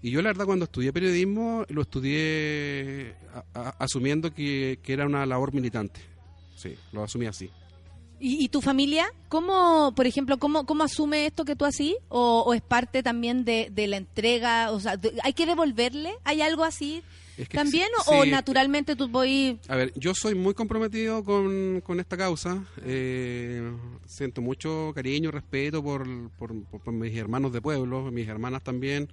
Y 0.06 0.12
yo 0.12 0.22
la 0.22 0.30
verdad 0.30 0.46
cuando 0.46 0.66
estudié 0.66 0.94
periodismo 0.94 1.66
lo 1.68 1.82
estudié 1.82 3.16
a- 3.34 3.44
a- 3.60 3.70
asumiendo 3.80 4.32
que, 4.32 4.78
que 4.84 4.94
era 4.94 5.08
una 5.08 5.26
labor 5.26 5.52
militante. 5.52 6.00
Sí, 6.56 6.76
lo 6.92 7.04
asumí 7.04 7.26
así. 7.26 7.50
¿Y, 8.20 8.46
y 8.46 8.50
tu 8.50 8.62
familia? 8.62 9.08
¿Cómo, 9.30 9.94
por 9.96 10.06
ejemplo, 10.06 10.38
cómo, 10.38 10.68
cómo 10.68 10.84
asume 10.84 11.26
esto 11.26 11.44
que 11.44 11.56
tú 11.56 11.66
así? 11.66 11.98
¿O, 12.10 12.44
o 12.46 12.54
es 12.54 12.62
parte 12.62 13.02
también 13.02 13.46
de, 13.46 13.70
de 13.72 13.88
la 13.88 13.98
entrega? 13.98 14.72
O 14.74 14.80
sea, 14.80 15.00
¿hay 15.24 15.34
que 15.34 15.48
devolverle? 15.48 16.14
¿Hay 16.24 16.42
algo 16.42 16.64
así 16.64 17.02
Es 17.36 17.50
que 17.50 17.58
también? 17.58 17.88
sí- 18.04 18.12
¿O 18.16 18.24
sí. 18.26 18.30
naturalmente 18.30 18.96
tú 18.96 19.08
voy... 19.10 19.60
A 19.68 19.76
ver, 19.76 19.92
yo 19.96 20.14
soy 20.14 20.36
muy 20.36 20.54
comprometido 20.54 21.24
con, 21.24 21.82
con 21.82 22.00
esta 22.00 22.16
causa. 22.16 22.64
eh, 22.84 23.72
siento 24.06 24.42
mucho 24.44 24.92
cariño 24.94 25.32
respeto 25.32 25.84
por, 25.84 26.08
por, 26.38 26.54
por- 26.66 26.82
por 26.82 26.94
mis 26.94 27.18
hermanos 27.18 27.52
de 27.54 27.60
pueblo, 27.62 28.12
mis 28.12 28.28
hermanas 28.28 28.64
también. 28.64 29.10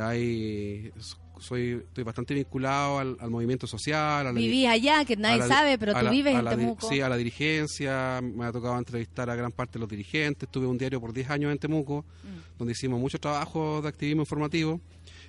Hay, 0.00 0.92
soy, 1.38 1.82
estoy 1.86 2.04
bastante 2.04 2.34
vinculado 2.34 2.98
al, 2.98 3.16
al 3.20 3.30
movimiento 3.30 3.66
social. 3.66 4.26
A 4.26 4.32
la, 4.32 4.32
Vivís 4.32 4.66
allá, 4.68 5.04
que 5.04 5.16
nadie 5.16 5.38
la- 5.38 5.48
sabe, 5.48 5.78
pero 5.78 5.94
tú 5.94 6.04
la- 6.04 6.10
vives 6.10 6.34
en 6.34 6.44
Temuco. 6.48 6.88
Sí, 6.88 7.00
a 7.00 7.08
la 7.08 7.16
dirigencia. 7.16 8.20
Me 8.22 8.44
ha 8.46 8.52
tocado 8.52 8.76
entrevistar 8.78 9.28
a 9.30 9.34
gran 9.36 9.52
parte 9.52 9.74
de 9.74 9.80
los 9.80 9.88
dirigentes. 9.88 10.48
Tuve 10.50 10.66
un 10.66 10.78
diario 10.78 11.00
por 11.00 11.12
10 11.12 11.30
años 11.30 11.52
en 11.52 11.58
Temuco, 11.58 12.04
Mm. 12.24 12.58
donde 12.58 12.72
hicimos 12.72 13.00
mucho 13.00 13.18
trabajo 13.18 13.80
de 13.82 13.88
activismo 13.88 14.22
informativo. 14.22 14.80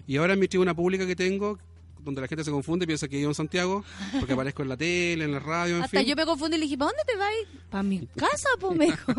Y 0.07 0.17
ahora 0.17 0.33
en 0.33 0.39
mi 0.39 0.47
tribuna 0.47 0.73
pública 0.73 1.05
que 1.05 1.15
tengo, 1.15 1.59
donde 2.01 2.21
la 2.21 2.27
gente 2.27 2.43
se 2.45 2.49
confunde 2.51 2.85
y 2.85 2.87
piensa 2.87 3.07
que 3.09 3.17
vivo 3.17 3.29
en 3.29 3.35
Santiago, 3.35 3.83
porque 4.19 4.33
aparezco 4.33 4.63
en 4.63 4.69
la 4.69 4.77
tele, 4.77 5.25
en 5.25 5.31
la 5.33 5.39
radio, 5.39 5.75
en 5.77 5.83
Hasta 5.83 5.99
fin. 5.99 6.07
yo 6.07 6.15
me 6.15 6.25
confundí 6.25 6.55
y 6.55 6.59
le 6.59 6.65
dije, 6.65 6.77
¿para 6.77 6.91
dónde 6.91 7.03
te 7.05 7.17
vas? 7.17 7.29
Para 7.69 7.83
mi 7.83 7.99
casa, 8.15 8.47
pues, 8.59 8.75
me 8.77 8.85
dijo. 8.85 9.11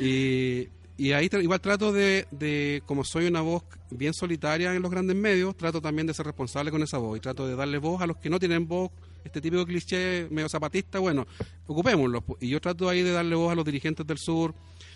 Y, 0.00 0.68
y 0.98 1.12
ahí 1.12 1.28
igual 1.42 1.60
trato 1.60 1.92
de, 1.92 2.26
de, 2.30 2.82
como 2.86 3.04
soy 3.04 3.26
una 3.26 3.40
voz 3.42 3.62
bien 3.90 4.14
solitaria 4.14 4.74
en 4.74 4.82
los 4.82 4.90
grandes 4.90 5.16
medios, 5.16 5.56
trato 5.56 5.80
también 5.82 6.06
de 6.06 6.14
ser 6.14 6.26
responsable 6.26 6.70
con 6.70 6.82
esa 6.82 6.98
voz 6.98 7.18
y 7.18 7.20
trato 7.20 7.46
de 7.46 7.54
darle 7.54 7.78
voz 7.78 8.00
a 8.00 8.06
los 8.06 8.16
que 8.16 8.30
no 8.30 8.38
tienen 8.38 8.66
voz, 8.66 8.90
este 9.24 9.40
típico 9.40 9.66
cliché 9.66 10.28
medio 10.30 10.48
zapatista, 10.48 10.98
bueno, 10.98 11.26
ocupémoslo. 11.66 12.22
pu- 12.24 12.36
Y 12.40 12.48
yo 12.48 12.60
trato 12.60 12.88
ahí 12.88 13.02
de 13.02 13.10
darle 13.12 13.34
voz 13.34 13.52
a 13.52 13.54
los 13.54 13.64
dirigentes 13.64 14.06
del 14.06 14.18
sur 14.18 14.54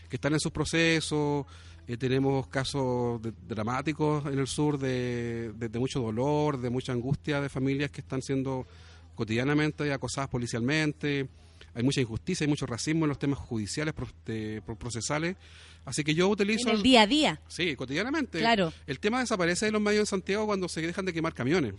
que 0.08 0.16
están 0.16 0.32
en 0.32 0.40
sus 0.40 0.52
procesos, 0.52 1.46
Eh, 1.88 1.96
tenemos 1.96 2.46
casos 2.46 3.20
de- 3.20 3.32
dramáticos 3.48 4.24
en 4.26 4.38
el 4.38 4.46
sur 4.46 4.78
de, 4.78 5.50
de- 5.56 5.78
mucho 5.80 5.98
dolor, 6.00 6.60
de 6.60 6.70
mucha 6.70 6.92
angustia 6.92 7.40
de 7.40 7.48
familias 7.48 7.90
que 7.90 8.00
están 8.00 8.22
siendo 8.22 8.64
cotidianamente 9.16 9.92
acosadas 9.92 10.30
policialmente. 10.30 11.28
Hay 11.74 11.82
mucha 11.82 12.00
injusticia, 12.00 12.44
hay 12.44 12.48
mucho 12.48 12.66
racismo 12.66 13.06
en 13.06 13.08
los 13.08 13.18
temas 13.18 13.40
judiciales, 13.40 13.92
procesales. 14.78 15.36
Así 15.84 16.04
que 16.04 16.14
yo 16.14 16.28
utilizo... 16.28 16.68
En 16.70 16.76
el 16.76 16.82
día 16.82 17.02
a 17.02 17.06
día. 17.06 17.40
Sí, 17.48 17.74
cotidianamente. 17.76 18.38
Claro. 18.38 18.72
El 18.86 19.00
tema 19.00 19.20
desaparece 19.20 19.66
de 19.66 19.72
los 19.72 19.80
medios 19.80 20.00
en 20.02 20.06
Santiago 20.06 20.46
cuando 20.46 20.68
se 20.68 20.80
dejan 20.82 21.04
de 21.06 21.12
quemar 21.12 21.34
camiones. 21.34 21.74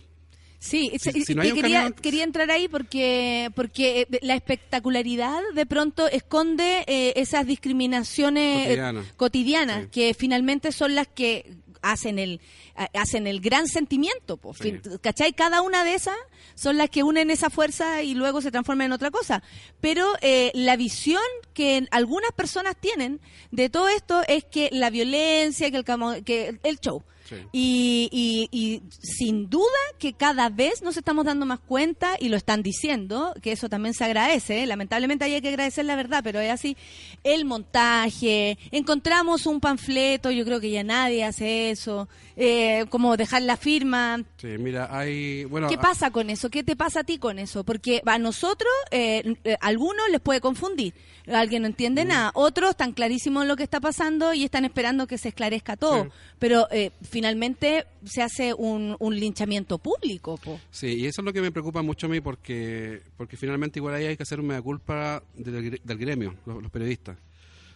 Sí, 0.58 0.92
Si- 1.00 1.24
si 1.24 1.34
no 1.34 1.42
que 1.42 1.54
quería, 1.54 1.82
camión- 1.82 1.92
quería 2.00 2.22
entrar 2.24 2.48
ahí 2.50 2.68
porque 2.68 3.50
porque 3.56 4.02
eh, 4.02 4.18
la 4.22 4.34
espectacularidad 4.36 5.40
de 5.54 5.66
pronto 5.66 6.06
esconde 6.06 6.84
eh, 6.86 7.14
esas 7.16 7.46
discriminaciones 7.46 8.58
eh, 8.58 8.68
Cotidianas. 8.68 9.06
cotidianas 9.16 9.82
Sí. 9.84 9.88
que 9.90 10.14
finalmente 10.14 10.70
son 10.72 10.94
las 10.94 11.08
que 11.08 11.56
hacen 11.82 12.18
el 12.18 12.40
a- 12.74 12.88
hacen 12.94 13.26
el 13.26 13.40
gran 13.40 13.66
sentimiento, 13.68 14.36
po. 14.38 14.54
Sí. 14.54 14.62
Fin- 14.62 14.82
¿cachai? 15.02 15.32
Cada 15.32 15.60
una 15.62 15.84
de 15.84 15.94
esas 15.94 16.16
son 16.54 16.78
las 16.78 16.88
que 16.90 17.02
unen 17.02 17.30
esa 17.30 17.50
fuerza 17.50 18.02
y 18.02 18.14
luego 18.14 18.40
se 18.40 18.50
transforman 18.50 18.86
en 18.86 18.92
otra 18.92 19.10
cosa. 19.10 19.42
Pero 19.80 20.06
eh, 20.22 20.50
la 20.54 20.76
visión 20.76 21.22
que 21.54 21.86
algunas 21.90 22.32
personas 22.32 22.76
tienen 22.80 23.20
de 23.50 23.68
todo 23.68 23.88
esto 23.88 24.22
es 24.28 24.44
que 24.44 24.68
la 24.72 24.90
violencia, 24.90 25.70
que 25.70 25.76
el, 25.78 26.24
que 26.24 26.58
el 26.62 26.78
show. 26.80 27.02
Sí. 27.32 27.46
Y, 27.52 28.08
y- 28.12 28.48
y 28.52 28.82
sin 29.00 29.48
duda 29.50 29.66
que 29.98 30.12
cada 30.12 30.48
vez 30.48 30.82
nos 30.82 30.96
estamos 30.96 31.24
dando 31.24 31.46
más 31.46 31.60
cuenta 31.60 32.16
y 32.20 32.28
lo 32.28 32.36
están 32.36 32.62
diciendo, 32.62 33.34
que 33.42 33.52
eso 33.52 33.68
también 33.68 33.94
se 33.94 34.04
agradece. 34.04 34.62
¿eh? 34.62 34.66
Lamentablemente 34.66 35.24
hay 35.24 35.40
que 35.40 35.48
agradecer 35.48 35.84
la 35.84 35.96
verdad, 35.96 36.20
pero 36.22 36.40
es 36.40 36.50
así. 36.50 36.76
El 37.24 37.44
montaje, 37.44 38.58
encontramos 38.70 39.46
un 39.46 39.60
panfleto, 39.60 40.30
yo 40.30 40.44
creo 40.44 40.60
que 40.60 40.70
ya 40.70 40.84
nadie 40.84 41.24
hace 41.24 41.70
eso, 41.70 42.08
eh, 42.36 42.84
como 42.90 43.16
dejar 43.16 43.42
la 43.42 43.56
firma. 43.56 44.22
Sí, 44.36 44.48
mira, 44.58 44.88
hay... 44.90 45.44
Bueno, 45.44 45.68
¿Qué 45.68 45.78
pasa 45.78 46.10
con 46.10 46.30
eso? 46.30 46.50
¿Qué 46.50 46.62
te 46.62 46.76
pasa 46.76 47.00
a 47.00 47.04
ti 47.04 47.18
con 47.18 47.38
eso? 47.38 47.64
Porque 47.64 48.02
a 48.06 48.18
nosotros, 48.18 48.70
eh, 48.90 49.34
eh, 49.44 49.56
algunos 49.60 50.08
les 50.10 50.20
puede 50.20 50.40
confundir. 50.40 50.94
Alguien 51.26 51.62
no 51.62 51.68
Mm. 51.68 51.72
entiende 51.72 52.04
nada. 52.04 52.30
Otros 52.34 52.70
están 52.70 52.92
clarísimos 52.92 53.42
en 53.42 53.48
lo 53.48 53.56
que 53.56 53.62
está 53.62 53.80
pasando 53.80 54.34
y 54.34 54.44
están 54.44 54.64
esperando 54.64 55.06
que 55.06 55.18
se 55.18 55.28
esclarezca 55.28 55.76
todo. 55.76 56.08
Pero 56.38 56.66
eh, 56.70 56.90
finalmente 57.02 57.86
se 58.04 58.22
hace 58.22 58.52
un, 58.54 58.96
un 58.98 59.18
linchamiento 59.18 59.78
público. 59.78 60.36
Po. 60.38 60.58
Sí, 60.70 60.88
y 60.88 61.06
eso 61.06 61.20
es 61.22 61.24
lo 61.24 61.32
que 61.32 61.40
me 61.40 61.52
preocupa 61.52 61.82
mucho 61.82 62.06
a 62.06 62.10
mí 62.10 62.20
porque, 62.20 63.02
porque 63.16 63.36
finalmente 63.36 63.78
igual 63.78 63.94
ahí 63.94 64.06
hay 64.06 64.16
que 64.16 64.22
hacer 64.24 64.40
una 64.40 64.60
culpa 64.60 65.22
del, 65.34 65.80
del 65.82 65.98
gremio, 65.98 66.34
los, 66.46 66.62
los 66.62 66.70
periodistas. 66.70 67.16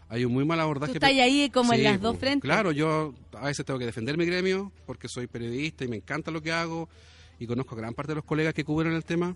Hay 0.09 0.25
un 0.25 0.33
muy 0.33 0.45
mal 0.45 0.61
abordaje. 0.61 0.93
Tú 0.93 0.97
estás 1.05 1.11
ahí 1.11 1.51
como 1.51 1.73
en 1.73 1.83
las 1.83 2.01
dos 2.01 2.17
frentes. 2.19 2.43
Claro, 2.43 2.71
yo 2.73 3.13
a 3.33 3.47
veces 3.47 3.65
tengo 3.67 3.79
que 3.79 3.87
defender 3.87 4.17
mi 4.17 4.25
gremio 4.25 4.71
porque 4.87 5.09
soy 5.09 5.27
periodista 5.27 5.85
y 5.85 5.89
me 5.89 5.97
encanta 5.97 6.31
lo 6.31 6.41
que 6.41 6.53
hago 6.53 6.89
y 7.41 7.47
conozco 7.47 7.75
a 7.75 7.79
gran 7.79 7.93
parte 7.93 8.13
de 8.13 8.17
los 8.17 8.25
colegas 8.25 8.55
que 8.55 8.65
cubren 8.65 8.93
el 8.93 9.05
tema, 9.05 9.35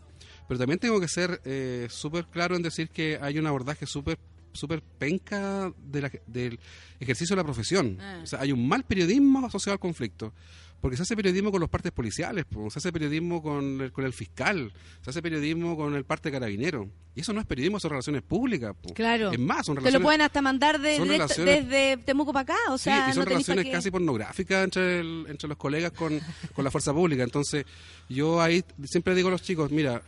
pero 0.51 0.59
también 0.59 0.81
tengo 0.81 0.99
que 1.01 1.07
ser 1.07 1.41
eh, 1.45 1.87
súper 1.89 2.25
claro 2.27 2.57
en 2.57 2.63
decir 2.63 2.89
que 2.89 3.21
hay 3.23 3.39
un 3.39 3.47
abordaje 3.47 3.87
súper 3.87 4.19
súper 4.53 4.83
penca 4.83 5.73
de 5.81 6.01
la- 6.03 6.11
del 6.27 6.59
ejercicio 6.99 7.37
de 7.37 7.41
la 7.41 7.45
profesión. 7.45 7.97
Ah. 8.01 8.19
O 8.25 8.27
sea, 8.27 8.41
hay 8.41 8.51
un 8.51 8.67
mal 8.67 8.83
periodismo 8.83 9.47
asociado 9.47 9.75
al 9.75 9.79
conflicto. 9.79 10.33
Porque 10.81 10.97
se 10.97 11.03
hace 11.05 11.15
periodismo 11.15 11.53
con 11.53 11.61
los 11.61 11.69
partes 11.69 11.93
policiales, 11.93 12.47
po, 12.47 12.69
se 12.71 12.79
hace 12.79 12.91
periodismo 12.91 13.43
con 13.43 13.81
el, 13.83 13.93
con 13.93 14.05
el 14.07 14.13
fiscal, 14.15 14.73
se 15.03 15.11
hace 15.11 15.21
periodismo 15.23 15.77
con 15.77 15.95
el 15.95 16.05
parte 16.05 16.33
carabinero. 16.33 16.89
Y 17.15 17.21
eso 17.21 17.33
no 17.35 17.41
es 17.41 17.47
periodismo, 17.47 17.79
son 17.79 17.91
relaciones 17.91 18.23
públicas. 18.23 18.75
po. 18.83 18.93
Claro. 18.95 19.31
Es 19.31 19.39
más, 19.39 19.67
son 19.67 19.75
Te 19.77 19.81
relaciones... 19.83 20.01
lo 20.01 20.05
pueden 20.05 20.23
hasta 20.23 20.41
mandar 20.43 20.81
de, 20.81 20.99
directo- 20.99 21.45
desde 21.45 21.99
Temuco 21.99 22.33
para 22.33 22.55
acá. 22.55 22.73
O 22.73 22.79
Sí, 22.79 22.85
sea, 22.85 23.11
y 23.11 23.13
son 23.13 23.25
no 23.25 23.29
relaciones 23.31 23.67
casi 23.71 23.91
pornográficas 23.93 24.65
entre, 24.65 25.01
el- 25.01 25.27
entre 25.29 25.49
los 25.49 25.59
colegas 25.59 25.93
con, 25.93 26.19
con 26.55 26.65
la 26.65 26.71
fuerza 26.73 26.93
pública. 26.95 27.23
Entonces, 27.23 27.67
yo 28.09 28.41
ahí 28.41 28.65
siempre 28.85 29.15
digo 29.15 29.29
a 29.29 29.33
los 29.33 29.43
chicos, 29.43 29.71
mira, 29.71 30.03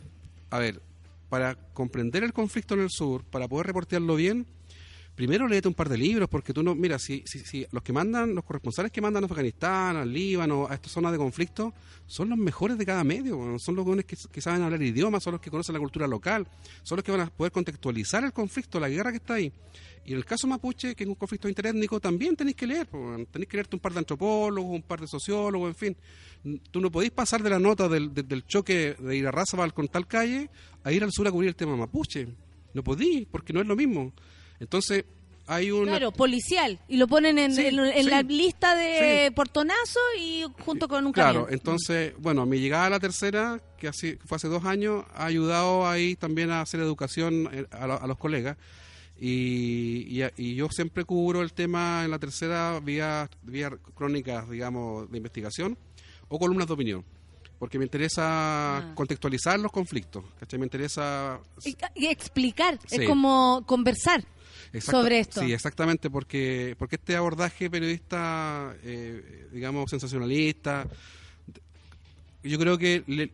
a 0.53 0.59
ver, 0.59 0.83
para 1.29 1.55
comprender 1.73 2.23
el 2.23 2.31
conflicto 2.31 2.75
en 2.75 2.81
el 2.81 2.91
sur, 2.91 3.23
para 3.23 3.47
poder 3.47 3.65
reportearlo 3.65 4.15
bien, 4.15 4.45
primero 5.15 5.47
léete 5.47 5.67
un 5.67 5.73
par 5.73 5.89
de 5.89 5.97
libros, 5.97 6.29
porque 6.29 6.53
tú 6.53 6.61
no, 6.61 6.75
mira, 6.75 6.99
si, 6.99 7.23
si, 7.25 7.39
si 7.39 7.65
los 7.71 7.81
que 7.81 7.91
mandan, 7.91 8.35
los 8.35 8.43
corresponsales 8.43 8.91
que 8.91 9.01
mandan 9.01 9.23
a 9.23 9.25
Afganistán, 9.25 9.95
al 9.95 10.13
Líbano, 10.13 10.67
a 10.69 10.75
estas 10.75 10.91
zonas 10.91 11.11
de 11.11 11.17
conflicto, 11.17 11.73
son 12.05 12.29
los 12.29 12.37
mejores 12.37 12.77
de 12.77 12.85
cada 12.85 13.03
medio, 13.03 13.57
son 13.57 13.75
los 13.75 13.87
que 14.05 14.41
saben 14.41 14.61
hablar 14.61 14.79
idiomas, 14.83 15.23
son 15.23 15.31
los 15.31 15.41
que 15.41 15.49
conocen 15.49 15.73
la 15.73 15.79
cultura 15.79 16.05
local, 16.05 16.45
son 16.83 16.97
los 16.97 17.03
que 17.03 17.11
van 17.11 17.21
a 17.21 17.25
poder 17.31 17.51
contextualizar 17.51 18.23
el 18.23 18.31
conflicto, 18.31 18.79
la 18.79 18.89
guerra 18.89 19.09
que 19.09 19.17
está 19.17 19.33
ahí. 19.33 19.51
Y 20.05 20.11
en 20.11 20.17
el 20.17 20.25
caso 20.25 20.47
mapuche, 20.47 20.95
que 20.95 21.03
es 21.03 21.09
un 21.09 21.15
conflicto 21.15 21.47
interétnico, 21.47 21.99
también 21.99 22.35
tenéis 22.35 22.57
que 22.57 22.67
leer, 22.67 22.87
tenéis 23.31 23.47
que 23.49 23.55
leerte 23.57 23.75
un 23.75 23.79
par 23.79 23.93
de 23.93 23.99
antropólogos, 23.99 24.71
un 24.75 24.81
par 24.81 24.99
de 24.99 25.07
sociólogos, 25.07 25.69
en 25.69 25.75
fin. 25.75 25.97
Tú 26.71 26.81
no 26.81 26.91
podéis 26.91 27.11
pasar 27.11 27.41
de 27.41 27.49
la 27.49 27.57
nota 27.59 27.87
del, 27.87 28.13
del, 28.13 28.27
del 28.27 28.45
choque 28.45 28.95
de 28.99 29.15
ir 29.15 29.25
a 29.27 29.31
Razabal 29.31 29.73
con 29.73 29.87
tal 29.87 30.05
calle 30.07 30.49
a 30.83 30.91
ir 30.91 31.03
al 31.03 31.11
sur 31.13 31.25
a 31.27 31.31
cubrir 31.31 31.47
el 31.49 31.55
tema 31.55 31.75
mapuche. 31.77 32.27
No 32.73 32.83
podí, 32.83 33.25
porque 33.31 33.53
no 33.53 33.61
es 33.61 33.67
lo 33.67 33.77
mismo. 33.77 34.11
Entonces, 34.59 35.05
hay 35.47 35.71
una... 35.71 35.91
Claro, 35.91 36.11
policial. 36.11 36.79
Y 36.89 36.97
lo 36.97 37.07
ponen 37.07 37.37
en, 37.39 37.53
Sí, 37.55 37.65
en- 37.65 37.79
en 37.79 38.03
sí. 38.03 38.09
la 38.09 38.21
lista 38.23 38.75
de 38.75 39.27
Sí. 39.29 39.33
portonazo 39.35 39.99
y 40.19 40.43
junto 40.65 40.89
con 40.89 41.05
un 41.05 41.13
Claro, 41.13 41.41
camión. 41.43 41.53
entonces, 41.53 42.13
bueno, 42.17 42.45
mi 42.45 42.59
llegada 42.59 42.87
a 42.87 42.89
la 42.89 42.99
tercera, 42.99 43.61
que 43.77 43.87
así, 43.87 44.17
que 44.17 44.25
fue 44.27 44.35
hace 44.35 44.47
dos 44.49 44.65
años, 44.65 45.05
ha 45.13 45.25
ayudado 45.27 45.87
ahí 45.87 46.15
también 46.17 46.49
a 46.49 46.59
hacer 46.61 46.81
educación 46.81 47.49
eh, 47.53 47.65
a, 47.71 47.87
lo- 47.87 48.01
a 48.01 48.07
los 48.07 48.17
colegas. 48.17 48.57
Y, 49.19 50.21
y, 50.21 50.23
y 50.37 50.55
yo 50.55 50.67
siempre 50.69 51.05
cubro 51.05 51.41
el 51.41 51.53
tema 51.53 52.03
en 52.03 52.11
la 52.11 52.19
tercera 52.19 52.79
vía, 52.81 53.29
vía 53.43 53.69
crónicas, 53.95 54.49
digamos, 54.49 55.09
de 55.09 55.17
investigación 55.17 55.77
o 56.27 56.37
columnas 56.39 56.67
de 56.67 56.73
opinión. 56.73 57.05
Porque 57.59 57.77
me 57.77 57.85
interesa 57.85 58.77
Ah. 58.79 58.91
contextualizar 58.95 59.57
los 59.59 59.71
conflictos, 59.71 60.25
¿cachai? 60.39 60.59
Me 60.59 60.65
interesa... 60.65 61.39
Y, 61.63 61.77
y 61.95 62.07
explicar, 62.07 62.77
Sí. 62.85 62.97
es 63.01 63.07
como 63.07 63.63
conversar 63.65 64.25
sobre 64.81 65.19
esto. 65.19 65.41
Sí, 65.41 65.53
exactamente, 65.53 66.09
porque, 66.09 66.75
porque 66.77 66.95
este 66.97 67.15
abordaje 67.15 67.69
periodista, 67.69 68.75
eh, 68.83 69.47
digamos, 69.53 69.89
sensacionalista, 69.89 70.87
yo 72.43 72.59
creo 72.59 72.77
que 72.77 73.03
le, 73.07 73.31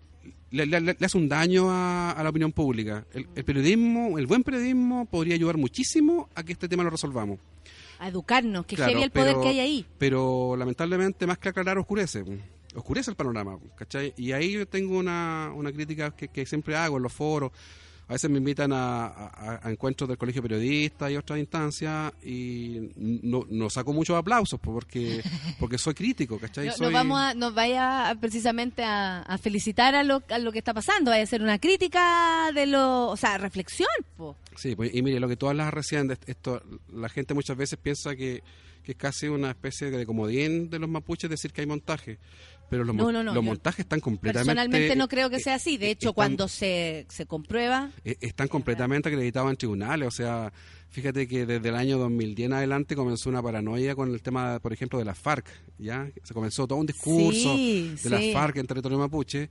le- 0.52 0.66
le- 0.66 0.82
le 0.82 1.06
hace 1.06 1.18
un 1.18 1.30
daño 1.30 1.70
a, 1.70 2.12
a 2.12 2.24
la 2.24 2.30
opinión 2.30 2.52
pública. 2.52 3.06
El, 3.14 3.28
el 3.36 3.44
periodismo, 3.46 4.18
el 4.18 4.28
buen 4.28 4.44
periodismo, 4.44 5.06
podría 5.06 5.36
ayudar 5.36 5.58
muchísimo 5.58 6.30
a 6.36 6.44
que 6.44 6.54
este 6.54 6.68
tema 6.68 6.84
lo 6.84 6.90
resolvamos. 6.90 7.40
A 8.00 8.08
educarnos, 8.08 8.66
que 8.66 8.76
Claro, 8.78 8.92
heavy 8.92 9.04
el 9.04 9.12
poder 9.12 9.28
pero- 9.34 9.42
que 9.42 9.50
hay 9.50 9.60
ahí. 9.60 9.86
Pero 9.98 10.56
lamentablemente, 10.58 11.28
más 11.28 11.38
que 11.38 11.50
aclarar, 11.50 11.78
oscurece. 11.78 12.24
Oscurece 12.76 13.10
el 13.12 13.18
panorama, 13.18 13.58
¿cachai? 13.76 14.14
Y 14.16 14.32
ahí 14.32 14.52
yo 14.54 14.68
tengo 14.68 14.98
una, 15.00 15.52
una 15.56 15.72
crítica 15.72 16.12
que, 16.12 16.28
que 16.28 16.46
siempre 16.46 16.76
hago 16.76 16.98
en 16.98 17.04
los 17.04 17.12
foros. 17.12 17.52
A 18.10 18.14
veces 18.14 18.30
me 18.30 18.40
invitan 18.40 18.74
a, 18.74 19.06
a- 19.06 19.60
a 19.64 19.72
encuentros 19.72 20.08
del 20.10 20.18
colegio 20.18 20.42
periodista 20.42 21.10
y 21.12 21.16
otras 21.16 21.38
instancias 21.40 22.12
y 22.24 22.90
no, 22.98 23.46
no 23.50 23.70
saco 23.70 23.94
muchos 23.94 24.18
aplausos 24.18 24.60
po, 24.60 24.74
porque 24.74 25.22
porque 25.60 25.78
soy 25.78 25.94
crítico, 25.94 26.40
¿cachai? 26.40 26.66
No, 26.68 26.74
Soy- 26.74 26.86
nos 26.88 26.94
vamos 26.94 27.20
a, 27.20 27.34
nos 27.36 27.54
vaya 27.54 28.18
precisamente 28.20 28.84
a, 28.84 29.20
a 29.22 29.38
felicitar 29.38 29.94
a 29.94 30.04
lo, 30.04 30.24
a 30.30 30.40
lo 30.40 30.52
que 30.52 30.58
está 30.58 30.74
pasando, 30.74 31.12
vaya 31.12 31.22
a 31.22 31.24
hacer 31.26 31.42
una 31.44 31.60
crítica 31.60 32.52
de 32.54 32.66
lo, 32.66 33.10
o 33.10 33.16
sea, 33.16 33.38
reflexión, 33.38 33.88
po. 34.18 34.36
Sí, 34.56 34.76
pues, 34.76 34.94
y 34.94 35.02
mire, 35.04 35.20
lo 35.20 35.28
que 35.30 35.38
tú 35.38 35.48
hablas 35.48 35.72
recién, 35.74 36.12
esto, 36.26 36.62
la 36.92 37.10
gente 37.10 37.34
muchas 37.36 37.56
veces 37.56 37.78
piensa 37.82 38.16
que, 38.16 38.42
que 38.84 38.94
es 38.94 38.98
casi 38.98 39.28
una 39.28 39.52
especie 39.52 39.92
de 39.92 40.06
comodín 40.06 40.70
de 40.72 40.80
los 40.80 40.90
mapuches 40.90 41.30
decir 41.30 41.54
que 41.54 41.62
hay 41.62 41.68
montaje, 41.68 42.18
pero 42.70 42.84
los, 42.84 42.96
No, 42.96 43.12
no, 43.12 43.24
no, 43.24 43.34
los 43.34 43.44
montajes 43.44 43.80
están 43.80 44.00
completamente... 44.00 44.48
Personalmente 44.48 44.96
no 44.96 45.08
creo 45.08 45.30
que 45.30 45.38
eh, 45.38 45.40
sea 45.42 45.56
así. 45.56 45.78
De 45.78 45.88
eh, 45.88 45.92
hecho, 45.92 46.10
están- 46.10 46.14
cuando 46.14 46.48
se, 46.48 47.06
se 47.10 47.26
comprueba, 47.26 47.90
eh, 48.06 48.18
están 48.22 48.48
completamente 48.48 49.10
acreditados 49.10 49.50
en 49.50 49.58
tribunales, 49.58 50.08
o 50.08 50.12
sea, 50.12 50.54
fíjate 50.90 51.28
que 51.28 51.46
desde 51.46 51.70
el 51.70 51.76
año 51.76 51.98
2010 51.98 52.48
en 52.48 52.54
adelante 52.54 52.96
comenzó 52.96 53.30
una 53.30 53.42
paranoia 53.44 53.96
con 53.96 54.12
el 54.14 54.22
tema, 54.22 54.60
por 54.60 54.74
ejemplo, 54.74 55.00
de 55.00 55.06
las 55.06 55.18
FARC, 55.18 55.48
¿ya? 55.78 56.10
Se 56.24 56.34
comenzó 56.34 56.68
todo 56.68 56.80
un 56.80 56.86
discurso 56.86 57.56
Sí, 57.56 57.90
de 57.92 57.98
sí. 57.98 58.10
las 58.10 58.24
FARC 58.34 58.58
en 58.58 58.68
territorio 58.68 58.98
mapuche 58.98 59.50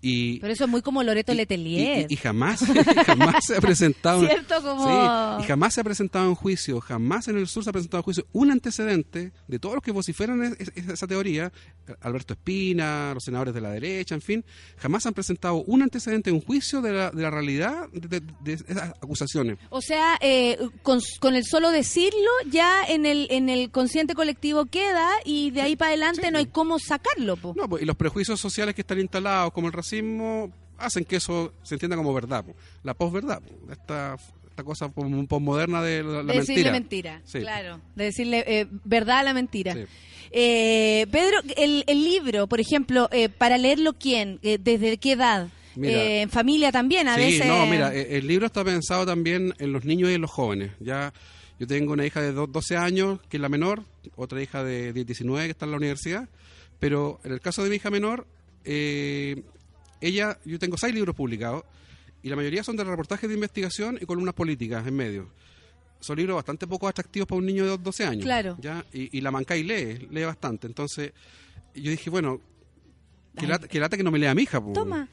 y... 0.00 0.38
pero 0.40 0.52
eso 0.52 0.64
es 0.64 0.70
muy 0.70 0.82
como 0.82 1.02
Loreto 1.02 1.32
y- 1.32 1.36
Letelier. 1.36 2.06
y- 2.10 2.16
jamás, 2.16 2.60
jamás 3.06 3.44
se 3.46 3.56
ha 3.56 3.60
presentado. 3.60 4.20
¿Cierto? 4.26 4.62
Como- 4.62 5.38
Sí, 5.38 5.44
y 5.44 5.46
jamás 5.46 5.74
se 5.74 5.80
ha 5.80 5.84
presentado 5.84 6.28
en 6.28 6.34
juicio, 6.34 6.80
jamás 6.80 7.28
en 7.28 7.36
el 7.38 7.46
sur 7.48 7.64
se 7.64 7.70
ha 7.70 7.72
presentado 7.72 7.98
en 8.00 8.04
juicio 8.04 8.26
un 8.32 8.50
antecedente 8.50 9.32
de 9.46 9.58
todos 9.58 9.74
los 9.76 9.82
que 9.84 9.90
vociferan 9.92 10.42
es- 10.58 10.72
es- 10.76 10.88
esa 10.88 11.06
teoría, 11.06 11.52
Alberto 12.00 12.34
Espina, 12.34 13.12
los 13.14 13.24
senadores 13.24 13.54
de 13.54 13.60
la 13.60 13.70
derecha, 13.70 14.14
en 14.14 14.20
fin, 14.22 14.44
jamás 14.76 15.06
han 15.06 15.14
presentado 15.14 15.62
un 15.62 15.82
antecedente 15.82 16.30
en 16.30 16.40
juicio 16.40 16.80
de 16.80 16.92
la, 16.92 17.10
de 17.10 17.22
la 17.22 17.30
realidad 17.30 17.88
de, 17.92 18.20
de- 18.20 18.26
de 18.40 18.52
esas 18.52 18.90
acusaciones. 19.02 19.58
O 19.70 19.80
sea, 19.80 20.16
eh, 20.20 20.58
con, 20.82 21.00
con 21.20 21.34
el 21.34 21.44
solo 21.44 21.70
decirlo, 21.70 22.30
ya 22.50 22.84
en 22.88 23.06
el, 23.06 23.26
en 23.30 23.48
el 23.48 23.70
consciente 23.70 24.14
colectivo 24.14 24.66
queda 24.66 25.08
y 25.24 25.50
de 25.50 25.62
ahí 25.62 25.76
para 25.76 25.88
adelante 25.90 26.22
Sí. 26.24 26.30
no 26.32 26.38
hay 26.38 26.46
cómo 26.46 26.78
sacarlo, 26.78 27.36
po. 27.36 27.54
No, 27.56 27.68
pues, 27.68 27.82
y 27.82 27.86
los 27.86 27.96
prejuicios 27.96 28.38
sociales 28.40 28.74
que 28.74 28.82
están 28.82 28.98
instalados, 29.00 29.52
como 29.52 29.66
el 29.68 29.72
racismo, 29.72 29.87
hacen 30.78 31.04
que 31.04 31.16
eso 31.16 31.52
se 31.62 31.74
entienda 31.74 31.96
como 31.96 32.12
verdad, 32.14 32.44
po. 32.44 32.54
la 32.84 32.94
posverdad, 32.94 33.40
po, 33.42 33.72
esta, 33.72 34.16
esta 34.48 34.62
cosa 34.64 34.88
posmoderna 34.88 35.82
de 35.82 36.02
la, 36.02 36.22
la 36.22 36.32
de 36.32 36.38
decirle 36.40 36.70
mentira. 36.70 37.12
mentira, 37.14 37.22
Sí. 37.24 37.40
claro. 37.40 37.80
De 37.96 38.04
decirle 38.04 38.44
eh, 38.46 38.66
verdad 38.84 39.18
a 39.18 39.22
la 39.24 39.34
mentira. 39.34 39.74
Sí. 39.74 39.80
Eh, 40.30 41.06
Pedro, 41.10 41.38
el, 41.56 41.84
el 41.86 42.04
libro, 42.04 42.46
por 42.48 42.60
ejemplo, 42.60 43.08
eh, 43.12 43.28
para 43.28 43.56
leerlo, 43.58 43.94
¿quién? 43.94 44.38
¿Desde 44.42 44.98
qué 44.98 45.12
edad? 45.12 45.48
En 45.80 46.28
familia 46.28 46.72
también, 46.72 47.06
a 47.06 47.14
sí, 47.14 47.20
veces. 47.20 47.46
no, 47.46 47.64
mira, 47.66 47.94
el 47.94 48.26
libro 48.26 48.46
está 48.46 48.64
pensado 48.64 49.06
también 49.06 49.54
en 49.58 49.72
los 49.72 49.84
niños 49.84 50.10
y 50.10 50.14
en 50.14 50.20
los 50.22 50.30
jóvenes. 50.30 50.72
Ya 50.80 51.12
yo 51.60 51.66
tengo 51.68 51.92
una 51.92 52.04
hija 52.04 52.20
de 52.20 52.32
do- 52.32 52.48
12 52.48 52.76
años, 52.76 53.20
que 53.28 53.36
es 53.36 53.40
la 53.40 53.48
menor, 53.48 53.84
otra 54.16 54.42
hija 54.42 54.64
de 54.64 54.92
10, 54.92 55.06
19 55.06 55.46
que 55.46 55.50
está 55.52 55.66
en 55.66 55.70
la 55.70 55.76
universidad, 55.76 56.28
pero 56.80 57.20
en 57.22 57.32
el 57.32 57.40
caso 57.40 57.62
de 57.62 57.70
mi 57.70 57.76
hija 57.76 57.90
menor, 57.90 58.26
eh, 58.64 59.42
ella, 60.00 60.38
yo 60.44 60.58
tengo 60.58 60.76
seis 60.76 60.94
libros 60.94 61.14
publicados 61.14 61.64
y 62.22 62.28
la 62.28 62.36
mayoría 62.36 62.64
son 62.64 62.76
de 62.76 62.84
reportajes 62.84 63.28
de 63.28 63.34
investigación 63.34 63.98
y 64.00 64.06
columnas 64.06 64.34
políticas 64.34 64.86
en 64.86 64.94
medio. 64.94 65.30
Son 66.00 66.16
libros 66.16 66.36
bastante 66.36 66.66
poco 66.66 66.86
atractivos 66.86 67.26
para 67.28 67.38
un 67.38 67.46
niño 67.46 67.64
de 67.64 67.76
12 67.76 68.04
años. 68.04 68.24
Claro. 68.24 68.56
¿ya? 68.60 68.84
Y, 68.92 69.16
y 69.18 69.20
la 69.20 69.30
Mancay 69.30 69.62
lee, 69.64 70.08
lee 70.10 70.24
bastante. 70.24 70.66
Entonces, 70.66 71.12
yo 71.74 71.90
dije, 71.90 72.08
bueno, 72.10 72.40
que 73.36 73.46
lata, 73.46 73.68
que 73.68 73.80
lata 73.80 73.96
que 73.96 74.02
no 74.02 74.10
me 74.10 74.18
lea 74.18 74.34
mi 74.34 74.42
hija. 74.42 74.60
po. 74.60 74.72
Toma. 74.72 75.08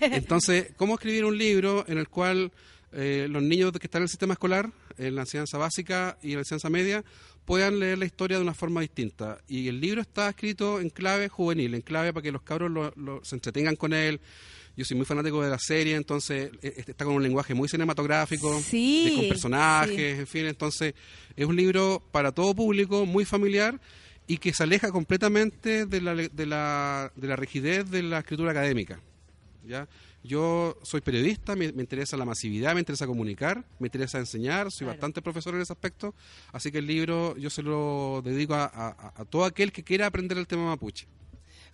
Entonces, 0.00 0.72
¿cómo 0.76 0.94
escribir 0.94 1.24
un 1.24 1.36
libro 1.36 1.84
en 1.88 1.98
el 1.98 2.08
cual 2.08 2.52
eh, 2.92 3.26
los 3.28 3.42
niños 3.42 3.72
que 3.72 3.86
están 3.86 4.00
en 4.00 4.04
el 4.04 4.08
sistema 4.08 4.34
escolar, 4.34 4.70
en 4.96 5.14
la 5.14 5.22
enseñanza 5.22 5.58
básica 5.58 6.18
y 6.22 6.28
en 6.28 6.34
la 6.36 6.40
enseñanza 6.40 6.70
media, 6.70 7.04
puedan 7.46 7.78
leer 7.78 7.96
la 7.96 8.04
historia 8.04 8.36
de 8.36 8.42
una 8.42 8.52
forma 8.52 8.82
distinta? 8.82 9.38
Y 9.48 9.68
el 9.68 9.80
libro 9.80 10.02
está 10.02 10.28
escrito 10.28 10.80
en 10.80 10.90
clave 10.90 11.28
juvenil, 11.30 11.74
en 11.74 11.80
clave 11.80 12.12
para 12.12 12.22
que 12.22 12.32
los 12.32 12.42
cabros 12.42 12.70
lo- 12.70 12.92
lo- 12.96 13.24
se 13.24 13.36
entretengan 13.36 13.76
con 13.76 13.94
él. 13.94 14.20
Yo 14.76 14.84
soy 14.84 14.96
muy 14.98 15.06
fanático 15.06 15.42
de 15.42 15.48
la 15.48 15.58
serie, 15.58 15.94
entonces 15.96 16.50
eh, 16.60 16.74
este 16.76 16.90
está 16.90 17.06
con 17.06 17.14
un 17.14 17.22
lenguaje 17.22 17.54
muy 17.54 17.66
cinematográfico, 17.66 18.60
Sí, 18.60 19.14
con 19.16 19.28
personajes, 19.30 20.14
sí. 20.16 20.20
en 20.20 20.26
fin. 20.26 20.44
Entonces, 20.46 20.92
es 21.34 21.46
un 21.46 21.56
libro 21.56 22.02
para 22.12 22.32
todo 22.32 22.54
público, 22.54 23.06
muy 23.06 23.24
familiar 23.24 23.80
y 24.26 24.36
que 24.36 24.52
se 24.52 24.64
aleja 24.64 24.90
completamente 24.92 25.86
de 25.86 26.00
la, 26.02 26.14
de 26.14 26.46
la, 26.46 27.10
de 27.16 27.26
la 27.28 27.36
rigidez 27.36 27.88
de 27.90 28.02
la 28.02 28.18
escritura 28.18 28.50
académica. 28.50 29.00
¿ya? 29.66 29.88
Yo 30.26 30.76
soy 30.82 31.00
periodista, 31.00 31.54
me, 31.56 31.72
me 31.72 31.82
interesa 31.82 32.16
la 32.16 32.24
masividad, 32.24 32.74
me 32.74 32.80
interesa 32.80 33.06
comunicar, 33.06 33.64
me 33.78 33.86
interesa 33.88 34.18
enseñar, 34.18 34.70
soy 34.72 34.86
bastante 34.88 35.22
profesor 35.22 35.54
en 35.54 35.60
ese 35.60 35.72
aspecto, 35.72 36.14
así 36.52 36.70
que 36.72 36.78
el 36.78 36.86
libro 36.86 37.36
yo 37.36 37.48
se 37.50 37.62
lo 37.62 38.22
dedico 38.24 38.54
a, 38.54 38.64
a- 38.64 39.12
a 39.16 39.24
todo 39.24 39.44
aquel 39.44 39.72
que 39.72 39.82
quiera 39.84 40.06
aprender 40.06 40.36
el 40.38 40.46
tema 40.46 40.66
mapuche. 40.66 41.06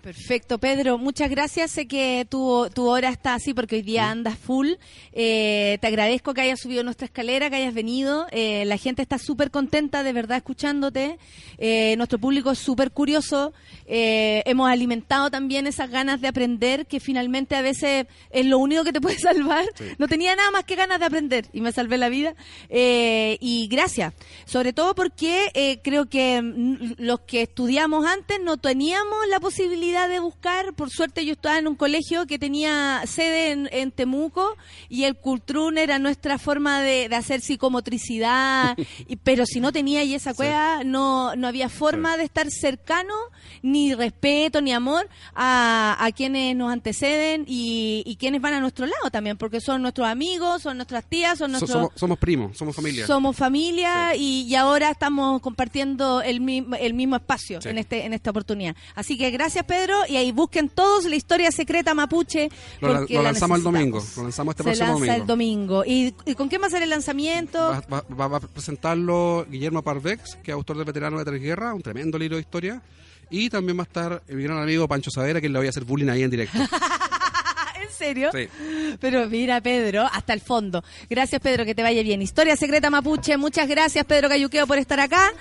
Perfecto, 0.03 0.59
Pedro. 0.59 0.99
Muchas 0.99 1.31
gracias. 1.31 1.71
Sé 1.71 1.87
que 1.87 2.27
tu, 2.29 2.69
tu 2.75 2.89
hora 2.89 3.09
está 3.09 3.35
así 3.35 3.55
porque 3.55 3.77
hoy 3.77 3.83
día 3.83 4.11
andas 4.11 4.37
full. 4.37 4.73
Eh, 5.13 5.79
te 5.81 5.87
agradezco 5.87 6.35
que 6.35 6.41
hayas 6.41 6.59
subido 6.59 6.83
nuestra 6.83 7.05
escalera, 7.05 7.49
que 7.49 7.55
hayas 7.55 7.73
venido. 7.73 8.27
Eh, 8.33 8.65
la 8.67 8.79
gente 8.79 9.01
está 9.01 9.19
súper 9.19 9.53
contenta, 9.53 10.03
de 10.03 10.13
verdad, 10.13 10.39
escuchándote. 10.39 11.19
Eh, 11.57 11.95
nuestro 11.99 12.19
público 12.19 12.51
es 12.51 12.59
súper 12.59 12.91
curioso. 12.91 13.53
Eh, 13.87 14.43
hemos 14.47 14.71
alimentado 14.71 15.31
también 15.31 15.67
esas 15.67 15.91
ganas 15.91 16.21
de 16.21 16.29
aprender, 16.29 16.87
que 16.87 16.99
finalmente 16.99 17.57
a 17.57 17.63
veces 17.63 18.07
es 18.31 18.47
lo 18.47 18.59
único 18.59 18.85
que 18.85 18.93
te 18.93 19.01
puede 19.01 19.19
salvar. 19.21 19.67
No 19.99 20.09
tenía 20.09 20.35
nada 20.35 20.51
más 20.51 20.65
que 20.65 20.77
ganas 20.77 20.99
de 20.99 21.05
aprender 21.05 21.47
y 21.53 21.61
me 21.61 21.73
salvé 21.73 21.99
la 21.99 22.09
vida. 22.09 22.35
Eh, 22.71 23.37
y 23.41 23.69
gracias. 23.69 24.15
Sobre 24.47 24.73
todo 24.73 24.95
porque 24.95 25.51
eh, 25.55 25.81
creo 25.85 26.07
que 26.07 26.41
mm, 26.41 26.95
los 26.99 27.21
que 27.21 27.43
estudiamos 27.43 28.07
antes 28.07 28.41
no 28.43 28.57
teníamos 28.57 29.29
la 29.29 29.41
posibilidad 29.41 29.92
de 29.93 30.19
buscar. 30.21 30.73
Por 30.75 30.91
suerte 30.91 31.25
yo 31.25 31.33
estaba 31.35 31.59
en 31.59 31.69
un 31.69 31.75
colegio 31.77 32.27
que 32.27 32.39
tenía 32.39 33.03
sede 33.07 33.53
en, 33.53 33.69
en 33.73 33.91
Temuco 33.93 34.57
y 34.89 35.05
el 35.05 35.15
Cultrun 35.17 35.79
era 35.79 35.99
nuestra 35.99 36.39
forma 36.39 36.81
de, 36.81 37.09
de 37.09 37.17
hacer 37.17 37.41
psicomotricidad. 37.41 38.77
y- 39.09 39.17
pero 39.17 39.45
si 39.47 39.61
no 39.61 39.73
tenía 39.73 40.03
y 40.05 40.15
esa 40.15 40.35
cueva, 40.35 40.83
no, 40.85 41.37
no 41.37 41.47
había 41.49 41.69
forma 41.69 42.17
de 42.17 42.25
estar 42.25 42.49
cercano, 42.51 43.15
ni 43.63 43.95
respeto, 43.95 44.61
ni 44.61 44.73
amor 44.73 45.09
a, 45.35 45.97
a 46.01 46.13
quienes 46.13 46.57
nos 46.57 46.73
anteceden 46.73 47.45
y, 47.47 48.03
y 48.07 48.17
quienes 48.17 48.41
van 48.41 48.55
a 48.55 48.61
nuestro 48.61 48.87
lado 48.87 49.11
también, 49.11 49.37
porque 49.37 49.61
son 49.61 49.83
nuestros 49.83 50.09
amigos, 50.09 50.63
son 50.63 50.77
nuestras 50.79 51.05
tías, 51.05 51.39
son 51.39 51.51
So- 51.53 51.59
nuestros... 51.59 51.71
somos, 51.73 51.91
somos 51.97 52.19
primos, 52.19 52.57
somos 52.57 52.75
familia. 52.75 53.07
Somos 53.07 53.37
familia 53.37 54.15
y, 54.17 54.43
y 54.49 54.55
ahora 54.55 54.91
estamos 54.91 55.41
compartiendo 55.41 56.23
el 56.23 56.41
mismo, 56.41 56.77
el 56.77 56.95
mismo 56.95 57.17
espacio 57.17 57.59
en 57.65 57.79
este 57.79 58.05
en 58.05 58.13
esta 58.13 58.31
oportunidad. 58.31 58.75
Así 58.95 59.17
que 59.19 59.31
gracias 59.31 59.65
Pedro 59.65 59.82
y 60.09 60.17
ahí 60.17 60.33
busquen 60.33 60.69
todos 60.69 61.05
la 61.05 61.17
historia 61.17 61.51
secreta 61.53 61.95
mapuche. 61.95 62.49
Lo, 62.81 62.95
porque 62.99 63.15
lo 63.15 63.23
la 63.23 63.33
lanzamos 63.33 63.59
el 63.59 63.65
domingo, 63.65 64.03
lo 64.17 64.23
lanzamos 64.25 64.53
este 64.53 64.63
Se 64.63 64.69
próximo 64.79 64.99
lanza 64.99 65.17
el 65.17 65.27
domingo. 65.27 65.83
domingo. 65.83 65.85
¿Y, 65.87 66.15
y 66.31 66.35
con 66.35 66.49
qué 66.49 66.59
va 66.59 66.67
a 66.67 66.71
ser 66.71 66.83
el 66.83 66.91
lanzamiento? 66.91 67.59
Va, 67.59 67.83
va- 67.93 68.05
va- 68.19 68.29
va 68.29 68.37
a 68.39 68.41
presentarlo 68.41 69.47
Guillermo 69.51 69.83
Parvex, 69.83 70.37
que 70.43 70.51
es 70.51 70.55
autor 70.55 70.79
de 70.79 70.85
Veterano 70.85 71.19
de 71.19 71.25
Tres 71.25 71.43
Guerras, 71.43 71.75
un 71.75 71.83
tremendo 71.83 72.19
libro 72.19 72.37
de 72.37 72.43
historia. 72.43 72.83
Y 73.31 73.49
también 73.49 73.79
va 73.79 73.83
a 73.83 73.85
estar 73.85 74.23
mi 74.29 74.43
gran 74.43 74.59
amigo 74.59 74.87
Pancho 74.87 75.11
Savera, 75.11 75.41
que 75.41 75.49
le 75.49 75.59
voy 75.59 75.67
a 75.67 75.71
hacer 75.71 75.85
bullying 75.85 76.09
ahí 76.09 76.23
en 76.23 76.31
directo. 76.31 76.59
¿En 77.83 77.91
serio? 77.91 78.31
Sí. 78.33 78.49
Pero 79.01 79.27
mira, 79.29 79.61
Pedro, 79.61 80.09
hasta 80.13 80.33
el 80.33 80.41
fondo. 80.41 80.83
Gracias, 81.11 81.41
Pedro, 81.41 81.65
que 81.65 81.75
te 81.75 81.83
vaya 81.83 82.03
bien. 82.03 82.23
Historia 82.23 82.57
Secreta 82.57 82.91
Mapuche, 82.91 83.37
muchas 83.37 83.69
gracias, 83.69 84.05
Pedro 84.05 84.29
Cayuqueo, 84.29 84.67
por 84.67 84.79
estar 84.79 85.01
acá. 85.01 85.33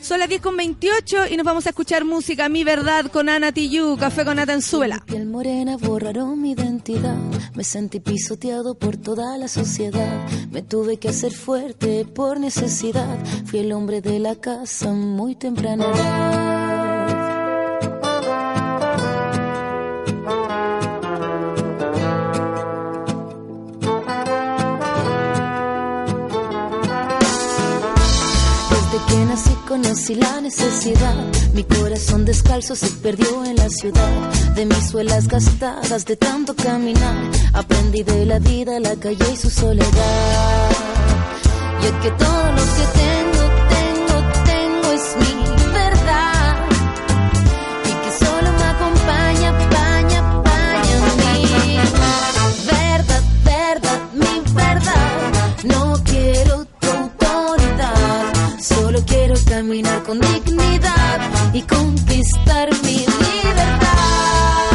Son 0.00 0.18
las 0.18 0.28
10 0.28 0.40
con 0.40 0.56
28 0.56 1.28
y 1.30 1.36
nos 1.36 1.44
vamos 1.44 1.66
a 1.66 1.70
escuchar 1.70 2.04
música 2.04 2.48
Mi 2.48 2.64
Verdad 2.64 3.06
con 3.06 3.28
Ana 3.28 3.50
Tiyu, 3.50 3.96
Café 3.96 4.24
con 4.24 4.36
Nata 4.36 4.52
en 4.52 4.62
Súbela. 4.62 5.02
piel 5.06 5.26
morena 5.26 5.76
borraron 5.78 6.40
mi 6.40 6.52
identidad. 6.52 7.16
Me 7.54 7.64
sentí 7.64 8.00
pisoteado 8.00 8.74
por 8.74 8.96
toda 8.98 9.36
la 9.38 9.48
sociedad. 9.48 10.28
Me 10.50 10.62
tuve 10.62 10.98
que 10.98 11.08
hacer 11.08 11.32
fuerte 11.32 12.04
por 12.04 12.38
necesidad. 12.38 13.18
Fui 13.46 13.60
el 13.60 13.72
hombre 13.72 14.00
de 14.00 14.18
la 14.18 14.36
casa 14.36 14.92
muy 14.92 15.34
temprana 15.34 16.65
que 29.06 29.16
nací 29.24 29.54
conocí 29.68 30.14
la 30.14 30.40
necesidad. 30.40 31.14
Mi 31.54 31.64
corazón 31.64 32.24
descalzo 32.24 32.74
se 32.74 32.88
perdió 33.02 33.44
en 33.44 33.56
la 33.56 33.68
ciudad. 33.68 34.10
De 34.54 34.66
mis 34.66 34.90
suelas 34.90 35.28
gastadas 35.28 36.04
de 36.04 36.16
tanto 36.16 36.54
caminar. 36.54 37.16
Aprendí 37.52 38.02
de 38.02 38.26
la 38.26 38.38
vida, 38.38 38.80
la 38.80 38.96
calle 38.96 39.26
y 39.32 39.36
su 39.36 39.50
soledad. 39.50 40.70
Y 41.82 41.86
es 41.86 41.92
que 42.02 42.10
todo 42.10 42.52
lo 42.56 42.62
que 42.76 42.84
tengo, 43.00 43.35
quiero 59.04 59.34
caminar 59.48 60.02
con 60.02 60.20
dignidad 60.20 61.20
y 61.52 61.62
conquistar 61.62 62.70
mi 62.82 62.98
libertad. 62.98 64.65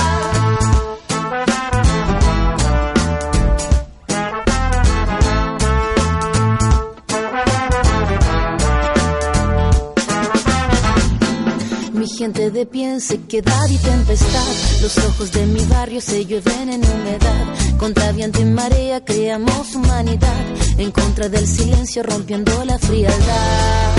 Mi 12.01 12.07
gente 12.07 12.49
de 12.49 12.65
pie 12.65 12.93
en 12.93 12.99
sequedad 12.99 13.69
y 13.69 13.77
tempestad. 13.77 14.81
Los 14.81 14.97
ojos 14.97 15.31
de 15.33 15.45
mi 15.45 15.63
barrio 15.65 16.01
se 16.01 16.25
llueven 16.25 16.69
en 16.69 16.81
humedad. 16.83 17.77
Contra 17.77 18.11
viento 18.11 18.41
y 18.41 18.45
marea 18.45 19.05
creamos 19.05 19.75
humanidad. 19.75 20.43
En 20.79 20.89
contra 20.89 21.29
del 21.29 21.45
silencio 21.45 22.01
rompiendo 22.01 22.65
la 22.65 22.79
frialdad. 22.79 23.95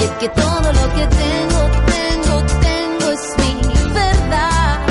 Y 0.00 0.02
es 0.02 0.10
que 0.20 0.28
todo 0.28 0.70
lo 0.70 0.94
que 0.94 1.06
tengo, 1.22 1.60
tengo, 1.96 2.46
tengo 2.60 3.10
es 3.10 3.38
mi 3.38 3.94
verdad. 3.94 4.86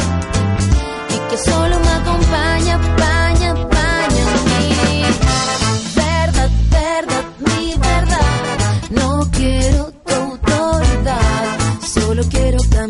Y 1.07 1.29
que 1.29 1.37
solo 1.37 1.90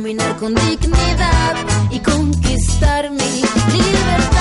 caminar 0.02 0.36
con 0.38 0.56
dignidad 0.56 1.56
y 1.92 2.00
conquistar 2.00 3.12
mi 3.12 3.18
libertad. 3.20 4.41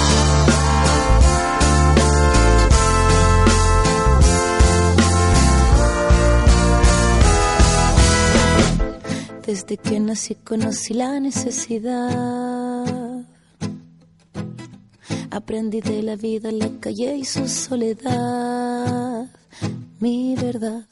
Desde 9.51 9.75
que 9.75 9.99
nací 9.99 10.35
conocí 10.35 10.93
la 10.93 11.19
necesidad. 11.19 12.85
Aprendí 15.29 15.81
de 15.81 16.01
la 16.03 16.15
vida, 16.15 16.53
la 16.53 16.69
calle 16.79 17.17
y 17.17 17.25
su 17.25 17.49
soledad. 17.49 19.27
Mi 19.99 20.37
verdad. 20.37 20.87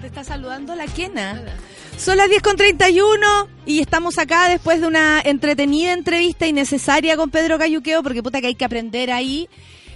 Te 0.00 0.06
está 0.06 0.24
saludando 0.24 0.74
la 0.74 0.86
Kena. 0.86 1.58
Son 2.04 2.18
las 2.18 2.28
10 2.28 2.42
con 2.42 2.56
31 2.56 3.48
y 3.64 3.80
estamos 3.80 4.18
acá 4.18 4.50
después 4.50 4.78
de 4.78 4.86
una 4.86 5.22
entretenida 5.24 5.94
entrevista 5.94 6.46
innecesaria 6.46 7.16
con 7.16 7.30
Pedro 7.30 7.58
Cayuqueo, 7.58 8.02
porque 8.02 8.22
puta 8.22 8.42
que 8.42 8.48
hay 8.48 8.54
que 8.54 8.66
aprender 8.66 9.10
ahí. 9.10 9.48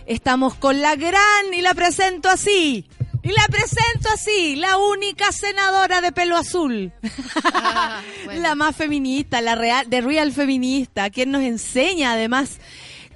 Estamos 0.07 0.55
con 0.55 0.81
la 0.81 0.97
gran 0.97 1.53
y 1.53 1.61
la 1.61 1.75
presento 1.75 2.31
así. 2.31 2.87
Y 3.23 3.29
la 3.29 3.47
presento 3.51 4.09
así, 4.15 4.57
la 4.57 4.79
única 4.79 5.33
senadora 5.33 6.01
de 6.01 6.11
pelo 6.13 6.39
azul. 6.39 6.93
La 8.37 8.55
más 8.55 8.75
feminista, 8.75 9.43
la 9.43 9.55
real, 9.55 9.91
de 9.91 10.01
real 10.01 10.33
feminista, 10.33 11.11
quien 11.11 11.31
nos 11.31 11.43
enseña 11.43 12.13
además. 12.13 12.59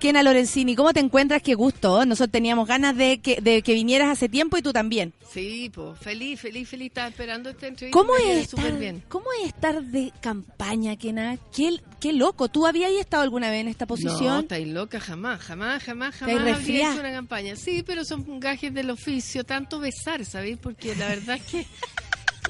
Kena 0.02 0.24
Lorenzini, 0.24 0.74
¿cómo 0.74 0.92
te 0.92 0.98
encuentras? 0.98 1.42
Qué 1.42 1.54
gusto. 1.54 2.04
Nosotros 2.04 2.32
teníamos 2.32 2.66
ganas 2.66 2.96
de 2.96 3.20
que, 3.20 3.40
de 3.40 3.62
que 3.62 3.72
vinieras 3.72 4.08
hace 4.08 4.28
tiempo 4.28 4.56
y 4.56 4.62
tú 4.62 4.72
también. 4.72 5.12
Sí, 5.30 5.70
pues 5.72 5.96
feliz, 6.00 6.40
feliz, 6.40 6.68
feliz. 6.68 6.88
Estaba 6.88 7.06
esperando 7.06 7.50
esta 7.50 7.68
entrevista. 7.68 7.96
¿Cómo 8.00 8.12
es, 8.16 8.38
estar, 8.48 8.76
bien. 8.80 9.04
¿Cómo 9.08 9.26
es 9.40 9.46
estar 9.46 9.80
de 9.80 10.12
campaña, 10.20 10.96
Kena? 10.96 11.38
Qué, 11.54 11.76
qué 12.00 12.12
loco. 12.12 12.48
¿Tú 12.48 12.66
habías 12.66 12.90
estado 12.90 13.22
alguna 13.22 13.48
vez 13.48 13.60
en 13.60 13.68
esta 13.68 13.84
No, 13.84 13.90
posición? 13.90 14.40
estáis 14.40 14.66
loca, 14.66 14.98
jamás, 14.98 15.40
jamás, 15.40 15.84
jamás, 15.84 16.16
jamás 16.16 16.42
resfriada. 16.42 16.94
hecho 16.94 17.00
una 17.00 17.12
campaña. 17.12 17.54
Sí, 17.54 17.84
pero 17.86 18.04
son 18.04 18.40
gajes 18.40 18.74
del 18.74 18.90
oficio, 18.90 19.44
tanto 19.44 19.78
besar, 19.78 20.24
¿sabéis? 20.24 20.58
Porque 20.60 20.96
la 20.96 21.06
verdad 21.10 21.36
es 21.36 21.42
que 21.44 21.66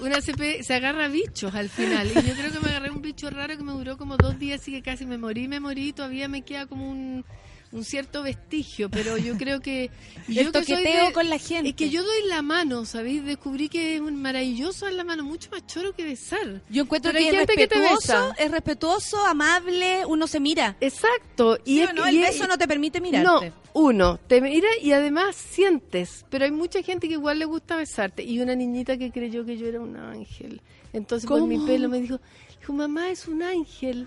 una 0.00 0.20
pe- 0.22 0.62
se 0.64 0.72
agarra 0.72 1.08
bichos 1.08 1.54
al 1.54 1.68
final. 1.68 2.08
Y 2.10 2.14
yo 2.26 2.32
creo 2.34 2.50
que 2.50 2.60
me 2.60 2.70
agarré 2.70 2.90
un 2.90 3.02
bicho 3.02 3.28
raro 3.28 3.58
que 3.58 3.62
me 3.62 3.72
duró 3.72 3.98
como 3.98 4.16
dos 4.16 4.38
días 4.38 4.66
y 4.68 4.72
que 4.72 4.80
casi 4.82 5.04
me 5.04 5.18
morí, 5.18 5.48
me 5.48 5.60
morí 5.60 5.92
todavía 5.92 6.28
me 6.28 6.40
queda 6.40 6.64
como 6.66 6.90
un, 6.90 7.26
un 7.72 7.84
cierto 7.84 8.22
vestigio, 8.22 8.90
pero 8.90 9.16
yo 9.16 9.36
creo 9.38 9.60
que... 9.60 9.90
El 10.28 10.34
yo 10.34 10.52
que 10.52 10.64
soy 10.64 10.76
toqueteo 10.76 11.06
de- 11.06 11.12
con 11.12 11.28
la 11.30 11.38
gente. 11.38 11.70
Es 11.70 11.74
que 11.74 11.88
yo 11.90 12.02
doy 12.02 12.28
la 12.28 12.42
mano, 12.42 12.84
¿sabéis? 12.84 13.24
Descubrí 13.24 13.68
que 13.70 13.94
es 13.94 14.00
un 14.02 14.20
maravilloso 14.20 14.84
dar 14.84 14.94
la 14.94 15.04
mano, 15.04 15.24
mucho 15.24 15.48
más 15.50 15.66
choro 15.66 15.94
que 15.94 16.04
besar. 16.04 16.60
Yo 16.68 16.82
encuentro 16.82 17.12
Pero 17.12 17.22
que 17.24 17.30
es 17.30 17.46
que 17.46 17.66
respetuoso, 17.66 18.34
es 18.38 18.50
respetuoso, 18.50 19.24
amable, 19.26 20.04
uno 20.06 20.26
se 20.26 20.38
mira. 20.38 20.76
Exacto. 20.80 21.58
Y 21.64 21.76
¿Sí 21.76 21.82
es 21.82 21.94
no? 21.94 22.02
que- 22.04 22.08
El 22.10 22.16
y- 22.16 22.20
beso 22.20 22.46
no 22.46 22.58
te 22.58 22.68
permite 22.68 23.00
mirarte. 23.00 23.48
No, 23.48 23.54
uno, 23.74 24.20
te 24.26 24.40
mira 24.42 24.68
y 24.82 24.92
además 24.92 25.34
sientes, 25.34 26.26
pero 26.28 26.44
hay 26.44 26.50
mucha 26.50 26.82
gente 26.82 27.08
que 27.08 27.14
igual 27.14 27.38
le 27.38 27.46
gusta 27.46 27.76
besarte. 27.76 28.22
Y 28.22 28.40
una 28.40 28.54
niñita 28.54 28.98
que 28.98 29.10
creyó 29.10 29.46
que 29.46 29.56
yo 29.56 29.66
era 29.66 29.80
un 29.80 29.96
ángel. 29.96 30.60
Entonces 30.92 31.26
por 31.26 31.46
mi 31.46 31.58
pelo 31.64 31.88
me 31.88 32.00
dijo, 32.00 32.20
dijo, 32.60 32.72
mamá 32.74 33.08
es 33.10 33.26
un 33.28 33.42
ángel. 33.42 34.06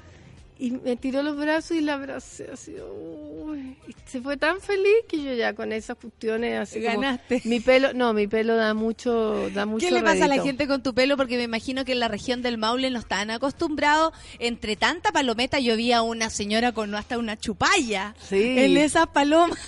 Y 0.58 0.72
me 0.72 0.96
tiró 0.96 1.22
los 1.22 1.36
brazos 1.38 1.72
y 1.78 1.82
la 1.82 1.96
abracé 1.96 2.50
así. 2.54 2.74
uy. 2.80 3.76
Y 3.88 3.94
se 4.06 4.22
fue 4.22 4.38
tan 4.38 4.62
feliz 4.62 4.94
que 5.08 5.22
yo 5.22 5.34
ya 5.34 5.54
con 5.54 5.74
esas 5.74 5.98
cuestiones 5.98 6.58
así 6.60 6.82
como- 6.82 7.02
Ganaste. 7.02 7.42
mi 7.44 7.60
pelo, 7.60 7.94
no, 7.94 8.14
mi 8.14 8.28
pelo 8.28 8.56
da 8.56 8.74
mucho, 8.74 9.50
da 9.52 9.66
mucho 9.66 9.86
¿Qué 9.86 9.92
le 9.92 10.02
pasa 10.02 10.26
a 10.26 10.28
la 10.30 10.42
gente 10.42 10.66
con 10.68 10.82
tu 10.82 10.94
pelo? 10.94 11.18
Porque 11.18 11.36
me 11.38 11.44
imagino 11.44 11.84
que 11.84 11.92
en 11.92 12.00
la 12.00 12.08
región 12.08 12.42
del 12.42 12.58
Maule 12.58 12.90
no 12.90 13.00
están 13.00 13.32
acostumbrados. 13.32 14.14
Entre 14.40 14.76
tanta 14.78 15.12
palometa 15.12 15.60
yo 15.60 15.76
vi 15.76 15.92
a 15.92 16.02
una 16.02 16.30
señora 16.30 16.72
con 16.72 16.96
hasta 16.96 17.18
una 17.18 17.38
chupalla. 17.38 18.16
Sí. 18.22 18.56
En 18.58 18.78
esas 18.78 19.08
palomas. 19.08 19.60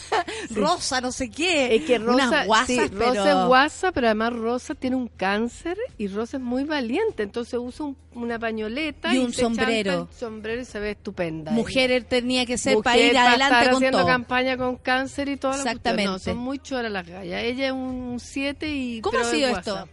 Rosa, 0.51 1.01
no 1.01 1.11
sé 1.11 1.29
qué. 1.29 1.75
Es 1.75 1.83
que 1.85 1.97
Rosa, 1.99 2.27
Unas 2.29 2.45
guasas, 2.47 2.67
sí, 2.67 2.79
pero... 2.97 3.13
Rosa 3.13 3.41
es 3.41 3.47
guasa, 3.47 3.91
pero 3.91 4.07
además 4.07 4.33
Rosa 4.33 4.73
tiene 4.75 4.95
un 4.95 5.07
cáncer 5.09 5.77
y 5.97 6.07
Rosa 6.07 6.37
es 6.37 6.43
muy 6.43 6.63
valiente, 6.63 7.23
entonces 7.23 7.59
usa 7.61 7.85
un- 7.87 7.97
una 8.13 8.39
pañoleta 8.39 9.13
Y 9.13 9.19
un 9.19 9.31
se 9.31 9.41
chanta 9.41 9.61
sombrero. 9.63 10.09
sombrero 10.17 10.61
y 10.61 10.65
se 10.77 10.79
ve 10.81 10.91
estupenda. 10.91 11.51
Mujer 11.51 12.05
tenía 12.07 12.45
que 12.45 12.57
ser 12.57 12.75
Mujer 12.75 12.83
para 12.83 12.97
ir 12.97 13.13
para 13.13 13.29
adelante 13.29 13.53
estar 13.55 13.65
con 13.67 13.75
haciendo 13.75 13.97
todo. 13.99 14.07
campaña 14.07 14.57
con 14.57 14.75
cáncer 14.77 15.29
y 15.29 15.37
todo. 15.37 15.53
Exactamente. 15.53 16.05
No, 16.11 16.19
son 16.19 16.37
muy 16.37 16.59
choras 16.59 16.91
las 16.91 17.07
gallas. 17.07 17.43
Ella 17.43 17.67
es 17.67 17.71
un 17.71 18.17
7 18.19 18.69
y... 18.69 19.01
¿Cómo 19.01 19.19
ha 19.19 19.23
sido 19.23 19.49
esto? 19.57 19.87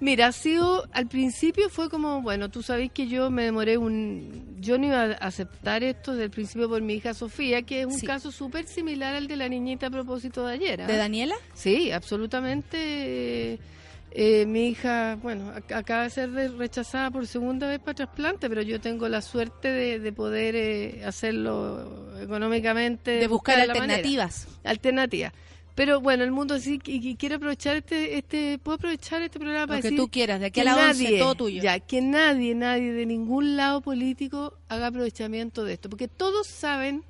Mira, 0.00 0.26
ha 0.26 0.32
sido, 0.32 0.84
al 0.92 1.06
principio 1.06 1.68
fue 1.70 1.88
como, 1.88 2.22
bueno, 2.22 2.50
tú 2.50 2.60
sabés 2.64 2.90
que 2.90 3.06
yo 3.06 3.30
me 3.30 3.44
demoré 3.44 3.78
un, 3.78 4.56
yo 4.58 4.76
no 4.76 4.86
iba 4.88 5.02
a 5.02 5.12
aceptar 5.12 5.84
esto 5.84 6.10
desde 6.10 6.24
el 6.24 6.30
principio 6.32 6.68
por 6.68 6.82
mi 6.82 6.94
hija 6.94 7.14
Sofía, 7.14 7.62
que 7.62 7.82
es 7.82 7.86
un 7.86 7.92
Sí. 8.00 8.04
caso 8.04 8.32
súper 8.32 8.66
similar 8.66 9.14
al 9.14 9.28
de 9.28 9.36
la 9.36 9.48
niñita 9.48 9.86
a 9.86 9.90
propósito 9.90 10.44
de 10.44 10.54
ayer. 10.54 10.82
¿ah? 10.82 10.86
¿De 10.88 10.96
Daniela? 10.96 11.36
Sí, 11.54 11.92
absolutamente. 11.92 13.60
Eh, 14.14 14.44
mi 14.46 14.68
hija, 14.68 15.16
bueno, 15.22 15.52
ac- 15.54 15.74
acaba 15.74 16.02
de 16.02 16.10
ser 16.10 16.30
rechazada 16.58 17.10
por 17.10 17.26
segunda 17.26 17.66
vez 17.66 17.78
para 17.78 17.94
trasplante, 17.94 18.48
pero 18.48 18.60
yo 18.60 18.78
tengo 18.80 19.08
la 19.08 19.22
suerte 19.22 19.68
de, 19.68 19.98
de 20.00 20.12
poder 20.12 20.54
eh, 20.54 21.02
hacerlo 21.04 22.14
económicamente. 22.20 23.12
De 23.12 23.26
buscar 23.26 23.58
alternativas. 23.60 24.48
Alternativas. 24.64 25.32
Pero 25.74 26.02
bueno, 26.02 26.22
el 26.24 26.30
mundo 26.32 26.58
sí, 26.58 26.78
y, 26.84 27.08
y 27.08 27.16
quiero 27.16 27.36
aprovechar 27.36 27.76
este, 27.78 28.18
este, 28.18 28.58
puedo 28.58 28.74
aprovechar 28.76 29.22
este 29.22 29.38
programa 29.38 29.66
para 29.68 29.76
Lo 29.78 29.82
que 29.82 29.88
decir 29.88 29.98
tú 29.98 30.08
quieras, 30.10 30.40
de 30.40 30.46
aquí 30.46 30.60
a 30.60 30.64
la 30.64 30.74
11, 30.90 31.04
nadie, 31.04 31.18
todo 31.18 31.34
tuyo. 31.34 31.62
Ya, 31.62 31.80
que 31.80 32.02
nadie, 32.02 32.54
nadie 32.54 32.92
de 32.92 33.06
ningún 33.06 33.56
lado 33.56 33.80
político 33.80 34.58
haga 34.68 34.88
aprovechamiento 34.88 35.64
de 35.64 35.72
esto, 35.72 35.88
porque 35.88 36.08
todos 36.08 36.46
saben, 36.46 37.02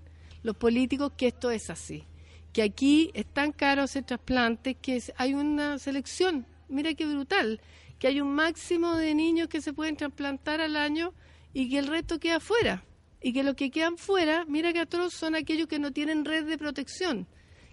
los 0.44 0.54
políticos, 0.56 1.10
que 1.16 1.26
esto 1.26 1.50
es 1.50 1.70
así, 1.70 2.04
que 2.52 2.62
aquí 2.62 3.10
es 3.14 3.26
tan 3.26 3.50
caro 3.50 3.82
hacer 3.82 4.04
trasplantes 4.04 4.76
que 4.80 5.02
hay 5.16 5.34
una 5.34 5.80
selección, 5.80 6.46
mira 6.72 6.94
qué 6.94 7.06
brutal, 7.06 7.60
que 7.98 8.08
hay 8.08 8.20
un 8.20 8.34
máximo 8.34 8.96
de 8.96 9.14
niños 9.14 9.48
que 9.48 9.60
se 9.60 9.72
pueden 9.72 9.96
trasplantar 9.96 10.60
al 10.60 10.76
año 10.76 11.14
y 11.52 11.70
que 11.70 11.78
el 11.78 11.86
resto 11.86 12.18
queda 12.18 12.40
fuera. 12.40 12.84
Y 13.22 13.32
que 13.32 13.44
los 13.44 13.54
que 13.54 13.70
quedan 13.70 13.96
fuera, 13.96 14.44
mira 14.46 14.72
que 14.72 14.80
atroz, 14.80 15.14
son 15.14 15.36
aquellos 15.36 15.68
que 15.68 15.78
no 15.78 15.92
tienen 15.92 16.24
red 16.24 16.44
de 16.44 16.58
protección, 16.58 17.28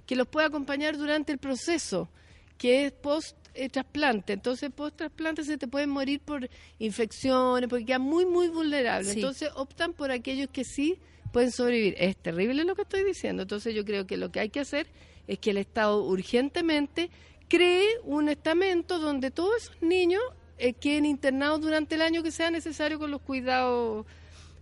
que 0.06 0.16
los 0.16 0.28
puede 0.28 0.46
acompañar 0.46 0.98
durante 0.98 1.32
el 1.32 1.40
proceso, 1.40 2.10
que 2.58 2.86
es 2.86 2.92
post 2.92 3.36
eh, 3.56 3.70
trasplante. 3.70 4.34
Entonces, 4.34 4.70
post 4.70 4.98
trasplante 4.98 5.44
se 5.44 5.58
te 5.58 5.68
pueden 5.68 5.90
morir 5.90 6.20
por 6.20 6.48
infecciones, 6.78 7.68
porque 7.68 7.86
quedan 7.86 8.04
muy, 8.04 8.26
muy 8.26 8.50
vulnerables. 8.50 9.14
Sí. 9.14 9.20
Entonces, 9.20 9.50
optan 9.56 9.94
por 9.94 10.12
aquellos 10.12 10.50
que 10.50 10.64
sí 10.64 11.00
pueden 11.34 11.52
sobrevivir. 11.52 11.96
Es 11.98 12.16
terrible 12.18 12.64
lo 12.64 12.76
que 12.76 12.84
estoy 12.84 13.04
diciendo. 13.04 13.42
Entonces, 13.42 13.74
yo 13.74 13.84
creo 13.86 14.06
que 14.06 14.18
lo 14.18 14.32
que 14.32 14.42
hay 14.42 14.50
que 14.50 14.60
hacer 14.60 14.88
es 15.28 15.40
que 15.40 15.50
el 15.50 15.58
Estado 15.58 16.04
urgentemente 16.04 17.10
cree 17.50 17.86
un 18.04 18.30
estamento 18.30 19.00
donde 19.00 19.32
todos 19.32 19.64
esos 19.64 19.82
niños 19.82 20.22
eh, 20.58 20.74
queden 20.74 21.06
internados 21.06 21.62
durante 21.62 21.96
el 21.96 22.02
año 22.02 22.24
que 22.24 22.32
sea 22.32 22.52
necesario 22.52 23.00
con 23.00 23.12
los 23.12 23.22
cuidados. 23.22 24.06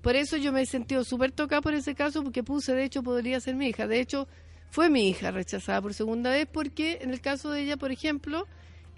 Por 0.02 0.16
eso 0.16 0.38
yo 0.38 0.52
me 0.52 0.62
he 0.62 0.66
sentido 0.66 1.04
súper 1.04 1.32
tocada 1.32 1.62
por 1.62 1.74
ese 1.74 1.94
caso, 1.94 2.24
porque 2.24 2.44
puse, 2.44 2.74
de 2.74 2.84
hecho, 2.84 3.04
podría 3.04 3.40
ser 3.40 3.56
mi 3.56 3.68
hija. 3.68 3.88
De 3.88 4.00
hecho, 4.00 4.28
fue 4.70 4.90
mi 4.90 5.10
hija 5.10 5.32
rechazada 5.32 5.82
por 5.82 5.94
segunda 5.94 6.30
vez, 6.30 6.48
porque 6.52 7.00
en 7.02 7.12
el 7.12 7.20
caso 7.22 7.52
de 7.52 7.62
ella, 7.62 7.78
por 7.78 7.92
ejemplo, 7.92 8.48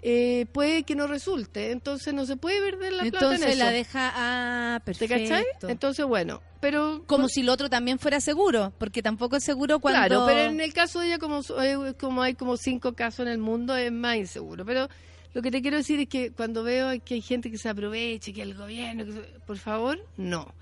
eh, 0.02 0.46
puede 0.52 0.82
que 0.84 0.94
no 0.94 1.06
resulte. 1.06 1.70
Entonces 1.70 2.12
no 2.14 2.26
se 2.26 2.36
puede 2.36 2.60
perder 2.60 2.92
la 2.92 3.02
plata 3.02 3.26
en 3.26 3.32
Entonces 3.34 3.58
la 3.58 3.64
eso. 3.66 3.72
deja... 3.74 4.12
Ah, 4.14 4.80
¿Te 4.80 4.84
perfecto. 4.84 5.14
cachai? 5.16 5.44
Entonces, 5.68 6.06
bueno, 6.06 6.42
pero... 6.60 7.02
Como 7.06 7.28
si 7.28 7.42
lo 7.42 7.52
otro 7.52 7.68
también 7.70 7.98
fuera 7.98 8.20
seguro, 8.20 8.72
porque 8.78 9.02
tampoco 9.02 9.36
es 9.36 9.44
seguro 9.44 9.78
cuando... 9.80 10.06
Claro, 10.06 10.24
pero 10.26 10.40
en 10.50 10.60
el 10.60 10.72
caso 10.72 11.00
de 11.00 11.06
ella, 11.08 11.18
como, 11.18 11.40
eh, 11.62 11.94
como 11.98 12.22
hay 12.22 12.34
como 12.34 12.56
cinco 12.56 12.94
casos 12.94 13.26
en 13.26 13.32
el 13.32 13.38
mundo, 13.38 13.76
es 13.76 13.90
más 13.92 14.16
inseguro. 14.16 14.64
Pero 14.64 14.88
lo 15.34 15.42
que 15.42 15.50
te 15.50 15.62
quiero 15.62 15.76
decir 15.76 16.00
es 16.00 16.08
que 16.08 16.32
cuando 16.32 16.62
veo 16.62 16.90
que 17.04 17.14
hay 17.14 17.22
gente 17.22 17.50
que 17.50 17.58
se 17.58 17.68
aproveche, 17.68 18.32
que 18.32 18.42
el 18.42 18.54
gobierno, 18.54 19.04
que 19.04 19.12
se- 19.12 19.40
por 19.46 19.58
favor, 19.58 19.98
no. 20.16 20.54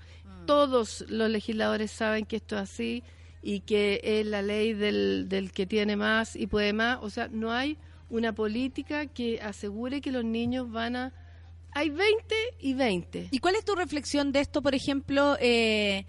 Todos 0.45 1.05
los 1.09 1.29
legisladores 1.29 1.91
saben 1.91 2.25
que 2.25 2.37
esto 2.37 2.55
es 2.55 2.61
así 2.63 3.03
y 3.41 3.59
que 3.61 4.01
es 4.03 4.25
la 4.25 4.41
ley 4.41 4.73
del, 4.73 5.29
del 5.29 5.51
que 5.51 5.65
tiene 5.67 5.95
más 5.95 6.35
y 6.35 6.47
puede 6.47 6.73
más. 6.73 6.99
O 7.01 7.09
sea, 7.09 7.27
no 7.29 7.51
hay 7.51 7.77
una 8.09 8.33
política 8.33 9.07
que 9.07 9.41
asegure 9.41 10.01
que 10.01 10.11
los 10.11 10.23
niños 10.23 10.71
van 10.71 10.95
a 10.95 11.13
hay 11.71 11.89
20 11.89 12.35
y 12.61 12.73
20. 12.73 13.27
¿Y 13.29 13.39
cuál 13.39 13.55
es 13.55 13.63
tu 13.63 13.75
reflexión 13.75 14.31
de 14.31 14.39
esto, 14.39 14.61
por 14.61 14.73
ejemplo? 14.73 15.37
eh, 15.39 16.05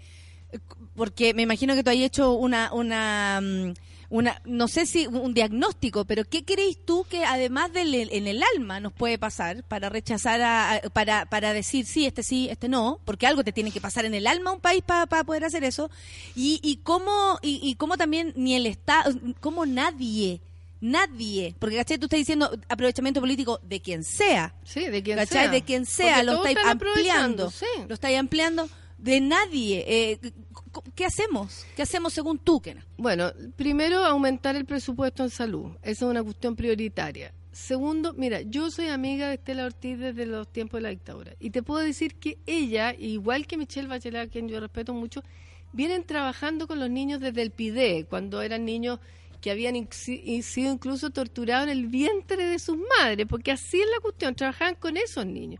porque 0.95 1.33
me 1.33 1.43
imagino 1.43 1.75
que 1.75 1.83
tú 1.83 1.89
has 1.89 1.95
hecho 1.95 2.33
una, 2.33 2.73
una, 2.73 3.39
mm, 3.41 3.73
una, 4.09 4.41
no 4.45 4.67
sé 4.67 4.85
si 4.85 5.07
un 5.07 5.33
diagnóstico, 5.33 6.03
pero 6.03 6.25
¿qué 6.25 6.43
crees 6.43 6.77
tú 6.85 7.05
que 7.09 7.23
además 7.23 7.71
del 7.71 7.93
en 7.93 8.27
el 8.27 8.43
alma 8.55 8.79
nos 8.81 8.91
puede 8.91 9.17
pasar 9.17 9.63
para 9.63 9.89
rechazar, 9.89 10.41
a, 10.41 10.81
para, 10.91 11.25
para 11.25 11.53
decir 11.53 11.85
sí, 11.85 12.05
este 12.05 12.23
sí, 12.23 12.49
este 12.49 12.67
no? 12.67 12.99
Porque 13.05 13.25
algo 13.25 13.43
te 13.43 13.53
tiene 13.53 13.71
que 13.71 13.79
pasar 13.79 14.03
en 14.03 14.13
el 14.13 14.27
alma 14.27 14.51
un 14.51 14.59
país 14.59 14.83
para 14.83 15.23
poder 15.23 15.45
hacer 15.45 15.63
eso. 15.63 15.89
Y, 16.35 16.59
y 16.61 16.77
cómo, 16.77 17.39
y, 17.41 17.61
y 17.63 17.75
cómo 17.75 17.95
también 17.95 18.33
ni 18.35 18.55
el 18.55 18.65
Estado, 18.65 19.17
cómo 19.39 19.65
nadie, 19.65 20.41
nadie, 20.81 21.55
porque 21.59 21.77
¿cachai? 21.77 21.97
Tú 21.97 22.05
estás 22.07 22.17
diciendo 22.19 22.51
aprovechamiento 22.67 23.19
político 23.21 23.59
de 23.63 23.79
quien 23.81 24.03
sea. 24.03 24.53
Sí, 24.63 24.87
de 24.87 25.01
quien 25.01 25.17
¿Cachai? 25.17 25.43
sea. 25.43 25.51
De 25.51 25.61
quien 25.61 25.85
sea, 25.85 26.15
Porque 26.17 26.25
lo 26.25 26.45
estáis 26.45 26.57
ampliando. 26.67 27.51
sí. 27.51 27.65
Lo 27.87 27.93
estáis 27.93 28.17
ampliando 28.17 28.67
de 28.97 29.21
nadie. 29.21 29.85
Eh, 29.87 30.19
¿Qué 30.95 31.05
hacemos? 31.05 31.65
¿Qué 31.75 31.81
hacemos 31.83 32.13
según 32.13 32.37
tú, 32.39 32.59
Kena? 32.61 32.85
Bueno, 32.97 33.31
primero 33.55 34.03
aumentar 34.05 34.55
el 34.55 34.65
presupuesto 34.65 35.23
en 35.23 35.29
salud. 35.29 35.71
Esa 35.81 36.05
es 36.05 36.11
una 36.11 36.23
cuestión 36.23 36.55
prioritaria. 36.55 37.33
Segundo, 37.51 38.13
mira, 38.13 38.41
yo 38.41 38.71
soy 38.71 38.87
amiga 38.87 39.27
de 39.27 39.33
Estela 39.35 39.65
Ortiz 39.65 39.99
desde 39.99 40.25
los 40.25 40.47
tiempos 40.51 40.77
de 40.77 40.83
la 40.83 40.89
dictadura. 40.89 41.33
Y 41.39 41.49
te 41.49 41.61
puedo 41.61 41.83
decir 41.83 42.15
que 42.15 42.37
ella, 42.45 42.93
igual 42.97 43.45
que 43.45 43.57
Michelle 43.57 43.89
Bachelet, 43.89 44.27
a 44.27 44.31
quien 44.31 44.47
yo 44.47 44.59
respeto 44.61 44.93
mucho, 44.93 45.21
vienen 45.73 46.05
trabajando 46.05 46.65
con 46.65 46.79
los 46.79 46.89
niños 46.89 47.19
desde 47.19 47.41
el 47.41 47.51
PIDE, 47.51 48.05
cuando 48.09 48.41
eran 48.41 48.63
niños 48.63 48.99
que 49.41 49.51
habían 49.51 49.87
sido 49.91 50.71
incluso 50.71 51.09
torturados 51.09 51.63
en 51.63 51.69
el 51.77 51.87
vientre 51.87 52.45
de 52.45 52.59
sus 52.59 52.77
madres, 52.99 53.25
porque 53.27 53.51
así 53.51 53.81
es 53.81 53.87
la 53.93 53.99
cuestión, 53.99 54.35
trabajaban 54.35 54.75
con 54.75 54.97
esos 54.97 55.25
niños. 55.25 55.59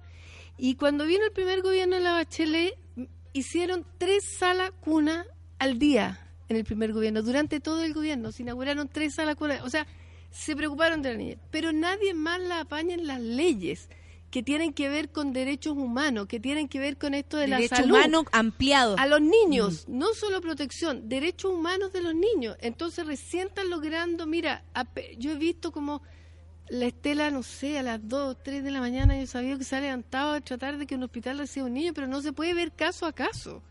Y 0.58 0.76
cuando 0.76 1.06
vino 1.06 1.26
el 1.26 1.32
primer 1.32 1.62
gobierno 1.62 1.96
de 1.96 2.02
la 2.02 2.12
Bachelet, 2.14 2.76
m- 2.96 3.08
hicieron 3.34 3.86
tres 3.98 4.24
salas 4.38 4.72
cuna 4.80 5.26
al 5.58 5.80
día 5.80 6.28
en 6.50 6.58
el 6.58 6.64
primer 6.66 6.94
gobierno, 6.94 7.22
durante 7.24 7.60
todo 7.60 7.84
el 7.84 7.94
gobierno, 7.94 8.32
se 8.32 8.44
inauguraron 8.44 8.88
tres 8.88 9.16
salas 9.16 9.36
cuna, 9.36 9.64
o 9.64 9.70
sea, 9.70 9.88
se 10.30 10.56
preocuparon 10.56 11.02
de 11.02 11.12
la 11.12 11.18
niña, 11.18 11.38
pero 11.50 11.72
nadie 11.74 12.14
más 12.14 12.40
la 12.40 12.60
apaña 12.62 12.94
en 12.94 13.08
las 13.08 13.20
leyes 13.20 13.90
que 14.32 14.42
tienen 14.42 14.74
que 14.74 14.88
ver 14.88 15.10
con 15.10 15.34
derechos 15.34 15.78
humanos, 15.78 16.28
que 16.28 16.40
tienen 16.40 16.70
que 16.70 16.80
ver 16.80 16.98
con 16.98 17.14
esto 17.14 17.36
de 17.38 17.48
Derecho 17.48 17.76
la 17.76 17.78
salud. 17.78 17.96
humano 17.96 18.26
ampliado. 18.32 18.96
A 18.98 19.06
los 19.06 19.22
niños, 19.22 19.86
no 19.90 20.14
solo 20.14 20.40
protección, 20.40 21.10
derechos 21.10 21.52
humanos 21.52 21.92
de 21.92 22.02
los 22.02 22.16
niños. 22.16 22.56
Entonces 22.62 23.06
recién 23.06 23.50
están 23.50 23.70
logrando, 23.70 24.26
mira, 24.26 24.64
yo 25.18 25.32
he 25.32 25.36
visto 25.36 25.74
como 25.74 26.02
la 26.70 26.86
Estela, 26.86 27.30
no 27.30 27.44
sé, 27.44 27.78
a 27.78 27.84
las 27.84 28.08
2, 28.08 28.38
3 28.42 28.64
de 28.64 28.72
la 28.72 28.80
mañana 28.80 29.20
yo 29.20 29.28
sabía 29.28 29.58
que 29.58 29.66
se 29.66 29.76
ha 29.76 29.82
levantado 29.82 30.32
a 30.32 30.40
tratar 30.40 30.78
de 30.78 30.88
que 30.88 30.96
un 30.96 31.04
hospital 31.04 31.38
reciba 31.38 31.66
un 31.66 31.74
niño, 31.74 31.92
pero 31.94 32.08
no 32.08 32.22
se 32.22 32.32
puede 32.32 32.54
ver 32.54 32.72
caso 32.72 33.06
a 33.06 33.12
caso. 33.12 33.62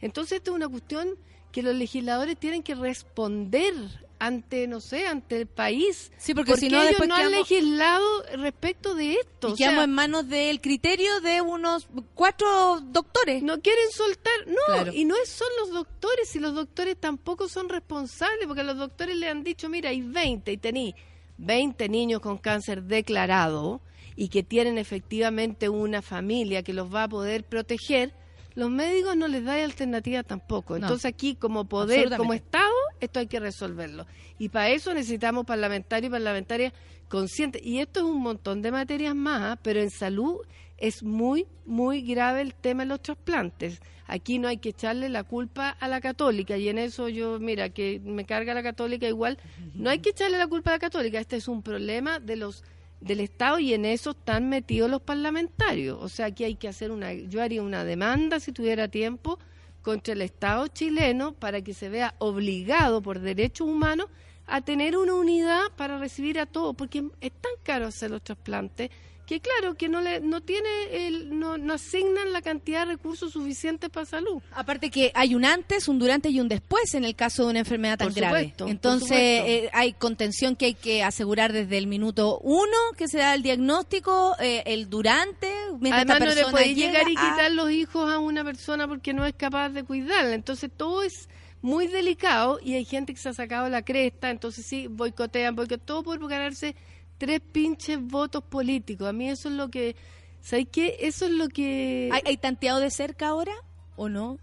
Entonces 0.00 0.38
esto 0.38 0.52
es 0.52 0.56
una 0.56 0.68
cuestión 0.68 1.10
que 1.52 1.62
los 1.62 1.74
legisladores 1.74 2.38
tienen 2.38 2.62
que 2.62 2.74
responder 2.74 3.74
ante, 4.18 4.66
no 4.66 4.80
sé, 4.80 5.06
ante 5.06 5.36
el 5.36 5.46
país. 5.46 6.10
Sí, 6.16 6.34
porque 6.34 6.56
si 6.56 6.68
no, 6.68 6.82
ellos 6.82 7.06
no 7.06 7.14
han 7.14 7.28
quedamos- 7.28 7.50
legislado 7.50 8.22
respecto 8.36 8.94
de 8.94 9.14
esto. 9.14 9.48
Y 9.50 9.52
o 9.52 9.56
sea, 9.56 9.84
en 9.84 9.90
manos 9.92 10.28
del 10.28 10.60
criterio 10.60 11.20
de 11.20 11.40
unos 11.42 11.86
cuatro 12.14 12.80
doctores. 12.80 13.42
no 13.42 13.60
quieren 13.60 13.90
soltar, 13.92 14.46
no, 14.46 14.56
Claro. 14.66 14.92
y 14.92 15.04
no 15.04 15.14
son 15.26 15.48
los 15.60 15.70
doctores, 15.70 16.34
y 16.34 16.38
los 16.38 16.54
doctores 16.54 16.96
tampoco 16.98 17.48
son 17.48 17.68
responsables, 17.68 18.46
porque 18.46 18.62
los 18.64 18.76
doctores 18.76 19.16
le 19.16 19.28
han 19.28 19.42
dicho, 19.42 19.68
mira, 19.68 19.90
hay 19.90 20.00
20 20.02 20.52
y 20.52 20.56
tení 20.56 20.94
20 21.38 21.88
niños 21.88 22.20
con 22.20 22.38
cáncer 22.38 22.82
declarado 22.84 23.80
y 24.16 24.28
que 24.28 24.42
tienen 24.42 24.78
efectivamente 24.78 25.68
una 25.68 26.00
familia 26.00 26.62
que 26.62 26.72
los 26.72 26.92
va 26.94 27.02
a 27.04 27.08
poder 27.08 27.44
proteger, 27.44 28.14
los 28.56 28.70
médicos 28.70 29.16
no 29.16 29.28
les 29.28 29.44
da 29.44 29.62
alternativa 29.62 30.22
tampoco. 30.22 30.78
No. 30.78 30.86
Entonces 30.86 31.04
aquí 31.04 31.36
como 31.36 31.66
poder, 31.66 32.16
como 32.16 32.32
Estado, 32.32 32.72
esto 33.00 33.20
hay 33.20 33.26
que 33.26 33.38
resolverlo. 33.38 34.06
Y 34.38 34.48
para 34.48 34.70
eso 34.70 34.92
necesitamos 34.92 35.44
parlamentarios 35.44 36.08
y 36.08 36.10
parlamentarias 36.10 36.72
conscientes. 37.08 37.62
Y 37.62 37.78
esto 37.80 38.00
es 38.00 38.06
un 38.06 38.20
montón 38.20 38.62
de 38.62 38.72
materias 38.72 39.14
más, 39.14 39.42
¿ah? 39.42 39.58
pero 39.62 39.80
en 39.80 39.90
salud 39.90 40.38
es 40.78 41.02
muy, 41.02 41.46
muy 41.66 42.00
grave 42.00 42.40
el 42.40 42.54
tema 42.54 42.84
de 42.84 42.88
los 42.88 43.02
trasplantes. 43.02 43.80
Aquí 44.06 44.38
no 44.38 44.48
hay 44.48 44.56
que 44.56 44.70
echarle 44.70 45.10
la 45.10 45.24
culpa 45.24 45.70
a 45.70 45.88
la 45.88 46.00
católica 46.00 46.56
y 46.56 46.68
en 46.68 46.78
eso 46.78 47.08
yo, 47.08 47.38
mira, 47.38 47.70
que 47.70 48.00
me 48.04 48.24
carga 48.24 48.54
la 48.54 48.62
católica 48.62 49.06
igual, 49.06 49.38
no 49.74 49.90
hay 49.90 49.98
que 49.98 50.10
echarle 50.10 50.38
la 50.38 50.46
culpa 50.46 50.70
a 50.70 50.74
la 50.74 50.78
católica, 50.78 51.18
este 51.18 51.36
es 51.36 51.48
un 51.48 51.62
problema 51.62 52.20
de 52.20 52.36
los 52.36 52.62
del 53.00 53.20
Estado 53.20 53.58
y 53.58 53.74
en 53.74 53.84
eso 53.84 54.10
están 54.10 54.48
metidos 54.48 54.90
los 54.90 55.02
parlamentarios. 55.02 55.98
O 56.00 56.08
sea, 56.08 56.26
aquí 56.26 56.44
hay 56.44 56.54
que 56.54 56.68
hacer 56.68 56.90
una, 56.90 57.12
yo 57.12 57.42
haría 57.42 57.62
una 57.62 57.84
demanda 57.84 58.40
si 58.40 58.52
tuviera 58.52 58.88
tiempo 58.88 59.38
contra 59.82 60.14
el 60.14 60.22
Estado 60.22 60.66
chileno 60.68 61.32
para 61.32 61.62
que 61.62 61.74
se 61.74 61.88
vea 61.88 62.14
obligado 62.18 63.02
por 63.02 63.20
derechos 63.20 63.68
humanos 63.68 64.06
a 64.46 64.60
tener 64.60 64.96
una 64.96 65.14
unidad 65.14 65.62
para 65.76 65.98
recibir 65.98 66.38
a 66.38 66.46
todos, 66.46 66.74
porque 66.76 67.04
es 67.20 67.32
tan 67.32 67.52
caro 67.62 67.86
hacer 67.86 68.10
los 68.10 68.22
trasplantes 68.22 68.90
que 69.26 69.40
claro 69.40 69.74
que 69.74 69.88
no 69.88 70.00
le 70.00 70.20
no 70.20 70.40
tiene 70.40 70.68
el 71.08 71.38
no, 71.38 71.58
no 71.58 71.74
asignan 71.74 72.32
la 72.32 72.42
cantidad 72.42 72.86
de 72.86 72.92
recursos 72.92 73.32
suficientes 73.32 73.90
para 73.90 74.06
salud. 74.06 74.40
Aparte 74.52 74.88
que 74.90 75.10
hay 75.14 75.34
un 75.34 75.44
antes, 75.44 75.88
un 75.88 75.98
durante 75.98 76.30
y 76.30 76.40
un 76.40 76.48
después 76.48 76.94
en 76.94 77.04
el 77.04 77.14
caso 77.16 77.44
de 77.44 77.50
una 77.50 77.58
enfermedad 77.58 77.98
tan 77.98 78.08
Por 78.08 78.16
grave. 78.16 78.38
supuesto, 78.44 78.68
Entonces 78.68 79.10
eh, 79.18 79.70
hay 79.72 79.92
contención 79.94 80.54
que 80.56 80.66
hay 80.66 80.74
que 80.74 81.02
asegurar 81.02 81.52
desde 81.52 81.76
el 81.76 81.86
minuto 81.88 82.38
uno 82.42 82.76
que 82.96 83.08
se 83.08 83.18
da 83.18 83.34
el 83.34 83.42
diagnóstico, 83.42 84.36
eh, 84.40 84.62
el 84.66 84.88
durante, 84.88 85.50
mientras 85.80 86.04
Además 86.04 86.16
esta 86.16 86.18
no 86.20 86.24
le 86.26 86.34
persona 86.34 86.50
puede 86.52 86.74
llega 86.74 86.92
llegar 87.00 87.08
y 87.10 87.16
a- 87.16 87.20
quitar 87.20 87.50
los 87.52 87.70
hijos 87.72 88.10
a 88.10 88.18
una 88.20 88.44
persona 88.44 88.86
porque 88.86 89.12
no 89.12 89.26
es 89.26 89.34
capaz 89.34 89.70
de 89.70 89.82
cuidarla. 89.82 90.34
Entonces 90.34 90.70
todo 90.74 91.02
es 91.02 91.28
muy 91.62 91.88
delicado 91.88 92.60
y 92.62 92.74
hay 92.74 92.84
gente 92.84 93.12
que 93.12 93.18
se 93.20 93.28
ha 93.30 93.34
sacado 93.34 93.68
la 93.68 93.82
cresta, 93.82 94.30
entonces 94.30 94.64
sí, 94.64 94.86
boicotean, 94.86 95.56
boicotean, 95.56 95.80
todo 95.84 96.04
por 96.04 96.28
ganarse 96.28 96.76
tres 97.18 97.40
pinches 97.40 98.00
votos 98.00 98.44
políticos. 98.44 99.08
A 99.08 99.12
mí 99.12 99.28
eso 99.28 99.48
es 99.48 99.54
lo 99.54 99.68
que... 99.70 99.96
¿Sabes 100.40 100.68
qué? 100.70 100.96
Eso 101.00 101.26
es 101.26 101.32
lo 101.32 101.48
que... 101.48 102.08
¿Hay, 102.12 102.22
hay 102.24 102.36
tanteado 102.36 102.78
de 102.78 102.90
cerca 102.90 103.28
ahora 103.28 103.54
o 103.96 104.08
no? 104.08 104.38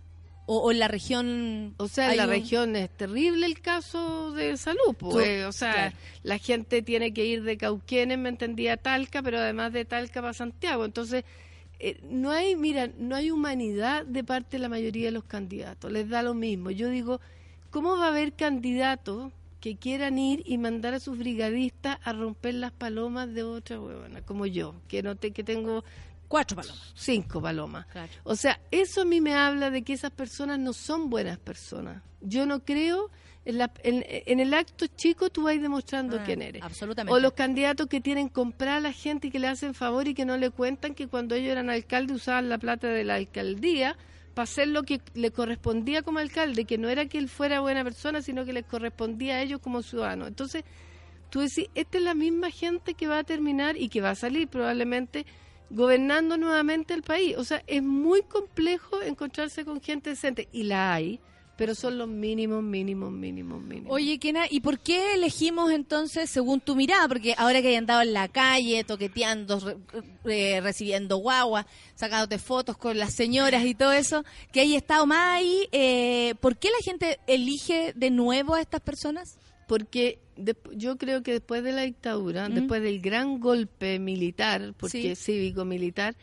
O, 0.45 0.57
o 0.57 0.71
en 0.71 0.79
la 0.79 0.89
región... 0.89 1.75
O 1.77 1.87
sea, 1.87 2.11
en 2.11 2.17
la 2.17 2.25
un- 2.25 2.31
región 2.31 2.75
es 2.75 2.89
terrible 2.89 3.45
el 3.45 3.61
caso 3.61 4.33
de 4.33 4.57
salud, 4.57 4.95
pues. 4.99 5.25
Eh, 5.25 5.45
o 5.45 5.53
sea, 5.53 5.73
claro. 5.73 5.95
la 6.23 6.37
gente 6.39 6.81
tiene 6.81 7.13
que 7.13 7.25
ir 7.25 7.43
de 7.43 7.57
Cauquenes, 7.57 8.17
me 8.17 8.27
entendía, 8.27 8.73
a 8.73 8.77
Talca, 8.77 9.21
pero 9.21 9.37
además 9.37 9.71
de 9.71 9.85
Talca 9.85 10.21
para 10.21 10.33
Santiago. 10.33 10.83
Entonces, 10.83 11.23
eh, 11.79 12.01
no 12.03 12.31
hay, 12.31 12.57
mira, 12.57 12.89
no 12.97 13.15
hay 13.15 13.31
humanidad 13.31 14.05
de 14.05 14.25
parte 14.25 14.57
de 14.57 14.63
la 14.63 14.69
mayoría 14.69 15.05
de 15.05 15.11
los 15.11 15.23
candidatos. 15.23 15.89
Les 15.89 16.09
da 16.09 16.21
lo 16.21 16.33
mismo. 16.33 16.69
Yo 16.71 16.89
digo, 16.89 17.21
¿cómo 17.69 17.97
va 17.97 18.07
a 18.07 18.09
haber 18.09 18.33
candidatos 18.33 19.31
que 19.63 19.77
quieran 19.77 20.19
ir 20.19 20.43
y 20.45 20.57
mandar 20.57 20.93
a 20.93 20.99
sus 20.99 21.17
brigadistas 21.17 21.97
a 22.03 22.11
romper 22.11 22.55
las 22.55 22.73
palomas 22.73 23.33
de 23.33 23.43
otra 23.43 23.79
huevona, 23.79 24.21
como 24.21 24.45
yo, 24.45 24.75
que 24.89 25.01
no 25.01 25.15
te, 25.15 25.31
que 25.31 25.41
tengo 25.41 25.85
Cuatro 26.27 26.57
palomas. 26.57 26.91
cinco 26.95 27.41
palomas. 27.41 27.85
Claro. 27.85 28.11
O 28.25 28.35
sea, 28.35 28.59
eso 28.71 29.03
a 29.03 29.05
mí 29.05 29.21
me 29.21 29.33
habla 29.35 29.69
de 29.69 29.83
que 29.83 29.93
esas 29.93 30.11
personas 30.11 30.59
no 30.59 30.73
son 30.73 31.09
buenas 31.09 31.37
personas. 31.39 32.03
Yo 32.19 32.45
no 32.45 32.59
creo, 32.65 33.09
en, 33.45 33.57
la- 33.59 33.71
en- 33.83 34.03
en 34.05 34.41
el 34.41 34.53
acto 34.53 34.85
chico 34.87 35.29
tú 35.29 35.43
vas 35.43 35.61
demostrando 35.61 36.17
Ah, 36.19 36.23
quién 36.25 36.41
eres. 36.41 36.61
absolutamente. 36.61 37.15
O 37.15 37.19
los 37.21 37.31
candidatos 37.31 37.87
que 37.87 38.01
tienen 38.01 38.27
comprar 38.27 38.79
a 38.79 38.81
la 38.81 38.91
gente 38.91 39.27
y 39.27 39.31
que 39.31 39.39
le 39.39 39.47
hacen 39.47 39.73
favor 39.73 40.09
y 40.09 40.13
que 40.13 40.25
no 40.25 40.35
le 40.35 40.49
cuentan 40.49 40.93
que 40.93 41.07
cuando 41.07 41.35
ellos 41.35 41.53
eran 41.53 41.69
alcalde 41.69 42.11
usaban 42.13 42.49
la 42.49 42.57
plata 42.57 42.87
de 42.89 43.05
la 43.05 43.15
alcaldía 43.15 43.95
para 44.33 44.43
hacer 44.43 44.67
lo 44.67 44.83
que 44.83 45.01
le 45.13 45.31
correspondía 45.31 46.01
como 46.01 46.19
alcalde, 46.19 46.65
que 46.65 46.77
no 46.77 46.89
era 46.89 47.05
que 47.07 47.17
él 47.17 47.29
fuera 47.29 47.59
buena 47.59 47.83
persona, 47.83 48.21
sino 48.21 48.45
que 48.45 48.53
les 48.53 48.65
correspondía 48.65 49.35
a 49.35 49.41
ellos 49.41 49.59
como 49.61 49.83
ciudadanos. 49.83 50.27
Entonces, 50.27 50.63
tú 51.29 51.41
decís, 51.41 51.69
esta 51.75 51.97
es 51.97 52.03
la 52.03 52.15
misma 52.15 52.49
gente 52.49 52.93
que 52.95 53.07
va 53.07 53.19
a 53.19 53.23
terminar 53.23 53.77
y 53.77 53.89
que 53.89 54.01
va 54.01 54.11
a 54.11 54.15
salir 54.15 54.47
probablemente 54.47 55.25
gobernando 55.69 56.37
nuevamente 56.37 56.93
el 56.93 57.03
país. 57.03 57.37
O 57.37 57.43
sea, 57.43 57.63
es 57.67 57.83
muy 57.83 58.21
complejo 58.23 59.01
encontrarse 59.01 59.65
con 59.65 59.81
gente 59.81 60.11
decente 60.11 60.47
y 60.51 60.63
la 60.63 60.93
hay, 60.93 61.19
pero 61.55 61.75
son 61.75 61.97
los 61.99 62.07
mínimos, 62.07 62.63
mínimos, 62.63 63.11
mínimos, 63.11 63.61
mínimos. 63.61 63.91
Oye, 63.93 64.17
Kena, 64.17 64.45
¿y 64.49 64.59
por 64.61 64.79
qué 64.79 65.13
elegimos 65.13 65.71
entonces, 65.71 66.29
según 66.29 66.59
tu 66.61 66.75
mirada? 66.75 67.07
Porque 67.07 67.35
ahora 67.37 67.61
que 67.61 67.67
hay 67.69 67.75
andado 67.75 68.01
en 68.01 68.11
la 68.13 68.27
calle, 68.27 68.83
toqueteando, 68.83 69.59
re- 69.59 69.77
eh, 70.25 70.61
recibiendo 70.61 71.17
guagua, 71.17 71.67
sacándote 71.95 72.39
fotos 72.39 72.75
con 72.77 72.97
las 72.97 73.13
señoras 73.13 73.65
y 73.65 73.75
todo 73.75 73.91
eso, 73.91 74.23
que 74.51 74.61
hay 74.61 74.75
estado 74.75 75.05
más 75.05 75.37
ahí, 75.39 75.67
eh, 75.71 76.33
¿por 76.41 76.57
qué 76.57 76.69
la 76.69 76.83
gente 76.83 77.19
elige 77.27 77.93
de 77.95 78.09
nuevo 78.09 78.55
a 78.55 78.61
estas 78.61 78.81
personas? 78.81 79.37
Porque 79.67 80.19
de- 80.35 80.57
yo 80.75 80.97
creo 80.97 81.21
que 81.21 81.33
después 81.33 81.63
de 81.63 81.71
la 81.71 81.83
dictadura, 81.83 82.49
¿Mm? 82.49 82.53
después 82.55 82.81
del 82.81 82.99
gran 82.99 83.39
golpe 83.39 83.99
militar, 83.99 84.73
porque 84.77 85.15
Sí. 85.15 85.23
cívico-militar, 85.31 86.15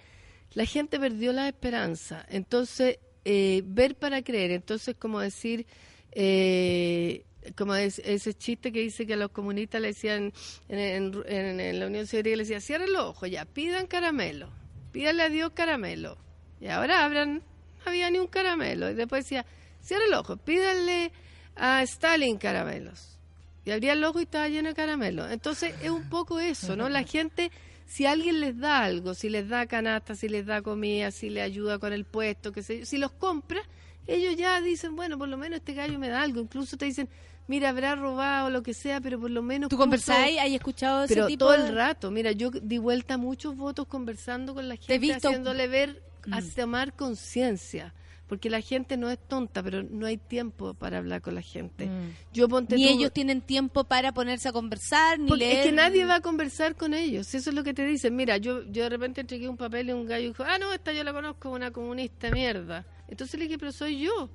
la 0.54 0.64
gente 0.64 0.98
perdió 0.98 1.32
la 1.32 1.46
esperanza. 1.46 2.26
Entonces, 2.28 2.98
eh, 3.24 3.62
ver 3.64 3.96
para 3.96 4.22
creer. 4.22 4.50
Entonces, 4.52 4.94
como 4.98 5.20
decir, 5.20 5.66
eh, 6.12 7.24
como 7.56 7.74
es, 7.74 7.98
ese 8.00 8.34
chiste 8.34 8.72
que 8.72 8.80
dice 8.80 9.06
que 9.06 9.14
a 9.14 9.16
los 9.16 9.30
comunistas 9.30 9.80
le 9.80 9.88
decían, 9.88 10.32
en, 10.68 10.78
en- 10.78 11.22
en- 11.26 11.60
en 11.60 11.80
la 11.80 11.86
Unión 11.86 12.06
Soviética 12.06 12.36
le 12.36 12.42
decía, 12.44 12.60
cierren 12.60 12.92
los 12.92 13.02
ojos, 13.04 13.30
ya, 13.30 13.44
pidan 13.44 13.86
caramelo. 13.86 14.50
pídale 14.92 15.22
a 15.22 15.28
Dios 15.28 15.52
caramelo. 15.54 16.18
Y 16.60 16.66
ahora 16.68 17.04
abran, 17.04 17.36
no 17.36 17.42
había 17.86 18.10
ni 18.10 18.18
un 18.18 18.26
caramelo. 18.26 18.90
Y 18.90 18.94
después 18.94 19.24
decía, 19.24 19.46
cierra 19.80 20.04
el 20.06 20.14
ojo, 20.14 20.36
pídale 20.36 21.12
a 21.56 21.82
Stalin 21.84 22.36
caramelos. 22.38 23.16
Y 23.64 23.70
abría 23.70 23.92
el 23.92 24.02
ojo 24.04 24.20
y 24.20 24.24
estaba 24.24 24.48
lleno 24.48 24.68
de 24.70 24.74
caramelos. 24.74 25.30
Entonces 25.30 25.74
es 25.82 25.90
un 25.90 26.08
poco 26.08 26.40
eso, 26.40 26.74
¿no? 26.76 26.88
La 26.88 27.02
gente, 27.04 27.50
si 27.90 28.06
alguien 28.06 28.38
les 28.40 28.56
da 28.56 28.84
algo, 28.84 29.14
si 29.14 29.28
les 29.28 29.48
da 29.48 29.66
canasta, 29.66 30.14
si 30.14 30.28
les 30.28 30.46
da 30.46 30.62
comida, 30.62 31.10
si 31.10 31.28
le 31.28 31.42
ayuda 31.42 31.78
con 31.80 31.92
el 31.92 32.04
puesto, 32.04 32.52
que 32.52 32.62
sé 32.62 32.78
yo, 32.80 32.86
si 32.86 32.98
los 32.98 33.10
compra, 33.10 33.60
ellos 34.06 34.36
ya 34.36 34.60
dicen, 34.60 34.94
bueno, 34.94 35.18
por 35.18 35.28
lo 35.28 35.36
menos 35.36 35.58
este 35.58 35.74
gallo 35.74 35.98
me 35.98 36.08
da 36.08 36.22
algo. 36.22 36.40
Incluso 36.40 36.76
te 36.76 36.84
dicen, 36.84 37.08
mira, 37.48 37.70
habrá 37.70 37.96
robado 37.96 38.48
lo 38.50 38.62
que 38.62 38.74
sea, 38.74 39.00
pero 39.00 39.18
por 39.20 39.30
lo 39.30 39.42
menos... 39.42 39.68
¿Tú 39.70 39.76
conversáis? 39.76 40.38
¿Hay 40.38 40.54
escuchado 40.54 41.02
ese 41.04 41.14
pero 41.14 41.26
tipo 41.26 41.46
todo 41.46 41.52
de- 41.60 41.68
el 41.68 41.74
rato. 41.74 42.10
Mira, 42.12 42.30
yo 42.32 42.50
di 42.50 42.78
vuelta 42.78 43.16
muchos 43.18 43.56
votos 43.56 43.86
conversando 43.88 44.54
con 44.54 44.68
la 44.68 44.76
gente, 44.76 45.12
haciéndole 45.12 45.66
ver, 45.68 46.02
Mm. 46.26 46.34
a 46.34 46.42
tomar 46.54 46.92
conciencia. 46.94 47.94
Porque 48.30 48.48
la 48.48 48.60
gente 48.60 48.96
no 48.96 49.10
es 49.10 49.18
tonta, 49.18 49.60
pero 49.62 49.82
no 49.82 50.06
hay 50.06 50.16
tiempo 50.16 50.72
para 50.72 50.98
hablar 50.98 51.20
con 51.20 51.34
la 51.34 51.42
gente. 51.42 51.86
Mm. 51.86 52.14
Yo 52.32 52.48
ponte 52.48 52.76
Ni 52.76 52.86
tú- 52.86 52.92
ellos 52.94 53.12
tienen 53.12 53.40
tiempo 53.42 53.82
para 53.84 54.12
ponerse 54.12 54.48
a 54.48 54.52
conversar, 54.52 55.18
ni 55.18 55.26
porque 55.28 55.44
leer. 55.44 55.58
es 55.58 55.66
que 55.66 55.72
nadie 55.72 56.04
va 56.06 56.14
a 56.14 56.20
conversar 56.20 56.76
con 56.76 56.94
ellos. 56.94 57.34
Eso 57.34 57.50
es 57.50 57.56
lo 57.56 57.64
que 57.64 57.74
te 57.74 57.84
dicen. 57.84 58.14
Mira, 58.14 58.36
yo, 58.38 58.62
yo 58.70 58.84
de 58.84 58.88
repente 58.88 59.20
entregué 59.20 59.48
un 59.48 59.56
papel 59.56 59.88
y 59.88 59.92
un 59.92 60.06
gallo 60.06 60.28
dijo, 60.28 60.44
ah, 60.46 60.58
no, 60.58 60.72
esta 60.72 60.92
yo 60.92 61.02
la 61.04 61.12
conozco, 61.12 61.50
una 61.50 61.72
comunista 61.72 62.30
mierda. 62.30 62.86
Entonces 63.08 63.38
le 63.38 63.46
dije, 63.46 63.58
pero 63.58 63.72
soy 63.72 63.98
yo. 64.00 64.30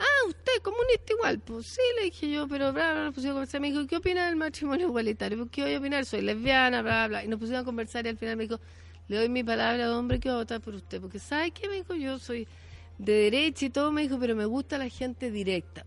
Ah, 0.00 0.26
usted, 0.28 0.52
comunista 0.62 1.12
igual. 1.12 1.38
Pues 1.38 1.66
sí, 1.68 1.80
le 1.98 2.06
dije 2.06 2.28
yo, 2.28 2.48
pero 2.48 2.72
bla, 2.72 2.92
bla, 2.92 3.04
nos 3.04 3.14
pusimos 3.14 3.30
a 3.32 3.34
conversar. 3.34 3.60
Me 3.60 3.70
dijo, 3.70 3.86
¿qué 3.86 3.96
opina 3.98 4.26
del 4.26 4.34
matrimonio 4.34 4.88
igualitario? 4.88 5.38
Pues, 5.38 5.50
¿Qué 5.52 5.62
voy 5.62 5.74
a 5.74 5.78
opinar? 5.78 6.04
Soy 6.06 6.22
lesbiana, 6.22 6.82
bla, 6.82 7.06
bla. 7.06 7.24
Y 7.24 7.28
nos 7.28 7.38
pusimos 7.38 7.60
a 7.62 7.64
conversar 7.64 8.04
y 8.06 8.08
al 8.08 8.16
final 8.18 8.36
me 8.36 8.44
dijo, 8.48 8.58
le 9.06 9.16
doy 9.18 9.28
mi 9.28 9.44
palabra 9.44 9.86
de 9.86 9.92
hombre 9.94 10.18
que 10.18 10.28
voy 10.28 10.36
a 10.36 10.38
votar 10.40 10.60
por 10.60 10.74
usted. 10.74 11.00
Porque, 11.00 11.20
¿sabe 11.20 11.52
qué? 11.52 11.68
Me 11.68 11.74
dijo, 11.76 11.94
yo 11.94 12.18
soy 12.18 12.48
de 12.98 13.12
derecha 13.12 13.66
y 13.66 13.70
todo. 13.70 13.92
Me 13.92 14.02
dijo, 14.02 14.18
pero 14.18 14.34
me 14.36 14.44
gusta 14.46 14.78
la 14.78 14.88
gente 14.88 15.30
directa. 15.30 15.84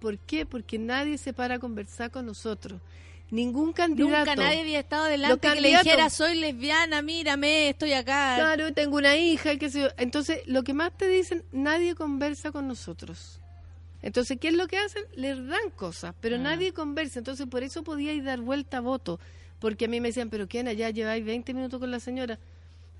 ¿Por 0.00 0.18
qué? 0.18 0.46
Porque 0.46 0.78
nadie 0.78 1.18
se 1.18 1.32
para 1.32 1.56
a 1.56 1.58
conversar 1.58 2.10
con 2.10 2.26
nosotros. 2.26 2.80
Ningún 3.30 3.72
candidato. 3.72 4.30
Nunca 4.30 4.36
nadie 4.36 4.60
había 4.60 4.78
estado 4.80 5.06
delante 5.06 5.48
que 5.48 5.60
le 5.60 5.68
dijera, 5.70 6.10
soy 6.10 6.36
lesbiana, 6.38 7.02
mírame, 7.02 7.70
estoy 7.70 7.92
acá. 7.92 8.36
Claro, 8.36 8.72
tengo 8.72 8.96
una 8.98 9.16
hija, 9.16 9.56
qué 9.56 9.68
sé 9.68 9.80
yo. 9.80 9.88
Entonces, 9.96 10.42
lo 10.46 10.62
que 10.62 10.74
más 10.74 10.96
te 10.96 11.08
dicen, 11.08 11.42
nadie 11.50 11.96
conversa 11.96 12.52
con 12.52 12.68
nosotros. 12.68 13.40
Entonces, 14.02 14.38
¿qué 14.40 14.48
es 14.48 14.54
lo 14.54 14.68
que 14.68 14.78
hacen? 14.78 15.02
Les 15.16 15.44
dan 15.48 15.70
cosas, 15.74 16.14
pero 16.20 16.36
Ah. 16.36 16.40
nadie 16.40 16.72
conversa. 16.72 17.18
Entonces, 17.18 17.46
por 17.48 17.64
eso 17.64 17.82
podíais 17.82 18.22
dar 18.22 18.40
vuelta 18.40 18.76
a 18.76 18.80
voto. 18.80 19.18
Porque 19.58 19.86
a 19.86 19.88
mí 19.88 20.00
me 20.00 20.08
decían, 20.08 20.30
pero 20.30 20.46
¿quién 20.46 20.68
allá 20.68 20.90
lleváis 20.90 21.24
20 21.24 21.52
minutos 21.54 21.80
con 21.80 21.90
la 21.90 21.98
señora? 21.98 22.38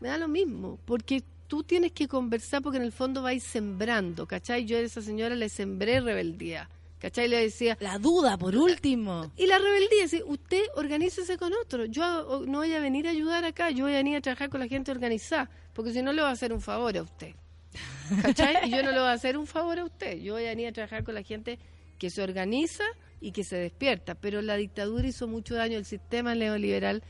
Me 0.00 0.08
da 0.08 0.18
lo 0.18 0.26
mismo, 0.26 0.80
porque 0.86 1.22
tú 1.46 1.62
tienes 1.62 1.92
que 1.92 2.08
conversar 2.08 2.62
porque 2.62 2.78
en 2.78 2.84
el 2.84 2.92
fondo 2.92 3.22
vais 3.22 3.42
sembrando, 3.42 4.26
¿cachai? 4.26 4.64
Yo 4.64 4.76
a 4.76 4.80
esa 4.80 5.00
señora 5.02 5.34
le 5.34 5.48
sembré 5.48 6.00
rebeldía, 6.00 6.68
¿cachai? 6.98 7.28
Le 7.28 7.40
decía... 7.40 7.76
La 7.80 7.98
duda, 7.98 8.36
por 8.36 8.56
último. 8.56 9.30
Y 9.36 9.46
la 9.46 9.58
rebeldía, 9.58 10.08
si 10.08 10.22
usted 10.24 10.62
organícese 10.74 11.36
con 11.36 11.52
otro. 11.54 11.84
Yo 11.86 12.44
no 12.46 12.58
voy 12.58 12.74
a 12.74 12.80
venir 12.80 13.06
a 13.06 13.10
ayudar 13.10 13.44
acá, 13.44 13.70
yo 13.70 13.84
voy 13.84 13.94
a 13.94 13.98
venir 13.98 14.16
a 14.16 14.20
trabajar 14.20 14.50
con 14.50 14.60
la 14.60 14.68
gente 14.68 14.90
organizada, 14.90 15.50
porque 15.72 15.92
si 15.92 16.02
no 16.02 16.12
le 16.12 16.22
voy 16.22 16.30
a 16.30 16.32
hacer 16.32 16.52
un 16.52 16.60
favor 16.60 16.96
a 16.96 17.02
usted. 17.02 17.34
¿Cachai? 18.22 18.68
Y 18.68 18.70
yo 18.70 18.82
no 18.82 18.92
le 18.92 18.98
voy 18.98 19.08
a 19.08 19.12
hacer 19.12 19.36
un 19.36 19.46
favor 19.46 19.78
a 19.78 19.84
usted, 19.84 20.18
yo 20.18 20.34
voy 20.34 20.44
a 20.44 20.50
venir 20.50 20.68
a 20.68 20.72
trabajar 20.72 21.04
con 21.04 21.14
la 21.14 21.22
gente 21.22 21.58
que 21.98 22.10
se 22.10 22.22
organiza 22.22 22.84
y 23.20 23.32
que 23.32 23.44
se 23.44 23.56
despierta. 23.56 24.14
Pero 24.14 24.42
la 24.42 24.56
dictadura 24.56 25.06
hizo 25.06 25.26
mucho 25.26 25.54
daño, 25.54 25.78
el 25.78 25.84
sistema 25.84 26.34
neoliberal 26.34 27.02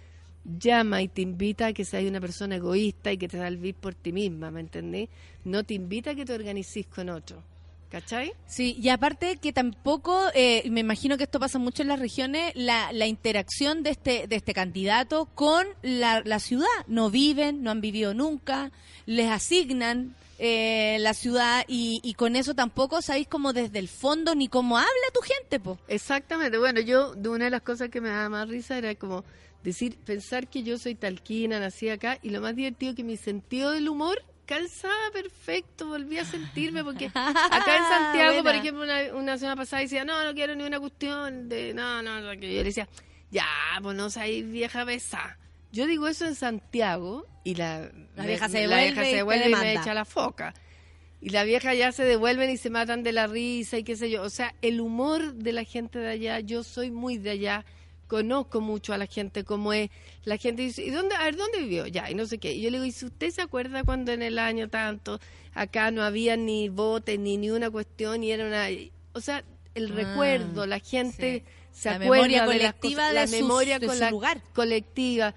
llama 0.59 1.03
y 1.03 1.09
te 1.09 1.23
invita 1.23 1.67
a 1.67 1.73
que 1.73 1.85
seas 1.85 2.05
una 2.05 2.21
persona 2.21 2.57
egoísta 2.57 3.13
y 3.13 3.19
que 3.19 3.29
te 3.29 3.39
salvís 3.39 3.75
por 3.75 3.95
ti 3.95 4.13
misma, 4.13 4.51
¿me 4.51 4.61
entendés? 4.61 5.09
No 5.45 5.65
te 5.65 5.75
invita 5.75 6.11
a 6.11 6.15
que 6.15 6.25
te 6.25 6.33
organicís 6.33 6.87
con 6.87 7.09
otro. 7.09 7.43
¿Cachai? 7.91 8.33
Sí, 8.47 8.77
y 8.81 8.89
aparte 8.89 9.37
que 9.37 9.53
tampoco, 9.53 10.21
eh, 10.35 10.69
me 10.71 10.81
imagino 10.81 11.17
que 11.17 11.23
esto 11.23 11.39
pasa 11.39 11.61
mucho 11.61 11.83
en 11.83 11.89
las 11.89 12.01
regiones, 12.01 12.53
la, 12.57 12.93
la 12.93 13.07
interacción 13.07 13.85
de 13.85 13.91
este, 13.91 14.27
de 14.27 14.35
este 14.35 14.53
candidato 14.55 15.27
con 15.35 15.65
la, 15.83 16.21
la 16.25 16.41
ciudad. 16.41 16.67
No 16.89 17.11
viven, 17.11 17.63
no 17.63 17.71
han 17.71 17.81
vivido 17.81 18.13
nunca, 18.13 18.73
les 19.07 19.31
asignan 19.31 20.17
eh, 20.41 20.99
la 21.01 21.15
ciudad 21.15 21.65
y, 21.69 22.01
y 22.03 22.15
con 22.15 22.35
eso 22.35 22.55
tampoco 22.55 23.01
sabéis 23.03 23.29
como 23.29 23.53
desde 23.53 23.79
el 23.79 23.89
fondo 23.89 24.35
ni 24.35 24.49
cómo 24.49 24.77
habla 24.79 24.91
tu 25.15 25.21
gente, 25.21 25.61
po. 25.61 25.79
Exactamente. 25.87 26.59
Bueno, 26.59 26.81
yo, 26.81 27.15
de 27.15 27.29
una 27.29 27.45
de 27.45 27.51
las 27.53 27.63
cosas 27.63 27.89
que 27.89 28.01
me 28.01 28.09
daba 28.09 28.29
más 28.29 28.49
risa 28.49 28.77
era 28.77 28.95
como 28.97 29.25
decir, 29.71 29.99
pensar 29.99 30.49
que 30.49 30.63
yo 30.63 30.79
soy 30.79 30.95
talquina, 30.95 31.59
nací 31.61 31.89
acá, 31.89 32.19
y 32.23 32.31
lo 32.31 32.41
más 32.41 32.55
divertido 32.55 32.95
que 32.95 33.05
mi 33.05 33.17
sentido 33.17 33.73
del 33.73 33.89
humor 33.89 34.23
calzaba 34.47 34.95
perfecto, 35.13 35.89
volví 35.89 36.19
a 36.19 36.25
sentirme, 36.25 36.85
porque 36.85 37.07
acá 37.15 37.77
en 37.77 37.83
Santiago, 37.89 38.43
por 38.43 38.55
ejemplo, 38.55 38.85
una, 38.85 39.15
una 39.15 39.39
semana 39.39 39.57
pasada 39.57 39.83
decía, 39.83 40.05
no, 40.05 40.25
no 40.25 40.35
quiero 40.35 40.55
ni 40.55 40.63
una 40.63 40.79
cuestión 40.79 41.49
de, 41.49 41.75
no, 41.75 42.01
no, 42.03 42.21
no, 42.21 42.31
que 42.41 42.53
yo 42.53 42.59
le 42.59 42.65
decía, 42.65 42.89
ya, 43.31 43.47
pues 43.83 43.97
no 43.97 44.09
seáis 44.09 44.49
vieja 44.49 44.85
besa. 44.85 45.37
Yo 45.73 45.87
digo 45.87 46.07
eso 46.07 46.27
en 46.27 46.37
Santiago 46.37 47.27
y 47.45 47.57
la, 47.57 47.91
La 48.15 48.25
vieja 48.25 48.49
se 48.49 48.67
la 48.67 48.77
devuelve 48.77 48.93
vieja 48.93 49.03
y 49.03 49.05
se 49.05 49.11
te 49.11 49.17
devuelve 49.17 49.51
y 49.51 49.55
me 49.55 49.73
echa 49.75 49.95
la 49.95 50.05
foca. 50.05 50.55
Y 51.21 51.31
la 51.31 51.45
vieja 51.45 51.75
ya 51.75 51.91
se 51.91 52.05
devuelven 52.05 52.51
y 52.51 52.57
se 52.57 52.71
matan 52.71 53.03
de 53.03 53.13
la 53.13 53.27
risa 53.27 53.79
y 53.79 53.83
qué 53.83 53.97
sé 53.97 54.11
yo. 54.11 54.23
O 54.23 54.31
sea, 54.31 54.55
el 54.63 54.81
humor 54.81 55.35
de 55.35 55.53
la 55.53 55.65
gente 55.65 55.99
de 55.99 56.09
allá, 56.09 56.41
yo 56.41 56.63
soy 56.63 56.93
muy 56.93 57.19
de 57.19 57.31
allá, 57.31 57.65
conozco 58.07 58.61
mucho 58.61 58.93
a 58.93 58.99
la 58.99 59.07
gente 59.07 59.45
como 59.45 59.73
es. 59.73 59.91
La 60.25 60.37
gente 60.37 60.63
dice, 60.63 60.85
¿y 60.85 60.91
dónde, 60.91 61.15
a 61.15 61.25
ver, 61.25 61.37
dónde 61.37 61.59
vivió? 61.61 61.87
Ya, 61.87 62.11
y 62.11 62.15
no 62.15 62.27
sé 62.27 62.39
qué. 62.39 62.53
Y 62.53 62.63
yo 62.63 62.71
le 62.71 62.77
digo, 62.79 62.85
¿y 62.87 62.93
si 62.93 63.07
usted 63.07 63.31
se 63.31 63.43
acuerda 63.43 63.85
cuando 63.85 64.13
en 64.13 64.23
el 64.23 64.39
año 64.39 64.69
tanto 64.69 65.21
acá 65.55 65.91
no 65.91 66.03
había 66.03 66.37
ni 66.37 66.69
bote 66.69 67.19
ni 67.19 67.37
ni 67.37 67.51
una 67.51 67.71
cuestión 67.71 68.23
y 68.25 68.31
era 68.33 68.47
una... 68.47 68.67
O 69.13 69.21
sea, 69.21 69.45
el 69.75 69.91
Ah, 69.91 69.95
recuerdo, 69.95 70.67
la 70.67 70.79
gente 70.81 71.45
se 71.73 71.89
La 71.91 71.97
acuerda 71.97 72.11
memoria 72.15 72.47
de 72.47 72.59
las 72.59 72.73
colectiva 72.75 73.03
cosas, 73.03 73.09
de 73.09 73.15
la 73.15 73.27
sus- 73.27 73.37
memoria 73.37 73.79
de 73.79 73.87
con 73.87 73.95
su 73.97 74.01
la 74.01 74.11
lugar. 74.11 74.43
colectiva. 74.55 75.35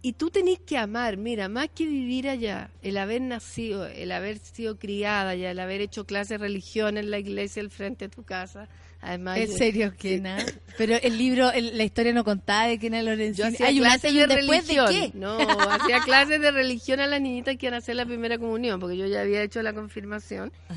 Y 0.00 0.12
tú 0.12 0.30
tenés 0.30 0.60
que 0.60 0.78
amar, 0.78 1.16
mira, 1.16 1.48
más 1.48 1.68
que 1.74 1.84
vivir 1.84 2.28
allá, 2.28 2.70
el 2.82 2.96
haber 2.98 3.20
nacido, 3.20 3.84
el 3.86 4.12
haber 4.12 4.38
sido 4.38 4.78
criada 4.78 5.30
allá, 5.30 5.50
el 5.50 5.58
haber 5.58 5.80
hecho 5.80 6.06
clases 6.06 6.28
de 6.28 6.38
religión 6.38 6.96
en 6.98 7.10
la 7.10 7.18
iglesia 7.18 7.60
al 7.62 7.70
frente 7.70 8.06
de 8.06 8.14
tu 8.14 8.22
casa. 8.22 8.68
Además, 9.00 9.38
En 9.38 9.46
yo- 9.50 9.56
serio, 9.56 9.94
Kena. 9.96 10.38
Pero 10.76 10.96
el 10.96 11.16
libro, 11.18 11.52
el- 11.52 11.76
la 11.78 11.84
historia 11.84 12.12
no 12.12 12.24
contaba 12.24 12.66
de 12.66 12.78
Kena 12.78 12.98
Yo 13.00 13.10
Lorenzini. 13.10 13.48
hacía 13.48 13.66
Hay 13.66 13.78
clases 13.78 14.12
de 14.14 14.26
después 14.26 14.66
religión. 14.66 14.86
de 14.86 14.92
qué. 14.92 15.10
No, 15.18 15.38
hacía 15.38 16.00
clases 16.04 16.40
de 16.40 16.50
religión 16.50 17.00
a 17.00 17.06
las 17.06 17.20
niñitas 17.20 17.56
que 17.56 17.66
iban 17.66 17.74
a 17.74 17.78
hacer 17.78 17.96
la 17.96 18.06
primera 18.06 18.38
comunión, 18.38 18.80
porque 18.80 18.96
yo 18.96 19.06
ya 19.06 19.20
había 19.20 19.42
hecho 19.42 19.62
la 19.62 19.72
confirmación. 19.72 20.52
Ah. 20.68 20.74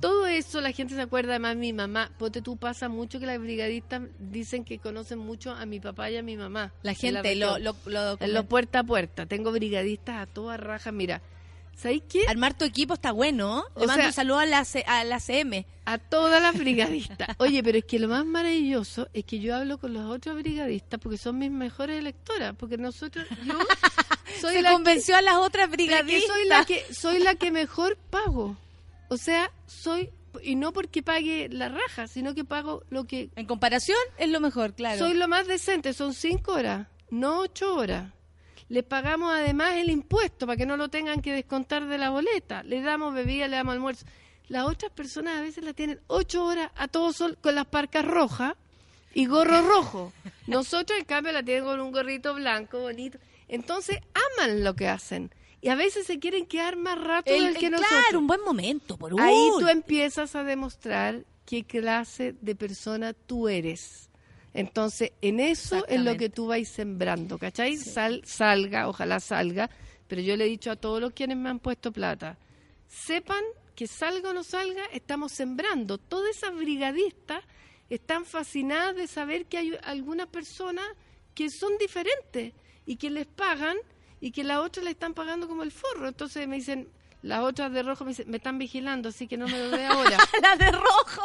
Todo 0.00 0.26
eso 0.26 0.62
la 0.62 0.72
gente 0.72 0.94
se 0.94 1.02
acuerda, 1.02 1.32
además 1.32 1.56
mi 1.56 1.74
mamá, 1.74 2.10
ponte 2.18 2.40
tú 2.40 2.56
pasa 2.56 2.88
mucho 2.88 3.20
que 3.20 3.26
las 3.26 3.38
brigadistas 3.38 4.00
dicen 4.18 4.64
que 4.64 4.78
conocen 4.78 5.18
mucho 5.18 5.52
a 5.52 5.66
mi 5.66 5.78
papá 5.78 6.10
y 6.10 6.16
a 6.16 6.22
mi 6.22 6.38
mamá. 6.38 6.72
La 6.82 6.92
en 6.92 6.96
gente 6.96 7.36
lo, 7.36 7.58
lo, 7.58 7.76
lo 7.84 8.16
los 8.26 8.46
puerta 8.46 8.78
a 8.78 8.84
puerta. 8.84 9.26
Tengo 9.26 9.52
brigadistas 9.52 10.16
a 10.16 10.24
toda 10.26 10.56
raja. 10.56 10.90
Mira, 10.90 11.20
¿sabéis 11.80 12.02
qué? 12.08 12.24
Armar 12.28 12.54
tu 12.56 12.64
equipo 12.64 12.94
está 12.94 13.12
bueno. 13.12 13.64
Le 13.76 13.84
O 13.84 13.86
mando 13.86 13.94
sea- 14.02 14.06
un 14.08 14.12
saludo 14.12 14.38
a 14.38 14.46
la, 14.46 14.66
a 14.86 15.04
la 15.04 15.20
CM. 15.20 15.66
A 15.86 15.98
todas 15.98 16.40
las 16.42 16.56
brigadistas. 16.56 17.28
Oye, 17.38 17.62
pero 17.62 17.78
es 17.78 17.84
que 17.84 17.98
lo 17.98 18.08
más 18.08 18.24
maravilloso 18.24 19.08
es 19.12 19.24
que 19.24 19.40
yo 19.40 19.56
hablo 19.56 19.78
con 19.78 19.94
las 19.94 20.04
otras 20.06 20.36
brigadistas 20.36 21.00
porque 21.00 21.18
son 21.18 21.38
mis 21.38 21.50
mejores 21.50 21.98
electoras. 21.98 22.54
Porque 22.56 22.76
nosotros, 22.78 23.26
yo 23.44 23.54
soy 24.40 24.54
Se 24.56 24.62
la 24.62 24.72
convenció 24.72 25.16
a 25.16 25.22
las 25.22 25.36
otras 25.36 25.70
brigadistas. 25.70 26.30
soy 26.36 26.46
la 26.48 26.64
que 26.64 26.94
soy 26.94 27.18
la 27.18 27.34
que 27.34 27.50
mejor 27.50 27.96
pago. 27.96 28.56
O 29.08 29.16
sea, 29.16 29.50
soy 29.66 30.10
y 30.44 30.54
no 30.54 30.72
porque 30.72 31.02
pague 31.02 31.48
la 31.50 31.68
raja, 31.68 32.06
sino 32.06 32.34
que 32.36 32.44
pago 32.44 32.84
lo 32.90 33.02
que 33.04 33.30
En 33.34 33.46
comparación, 33.46 33.98
es 34.16 34.28
lo 34.28 34.38
mejor, 34.38 34.74
claro. 34.74 34.96
soy 34.98 35.14
lo 35.14 35.26
más 35.26 35.48
decente, 35.48 35.92
son 35.92 36.14
cinco 36.14 36.52
horas, 36.52 36.86
no 37.10 37.40
ocho 37.40 37.74
horas. 37.74 38.12
Le 38.70 38.82
pagamos 38.82 39.30
además 39.34 39.74
el 39.74 39.90
impuesto 39.90 40.46
para 40.46 40.56
que 40.56 40.64
no 40.64 40.78
lo 40.78 40.88
tengan 40.88 41.20
que 41.20 41.32
descontar 41.34 41.86
de 41.86 41.98
la 41.98 42.08
boleta. 42.10 42.62
Le 42.62 42.80
damos 42.80 43.12
bebida, 43.12 43.46
le 43.48 43.56
damos 43.56 43.74
almuerzo. 43.74 44.06
Las 44.48 44.64
otras 44.64 44.90
personas 44.92 45.38
a 45.38 45.42
veces 45.42 45.62
la 45.64 45.74
tienen 45.74 46.00
ocho 46.06 46.44
horas 46.44 46.70
a 46.76 46.88
todo 46.88 47.12
sol 47.12 47.36
con 47.40 47.54
las 47.54 47.66
parcas 47.66 48.04
rojas 48.04 48.54
y 49.12 49.26
gorro 49.26 49.60
rojo. 49.62 50.12
Nosotros, 50.46 50.98
en 50.98 51.04
cambio, 51.04 51.32
la 51.32 51.42
tienen 51.42 51.64
con 51.64 51.80
un 51.80 51.92
gorrito 51.92 52.32
blanco, 52.34 52.80
bonito. 52.80 53.18
Entonces, 53.48 53.98
aman 54.38 54.62
lo 54.64 54.74
que 54.74 54.88
hacen. 54.88 55.30
Y 55.60 55.68
a 55.68 55.74
veces 55.74 56.06
se 56.06 56.18
quieren 56.20 56.46
quedar 56.46 56.76
más 56.76 56.98
rato 56.98 57.30
El- 57.34 57.44
del 57.46 57.58
que 57.58 57.66
el- 57.66 57.72
nosotros. 57.72 58.00
claro, 58.02 58.18
un 58.20 58.26
buen 58.28 58.40
momento. 58.42 58.96
Por 58.96 59.20
Ahí 59.20 59.48
tú 59.58 59.68
empiezas 59.68 60.34
a 60.36 60.44
demostrar 60.44 61.24
qué 61.44 61.64
clase 61.64 62.34
de 62.40 62.54
persona 62.54 63.12
tú 63.14 63.48
eres. 63.48 64.09
Entonces, 64.52 65.12
en 65.20 65.38
eso 65.40 65.86
es 65.86 66.00
lo 66.00 66.16
que 66.16 66.28
tú 66.28 66.48
vais 66.48 66.68
sembrando, 66.68 67.38
¿cachai? 67.38 67.76
Sal, 67.76 68.22
salga, 68.24 68.88
ojalá 68.88 69.20
salga, 69.20 69.70
pero 70.08 70.20
yo 70.22 70.36
le 70.36 70.44
he 70.44 70.48
dicho 70.48 70.70
a 70.70 70.76
todos 70.76 71.00
los 71.00 71.12
quienes 71.12 71.36
me 71.36 71.48
han 71.48 71.60
puesto 71.60 71.92
plata, 71.92 72.36
sepan 72.88 73.42
que 73.76 73.86
salga 73.86 74.30
o 74.30 74.32
no 74.32 74.42
salga, 74.42 74.84
estamos 74.92 75.32
sembrando. 75.32 75.98
Todas 75.98 76.36
esas 76.36 76.54
brigadistas 76.54 77.44
están 77.88 78.24
fascinadas 78.24 78.96
de 78.96 79.06
saber 79.06 79.46
que 79.46 79.58
hay 79.58 79.78
algunas 79.84 80.26
personas 80.26 80.84
que 81.34 81.48
son 81.48 81.78
diferentes 81.78 82.52
y 82.86 82.96
que 82.96 83.08
les 83.08 83.26
pagan 83.26 83.76
y 84.20 84.32
que 84.32 84.44
las 84.44 84.58
otras 84.58 84.84
le 84.84 84.90
están 84.90 85.14
pagando 85.14 85.48
como 85.48 85.62
el 85.62 85.72
forro. 85.72 86.08
Entonces 86.08 86.46
me 86.46 86.56
dicen, 86.56 86.88
las 87.22 87.40
otras 87.40 87.72
de 87.72 87.82
rojo 87.82 88.04
me 88.04 88.10
dicen, 88.10 88.30
me 88.30 88.38
están 88.38 88.58
vigilando, 88.58 89.08
así 89.08 89.26
que 89.26 89.36
no 89.36 89.46
me 89.46 89.58
lo 89.58 89.70
dé 89.70 89.86
ahora. 89.86 90.18
la 90.42 90.56
de 90.56 90.72
rojo. 90.72 91.22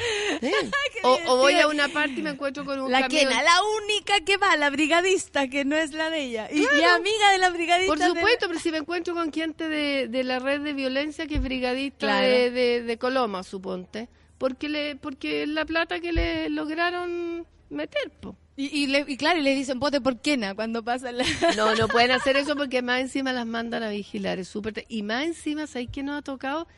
O, 1.02 1.18
o 1.28 1.36
voy 1.38 1.54
a 1.54 1.66
una 1.66 1.88
parte 1.88 2.20
y 2.20 2.22
me 2.22 2.30
encuentro 2.30 2.64
con 2.66 2.78
un 2.78 2.90
La 2.92 3.02
camión. 3.02 3.20
quena, 3.28 3.42
la 3.42 3.56
única 3.82 4.20
que 4.24 4.36
va, 4.36 4.54
la 4.56 4.68
brigadista, 4.68 5.48
que 5.48 5.64
no 5.64 5.74
es 5.76 5.92
la 5.92 6.10
de 6.10 6.22
ella. 6.24 6.48
Y, 6.52 6.62
y 6.62 6.66
Claro. 6.66 6.96
amiga 6.96 7.30
de 7.32 7.38
la 7.38 7.48
brigadista. 7.50 7.94
Por 7.94 8.04
supuesto, 8.06 8.46
pero 8.48 8.60
si 8.60 8.70
me 8.70 8.78
encuentro 8.78 9.14
con 9.14 9.32
gente 9.32 9.68
de, 9.68 10.08
de 10.08 10.24
la 10.24 10.38
red 10.40 10.60
de 10.60 10.74
violencia 10.74 11.26
que 11.26 11.36
es 11.36 11.42
brigadista 11.42 12.06
Claro. 12.06 12.26
de, 12.28 12.50
de, 12.50 12.82
de 12.82 12.98
Coloma, 12.98 13.42
suponte, 13.44 14.08
porque 14.36 14.68
le 14.68 14.96
porque 14.96 15.44
es 15.44 15.48
la 15.48 15.64
plata 15.64 16.00
que 16.00 16.12
le 16.12 16.50
lograron 16.50 17.46
meter, 17.70 18.10
po. 18.20 18.36
Y, 18.56 18.66
y 18.82 18.86
le- 18.88 19.06
y 19.08 19.16
claro, 19.16 19.38
y 19.38 19.42
le 19.42 19.54
dicen 19.54 19.80
vote 19.80 20.02
por 20.02 20.20
quena 20.20 20.54
cuando 20.54 20.82
pasa 20.82 21.12
la... 21.12 21.24
No, 21.56 21.74
no 21.76 21.88
pueden 21.88 22.10
hacer 22.10 22.36
eso 22.36 22.56
porque 22.56 22.82
más 22.82 23.00
encima 23.00 23.32
las 23.32 23.46
mandan 23.46 23.82
a 23.82 23.88
vigilar, 23.88 24.38
es 24.38 24.48
súper... 24.48 24.74
te- 24.74 24.84
Y 24.88 25.02
más 25.02 25.24
encima, 25.24 25.66
¿sabes 25.66 25.88
qué 25.90 26.02
nos 26.02 26.18
ha 26.18 26.22
tocado? 26.22 26.68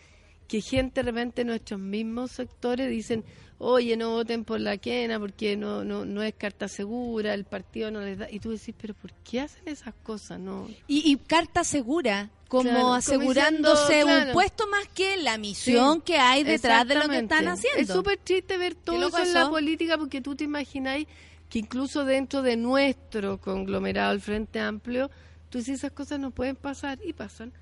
Que 0.53 0.61
gente 0.61 1.03
de 1.03 1.11
repente 1.11 1.41
en 1.41 1.47
nuestros 1.47 1.81
mismos 1.81 2.31
sectores 2.31 2.91
dicen, 2.91 3.25
oye, 3.57 3.97
no 3.97 4.11
voten 4.11 4.45
por 4.45 4.61
la 4.61 4.77
quena 4.77 5.19
porque 5.19 5.57
no, 5.57 5.83
no, 5.83 6.05
no 6.05 6.23
es 6.23 6.35
carta 6.35 6.69
segura, 6.69 7.33
el 7.33 7.47
partido 7.47 7.91
no 7.91 8.03
les 8.03 8.19
da... 8.19 8.31
Y 8.31 8.39
tú 8.39 8.51
decís, 8.51 8.75
pero 8.79 8.93
¿por 8.93 9.15
qué 9.25 9.41
hacen 9.41 9.67
esas 9.67 9.95
cosas? 10.03 10.39
No, 10.39 10.69
Y, 10.87 11.11
y 11.11 11.17
carta 11.17 11.65
segura, 11.65 12.29
como 12.49 12.65
Claro, 12.65 12.93
asegurándose 12.93 13.95
diciendo, 13.95 14.27
un 14.27 14.33
puesto 14.35 14.67
más 14.67 14.87
que 14.89 15.17
la 15.17 15.39
misión 15.39 15.95
Sí, 15.95 16.03
que 16.05 16.19
hay 16.19 16.45
detrás 16.45 16.87
de 16.87 16.97
lo 16.97 17.09
que 17.09 17.21
están 17.21 17.49
haciendo. 17.49 17.81
Es 17.81 17.89
súper 17.89 18.19
triste 18.19 18.59
ver 18.59 18.75
todo 18.75 19.09
eso 19.09 19.23
en 19.23 19.33
la 19.33 19.49
política 19.49 19.97
porque 19.97 20.21
tú 20.21 20.37
te 20.37 20.45
imagináis 20.45 21.09
que 21.49 21.61
incluso 21.61 22.05
dentro 22.05 22.43
de 22.43 22.59
nuestro 22.59 23.41
conglomerado, 23.41 24.13
el 24.13 24.21
Frente 24.21 24.61
Amplio, 24.61 25.11
tú 25.49 25.57
dices 25.57 25.77
esas 25.77 25.93
cosas 25.93 26.21
no 26.21 26.31
pueden 26.31 26.57
pasar 26.57 26.99
y 27.03 27.15
pasan. 27.15 27.55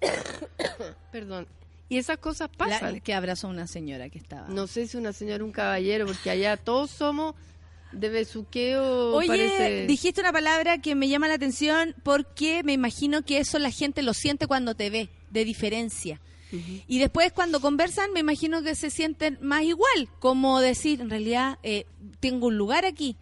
Perdón. 1.10 1.48
Y 1.92 1.98
esas 1.98 2.16
cosas 2.18 2.48
La- 2.52 2.56
pasan. 2.66 3.00
que 3.00 3.12
abrazó 3.12 3.48
una 3.48 3.66
señora 3.66 4.08
que 4.08 4.18
estaba. 4.18 4.48
No 4.48 4.66
sé 4.66 4.86
si 4.86 4.96
una 4.96 5.12
señora 5.12 5.44
o 5.44 5.46
un 5.46 5.52
caballero, 5.52 6.06
porque 6.06 6.30
allá 6.30 6.56
todos 6.56 6.90
somos 6.90 7.34
de 7.92 8.08
besuqueo, 8.08 9.14
Oye, 9.14 9.28
parece... 9.28 9.86
dijiste 9.86 10.22
una 10.22 10.32
palabra 10.32 10.78
que 10.78 10.94
me 10.94 11.08
llama 11.10 11.28
la 11.28 11.34
atención 11.34 11.94
porque 12.02 12.62
me 12.62 12.72
imagino 12.72 13.22
que 13.22 13.36
eso 13.38 13.58
la 13.58 13.70
gente 13.70 14.00
lo 14.02 14.14
siente 14.14 14.46
cuando 14.46 14.74
te 14.74 14.88
ve, 14.88 15.10
de 15.30 15.44
diferencia. 15.44 16.18
Y 16.86 16.98
después 16.98 17.32
cuando 17.32 17.60
conversan 17.60 18.12
me 18.12 18.20
imagino 18.20 18.62
que 18.62 18.74
se 18.74 18.88
sienten 18.90 19.38
más 19.42 19.62
igual, 19.62 20.08
como 20.18 20.60
decir, 20.60 21.00
en 21.02 21.08
realidad 21.10 21.58
eh, 21.62 21.84
tengo 22.20 22.46
un 22.48 22.56
lugar 22.58 22.84
aquí. 22.86 23.16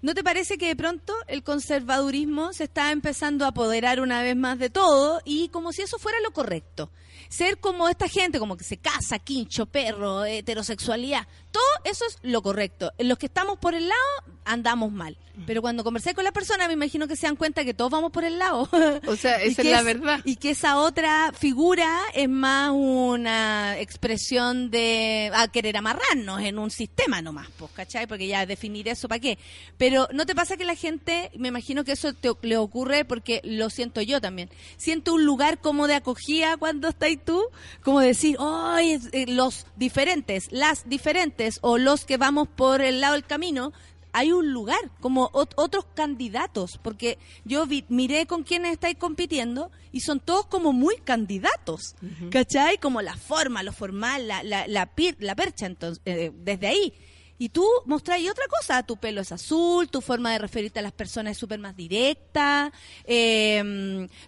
¿No 0.00 0.14
te 0.14 0.24
parece 0.24 0.58
que 0.58 0.66
de 0.66 0.74
pronto 0.76 1.12
el 1.28 1.44
conservadurismo 1.44 2.52
se 2.52 2.64
está 2.64 2.90
empezando 2.90 3.44
a 3.44 3.48
apoderar 3.48 4.00
una 4.00 4.20
vez 4.22 4.34
más 4.36 4.58
de 4.58 4.68
todo 4.68 5.20
y 5.24 5.48
como 5.50 5.72
si 5.72 5.82
eso 5.82 5.98
fuera 5.98 6.18
lo 6.20 6.32
correcto? 6.32 6.90
Ser 7.32 7.56
como 7.56 7.88
esta 7.88 8.08
gente, 8.08 8.38
como 8.38 8.58
que 8.58 8.64
se 8.64 8.76
casa, 8.76 9.18
quincho, 9.18 9.64
perro, 9.64 10.26
heterosexualidad, 10.26 11.26
todo 11.52 11.62
eso 11.84 12.04
es 12.06 12.18
lo 12.22 12.42
correcto. 12.42 12.92
Los 12.98 13.18
que 13.18 13.26
estamos 13.26 13.58
por 13.58 13.74
el 13.74 13.88
lado 13.88 14.00
andamos 14.44 14.90
mal. 14.90 15.16
Pero 15.46 15.62
cuando 15.62 15.82
conversé 15.82 16.14
con 16.14 16.24
la 16.24 16.32
persona 16.32 16.66
me 16.66 16.74
imagino 16.74 17.08
que 17.08 17.16
se 17.16 17.26
dan 17.26 17.36
cuenta 17.36 17.64
que 17.64 17.72
todos 17.72 17.90
vamos 17.90 18.12
por 18.12 18.24
el 18.24 18.38
lado. 18.38 18.68
O 19.06 19.16
sea, 19.16 19.36
esa 19.42 19.62
es 19.62 19.68
la 19.68 19.82
verdad. 19.82 20.20
Y 20.24 20.36
que 20.36 20.50
esa 20.50 20.78
otra 20.78 21.32
figura 21.32 22.00
es 22.14 22.28
más 22.28 22.70
una 22.72 23.78
expresión 23.78 24.70
de 24.70 25.30
a 25.34 25.48
querer 25.48 25.76
amarrarnos 25.76 26.40
en 26.42 26.58
un 26.58 26.70
sistema 26.70 27.20
nomás, 27.22 27.48
pues, 27.56 27.70
¿cachai? 27.72 28.06
Porque 28.06 28.26
ya 28.26 28.46
definir 28.46 28.88
eso, 28.88 29.08
¿para 29.08 29.20
qué? 29.20 29.38
Pero 29.76 30.08
¿no 30.12 30.26
te 30.26 30.34
pasa 30.34 30.56
que 30.56 30.64
la 30.64 30.74
gente, 30.74 31.30
me 31.36 31.48
imagino 31.48 31.84
que 31.84 31.92
eso 31.92 32.12
te, 32.12 32.30
le 32.42 32.56
ocurre 32.56 33.04
porque 33.04 33.40
lo 33.44 33.70
siento 33.70 34.02
yo 34.02 34.20
también, 34.20 34.50
siento 34.76 35.14
un 35.14 35.24
lugar 35.24 35.60
como 35.60 35.86
de 35.86 35.94
acogida 35.94 36.56
cuando 36.56 36.88
estáis 36.88 37.18
tú, 37.24 37.42
como 37.82 38.00
decir, 38.00 38.36
¡ay! 38.40 39.00
eh, 39.12 39.26
los 39.28 39.66
diferentes, 39.76 40.48
las 40.50 40.88
diferentes 40.88 41.41
o 41.62 41.78
los 41.78 42.04
que 42.04 42.16
vamos 42.16 42.48
por 42.48 42.80
el 42.82 43.00
lado 43.00 43.14
del 43.14 43.24
camino, 43.24 43.72
hay 44.14 44.30
un 44.30 44.52
lugar, 44.52 44.78
como 45.00 45.30
ot- 45.30 45.54
otros 45.56 45.86
candidatos, 45.94 46.78
porque 46.82 47.18
yo 47.44 47.64
vi- 47.66 47.86
miré 47.88 48.26
con 48.26 48.42
quienes 48.42 48.72
estáis 48.72 48.98
compitiendo 48.98 49.70
y 49.90 50.00
son 50.00 50.20
todos 50.20 50.44
como 50.46 50.72
muy 50.74 50.96
candidatos, 50.96 51.94
¿cachai? 52.30 52.76
Como 52.76 53.00
la 53.00 53.16
forma, 53.16 53.62
lo 53.62 53.72
formal, 53.72 54.28
la, 54.28 54.42
la, 54.42 54.66
la, 54.66 54.86
percha, 55.34 55.64
entonces, 55.66 56.02
eh, 56.04 56.30
desde 56.34 56.66
ahí. 56.66 56.92
Y 57.38 57.48
tú 57.48 57.66
mostráis 57.86 58.30
otra 58.30 58.44
cosa, 58.48 58.82
tu 58.84 58.98
pelo 58.98 59.20
es 59.22 59.32
azul, 59.32 59.88
tu 59.88 60.00
forma 60.02 60.30
de 60.30 60.38
referirte 60.38 60.78
a 60.78 60.82
las 60.82 60.92
personas 60.92 61.32
es 61.32 61.38
súper 61.38 61.58
más 61.58 61.74
directa, 61.74 62.70
eh, 63.04 63.62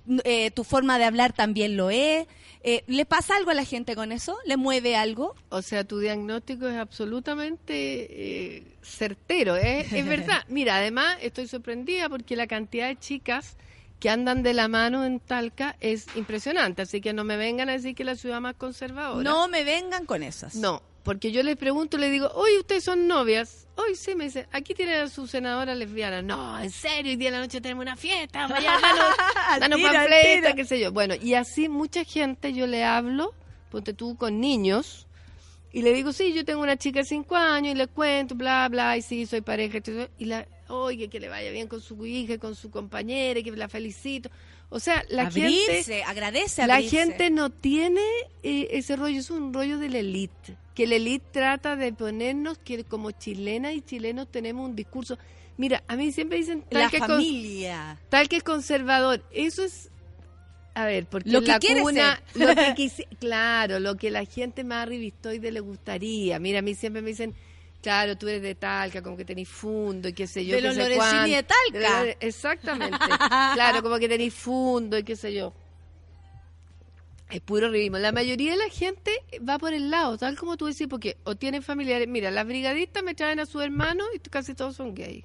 mm, 0.06 0.18
eh, 0.24 0.50
tu 0.50 0.64
forma 0.64 0.98
de 0.98 1.04
hablar 1.04 1.32
también 1.34 1.76
lo 1.76 1.90
es. 1.90 2.26
Eh, 2.66 2.82
¿Le 2.86 3.04
pasa 3.04 3.36
algo 3.36 3.50
a 3.50 3.54
la 3.54 3.66
gente 3.66 3.94
con 3.94 4.10
eso? 4.10 4.38
¿Le 4.46 4.56
mueve 4.56 4.96
algo? 4.96 5.34
O 5.50 5.60
sea, 5.60 5.84
tu 5.84 5.98
diagnóstico 5.98 6.66
es 6.66 6.76
absolutamente 6.76 7.74
eh, 8.56 8.62
certero, 8.80 9.54
¿eh? 9.56 9.86
es 9.92 10.06
verdad. 10.06 10.44
Mira, 10.48 10.76
además 10.76 11.18
estoy 11.20 11.46
sorprendida 11.46 12.08
porque 12.08 12.36
la 12.36 12.46
cantidad 12.46 12.88
de 12.88 12.98
chicas 12.98 13.58
que 14.00 14.08
andan 14.08 14.42
de 14.42 14.54
la 14.54 14.68
mano 14.68 15.04
en 15.04 15.20
Talca 15.20 15.76
es 15.80 16.06
impresionante, 16.16 16.80
así 16.80 17.02
que 17.02 17.12
no 17.12 17.22
me 17.22 17.36
vengan 17.36 17.68
a 17.68 17.72
decir 17.72 17.94
que 17.94 18.02
es 18.02 18.06
la 18.06 18.16
ciudad 18.16 18.40
más 18.40 18.54
conservadora. 18.54 19.22
No 19.22 19.46
me 19.46 19.62
vengan 19.62 20.06
con 20.06 20.22
esas. 20.22 20.54
No, 20.54 20.82
porque 21.04 21.30
yo 21.30 21.42
les 21.42 21.56
pregunto, 21.56 21.98
le 21.98 22.08
digo, 22.08 22.30
oye, 22.34 22.58
¿ustedes 22.58 22.82
son 22.82 23.06
novias? 23.06 23.68
Hoy 23.76 23.94
sí, 23.94 24.14
me 24.14 24.24
dice, 24.24 24.48
aquí 24.52 24.72
tienen 24.74 25.00
a 25.00 25.08
su 25.08 25.26
senadora 25.26 25.74
lesbiana. 25.74 26.22
No, 26.22 26.58
en 26.58 26.70
serio, 26.70 27.10
hoy 27.12 27.16
día 27.16 27.30
de 27.30 27.36
la 27.36 27.42
noche 27.42 27.60
tenemos 27.60 27.82
una 27.82 27.94
fiesta, 27.96 28.48
vaya, 28.48 28.72
danos, 28.80 29.60
danos 29.60 29.78
Tira, 29.78 29.92
panfletas, 29.92 30.40
tira. 30.40 30.54
qué 30.54 30.64
sé 30.64 30.80
yo. 30.80 30.92
Bueno, 30.92 31.14
y 31.14 31.34
así 31.34 31.68
mucha 31.68 32.04
gente 32.04 32.54
yo 32.54 32.66
le 32.66 32.84
hablo, 32.84 33.34
ponte 33.70 33.92
tú 33.92 34.16
con 34.16 34.40
niños, 34.40 35.06
y 35.72 35.82
le 35.82 35.92
digo, 35.92 36.12
sí, 36.14 36.32
yo 36.32 36.44
tengo 36.44 36.62
una 36.62 36.78
chica 36.78 37.00
de 37.00 37.04
cinco 37.04 37.36
años, 37.36 37.74
y 37.74 37.76
le 37.76 37.86
cuento, 37.86 38.34
bla, 38.34 38.66
bla, 38.70 38.96
y 38.96 39.02
sí, 39.02 39.26
soy 39.26 39.42
pareja, 39.42 39.80
y 40.18 40.24
la, 40.24 40.46
oye, 40.68 41.08
que 41.08 41.20
le 41.20 41.28
vaya 41.28 41.50
bien 41.50 41.68
con 41.68 41.82
su 41.82 42.06
hija, 42.06 42.38
con 42.38 42.54
su 42.54 42.70
compañera, 42.70 43.40
y 43.40 43.42
que 43.42 43.50
la 43.50 43.68
felicito. 43.68 44.30
O 44.74 44.80
sea, 44.80 45.04
la 45.08 45.26
abrirse, 45.28 45.72
gente... 45.84 46.02
agradece 46.02 46.66
La 46.66 46.74
abrirse. 46.76 46.96
gente 46.96 47.30
no 47.30 47.50
tiene 47.50 48.00
eh, 48.42 48.68
ese 48.72 48.96
rollo, 48.96 49.20
es 49.20 49.30
un 49.30 49.54
rollo 49.54 49.78
de 49.78 49.88
la 49.88 49.98
elite. 50.00 50.56
Que 50.74 50.86
la 50.88 50.96
elite 50.96 51.24
trata 51.30 51.76
de 51.76 51.92
ponernos 51.92 52.58
que 52.58 52.82
como 52.82 53.12
chilenas 53.12 53.74
y 53.74 53.82
chilenos 53.82 54.26
tenemos 54.30 54.68
un 54.68 54.74
discurso. 54.74 55.16
Mira, 55.56 55.84
a 55.86 55.94
mí 55.94 56.10
siempre 56.10 56.38
dicen 56.38 56.62
tal 56.68 56.82
la 56.82 56.90
que, 56.90 56.98
con- 56.98 57.08
familia. 57.08 58.00
tal 58.08 58.28
que 58.28 58.36
es 58.38 58.42
conservador. 58.42 59.24
Eso 59.32 59.62
es. 59.62 59.90
A 60.74 60.86
ver, 60.86 61.06
porque 61.06 61.30
Lo 61.30 61.40
que 61.42 61.46
la 61.46 61.60
cuna, 61.60 62.20
ser. 62.32 62.40
lo 62.48 62.54
que 62.56 62.74
quisi- 62.76 63.06
claro, 63.20 63.78
lo 63.78 63.96
que 63.96 64.10
la 64.10 64.24
gente 64.24 64.64
más 64.64 64.82
arribistoide 64.82 65.52
le 65.52 65.60
gustaría. 65.60 66.40
Mira, 66.40 66.58
a 66.58 66.62
mí 66.62 66.74
siempre 66.74 67.00
me 67.00 67.10
dicen, 67.10 67.32
claro, 67.84 68.16
tú 68.16 68.26
eres 68.28 68.40
de 68.40 68.54
Talca, 68.54 69.02
como 69.02 69.14
que 69.14 69.26
tenés 69.26 69.46
fundo 69.46 70.08
y 70.08 70.14
qué 70.14 70.26
sé 70.26 70.46
yo. 70.46 70.56
De 70.56 70.62
los 70.62 70.74
Lorenzini 70.74 71.34
de 71.34 71.42
Talca. 71.42 72.02
De 72.02 72.16
Exactamente. 72.18 72.96
claro, 73.54 73.82
como 73.82 73.98
que 73.98 74.08
tenés 74.08 74.32
fundo 74.32 74.96
y 74.96 75.02
qué 75.02 75.14
sé 75.14 75.34
yo. 75.34 75.52
Es 77.28 77.42
puro 77.42 77.68
rivismo. 77.68 77.98
La 77.98 78.10
mayoría 78.10 78.52
de 78.52 78.56
la 78.56 78.70
gente 78.70 79.12
va 79.46 79.58
por 79.58 79.74
el 79.74 79.90
lado, 79.90 80.16
tal 80.16 80.38
como 80.38 80.56
tú 80.56 80.64
decís, 80.64 80.86
porque 80.88 81.18
o 81.24 81.36
tienen 81.36 81.62
familiares. 81.62 82.08
Mira, 82.08 82.30
las 82.30 82.46
brigadistas 82.46 83.02
me 83.02 83.14
traen 83.14 83.38
a 83.38 83.44
su 83.44 83.60
hermano 83.60 84.04
y 84.14 84.18
casi 84.18 84.54
todos 84.54 84.76
son 84.76 84.94
gays. 84.94 85.24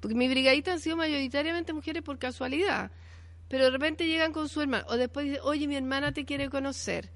Porque 0.00 0.16
mis 0.16 0.30
brigadistas 0.30 0.74
han 0.74 0.80
sido 0.80 0.96
mayoritariamente 0.96 1.72
mujeres 1.72 2.02
por 2.02 2.18
casualidad. 2.18 2.90
Pero 3.48 3.66
de 3.66 3.70
repente 3.70 4.08
llegan 4.08 4.32
con 4.32 4.48
su 4.48 4.62
hermano. 4.62 4.84
O 4.88 4.96
después 4.96 5.26
dicen, 5.26 5.40
oye, 5.44 5.68
mi 5.68 5.76
hermana 5.76 6.10
te 6.10 6.24
quiere 6.24 6.50
conocer. 6.50 7.08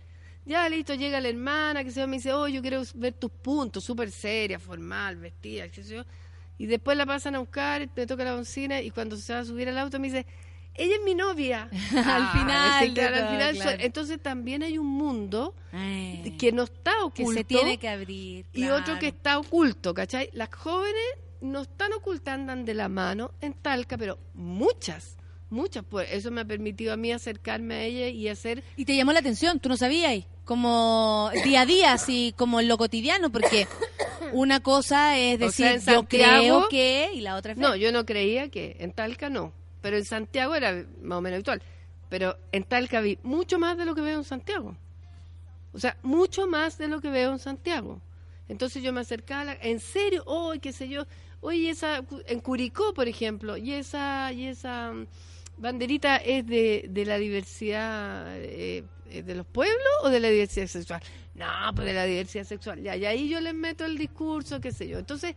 Ya, 0.46 0.68
listo, 0.68 0.94
llega 0.94 1.20
la 1.20 1.28
hermana, 1.28 1.82
que 1.82 1.90
se 1.90 2.00
yo, 2.00 2.06
me 2.06 2.16
dice, 2.16 2.32
oye, 2.32 2.54
yo 2.54 2.62
quiero 2.62 2.80
ver 2.94 3.14
tus 3.14 3.30
puntos, 3.30 3.82
súper 3.82 4.12
seria, 4.12 4.60
formal, 4.60 5.16
vestida, 5.16 5.68
qué 5.68 5.82
sé 5.82 5.96
yo. 5.96 6.04
Y 6.56 6.66
después 6.66 6.96
la 6.96 7.04
pasan 7.04 7.34
a 7.34 7.40
buscar, 7.40 7.88
me 7.94 8.06
toca 8.06 8.24
la 8.24 8.36
bocina 8.36 8.80
y 8.80 8.90
cuando 8.90 9.16
se 9.16 9.32
va 9.32 9.40
a 9.40 9.44
subir 9.44 9.68
al 9.68 9.76
auto 9.76 9.98
me 9.98 10.06
dice, 10.06 10.24
ella 10.74 10.94
es 10.96 11.02
mi 11.04 11.14
novia. 11.14 11.68
Al 11.72 12.28
final 12.28 12.94
claro, 12.94 13.16
al 13.16 13.56
claro. 13.56 13.78
Entonces 13.80 14.22
también 14.22 14.62
hay 14.62 14.78
un 14.78 14.86
mundo 14.86 15.54
Ay, 15.72 16.36
que 16.38 16.52
no 16.52 16.62
está 16.64 16.92
que 17.12 17.22
oculto 17.22 17.40
se 17.40 17.44
tiene 17.44 17.78
que 17.78 17.88
abrir. 17.88 18.46
y 18.52 18.62
claro. 18.62 18.76
otro 18.76 18.98
que 18.98 19.08
está 19.08 19.38
oculto, 19.38 19.94
¿cachai? 19.94 20.30
Las 20.32 20.54
jóvenes 20.54 21.04
no 21.40 21.62
están 21.62 21.92
ocultas, 21.92 22.34
andan 22.34 22.64
de 22.64 22.74
la 22.74 22.88
mano 22.88 23.32
en 23.40 23.54
Talca, 23.54 23.98
pero 23.98 24.18
muchas, 24.34 25.16
muchas. 25.50 25.84
Pues 25.88 26.08
eso 26.12 26.30
me 26.30 26.40
ha 26.40 26.44
permitido 26.44 26.92
a 26.92 26.96
mí 26.96 27.12
acercarme 27.12 27.74
a 27.74 27.82
ella 27.84 28.08
y 28.08 28.28
hacer... 28.28 28.62
Y 28.76 28.84
te 28.84 28.96
llamó 28.96 29.12
la 29.12 29.20
atención, 29.20 29.60
tú 29.60 29.68
no 29.68 29.76
sabías, 29.76 30.24
como 30.44 31.30
día 31.44 31.62
a 31.62 31.66
día, 31.66 31.92
así 31.92 32.34
como 32.36 32.60
en 32.60 32.68
lo 32.68 32.78
cotidiano, 32.78 33.30
porque 33.30 33.66
una 34.32 34.60
cosa 34.60 35.18
es 35.18 35.36
O 35.36 35.46
decir, 35.46 35.66
sea, 35.66 35.72
en 35.74 35.78
yo 35.80 35.84
Santiago- 35.84 36.06
creo 36.08 36.68
que, 36.68 37.10
y 37.14 37.20
la 37.20 37.36
otra 37.36 37.52
es 37.52 37.58
No, 37.58 37.74
yo 37.76 37.92
no 37.92 38.04
creía 38.06 38.48
que 38.48 38.76
en 38.80 38.92
Talca 38.92 39.28
no, 39.30 39.52
pero 39.82 39.96
en 39.96 40.04
Santiago 40.04 40.54
era 40.54 40.84
más 41.02 41.18
o 41.18 41.20
menos 41.20 41.36
habitual. 41.36 41.62
Pero 42.08 42.38
en 42.52 42.62
Talca 42.62 43.00
vi 43.00 43.18
mucho 43.24 43.58
más 43.58 43.76
de 43.76 43.84
lo 43.84 43.94
que 43.96 44.00
veo 44.00 44.18
en 44.18 44.24
Santiago. 44.24 44.76
O 45.72 45.78
sea, 45.80 45.96
mucho 46.02 46.46
más 46.46 46.78
de 46.78 46.86
lo 46.88 47.00
que 47.00 47.10
veo 47.10 47.32
en 47.32 47.38
Santiago. 47.40 48.00
Entonces 48.48 48.82
yo 48.82 48.92
me 48.92 49.00
acercaba, 49.00 49.40
a 49.40 49.44
la- 49.44 49.58
en 49.60 49.80
serio, 49.80 50.22
hoy 50.26 50.60
qué 50.60 50.72
sé 50.72 50.88
yo, 50.88 51.04
oye, 51.40 51.68
esa, 51.70 52.04
en 52.28 52.40
Curicó, 52.40 52.94
por 52.94 53.08
ejemplo, 53.08 53.56
y 53.56 53.72
esa, 53.72 54.32
y 54.32 54.46
esa, 54.46 54.92
banderita 55.56 56.16
es 56.16 56.46
de, 56.46 56.86
de 56.88 57.04
la 57.04 57.18
diversidad 57.18 58.36
eh, 58.36 58.84
eh, 59.10 59.22
de 59.22 59.34
los 59.34 59.46
pueblos 59.46 59.76
o 60.02 60.10
de 60.10 60.20
la 60.20 60.28
diversidad 60.28 60.66
sexual. 60.66 61.02
No, 61.34 61.46
pues 61.74 61.86
de 61.86 61.94
la 61.94 62.04
diversidad 62.04 62.44
sexual. 62.44 62.82
Ya, 62.82 62.96
y 62.96 63.04
ahí 63.04 63.28
yo 63.28 63.40
les 63.40 63.54
meto 63.54 63.84
el 63.84 63.98
discurso, 63.98 64.60
qué 64.60 64.72
sé 64.72 64.88
yo. 64.88 64.98
Entonces, 64.98 65.34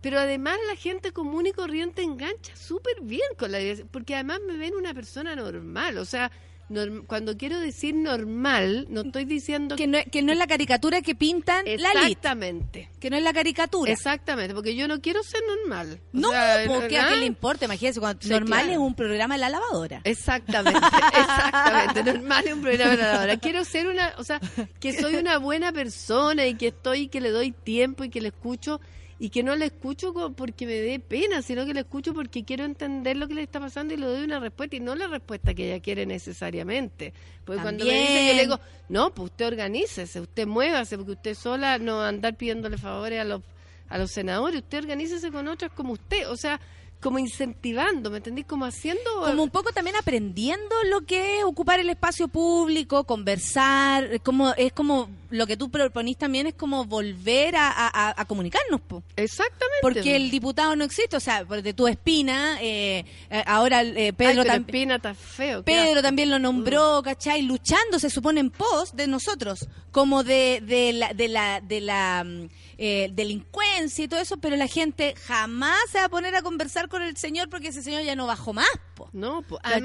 pero 0.00 0.18
además 0.18 0.58
la 0.66 0.76
gente 0.76 1.12
común 1.12 1.46
y 1.46 1.52
corriente 1.52 2.02
engancha 2.02 2.54
súper 2.56 3.00
bien 3.02 3.28
con 3.38 3.52
la 3.52 3.58
diversidad, 3.58 3.88
porque 3.90 4.14
además 4.14 4.40
me 4.46 4.56
ven 4.56 4.74
una 4.74 4.94
persona 4.94 5.34
normal, 5.36 5.98
o 5.98 6.04
sea, 6.04 6.30
norm- 6.68 7.06
cuando 7.06 7.36
quiero 7.36 7.58
decir 7.60 7.94
normal, 7.94 8.86
no 8.90 9.02
estoy 9.02 9.24
diciendo 9.24 9.76
Que 9.76 9.86
no, 9.86 9.98
que 10.10 10.22
no 10.22 10.32
es 10.32 10.38
la 10.38 10.46
caricatura 10.46 11.00
que 11.02 11.14
pintan 11.14 11.64
la 11.64 11.72
lit. 11.94 12.16
Exactamente. 12.18 12.90
Que 13.00 13.10
no 13.10 13.16
es 13.16 13.22
la 13.22 13.32
caricatura. 13.32 13.92
Exactamente, 13.92 14.54
porque 14.54 14.74
yo 14.74 14.88
no 14.88 15.00
quiero 15.00 15.22
ser 15.22 15.40
normal. 15.60 16.00
O 16.12 16.18
No, 16.18 16.30
sea, 16.30 16.64
porque 16.66 16.98
a 16.98 17.08
qué 17.08 17.16
le 17.16 17.26
importa, 17.26 17.66
imagínese, 17.66 18.00
cuando 18.00 18.22
Sí, 18.22 18.28
normal 18.30 18.60
claro. 18.64 18.72
es 18.72 18.78
un 18.78 18.94
programa 18.94 19.34
de 19.34 19.40
la 19.40 19.48
lavadora. 19.50 20.00
Exactamente, 20.04 20.78
exactamente. 21.18 22.02
Normal 22.12 22.46
es 22.46 22.52
un 22.54 22.62
programa 22.62 22.90
de 22.96 23.02
la 23.02 23.20
hora. 23.20 23.36
Quiero 23.38 23.64
ser 23.64 23.86
una, 23.86 24.14
o 24.18 24.24
sea, 24.24 24.40
que 24.80 24.92
soy 25.00 25.16
una 25.16 25.38
buena 25.38 25.72
persona 25.72 26.46
y 26.46 26.54
que 26.54 26.68
estoy, 26.68 27.08
que 27.08 27.20
le 27.20 27.30
doy 27.30 27.52
tiempo 27.52 28.04
y 28.04 28.10
que 28.10 28.20
le 28.20 28.28
escucho 28.28 28.80
y 29.18 29.30
que 29.30 29.42
no 29.42 29.56
le 29.56 29.66
escucho 29.66 30.12
porque 30.36 30.66
me 30.66 30.74
dé 30.74 30.98
pena, 31.00 31.40
sino 31.40 31.64
que 31.64 31.72
le 31.72 31.80
escucho 31.80 32.12
porque 32.12 32.44
quiero 32.44 32.64
entender 32.64 33.16
lo 33.16 33.26
que 33.26 33.34
le 33.34 33.42
está 33.42 33.60
pasando 33.60 33.94
y 33.94 33.96
le 33.96 34.06
doy 34.06 34.22
una 34.24 34.40
respuesta 34.40 34.76
y 34.76 34.80
no 34.80 34.94
la 34.94 35.06
respuesta 35.06 35.54
que 35.54 35.72
ella 35.72 35.82
quiere 35.82 36.04
necesariamente. 36.04 37.14
Porque 37.44 37.62
cuando 37.62 37.84
me 37.84 37.98
dice, 37.98 38.26
yo 38.28 38.34
le 38.34 38.42
digo, 38.42 38.60
no, 38.88 39.14
pues 39.14 39.30
usted 39.30 39.46
organícese, 39.46 40.20
usted 40.20 40.46
muévase, 40.46 40.96
porque 40.98 41.12
usted 41.12 41.34
sola 41.34 41.78
no 41.78 41.96
va 41.96 42.06
a 42.06 42.08
andar 42.08 42.36
pidiéndole 42.36 42.76
favores 42.76 43.20
a 43.20 43.24
los, 43.24 43.40
a 43.88 43.98
los 43.98 44.10
senadores, 44.10 44.60
usted 44.60 44.78
organícese 44.78 45.30
con 45.30 45.48
otras 45.48 45.72
como 45.72 45.94
usted, 45.94 46.28
o 46.28 46.36
sea, 46.36 46.60
como 47.00 47.18
incentivando, 47.18 48.10
¿me 48.10 48.16
entendí? 48.16 48.42
Como 48.42 48.64
haciendo... 48.64 49.02
Como 49.24 49.42
un 49.44 49.50
poco 49.50 49.70
también 49.72 49.96
aprendiendo 49.96 50.74
lo 50.90 51.02
que 51.02 51.38
es 51.38 51.44
ocupar 51.44 51.78
el 51.78 51.88
espacio 51.90 52.26
público, 52.28 53.04
conversar, 53.04 54.20
como 54.22 54.52
es 54.54 54.72
como 54.72 55.08
lo 55.30 55.46
que 55.46 55.56
tú 55.56 55.70
proponís 55.70 56.16
también 56.16 56.46
es 56.46 56.54
como 56.54 56.84
volver 56.84 57.56
a, 57.56 57.68
a- 57.70 57.88
a- 58.08 58.14
a 58.20 58.24
comunicarnos, 58.24 58.80
po. 58.80 59.02
Exactamente. 59.16 59.78
porque 59.82 60.16
el 60.16 60.30
diputado 60.30 60.74
no 60.76 60.84
existe, 60.84 61.16
o 61.16 61.20
sea, 61.20 61.44
de 61.44 61.74
tu 61.74 61.86
espina, 61.88 62.58
eh, 62.60 63.04
eh, 63.30 63.42
ahora 63.46 63.82
eh, 63.82 64.12
Pedro 64.12 64.44
también. 64.44 64.90
Espina 64.90 65.14
feo. 65.14 65.62
Pedro 65.64 66.02
también 66.02 66.30
lo 66.30 66.38
nombró, 66.38 67.02
¿cachai? 67.02 67.42
Luchando, 67.42 67.98
se 67.98 68.10
supone, 68.10 68.40
en 68.40 68.50
pos 68.50 68.94
de 68.96 69.06
nosotros, 69.06 69.66
como 69.92 70.24
de, 70.24 70.62
de 70.64 70.92
la, 70.92 71.12
de 71.12 71.28
la, 71.28 71.60
de 71.60 71.80
la 71.80 72.24
mm, 72.24 72.48
eh, 72.78 73.08
delincuencia 73.12 74.04
y 74.04 74.08
todo 74.08 74.20
eso, 74.20 74.36
pero 74.36 74.54
la 74.56 74.66
gente 74.66 75.14
jamás 75.26 75.78
se 75.90 75.98
va 75.98 76.04
a 76.04 76.08
poner 76.10 76.34
a 76.36 76.42
conversar 76.42 76.88
con 76.88 77.02
el 77.02 77.16
señor 77.16 77.48
porque 77.48 77.68
ese 77.68 77.82
señor 77.82 78.02
ya 78.02 78.14
no 78.14 78.26
bajó 78.26 78.52
más, 78.52 78.68
po. 78.94 79.08
No, 79.12 79.44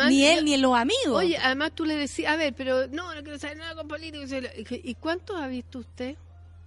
ni 0.09 0.25
él 0.25 0.43
ni 0.43 0.57
los 0.57 0.75
amigos. 0.75 1.15
Oye, 1.15 1.37
además 1.37 1.71
tú 1.73 1.85
le 1.85 1.95
decías, 1.95 2.33
a 2.33 2.35
ver, 2.35 2.53
pero 2.53 2.87
no, 2.87 3.15
no 3.15 3.23
quiero 3.23 3.39
saber 3.39 3.57
nada 3.57 3.75
con 3.75 3.87
políticos. 3.87 4.29
¿Y 4.69 4.95
cuántos 4.95 5.39
ha 5.39 5.47
visto 5.47 5.79
usted? 5.79 6.17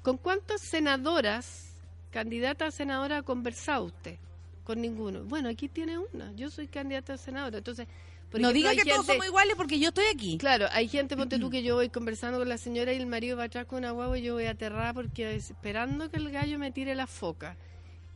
¿Con 0.03 0.17
cuántas 0.17 0.61
senadoras, 0.63 1.75
candidatas 2.11 2.69
a 2.75 2.77
senadora 2.77 3.19
ha 3.19 3.23
conversado 3.23 3.85
usted? 3.85 4.17
Con 4.65 4.81
ninguno. 4.81 5.25
Bueno, 5.25 5.51
aquí 5.51 5.69
tiene 5.69 5.99
una. 5.99 6.33
Yo 6.33 6.51
soy 6.51 6.69
candidata 6.69 7.15
a 7.15 7.19
senadora. 7.19 7.59
Entonces, 7.59 7.87
por 8.35 8.41
no 8.41 8.49
ejemplo, 8.51 8.53
diga 8.53 8.71
hay 8.71 8.77
que 8.79 8.91
todos 8.91 9.07
gente- 9.07 9.13
somos 9.13 9.27
iguales 9.27 9.55
porque 9.57 9.79
yo 9.79 9.91
estoy 9.91 10.07
aquí. 10.13 10.39
Claro, 10.39 10.67
hay 10.73 10.89
gente, 10.89 11.17
ponte 11.17 11.39
tú, 11.39 11.51
que 11.51 11.63
yo 11.63 11.77
voy 11.77 11.89
conversando 11.89 12.41
con 12.41 12.49
la 12.49 12.59
señora 12.59 12.93
y 12.93 12.97
el 12.97 13.07
marido 13.07 13.37
va 13.37 13.45
atrás 13.45 13.67
con 13.67 13.79
una 13.79 13.93
guagua 13.93 14.19
y 14.19 14.23
yo 14.23 14.35
voy 14.35 14.47
aterrada 14.47 14.93
porque 14.93 15.37
esperando 15.37 16.11
que 16.11 16.17
el 16.17 16.33
gallo 16.33 16.59
me 16.59 16.73
tire 16.73 16.97
la 16.97 17.07
foca. 17.07 17.57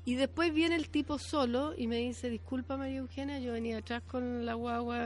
Y 0.04 0.16
después 0.16 0.52
viene 0.52 0.74
el 0.74 0.88
tipo 0.88 1.20
solo 1.20 1.72
y 1.78 1.86
me 1.86 1.98
dice, 1.98 2.30
disculpa 2.30 2.76
María 2.76 2.96
Eugenia, 2.96 3.38
yo 3.38 3.52
venía 3.52 3.78
atrás 3.78 4.02
con 4.08 4.44
la 4.44 4.54
guagua, 4.54 5.04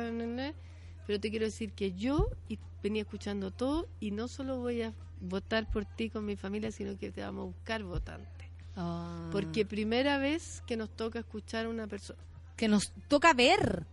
pero 1.06 1.20
te 1.20 1.28
quiero 1.28 1.44
decir 1.44 1.72
que 1.72 1.93
yo 1.93 2.30
venía 2.82 3.02
escuchando 3.02 3.51
todo 3.51 3.86
y 4.01 4.12
no 4.12 4.28
solo 4.28 4.60
voy 4.60 4.80
a 4.80 4.94
votar 5.20 5.70
por 5.70 5.84
ti 5.84 6.09
con 6.09 6.24
mi 6.24 6.36
familia, 6.36 6.72
sino 6.72 6.97
que 6.97 7.10
te 7.10 7.20
vamos 7.20 7.43
a 7.43 7.47
buscar 7.47 7.82
votante. 7.82 8.48
Ah. 8.76 9.28
Porque 9.30 9.66
primera 9.66 10.16
vez 10.16 10.62
que 10.66 10.78
nos 10.78 10.89
toca 10.89 11.18
escuchar 11.18 11.66
a 11.66 11.68
una 11.68 11.86
persona. 11.86 12.18
Que 12.56 12.68
nos 12.68 12.93
toca 13.09 13.34
ver. 13.34 13.84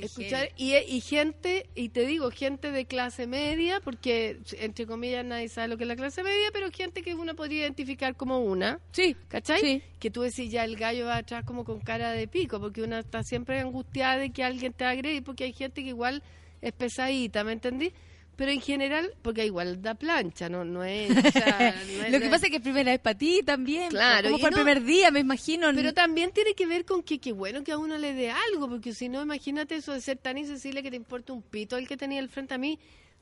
Qué 0.00 0.06
escuchar 0.06 0.50
y, 0.56 0.74
y 0.74 1.00
gente 1.00 1.66
y 1.74 1.90
te 1.90 2.06
digo 2.06 2.30
gente 2.30 2.70
de 2.70 2.86
clase 2.86 3.26
media 3.26 3.80
porque 3.80 4.38
entre 4.58 4.86
comillas 4.86 5.24
nadie 5.24 5.48
sabe 5.48 5.68
lo 5.68 5.76
que 5.76 5.84
es 5.84 5.88
la 5.88 5.96
clase 5.96 6.22
media 6.22 6.48
pero 6.52 6.70
gente 6.70 7.02
que 7.02 7.14
uno 7.14 7.34
podría 7.34 7.60
identificar 7.60 8.16
como 8.16 8.40
una 8.40 8.80
sí 8.92 9.16
¿cachai? 9.28 9.60
sí. 9.60 9.82
que 9.98 10.10
tú 10.10 10.22
decís 10.22 10.50
ya 10.50 10.64
el 10.64 10.76
gallo 10.76 11.06
va 11.06 11.16
atrás 11.16 11.44
como 11.44 11.64
con 11.64 11.80
cara 11.80 12.12
de 12.12 12.26
pico 12.28 12.60
porque 12.60 12.82
una 12.82 13.00
está 13.00 13.22
siempre 13.22 13.60
angustiada 13.60 14.16
de 14.18 14.30
que 14.30 14.42
alguien 14.44 14.72
te 14.72 14.84
agrede 14.84 15.22
porque 15.22 15.44
hay 15.44 15.52
gente 15.52 15.82
que 15.82 15.88
igual 15.88 16.22
es 16.60 16.72
pesadita 16.72 17.44
¿me 17.44 17.52
entendí? 17.52 17.92
Pero 18.40 18.52
en 18.52 18.62
general 18.62 19.12
porque 19.20 19.44
igual 19.44 19.82
da 19.82 19.94
plancha 19.94 20.48
no 20.48 20.64
no 20.64 20.82
es, 20.82 21.10
o 21.10 21.14
sea, 21.30 21.74
no 21.98 22.04
es- 22.04 22.10
Lo 22.10 22.20
que 22.20 22.30
pasa 22.30 22.46
es 22.46 22.50
que 22.50 22.56
es 22.56 22.62
primera 22.62 22.90
vez 22.90 22.98
para 23.00 23.18
ti 23.18 23.42
también. 23.44 23.90
Claro, 23.90 24.28
Como 24.30 24.38
y 24.38 24.40
fue 24.40 24.48
el 24.48 24.56
no- 24.56 24.62
primer 24.64 24.82
día, 24.82 25.10
me 25.10 25.20
imagino. 25.20 25.70
Pero 25.74 25.92
también 25.92 26.32
tiene 26.32 26.54
que 26.54 26.64
ver 26.64 26.86
con 26.86 27.02
que 27.02 27.18
qué 27.18 27.32
bueno 27.32 27.62
que 27.62 27.72
a 27.72 27.76
uno 27.76 27.98
le 27.98 28.14
dé 28.14 28.30
algo, 28.30 28.66
porque 28.66 28.94
si 28.94 29.10
no, 29.10 29.20
imagínate 29.20 29.76
eso 29.76 29.92
de 29.92 30.00
ser 30.00 30.16
tan 30.16 30.38
insensible 30.38 30.82
que 30.82 30.88
te 30.90 30.96
importa 30.96 31.34
un 31.34 31.42
pito 31.42 31.76
el 31.76 31.86
que 31.86 31.98
tenía 31.98 32.18
al 32.20 32.30
frente 32.30 32.54
a 32.54 32.58
mí. 32.58 32.78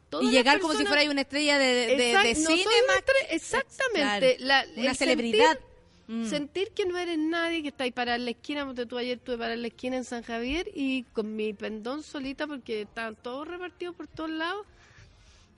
Todas 0.08 0.24
y 0.26 0.30
llegar 0.30 0.60
como 0.60 0.74
si 0.74 0.86
fuera 0.86 1.02
una 1.10 1.22
estrella 1.22 1.58
de, 1.58 1.66
de, 1.66 2.12
Exact- 2.14 2.38
no 2.38 2.50
cine. 2.50 2.62
estrella- 2.96 3.28
exactamente. 3.30 4.36
Claro, 4.36 4.64
La- 4.74 4.80
una 4.80 4.90
el 4.92 4.96
celebridad. 4.96 5.46
Sentir, 5.52 5.68
Mm. 6.10 6.24
sentir 6.30 6.70
que 6.70 6.86
no 6.86 6.96
eres 6.96 7.18
nadie, 7.18 7.60
que 7.60 7.68
está 7.68 7.84
ahí 7.84 7.90
para 7.92 8.16
la 8.16 8.30
esquina, 8.30 8.64
porque 8.64 8.86
tú 8.86 8.96
ayer 8.96 9.18
estuve 9.18 9.36
para 9.36 9.56
la 9.56 9.66
esquina 9.66 9.96
en 9.98 10.04
San 10.04 10.22
Javier 10.22 10.70
y 10.74 11.02
con 11.12 11.36
mi 11.36 11.52
pendón 11.52 12.02
solita 12.02 12.46
porque 12.46 12.80
estaban 12.82 13.14
todos 13.16 13.46
repartidos 13.46 13.94
por 13.94 14.06
todos 14.06 14.30
lados. 14.30 14.64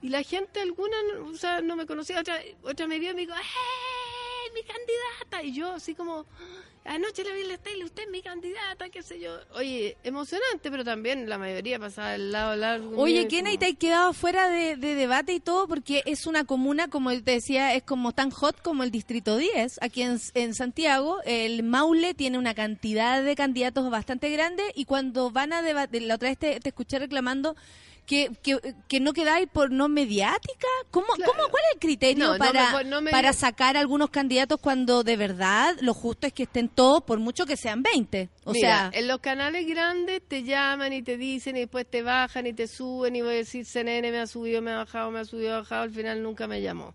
Y 0.01 0.09
la 0.09 0.23
gente, 0.23 0.59
alguna, 0.61 0.95
no- 1.13 1.27
o 1.27 1.35
sea, 1.35 1.61
no 1.61 1.75
me 1.75 1.85
conocía, 1.85 2.19
otra, 2.19 2.39
otra 2.63 2.87
me 2.87 2.99
vio 2.99 3.11
y 3.11 3.13
me 3.15 3.21
dijo, 3.21 3.33
¡eh, 3.33 4.51
mi 4.53 4.61
candidata! 4.63 5.43
Y 5.43 5.53
yo 5.53 5.73
así 5.73 5.93
como, 5.93 6.25
anoche 6.83 7.23
le 7.23 7.33
vi 7.35 7.41
en 7.41 7.49
la 7.49 7.57
tele, 7.59 7.85
usted 7.85 8.03
es 8.03 8.09
mi 8.09 8.21
candidata, 8.23 8.89
qué 8.89 9.03
sé 9.03 9.19
yo. 9.19 9.37
Oye, 9.53 9.95
emocionante, 10.03 10.71
pero 10.71 10.83
también 10.83 11.29
la 11.29 11.37
mayoría 11.37 11.77
pasaba 11.79 12.13
al 12.13 12.31
lado 12.31 12.55
largo. 12.55 12.97
Oye, 12.99 13.27
¿quién 13.27 13.45
ahí 13.45 13.53
como- 13.53 13.59
te 13.59 13.65
has 13.73 13.77
quedado 13.77 14.13
fuera 14.13 14.49
de, 14.49 14.75
de 14.75 14.95
debate 14.95 15.33
y 15.33 15.39
todo? 15.39 15.67
Porque 15.67 16.01
es 16.05 16.25
una 16.25 16.45
comuna, 16.45 16.87
como 16.89 17.11
te 17.11 17.31
decía, 17.31 17.75
es 17.75 17.83
como 17.83 18.11
tan 18.11 18.31
hot 18.31 18.59
como 18.61 18.81
el 18.83 18.89
Distrito 18.91 19.37
10. 19.37 19.77
Aquí 19.83 20.01
en, 20.01 20.19
en 20.33 20.55
Santiago, 20.55 21.19
el 21.25 21.61
Maule 21.63 22.13
tiene 22.15 22.39
una 22.39 22.55
cantidad 22.55 23.23
de 23.23 23.35
candidatos 23.35 23.89
bastante 23.91 24.29
grande 24.31 24.63
y 24.75 24.85
cuando 24.85 25.29
van 25.29 25.53
a 25.53 25.61
debatir, 25.61 26.01
la 26.01 26.15
otra 26.15 26.29
vez 26.29 26.39
te, 26.39 26.59
te 26.59 26.69
escuché 26.69 26.97
reclamando 26.97 27.55
que, 28.11 28.29
que, 28.43 28.59
que 28.89 28.99
no 28.99 29.13
quedáis 29.13 29.47
por 29.47 29.71
no 29.71 29.87
mediática. 29.87 30.67
¿Cómo, 30.91 31.07
¿cómo, 31.07 31.47
¿Cuál 31.49 31.63
es 31.69 31.75
el 31.75 31.79
criterio 31.79 32.25
No, 32.25 32.33
no 32.33 32.37
para, 32.39 32.73
me- 32.83 32.83
no 32.89 33.01
me- 33.01 33.09
para 33.09 33.31
sacar 33.31 33.77
algunos 33.77 34.09
candidatos 34.09 34.59
cuando 34.59 35.03
de 35.03 35.15
verdad 35.15 35.77
lo 35.79 35.93
justo 35.93 36.27
es 36.27 36.33
que 36.33 36.43
estén 36.43 36.67
todos, 36.67 37.03
por 37.05 37.19
mucho 37.19 37.45
que 37.45 37.55
sean 37.55 37.81
20? 37.81 38.27
O 38.43 38.51
Mira, 38.51 38.89
sea, 38.91 38.99
en 38.99 39.07
los 39.07 39.21
canales 39.21 39.65
grandes 39.65 40.21
te 40.27 40.43
llaman 40.43 40.91
y 40.91 41.01
te 41.03 41.15
dicen 41.15 41.55
y 41.55 41.61
después 41.61 41.85
te 41.89 42.01
bajan 42.03 42.47
y 42.47 42.51
te 42.53 42.67
suben 42.67 43.15
y 43.15 43.21
voy 43.21 43.31
a 43.35 43.37
decir 43.37 43.65
CNN 43.65 44.11
me 44.11 44.19
ha 44.19 44.27
subido, 44.27 44.61
me 44.61 44.71
ha 44.71 44.77
bajado, 44.79 45.09
me 45.09 45.19
ha 45.19 45.23
subido, 45.25 45.57
bajado, 45.59 45.83
al 45.83 45.91
final 45.91 46.21
nunca 46.21 46.47
me 46.47 46.61
llamó. 46.61 46.93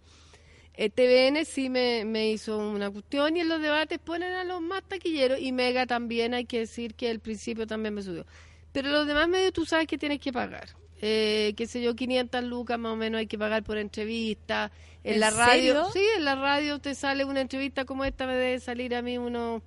Eh, 0.75 0.91
TVN 0.91 1.47
sí 1.47 1.71
me, 1.71 2.05
me 2.05 2.29
hizo 2.31 2.59
una 2.59 2.91
cuestión 2.91 3.39
y 3.39 3.41
en 3.41 3.49
los 3.49 3.63
debates 3.63 3.99
ponen 3.99 4.35
a 4.35 4.45
los 4.45 4.61
más 4.61 4.83
taquilleros 4.83 5.39
y 5.41 5.51
Mega 5.53 5.87
también 5.87 6.35
hay 6.35 6.45
que 6.45 6.59
decir 6.59 6.93
que 6.95 7.09
al 7.09 7.21
principio 7.21 7.67
también 7.67 7.95
me 7.95 8.03
subió. 8.03 8.27
Pero 8.73 8.91
los 8.91 9.07
demás 9.07 9.27
medios 9.27 9.55
tú 9.55 9.65
sabes 9.65 9.87
que 9.87 9.97
tienes 9.97 10.21
que 10.21 10.35
pagar. 10.35 10.69
Eh, 11.03 11.53
qué 11.57 11.67
sé 11.67 11.83
yo, 11.83 11.95
500 11.95 12.43
lucas 12.45 12.79
más 12.79 12.93
o 12.93 12.97
menos 12.97 13.19
hay 13.19 13.27
que 13.27 13.39
pagar 13.39 13.63
por 13.63 13.77
entrevista. 13.79 14.71
En, 15.05 15.15
¿En 15.15 15.21
la 15.21 15.31
radio, 15.31 15.85
serio? 15.85 15.89
sí, 15.93 16.01
en 16.17 16.25
la 16.25 16.35
radio 16.37 16.79
te 16.79 16.95
sale 16.95 17.25
una 17.25 17.41
entrevista 17.41 17.85
como 17.85 18.05
esta, 18.05 18.27
me 18.27 18.35
debe 18.35 18.59
salir 18.61 18.95
a 18.95 19.03
mí 19.03 19.19
unos 19.19 19.63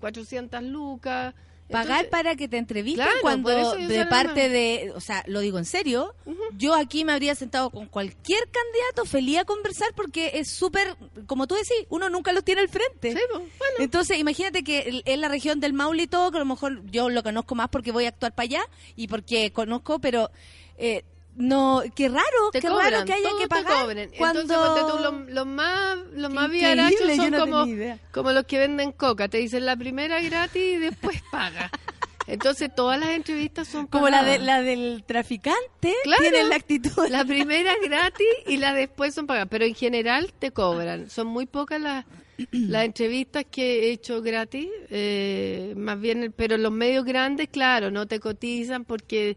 400 0.00 0.62
lucas. 0.62 1.34
pagar 1.70 2.04
Entonces- 2.04 2.10
para 2.10 2.36
que 2.36 2.48
te 2.48 2.58
entrevisten 2.58 3.04
Claro, 3.04 3.18
cuando 3.22 3.48
de 3.78 4.04
parte 4.06 4.50
de, 4.50 4.92
o 4.94 5.00
sea, 5.00 5.22
lo 5.26 5.40
digo 5.40 5.56
en 5.56 5.64
serio, 5.64 6.14
yo 6.58 6.74
aquí 6.74 7.02
me 7.06 7.12
habría 7.12 7.34
sentado 7.34 7.70
con 7.70 7.86
cualquier 7.86 8.40
candidato 8.50 9.06
feliz 9.06 9.38
a 9.38 9.44
conversar 9.46 9.88
porque 9.94 10.32
es 10.34 10.48
súper, 10.50 10.96
como 11.26 11.46
tú 11.46 11.54
decís, 11.54 11.86
uno 11.88 12.10
nunca 12.10 12.32
los 12.34 12.44
tiene 12.44 12.60
al 12.60 12.68
frente. 12.68 13.16
Entonces, 13.78 14.18
imagínate 14.18 14.62
que 14.64 15.02
en 15.06 15.20
la 15.22 15.28
región 15.28 15.60
del 15.60 15.72
Maule 15.72 16.02
y 16.02 16.06
todo, 16.08 16.30
que 16.30 16.36
a 16.36 16.40
lo 16.40 16.46
mejor 16.46 16.82
yo 16.90 17.08
lo 17.08 17.22
conozco 17.22 17.54
más 17.54 17.68
porque 17.70 17.90
voy 17.92 18.04
a 18.04 18.08
actuar 18.08 18.34
para 18.34 18.44
allá 18.44 18.62
y 18.94 19.08
porque 19.08 19.50
conozco, 19.52 19.98
pero 19.98 20.30
eh, 20.82 21.04
no, 21.36 21.82
qué 21.94 22.08
raro, 22.08 22.50
te 22.52 22.60
qué 22.60 22.68
cobran, 22.68 22.92
raro 22.92 23.04
que 23.06 23.12
haya 23.14 23.30
que 23.40 23.48
pagar 23.48 23.86
cuando 24.18 24.40
Entonces, 24.42 25.00
los, 25.00 25.30
los 25.30 25.46
más, 25.46 25.96
los 26.12 26.30
más 26.30 26.50
viarachos 26.50 27.16
son 27.16 27.30
no 27.30 27.38
como, 27.40 27.66
como 28.10 28.32
los 28.32 28.44
que 28.44 28.58
venden 28.58 28.92
coca. 28.92 29.28
Te 29.28 29.38
dicen 29.38 29.64
la 29.64 29.76
primera 29.76 30.20
gratis 30.20 30.62
y 30.62 30.76
después 30.76 31.22
paga. 31.30 31.70
Entonces, 32.26 32.70
todas 32.74 33.00
las 33.00 33.10
entrevistas 33.10 33.66
son 33.66 33.86
como 33.86 34.08
la 34.08 34.22
de 34.22 34.38
la 34.38 34.62
del 34.62 35.04
traficante, 35.06 35.94
Claro. 36.04 36.20
tienen 36.20 36.48
la 36.50 36.56
actitud. 36.56 37.08
La 37.08 37.24
primera 37.24 37.72
es 37.72 37.88
gratis 37.88 38.26
y 38.46 38.58
la 38.58 38.74
después 38.74 39.14
son 39.14 39.26
pagadas. 39.26 39.48
Pero 39.50 39.64
en 39.64 39.74
general 39.74 40.32
te 40.38 40.50
cobran. 40.50 41.08
Son 41.10 41.26
muy 41.26 41.46
pocas 41.46 41.80
las, 41.80 42.04
las 42.52 42.84
entrevistas 42.84 43.44
que 43.50 43.84
he 43.88 43.92
hecho 43.92 44.20
gratis, 44.22 44.68
eh, 44.90 45.72
más 45.76 45.98
bien, 46.00 46.32
pero 46.36 46.58
los 46.58 46.72
medios 46.72 47.04
grandes, 47.04 47.48
claro, 47.48 47.90
no 47.90 48.06
te 48.06 48.20
cotizan 48.20 48.84
porque 48.84 49.36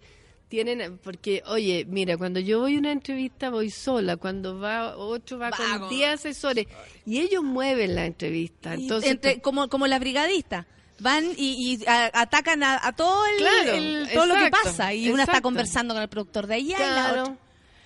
tienen, 0.50 0.98
porque, 1.00 1.42
oye, 1.48 1.86
mira, 1.90 2.18
cuando 2.18 2.40
yo 2.40 2.60
voy 2.60 2.76
a 2.76 2.80
una 2.80 2.92
entrevista 2.92 3.50
voy 3.50 3.70
sola, 3.70 4.18
cuando 4.18 4.60
va 4.60 4.96
otro 4.98 5.38
va, 5.40 5.52
con 5.52 5.80
con 5.80 5.90
10 5.90 6.14
asesores 6.14 6.68
y 7.06 7.20
ellos 7.20 7.44
mueven 7.44 7.96
la 7.96 8.06
entrevista. 8.06 8.74
Entonces, 8.74 9.12
entre- 9.12 9.42
como, 9.42 9.68
como 9.70 9.88
las 9.88 10.00
brigadistas. 10.00 10.66
Van 11.00 11.26
y, 11.36 11.76
y 11.82 11.86
a- 11.88 12.10
atacan 12.14 12.64
a, 12.64 12.80
a 12.82 12.94
todo 12.96 13.26
el, 13.26 13.38
Claro, 13.38 13.72
el- 13.74 14.10
todo 14.14 14.26
lo 14.28 14.36
que 14.36 14.50
pasa. 14.50 14.94
Y 14.94 15.10
una 15.10 15.24
está 15.24 15.42
conversando 15.42 15.94
con 15.94 16.02
el 16.02 16.08
productor 16.10 16.48
de 16.48 16.56
allá 16.56 16.64
y 16.64 16.70
la 16.70 16.76
Claro, 16.78 17.22
otra. 17.24 17.38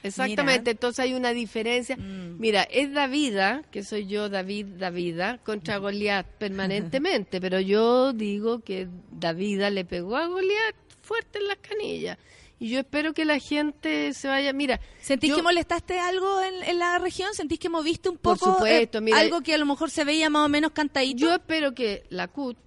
Exactamente, 0.02 0.62
Mira. 0.62 0.72
entonces 0.72 1.00
hay 1.00 1.14
una 1.14 1.32
diferencia. 1.32 1.98
Mm. 1.98 2.40
Mira, 2.40 2.64
es 2.64 2.94
Davida, 2.94 3.64
que 3.72 3.84
soy 3.84 4.06
yo, 4.08 4.30
David, 4.30 4.66
Davida, 4.78 5.40
contra 5.40 5.78
Goliat 5.78 6.26
permanentemente, 6.38 7.42
pero 7.42 7.60
yo 7.60 8.14
digo 8.14 8.60
que 8.60 8.88
Davida 9.12 9.70
le 9.72 9.86
pegó 9.86 10.16
a 10.16 10.28
Goliat 10.28 10.76
fuerte 11.02 11.40
en 11.40 11.48
las 11.48 11.58
canillas. 11.58 12.18
Y 12.60 12.70
yo 12.70 12.80
espero 12.80 13.14
que 13.14 13.24
la 13.24 13.40
gente 13.40 14.14
se 14.14 14.28
vaya. 14.28 14.52
Mira, 14.52 14.80
¿Sentís 15.02 15.30
yo- 15.30 15.38
que 15.38 15.42
molestaste 15.44 15.98
algo 16.00 16.42
en, 16.42 16.62
en 16.64 16.78
la 16.80 17.00
región? 17.00 17.34
¿Sentís 17.34 17.58
que 17.60 17.70
moviste 17.70 18.10
un 18.10 18.18
Por 18.18 18.38
poco 18.38 18.54
supuesto, 18.54 18.98
eh, 18.98 19.02
mira- 19.02 19.18
algo 19.20 19.42
que 19.42 19.54
a 19.54 19.58
lo 19.58 19.66
mejor 19.66 19.90
se 19.90 20.04
veía 20.04 20.30
más 20.30 20.46
o 20.46 20.50
menos 20.50 20.72
cantadito? 20.72 21.18
Yo 21.20 21.34
espero 21.34 21.74
que 21.74 22.04
la 22.10 22.28
CUT, 22.28 22.58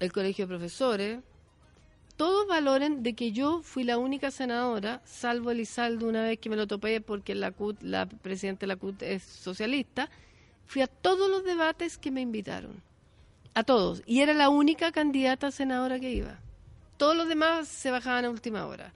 el 0.00 0.10
Colegio 0.12 0.46
de 0.46 0.48
Profesores, 0.48 1.18
todos 2.16 2.48
valoren 2.48 3.04
de 3.04 3.14
que 3.14 3.30
yo 3.30 3.62
fui 3.62 3.84
la 3.84 3.96
única 3.96 4.32
senadora, 4.32 5.02
salvo 5.04 5.52
Elizaldo 5.52 6.08
una 6.08 6.24
vez 6.24 6.40
que 6.40 6.50
me 6.50 6.56
lo 6.56 6.66
topé 6.66 7.00
porque 7.00 7.36
la 7.36 7.52
CUT, 7.52 7.80
la 7.82 8.06
presidenta 8.06 8.60
de 8.62 8.66
la 8.66 8.76
CUT 8.76 9.02
es 9.02 9.22
socialista, 9.22 10.10
fui 10.66 10.82
a 10.82 10.88
todos 10.88 11.30
los 11.30 11.44
debates 11.44 11.96
que 11.96 12.10
me 12.10 12.20
invitaron. 12.20 12.82
A 13.54 13.62
todos. 13.62 14.02
Y 14.04 14.20
era 14.20 14.34
la 14.34 14.48
única 14.48 14.90
candidata 14.90 15.46
a 15.46 15.50
senadora 15.52 16.00
que 16.00 16.10
iba. 16.10 16.40
Todos 16.96 17.16
los 17.16 17.28
demás 17.28 17.68
se 17.68 17.92
bajaban 17.92 18.24
a 18.24 18.30
última 18.30 18.66
hora. 18.66 18.92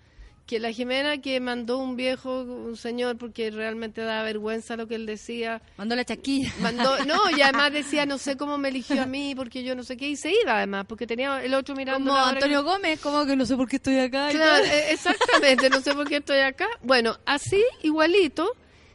Que 0.47 0.59
la 0.59 0.73
Jimena 0.73 1.19
que 1.19 1.39
mandó 1.40 1.78
un 1.78 1.97
viejo, 1.97 2.43
un 2.43 2.77
señor, 2.77 3.16
porque 3.16 3.51
realmente 3.51 4.02
daba 4.02 4.24
vergüenza 4.24 4.77
lo 4.77 4.86
que 4.89 4.97
él 4.97 5.06
decía, 5.06 5.62
Mandó 5.77 5.94
la 5.94 6.05
chaquilla. 6.05 6.52
Mandó, 6.60 6.98
no, 7.06 7.31
y 7.36 7.40
además 7.43 7.73
decía, 7.73 8.06
no 8.06 8.19
sé 8.19 8.36
cómo 8.36 8.59
me 8.59 8.69
eligió 8.69 9.02
a 9.02 9.06
mí, 9.06 9.35
porque 9.35 9.62
yo 9.62 9.74
no 9.74 9.85
sé 9.85 9.97
qué, 9.97 10.09
y 10.09 10.16
se 10.16 10.32
iba 10.43 10.56
además, 10.56 10.86
porque 10.89 11.06
tenía 11.06 11.43
el 11.43 11.55
otro 11.55 11.74
mirando. 11.74 12.10
Como 12.10 12.20
Antonio 12.20 12.62
Gómez, 12.64 13.01
como 13.01 13.24
que 13.24 13.36
no 13.36 13.47
sé 13.47 13.56
por 13.56 13.69
qué 13.69 13.77
estoy 13.77 13.98
acá. 13.98 14.28
Claro, 14.31 14.64
eh, 14.64 14.93
exactamente, 14.93 15.70
no 15.70 15.81
sé 15.81 15.94
por 15.94 16.09
qué 16.09 16.16
estoy 16.16 16.40
acá. 16.40 16.66
Bueno, 16.82 17.19
así, 17.24 17.62
igualito. 17.82 18.52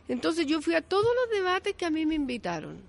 Entonces 0.07 0.45
yo 0.45 0.61
fui 0.61 0.75
a 0.75 0.81
todos 0.81 1.03
los 1.03 1.37
debates 1.37 1.75
que 1.75 1.85
a 1.85 1.89
mí 1.89 2.05
me 2.05 2.15
invitaron. 2.15 2.86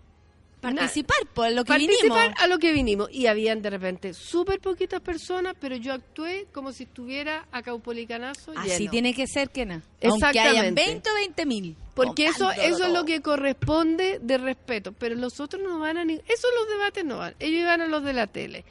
Participar, 0.61 1.17
por 1.35 1.51
lo 1.53 1.65
que 1.65 1.69
Participar 1.69 2.19
vinimos. 2.29 2.43
a 2.43 2.47
lo 2.49 2.59
que 2.59 2.73
vinimos. 2.73 3.09
Y 3.13 3.27
habían 3.27 3.63
de 3.63 3.71
repente 3.71 4.13
súper 4.13 4.59
poquitas 4.61 5.01
personas, 5.01 5.55
pero 5.61 5.77
yo 5.77 5.93
actué 5.93 6.47
como 6.53 6.73
si 6.73 6.85
estuviera 6.85 7.47
a 7.53 7.63
Caupolicanazo 7.63 8.53
Así 8.57 8.79
lleno. 8.81 8.91
tiene 8.91 9.15
que 9.15 9.27
ser, 9.27 9.51
Kena. 9.51 9.83
Aunque 10.03 10.27
hayan 10.41 10.47
Exactamente. 10.67 10.85
20 10.85 11.11
o 11.11 11.15
20 11.15 11.47
mil. 11.47 11.77
Porque 11.95 12.27
eso, 12.27 12.51
eso 12.51 12.87
es 12.87 12.93
lo 12.93 13.05
que 13.05 13.21
corresponde 13.23 14.19
de 14.21 14.39
respeto. 14.39 14.93
Pero 14.93 15.15
los 15.15 15.39
otros 15.41 15.63
no 15.63 15.79
van 15.79 15.97
a 15.97 16.05
ni... 16.05 16.15
Esos 16.15 16.51
los 16.59 16.69
debates 16.69 17.05
no 17.05 17.19
van. 17.19 17.35
Ellos 17.39 17.61
iban 17.61 17.81
a 17.81 17.87
los 17.87 18.03
de 18.03 18.13
la 18.13 18.27
tele. 18.27 18.65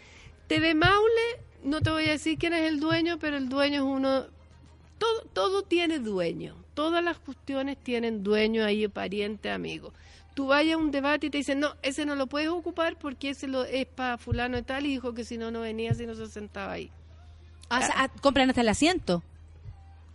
TV 0.47 0.76
Maule, 0.76 1.22
no 1.64 1.81
te 1.81 1.89
voy 1.89 2.05
a 2.05 2.11
decir 2.11 2.38
quién 2.38 2.53
es 2.53 2.65
el 2.68 2.80
dueño, 2.80 3.18
pero 3.19 3.38
el 3.38 3.49
dueño 3.49 3.76
es 3.77 3.81
uno... 3.89 4.26
Todo, 4.97 5.22
todo 5.34 5.61
tiene 5.61 5.99
dueño. 5.99 6.55
Todas 6.73 7.03
las 7.03 7.19
cuestiones 7.19 7.77
tienen 7.84 8.23
dueño 8.23 8.65
ahí, 8.65 8.88
pariente, 8.88 9.49
amigo. 9.51 9.93
Tú 10.38 10.45
vayas 10.45 10.76
a 10.76 10.77
un 10.77 10.91
debate 10.91 11.26
y 11.26 11.30
te 11.31 11.39
dicen, 11.39 11.59
no, 11.59 11.73
ese 11.81 12.05
no 12.05 12.14
lo 12.14 12.27
puedes 12.27 12.49
ocupar 12.49 12.95
porque 12.99 13.31
ese 13.31 13.47
lo, 13.47 13.64
es 13.64 13.88
para 13.88 14.19
fulano 14.19 14.55
y 14.59 14.61
tal, 14.61 14.85
y 14.85 14.89
dijo 14.89 15.15
que 15.15 15.23
si 15.23 15.35
no, 15.35 15.49
no 15.49 15.61
venía, 15.61 15.95
si 15.95 16.05
no 16.05 16.14
se 16.14 16.27
sentaba 16.27 16.73
ahí. 16.73 16.91
Ah, 17.69 17.80
o 17.80 17.81
sea, 17.81 17.93
ah, 17.97 18.09
compran 18.22 18.47
hasta 18.47 18.61
el 18.61 18.69
asiento. 18.69 19.23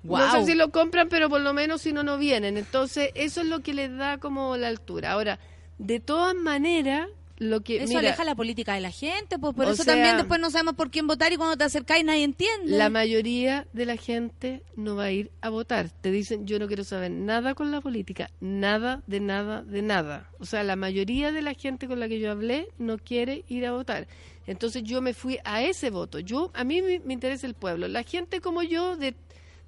No 0.04 0.10
Guau. 0.10 0.30
sé 0.30 0.52
si 0.52 0.54
lo 0.54 0.70
compran, 0.70 1.08
pero 1.08 1.28
por 1.28 1.40
lo 1.40 1.52
menos 1.52 1.80
si 1.80 1.92
no, 1.92 2.04
no 2.04 2.18
vienen. 2.18 2.56
Entonces, 2.56 3.10
eso 3.16 3.40
es 3.40 3.48
lo 3.48 3.64
que 3.64 3.74
les 3.74 3.96
da 3.96 4.18
como 4.18 4.56
la 4.56 4.68
altura. 4.68 5.10
Ahora, 5.10 5.40
de 5.78 5.98
todas 5.98 6.36
maneras, 6.36 7.08
lo 7.42 7.60
que... 7.62 7.76
Eso 7.78 7.88
mira, 7.88 8.00
aleja 8.00 8.24
la 8.24 8.34
política 8.34 8.74
de 8.74 8.80
la 8.80 8.90
gente, 8.90 9.38
pues 9.38 9.54
por 9.54 9.66
eso 9.66 9.82
sea- 9.82 9.94
también 9.94 10.16
después 10.16 10.40
no 10.40 10.50
sabemos 10.50 10.74
por 10.74 10.90
quién 10.90 11.06
votar 11.06 11.32
y 11.32 11.36
cuando 11.36 11.56
te 11.56 11.64
acercáis 11.64 12.04
nadie 12.04 12.24
entiende. 12.24 12.76
La 12.76 12.88
mayoría 12.90 13.66
de 13.72 13.86
la 13.86 13.96
gente 13.96 14.62
no 14.76 14.96
va 14.96 15.04
a 15.04 15.10
ir 15.10 15.30
a 15.40 15.48
votar. 15.50 15.90
Te 15.90 16.10
dicen, 16.10 16.46
yo 16.46 16.58
no 16.58 16.66
quiero 16.66 16.84
saber 16.84 17.10
nada 17.10 17.54
con 17.54 17.70
la 17.70 17.80
política, 17.80 18.30
nada, 18.40 19.02
de 19.06 19.20
nada, 19.20 19.62
de 19.62 19.82
nada. 19.82 20.30
O 20.38 20.46
sea, 20.46 20.62
la 20.62 20.76
mayoría 20.76 21.32
de 21.32 21.42
la 21.42 21.54
gente 21.54 21.86
con 21.88 22.00
la 22.00 22.08
que 22.08 22.18
yo 22.20 22.30
hablé 22.30 22.68
no 22.78 22.98
quiere 22.98 23.44
ir 23.48 23.66
a 23.66 23.72
votar. 23.72 24.06
Entonces 24.46 24.82
yo 24.82 25.00
me 25.02 25.14
fui 25.14 25.38
a 25.44 25.62
ese 25.62 25.90
voto. 25.90 26.18
Yo 26.18 26.50
A 26.54 26.64
mí 26.64 26.82
me, 26.82 27.00
me 27.00 27.12
interesa 27.14 27.46
el 27.46 27.54
pueblo. 27.54 27.86
La 27.88 28.02
gente 28.02 28.40
como 28.40 28.62
yo 28.62 28.96
de, 28.96 29.14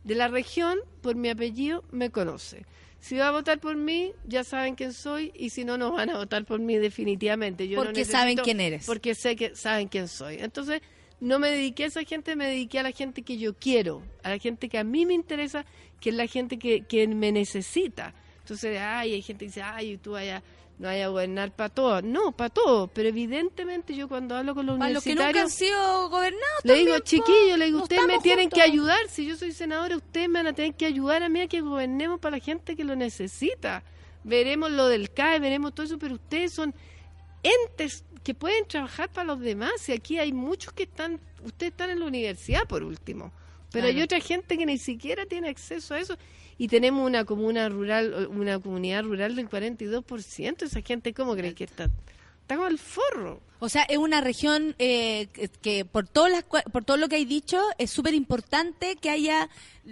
de 0.03 0.15
la 0.15 0.29
región, 0.29 0.79
por 1.01 1.15
mi 1.17 1.29
apellido, 1.29 1.85
me 1.93 2.11
conoce. 2.11 2.65
Si 3.05 3.19
va 3.19 3.29
a 3.29 3.33
votar 3.33 3.61
por 3.61 3.77
mí, 3.77 4.15
ya 4.27 4.45
saben 4.45 4.77
quién 4.77 4.95
soy, 4.95 5.31
y 5.35 5.51
si 5.51 5.67
no, 5.67 5.77
no 5.77 5.93
van 5.93 6.09
a 6.09 6.17
votar 6.17 6.47
por 6.47 6.59
mí 6.59 6.79
definitivamente. 6.79 7.69
Yo 7.69 7.77
no 7.77 7.85
Porque 7.85 8.07
saben 8.07 8.39
quién 8.39 8.63
eres. 8.63 8.87
Porque 8.87 9.15
sé 9.15 9.37
que 9.37 9.55
saben 9.55 9.89
quién 9.89 10.09
soy. 10.09 10.39
Entonces, 10.41 10.81
no 11.21 11.39
me 11.39 11.51
dediqué 11.51 11.85
a 11.85 11.89
esa 11.89 12.03
gente, 12.05 12.35
me 12.35 12.47
dediqué 12.47 12.79
a 12.79 12.83
la 12.83 12.93
gente 12.93 13.21
que 13.21 13.37
yo 13.37 13.53
quiero, 13.59 14.03
a 14.23 14.31
la 14.31 14.39
gente 14.39 14.71
que 14.71 14.79
a 14.79 14.85
mí 14.85 15.05
me 15.05 15.13
interesa, 15.13 15.67
que 16.01 16.09
es 16.09 16.17
la 16.17 16.27
gente 16.27 16.59
que, 16.59 16.87
que 16.87 17.07
me 17.07 17.31
necesita. 17.31 18.15
Entonces, 18.39 18.79
ay, 18.81 19.13
hay 19.13 19.21
gente 19.21 19.41
que 19.45 19.49
dice, 19.51 19.61
ay, 19.61 19.99
tú 19.99 20.13
vaya, 20.13 20.43
no 20.79 20.89
vaya 20.89 21.05
a 21.05 21.09
gobernar 21.09 21.53
para 21.53 21.69
todo. 21.69 22.03
No, 22.03 22.33
para 22.33 22.51
todo. 22.51 22.89
Pero 22.89 23.09
evidentemente 23.09 23.95
yo 23.95 24.09
cuando 24.09 24.35
hablo 24.37 24.55
con 24.55 24.67
los 24.67 24.79
Para 24.79 24.91
los 24.91 25.05
que 25.05 25.11
nunca 25.11 25.29
han 25.29 25.35
universitarios... 25.35 25.53
sido 25.53 26.11
gobernados 26.11 26.65
Le 26.65 26.75
digo, 26.75 26.95
también, 26.95 27.01
po. 27.01 27.27
chiquillo, 27.27 27.57
le 27.57 27.65
digo, 27.67 27.83
ustedes 27.83 28.07
me 28.07 28.19
tienen 28.19 28.51
que 28.51 28.61
ayudar. 28.61 28.99
Si 29.09 29.25
yo 29.27 29.37
soy 29.37 29.53
senadora, 29.53 29.97
ustedes 29.97 30.29
me 30.29 30.41
van 30.41 30.49
a 30.49 30.53
tener 30.53 30.75
que 30.75 30.87
ayudar 30.87 31.23
a 31.23 31.29
mí 31.29 31.41
a 31.41 31.47
que 31.47 31.61
gobernemos 31.61 32.19
para 32.19 32.39
la 32.39 32.45
gente 32.45 32.75
que 32.75 32.85
lo 32.85 32.97
necesita. 32.97 33.85
Veremos 34.25 34.71
lo 34.71 34.89
del 34.89 35.11
CAE, 35.11 35.39
veremos 35.39 35.75
todo 35.75 35.87
eso, 35.87 35.99
pero 35.99 36.15
ustedes 36.15 36.53
son 36.53 36.75
entes 37.43 38.05
que 38.25 38.35
pueden 38.35 38.67
trabajar 38.67 39.11
para 39.11 39.27
los 39.27 39.41
demás. 39.41 39.89
Y 39.89 39.93
aquí 39.93 40.19
hay 40.19 40.33
muchos 40.33 40.73
que 40.73 40.85
están, 40.85 41.21
ustedes 41.45 41.73
están 41.73 41.91
en 41.91 42.01
la 42.01 42.07
universidad 42.07 42.67
por 42.67 42.83
último, 42.83 43.33
pero 43.71 43.87
hay 43.87 44.01
otra 44.03 44.19
gente 44.21 44.57
que 44.57 44.67
ni 44.67 44.79
siquiera 44.79 45.27
tiene 45.27 45.49
acceso 45.51 45.95
a 45.95 46.01
eso. 46.01 46.17
Y 46.59 46.69
tenemos 46.69 47.07
una 47.07 47.25
comuna 47.25 47.69
rural, 47.69 48.29
una 48.31 48.59
comunidad 48.59 49.05
rural 49.05 49.37
del 49.37 49.49
42%. 49.49 50.63
Esa 50.63 50.81
gente, 50.83 51.13
¿cómo 51.13 51.35
crees 51.35 51.55
que 51.55 51.65
está? 51.65 51.91
Está 52.43 52.57
como 52.57 52.69
el 52.69 52.79
forro. 52.79 53.41
O 53.59 53.69
sea, 53.69 53.83
es 53.85 53.97
una 53.97 54.21
región 54.21 54.75
eh, 54.79 55.29
que, 55.63 55.85
por, 55.87 56.07
todas 56.07 56.31
las, 56.31 56.45
por 56.45 56.85
todo 56.85 56.99
lo 56.99 57.09
que 57.09 57.17
hay 57.17 57.25
dicho, 57.25 57.61
es 57.79 57.91
súper 57.91 58.13
importante 58.13 58.97
que 58.97 59.09
haya 59.09 59.49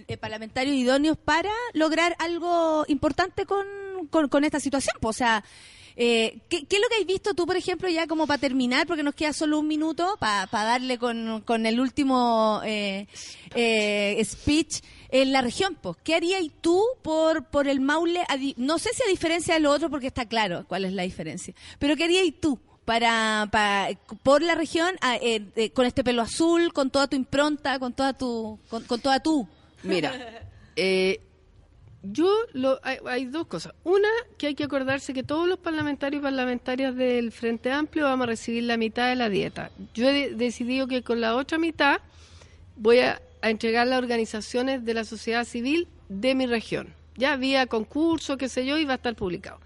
eh, 0.08 0.16
parlamentarios 0.18 0.76
idóneos 0.76 1.16
para 1.16 1.50
lograr 1.72 2.14
algo 2.18 2.84
importante 2.88 3.46
con, 3.46 3.66
con, 4.10 4.44
esta 4.44 4.60
situación. 4.60 4.94
po. 5.00 5.08
O 5.08 5.12
sea, 5.14 5.42
eh, 5.96 6.40
¿qué, 6.48 6.66
es 6.68 6.80
lo 6.80 6.88
que 6.88 7.00
has 7.00 7.06
visto 7.06 7.34
tú, 7.34 7.46
por 7.46 7.56
ejemplo, 7.56 7.88
ya 7.88 8.06
como 8.06 8.26
para 8.26 8.38
terminar, 8.38 8.86
porque 8.86 9.02
nos 9.02 9.14
queda 9.14 9.32
solo 9.32 9.58
un 9.58 9.66
minuto 9.66 10.16
para 10.18 10.46
darle 10.50 10.98
con, 10.98 11.42
con 11.42 11.66
el 11.66 11.80
último 11.80 12.60
eh, 12.64 13.06
eh, 13.54 14.22
speech 14.24 14.80
en 15.12 15.30
la 15.32 15.40
región? 15.42 15.76
Pues, 15.80 15.96
¿Qué 16.02 16.16
harías 16.16 16.42
tú 16.60 16.82
por, 17.02 17.44
por 17.44 17.68
el 17.68 17.80
Maule? 17.80 18.22
No 18.56 18.78
sé 18.80 18.90
si 18.94 19.02
a 19.04 19.10
diferencia 19.10 19.54
de 19.54 19.60
lo 19.60 19.70
otro, 19.70 19.88
porque 19.90 20.08
está 20.08 20.26
claro 20.26 20.64
cuál 20.66 20.84
es 20.84 20.92
la 20.92 21.02
diferencia, 21.04 21.54
pero 21.78 21.94
¿qué 21.94 22.04
harías 22.04 22.24
tú? 22.40 22.58
Para, 22.84 23.48
para 23.52 23.90
por 24.24 24.42
la 24.42 24.56
región 24.56 24.96
eh, 25.22 25.46
eh, 25.54 25.70
con 25.70 25.86
este 25.86 26.02
pelo 26.02 26.20
azul 26.22 26.72
con 26.72 26.90
toda 26.90 27.06
tu 27.06 27.14
impronta 27.14 27.78
con 27.78 27.92
toda 27.92 28.12
tu 28.12 28.58
con, 28.68 28.84
toda 29.00 29.20
tu 29.20 29.46
Mira, 29.84 30.12
eh, 30.74 31.20
yo 32.02 32.28
lo, 32.54 32.80
hay, 32.82 32.98
hay 33.06 33.26
dos 33.26 33.46
cosas. 33.46 33.72
Una, 33.84 34.08
que 34.36 34.48
hay 34.48 34.54
que 34.56 34.64
acordarse 34.64 35.14
que 35.14 35.22
todos 35.22 35.46
los 35.46 35.58
parlamentarios 35.60 36.20
y 36.20 36.22
parlamentarias 36.24 36.96
del 36.96 37.30
Frente 37.30 37.70
Amplio 37.70 38.04
vamos 38.06 38.24
a 38.24 38.26
recibir 38.26 38.64
la 38.64 38.76
mitad 38.76 39.08
de 39.08 39.14
la 39.14 39.28
dieta. 39.28 39.70
Yo 39.94 40.08
he 40.08 40.12
de- 40.12 40.34
decidido 40.34 40.88
que 40.88 41.02
con 41.04 41.20
la 41.20 41.36
otra 41.36 41.58
mitad 41.58 42.00
voy 42.76 42.98
a, 42.98 43.22
a 43.42 43.50
entregar 43.50 43.86
las 43.86 43.98
organizaciones 43.98 44.84
de 44.84 44.94
la 44.94 45.04
sociedad 45.04 45.44
civil 45.44 45.88
de 46.08 46.34
mi 46.34 46.46
región. 46.46 46.94
Ya 47.16 47.32
había 47.32 47.66
concurso, 47.66 48.38
qué 48.38 48.48
sé 48.48 48.64
yo, 48.64 48.78
y 48.78 48.84
va 48.84 48.94
a 48.94 48.96
estar 48.96 49.14
publicado. 49.14 49.60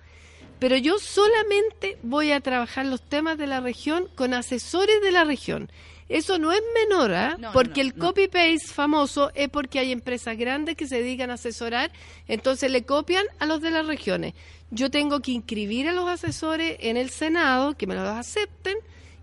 Pero 0.59 0.77
yo 0.77 0.99
solamente 0.99 1.99
voy 2.03 2.33
a 2.33 2.41
trabajar 2.41 2.87
los 2.87 3.03
temas 3.03 3.37
de 3.39 3.47
la 3.47 3.61
región 3.61 4.09
con 4.15 4.35
asesores 4.35 5.03
de 5.03 5.13
la 5.13 5.25
región. 5.25 5.71
Eso 6.09 6.39
no 6.39 6.53
es 6.53 6.63
menor, 6.75 7.13
¿ah? 7.13 7.37
No, 7.39 7.49
no, 7.49 7.53
porque 7.53 7.83
no, 7.83 7.91
el 7.91 7.95
copy-paste 7.95 8.69
famoso 8.73 9.33
es 9.35 9.49
porque 9.49 9.81
hay 9.81 9.93
empresas 9.93 10.39
grandes 10.39 10.77
que 10.77 10.87
se 10.87 11.03
dedican 11.03 11.31
a 11.31 11.35
asesorar, 11.35 11.91
entonces 12.29 12.71
le 12.71 12.85
copian 12.85 13.27
a 13.39 13.47
los 13.47 13.61
de 13.61 13.71
las 13.71 13.87
regiones. 13.87 14.35
Yo 14.71 14.91
tengo 14.91 15.21
que 15.21 15.33
inscribir 15.33 15.89
a 15.89 15.93
los 15.93 16.09
asesores 16.09 16.77
en 16.81 16.97
el 16.97 17.11
Senado, 17.11 17.77
que 17.77 17.87
me 17.87 17.97
los 17.97 18.09
acepten, 18.09 18.77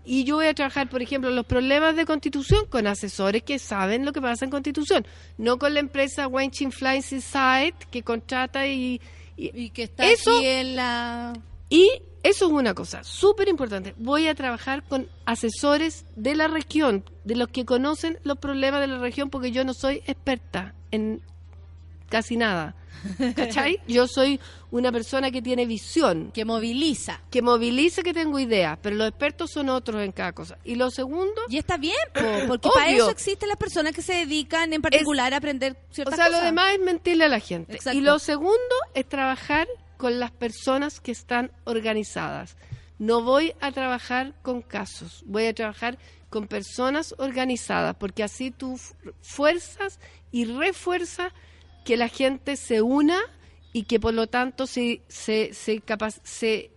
y 0.04 0.24
yo 0.24 0.36
voy 0.36 0.46
a 0.46 0.54
trabajar, 0.54 0.88
por 0.88 1.02
ejemplo, 1.02 1.30
los 1.30 1.46
problemas 1.46 1.96
de 1.96 2.04
constitución 2.06 2.66
con 2.66 2.86
asesores 2.86 3.42
que 3.42 3.58
saben 3.58 4.04
lo 4.04 4.12
que 4.12 4.20
pasa 4.20 4.44
en 4.44 4.50
constitución, 4.50 5.06
no 5.38 5.58
con 5.58 5.74
la 5.74 5.80
empresa 5.80 6.26
Wenching 6.28 6.72
Flying 6.72 7.02
Society 7.02 7.86
que 7.90 8.02
contrata 8.02 8.66
y, 8.66 9.00
y 9.36 9.70
que 9.70 9.84
está 9.84 10.06
Eso- 10.10 10.36
aquí 10.36 10.46
en 10.46 10.76
la 10.76 11.32
y 11.70 11.88
Eso 12.22 12.46
es 12.46 12.52
una 12.52 12.72
cosa 12.72 13.04
súper 13.04 13.48
importante. 13.48 13.94
Voy 13.98 14.28
a 14.28 14.34
trabajar 14.34 14.82
con 14.84 15.08
asesores 15.26 16.06
de 16.16 16.34
la 16.34 16.48
región, 16.48 17.04
de 17.24 17.36
los 17.36 17.48
que 17.48 17.66
conocen 17.66 18.18
los 18.22 18.38
problemas 18.38 18.80
de 18.80 18.86
la 18.86 18.98
región, 18.98 19.28
porque 19.28 19.50
yo 19.50 19.62
no 19.64 19.74
soy 19.74 20.02
experta 20.06 20.74
en 20.90 21.20
casi 22.08 22.36
nada. 22.36 22.74
¿Cachai? 23.36 23.80
Yo 23.86 24.06
soy 24.08 24.40
una 24.70 24.90
persona 24.90 25.30
que 25.30 25.42
tiene 25.42 25.66
visión. 25.66 26.30
Que 26.32 26.44
moviliza. 26.46 27.20
Que 27.30 27.42
moviliza, 27.42 28.02
que 28.02 28.14
tengo 28.14 28.38
ideas, 28.38 28.78
pero 28.80 28.96
los 28.96 29.08
expertos 29.08 29.50
son 29.50 29.68
otros 29.68 30.02
en 30.02 30.12
cada 30.12 30.32
cosa. 30.32 30.56
Y 30.64 30.76
lo 30.76 30.90
segundo... 30.90 31.42
Y 31.50 31.58
está 31.58 31.76
bien, 31.76 31.96
po, 32.14 32.20
porque 32.48 32.70
para 32.72 32.86
Obvio. 32.90 33.02
eso 33.04 33.10
existen 33.10 33.48
las 33.48 33.58
personas 33.58 33.92
que 33.92 34.00
se 34.00 34.14
dedican 34.14 34.72
en 34.72 34.80
particular 34.80 35.34
a 35.34 35.36
aprender 35.36 35.76
O 35.90 35.94
ciertas 35.94 36.16
sea, 36.16 36.26
cosas. 36.26 36.40
lo 36.40 36.46
demás 36.46 36.72
es 36.74 36.80
mentirle 36.80 37.24
a 37.24 37.28
la 37.28 37.40
gente. 37.40 37.74
Exacto. 37.74 37.98
Y 37.98 38.00
lo 38.02 38.18
segundo 38.18 38.74
es 38.94 39.06
trabajar 39.06 39.68
con 39.98 40.18
las 40.18 40.30
personas 40.30 41.00
que 41.00 41.12
están 41.12 41.52
organizadas. 41.64 42.56
No 42.98 43.22
voy 43.22 43.52
a 43.60 43.70
trabajar 43.72 44.34
con 44.42 44.62
casos, 44.62 45.22
voy 45.26 45.46
a 45.46 45.52
trabajar 45.54 45.98
con 46.30 46.46
personas 46.46 47.14
organizadas, 47.18 47.96
porque 47.96 48.22
así 48.22 48.50
tú 48.50 48.76
fu- 48.78 48.94
fuerzas 49.20 49.98
y 50.32 50.46
refuerzas 50.46 51.32
que 51.84 51.96
la 51.96 52.08
gente 52.08 52.56
se 52.56 52.82
una 52.82 53.18
y 53.72 53.84
que 53.84 54.00
por 54.00 54.14
lo 54.14 54.26
tanto 54.26 54.66
se, 54.66 55.02
se, 55.08 55.52
se, 55.54 55.80
capaz, 55.80 56.20
se 56.24 56.70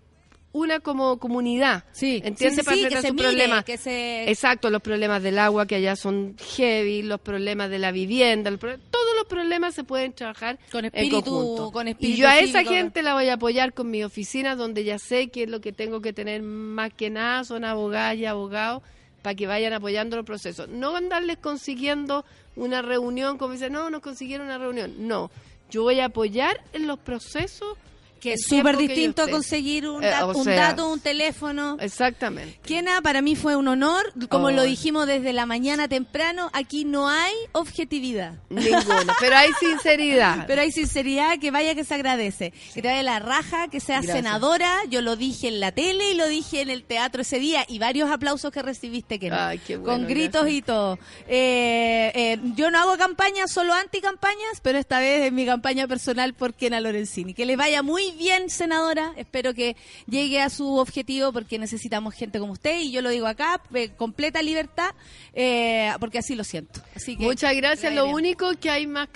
una 0.53 0.79
como 0.79 1.19
comunidad. 1.19 1.83
Sí, 1.91 2.19
¿Entiendes? 2.23 2.59
sí, 2.61 2.63
Para 2.65 2.77
sí, 2.77 2.87
que 2.87 3.01
se 3.01 3.11
mire, 3.11 3.63
que 3.63 3.77
se- 3.77 4.27
Exacto, 4.31 4.71
los 4.71 4.81
problemas 4.81 5.21
del 5.21 5.37
agua 5.37 5.67
que 5.67 5.75
allá 5.75 5.95
son 5.95 6.35
heavy, 6.55 7.03
los 7.03 7.19
problemas 7.21 7.69
de 7.69 7.77
la 7.77 7.91
vivienda, 7.91 8.49
los 8.49 8.59
todos 8.59 9.15
los 9.15 9.25
problemas 9.27 9.75
se 9.75 9.83
pueden 9.83 10.13
trabajar 10.13 10.57
Con 10.71 10.85
en 10.85 10.91
espíritu- 10.91 11.23
conjunto. 11.25 11.71
con 11.71 11.87
y 11.87 11.91
espíritu 11.91 12.17
yo 12.21 12.27
a 12.27 12.39
esa 12.39 12.59
cívico. 12.59 12.73
gente 12.73 13.03
la 13.03 13.13
voy 13.13 13.27
a 13.29 13.33
apoyar 13.33 13.73
con 13.73 13.91
mi 13.91 14.03
oficina, 14.03 14.55
donde 14.55 14.83
ya 14.83 14.97
sé 14.97 15.27
que 15.27 15.43
es 15.43 15.49
lo 15.49 15.61
que 15.61 15.73
tengo 15.73 16.01
que 16.01 16.11
tener 16.13 16.41
más 16.41 16.91
que 16.91 17.11
nada, 17.11 17.43
son 17.43 17.63
abogadas 17.63 18.15
y 18.17 18.25
abogados, 18.25 18.81
para 19.27 19.35
que 19.35 19.45
vayan 19.45 19.73
apoyando 19.73 20.15
los 20.15 20.25
procesos. 20.25 20.69
No 20.69 20.95
andarles 20.95 21.35
consiguiendo 21.35 22.23
una 22.55 22.81
reunión, 22.81 23.37
como 23.37 23.51
dicen, 23.51 23.73
no, 23.73 23.89
nos 23.89 23.99
consiguieron 23.99 24.47
una 24.47 24.57
reunión. 24.57 25.05
No, 25.05 25.29
yo 25.69 25.83
voy 25.83 25.99
a 25.99 26.05
apoyar 26.05 26.63
en 26.71 26.87
los 26.87 26.97
procesos 26.97 27.77
Que 28.19 28.33
es 28.33 28.41
súper 28.47 28.77
que 28.77 28.87
distinto 28.87 29.21
a 29.23 29.29
conseguir 29.29 29.87
un, 29.87 30.03
Eh, 30.03 30.07
da- 30.07 30.25
o 30.25 30.37
un 30.37 30.43
sea, 30.43 30.55
dato, 30.69 30.89
un 30.91 30.99
teléfono. 30.99 31.77
Exactamente. 31.79 32.59
Kiena, 32.65 33.01
para 33.01 33.21
mí 33.21 33.35
fue 33.35 33.55
un 33.55 33.67
honor. 33.67 34.11
Como 34.29 34.47
Oh. 34.47 34.51
lo 34.51 34.63
dijimos 34.63 35.07
desde 35.07 35.33
la 35.33 35.45
mañana 35.45 35.87
temprano, 35.87 36.49
aquí 36.53 36.85
no 36.85 37.09
hay 37.09 37.33
objetividad. 37.51 38.33
Ninguno, 38.49 39.13
pero 39.19 39.35
hay 39.37 39.49
sinceridad. 39.59 40.45
Pero 40.47 40.61
hay 40.61 40.71
sinceridad, 40.71 41.37
que 41.39 41.51
vaya 41.51 41.75
que 41.75 41.83
se 41.83 41.93
agradece. 41.93 42.53
Que 42.73 42.81
te 42.81 42.87
vaya 42.87 43.03
la 43.03 43.19
raja, 43.19 43.67
que 43.67 43.79
seas 43.79 44.03
Gracias. 44.05 44.17
senadora. 44.23 44.73
Yo 44.89 45.01
lo 45.01 45.15
dije 45.15 45.47
en 45.49 45.59
la 45.59 45.71
tele 45.71 46.11
y 46.11 46.15
lo 46.15 46.27
dije 46.27 46.61
en 46.61 46.69
el 46.69 46.83
teatro 46.83 47.21
ese 47.21 47.39
día. 47.39 47.65
Y 47.67 47.79
varios 47.79 48.09
aplausos 48.09 48.51
que 48.51 48.61
recibiste, 48.61 49.19
qué 49.19 49.29
bueno, 49.29 49.83
Con 49.85 50.07
gritos 50.07 50.41
gracias. 50.43 50.57
y 50.57 50.61
todo. 50.61 50.99
Eh, 51.27 52.11
eh, 52.15 52.39
yo 52.55 52.71
no 52.71 52.79
hago 52.79 52.97
campañas, 52.97 53.51
solo 53.51 53.73
anticampañas, 53.73 54.59
pero 54.61 54.77
esta 54.77 54.99
vez 54.99 55.25
es 55.25 55.31
mi 55.31 55.45
campaña 55.45 55.87
personal 55.87 56.33
por 56.33 56.53
Kiena 56.53 56.79
Lorenzini. 56.81 57.33
Que 57.33 57.45
le 57.45 57.55
vaya 57.55 57.83
muy 57.83 58.06
bien, 58.17 58.49
senadora. 58.49 59.13
Espero 59.17 59.53
que 59.53 59.75
llegue 60.07 60.41
a 60.41 60.49
su 60.49 60.77
objetivo 60.77 61.31
porque 61.33 61.57
necesitamos 61.59 62.13
gente 62.13 62.39
como 62.39 62.53
usted. 62.53 62.79
Y 62.79 62.91
yo 62.91 63.01
lo 63.01 63.09
digo 63.09 63.27
acá, 63.27 63.61
eh, 63.73 63.89
completa 63.97 64.41
libertad, 64.41 64.91
eh, 65.33 65.91
porque 65.99 66.19
así 66.19 66.35
lo 66.35 66.43
siento. 66.43 66.81
Así 66.95 67.17
que 67.17 67.23
Muchas 67.23 67.55
gracias. 67.55 67.93
Lo 67.93 68.03
bien. 68.05 68.15
único 68.15 68.51
que 68.59 68.69
hay 68.69 68.87
más 68.87 69.09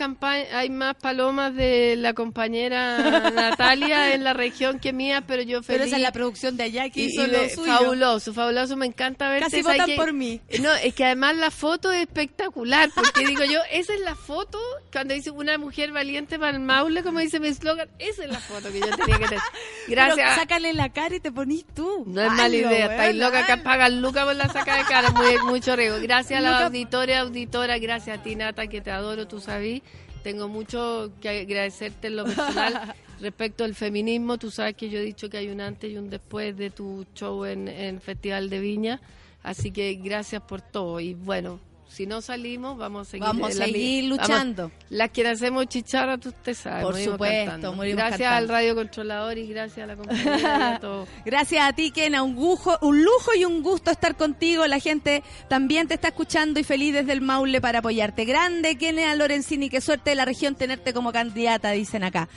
hay 0.51 0.69
más 0.69 0.95
palomas 0.95 1.55
de 1.55 1.95
la 1.97 2.13
compañera 2.13 2.97
Natalia 3.31 4.13
en 4.13 4.23
la 4.23 4.33
región 4.33 4.79
que 4.79 4.93
mía, 4.93 5.23
pero 5.27 5.41
yo 5.43 5.61
feliz. 5.63 5.67
Pero 5.67 5.83
esa 5.85 5.95
es 5.97 6.01
la 6.01 6.11
producción 6.11 6.57
de 6.57 6.63
allá 6.63 6.89
que 6.89 7.01
Y- 7.01 7.05
hizo 7.07 7.23
y 7.25 7.27
lo 7.27 7.49
suyo. 7.49 7.65
Fabuloso, 7.77 8.33
fabuloso, 8.33 8.75
me 8.77 8.85
encanta 8.85 9.29
ver 9.29 9.41
Casi 9.41 9.61
votan 9.61 9.89
por 9.95 10.13
mí. 10.13 10.41
No, 10.59 10.71
es 10.73 10.93
que 10.93 11.05
además 11.05 11.35
la 11.37 11.51
foto 11.51 11.91
es 11.91 12.01
espectacular, 12.01 12.89
porque 12.95 13.25
digo 13.25 13.43
yo, 13.45 13.59
esa 13.71 13.93
es 13.93 14.01
la 14.01 14.15
foto 14.15 14.59
cuando 14.91 15.13
dice 15.13 15.31
una 15.31 15.57
mujer 15.57 15.91
valiente 15.91 16.37
para 16.37 16.51
el 16.57 16.59
Maule, 16.59 17.03
como 17.03 17.19
dice 17.19 17.39
mi 17.39 17.47
eslogan, 17.47 17.89
esa 17.99 18.23
es 18.25 18.29
la 18.31 18.39
foto 18.39 18.71
que 18.71 18.80
yo 18.81 18.95
tenía 18.97 19.17
que 19.19 19.25
tener. 19.25 19.41
Gracias. 19.87 20.15
Pero 20.17 20.35
sácale 20.35 20.73
la 20.73 20.89
cara 20.89 21.15
y 21.15 21.19
te 21.19 21.31
ponís 21.31 21.65
tú. 21.73 22.03
No 22.07 22.21
es 22.21 22.31
mala 22.31 22.55
idea, 22.55 22.85
estáis 22.91 23.15
weona, 23.17 23.25
loca 23.27 23.45
que 23.45 23.57
pagan 23.61 24.01
Luca 24.01 24.25
por 24.25 24.35
la 24.35 24.47
saca 24.49 24.77
de 24.77 24.83
cara, 24.83 25.09
muy, 25.11 25.37
mucho 25.47 25.75
riego. 25.75 25.97
Gracias 26.01 26.39
a 26.39 26.41
la 26.41 26.51
Luca- 26.51 26.65
auditoria, 26.67 27.19
auditora, 27.21 27.77
gracias 27.79 28.19
a 28.19 28.23
ti 28.23 28.35
Nata, 28.35 28.67
que 28.67 28.81
te 28.81 28.91
adoro, 28.91 29.27
tú 29.27 29.39
sabes. 29.39 29.81
Tengo 30.23 30.47
mucho 30.47 31.11
que 31.19 31.29
agradecerte 31.29 32.07
en 32.07 32.15
lo 32.17 32.25
personal 32.25 32.93
respecto 33.21 33.63
al 33.63 33.73
feminismo. 33.73 34.37
Tú 34.37 34.51
sabes 34.51 34.75
que 34.75 34.89
yo 34.89 34.99
he 34.99 35.03
dicho 35.03 35.29
que 35.31 35.37
hay 35.37 35.49
un 35.49 35.61
antes 35.61 35.91
y 35.91 35.97
un 35.97 36.09
después 36.11 36.55
de 36.55 36.69
tu 36.69 37.05
show 37.15 37.43
en, 37.45 37.67
en 37.67 37.99
Festival 38.01 38.49
de 38.49 38.59
Viña. 38.59 39.01
Así 39.41 39.71
que 39.71 39.95
gracias 39.95 40.43
por 40.43 40.61
todo. 40.61 40.99
Y 40.99 41.15
bueno, 41.15 41.59
si 41.91 42.05
no 42.05 42.21
salimos, 42.21 42.77
vamos 42.77 43.07
a 43.07 43.11
seguir, 43.11 43.27
Vamos 43.27 43.51
a 43.51 43.59
la 43.59 43.65
vamos- 43.67 44.09
luchando. 44.09 44.71
las 44.89 45.09
que 45.09 45.27
hacemos 45.27 45.65
chicharra, 45.67 46.17
tú 46.17 46.31
te 46.31 46.53
sabes. 46.53 46.83
Por 46.85 46.95
supuesto, 46.97 47.73
Gracias 47.75 48.19
cantando. 48.19 48.27
al 48.37 48.47
radio 48.47 48.75
controlador 48.75 49.37
y 49.37 49.47
gracias 49.47 49.83
a 49.83 49.87
la 49.87 49.95
compañía 49.97 50.75
a. 50.75 51.05
Gracias 51.25 51.63
a 51.63 51.73
ti, 51.73 51.91
Kena. 51.91 52.23
Un, 52.23 52.35
lujo, 52.35 52.77
un 52.81 53.03
lujo 53.03 53.33
y 53.37 53.43
un 53.45 53.61
gusto 53.61 53.91
estar 53.91 54.15
contigo. 54.15 54.65
La 54.67 54.79
gente 54.79 55.21
también 55.49 55.87
te 55.87 55.95
está 55.95 56.07
escuchando 56.09 56.59
y 56.59 56.63
feliz 56.63 56.93
desde 56.93 57.11
el 57.11 57.21
Maule 57.21 57.59
para 57.59 57.79
apoyarte. 57.79 58.23
Grande, 58.25 58.77
Kena 58.77 59.13
Lorenzini. 59.15 59.69
Qué 59.69 59.81
suerte 59.81 60.11
de 60.11 60.15
la 60.15 60.25
región 60.25 60.55
tenerte 60.55 60.93
como 60.93 61.11
candidata, 61.11 61.71
dicen 61.71 62.03
acá. 62.03 62.29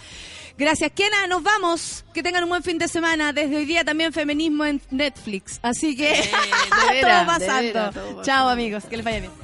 Gracias, 0.56 0.92
Kena. 0.94 1.26
Nos 1.26 1.42
vamos. 1.42 2.04
Que 2.12 2.22
tengan 2.22 2.44
un 2.44 2.48
buen 2.50 2.62
fin 2.62 2.78
de 2.78 2.86
semana. 2.88 3.32
Desde 3.32 3.56
hoy 3.56 3.64
día 3.66 3.84
también 3.84 4.12
feminismo 4.12 4.64
en 4.64 4.80
Netflix. 4.90 5.58
Así 5.62 5.96
que 5.96 6.10
de 6.10 6.20
todo 7.00 7.26
pasando. 7.26 7.72
todo 7.72 7.90
pasando. 7.92 8.22
Chao, 8.22 8.48
amigos. 8.48 8.84
Que 8.84 8.96
les 8.96 9.04
vaya 9.04 9.20
bien. 9.20 9.43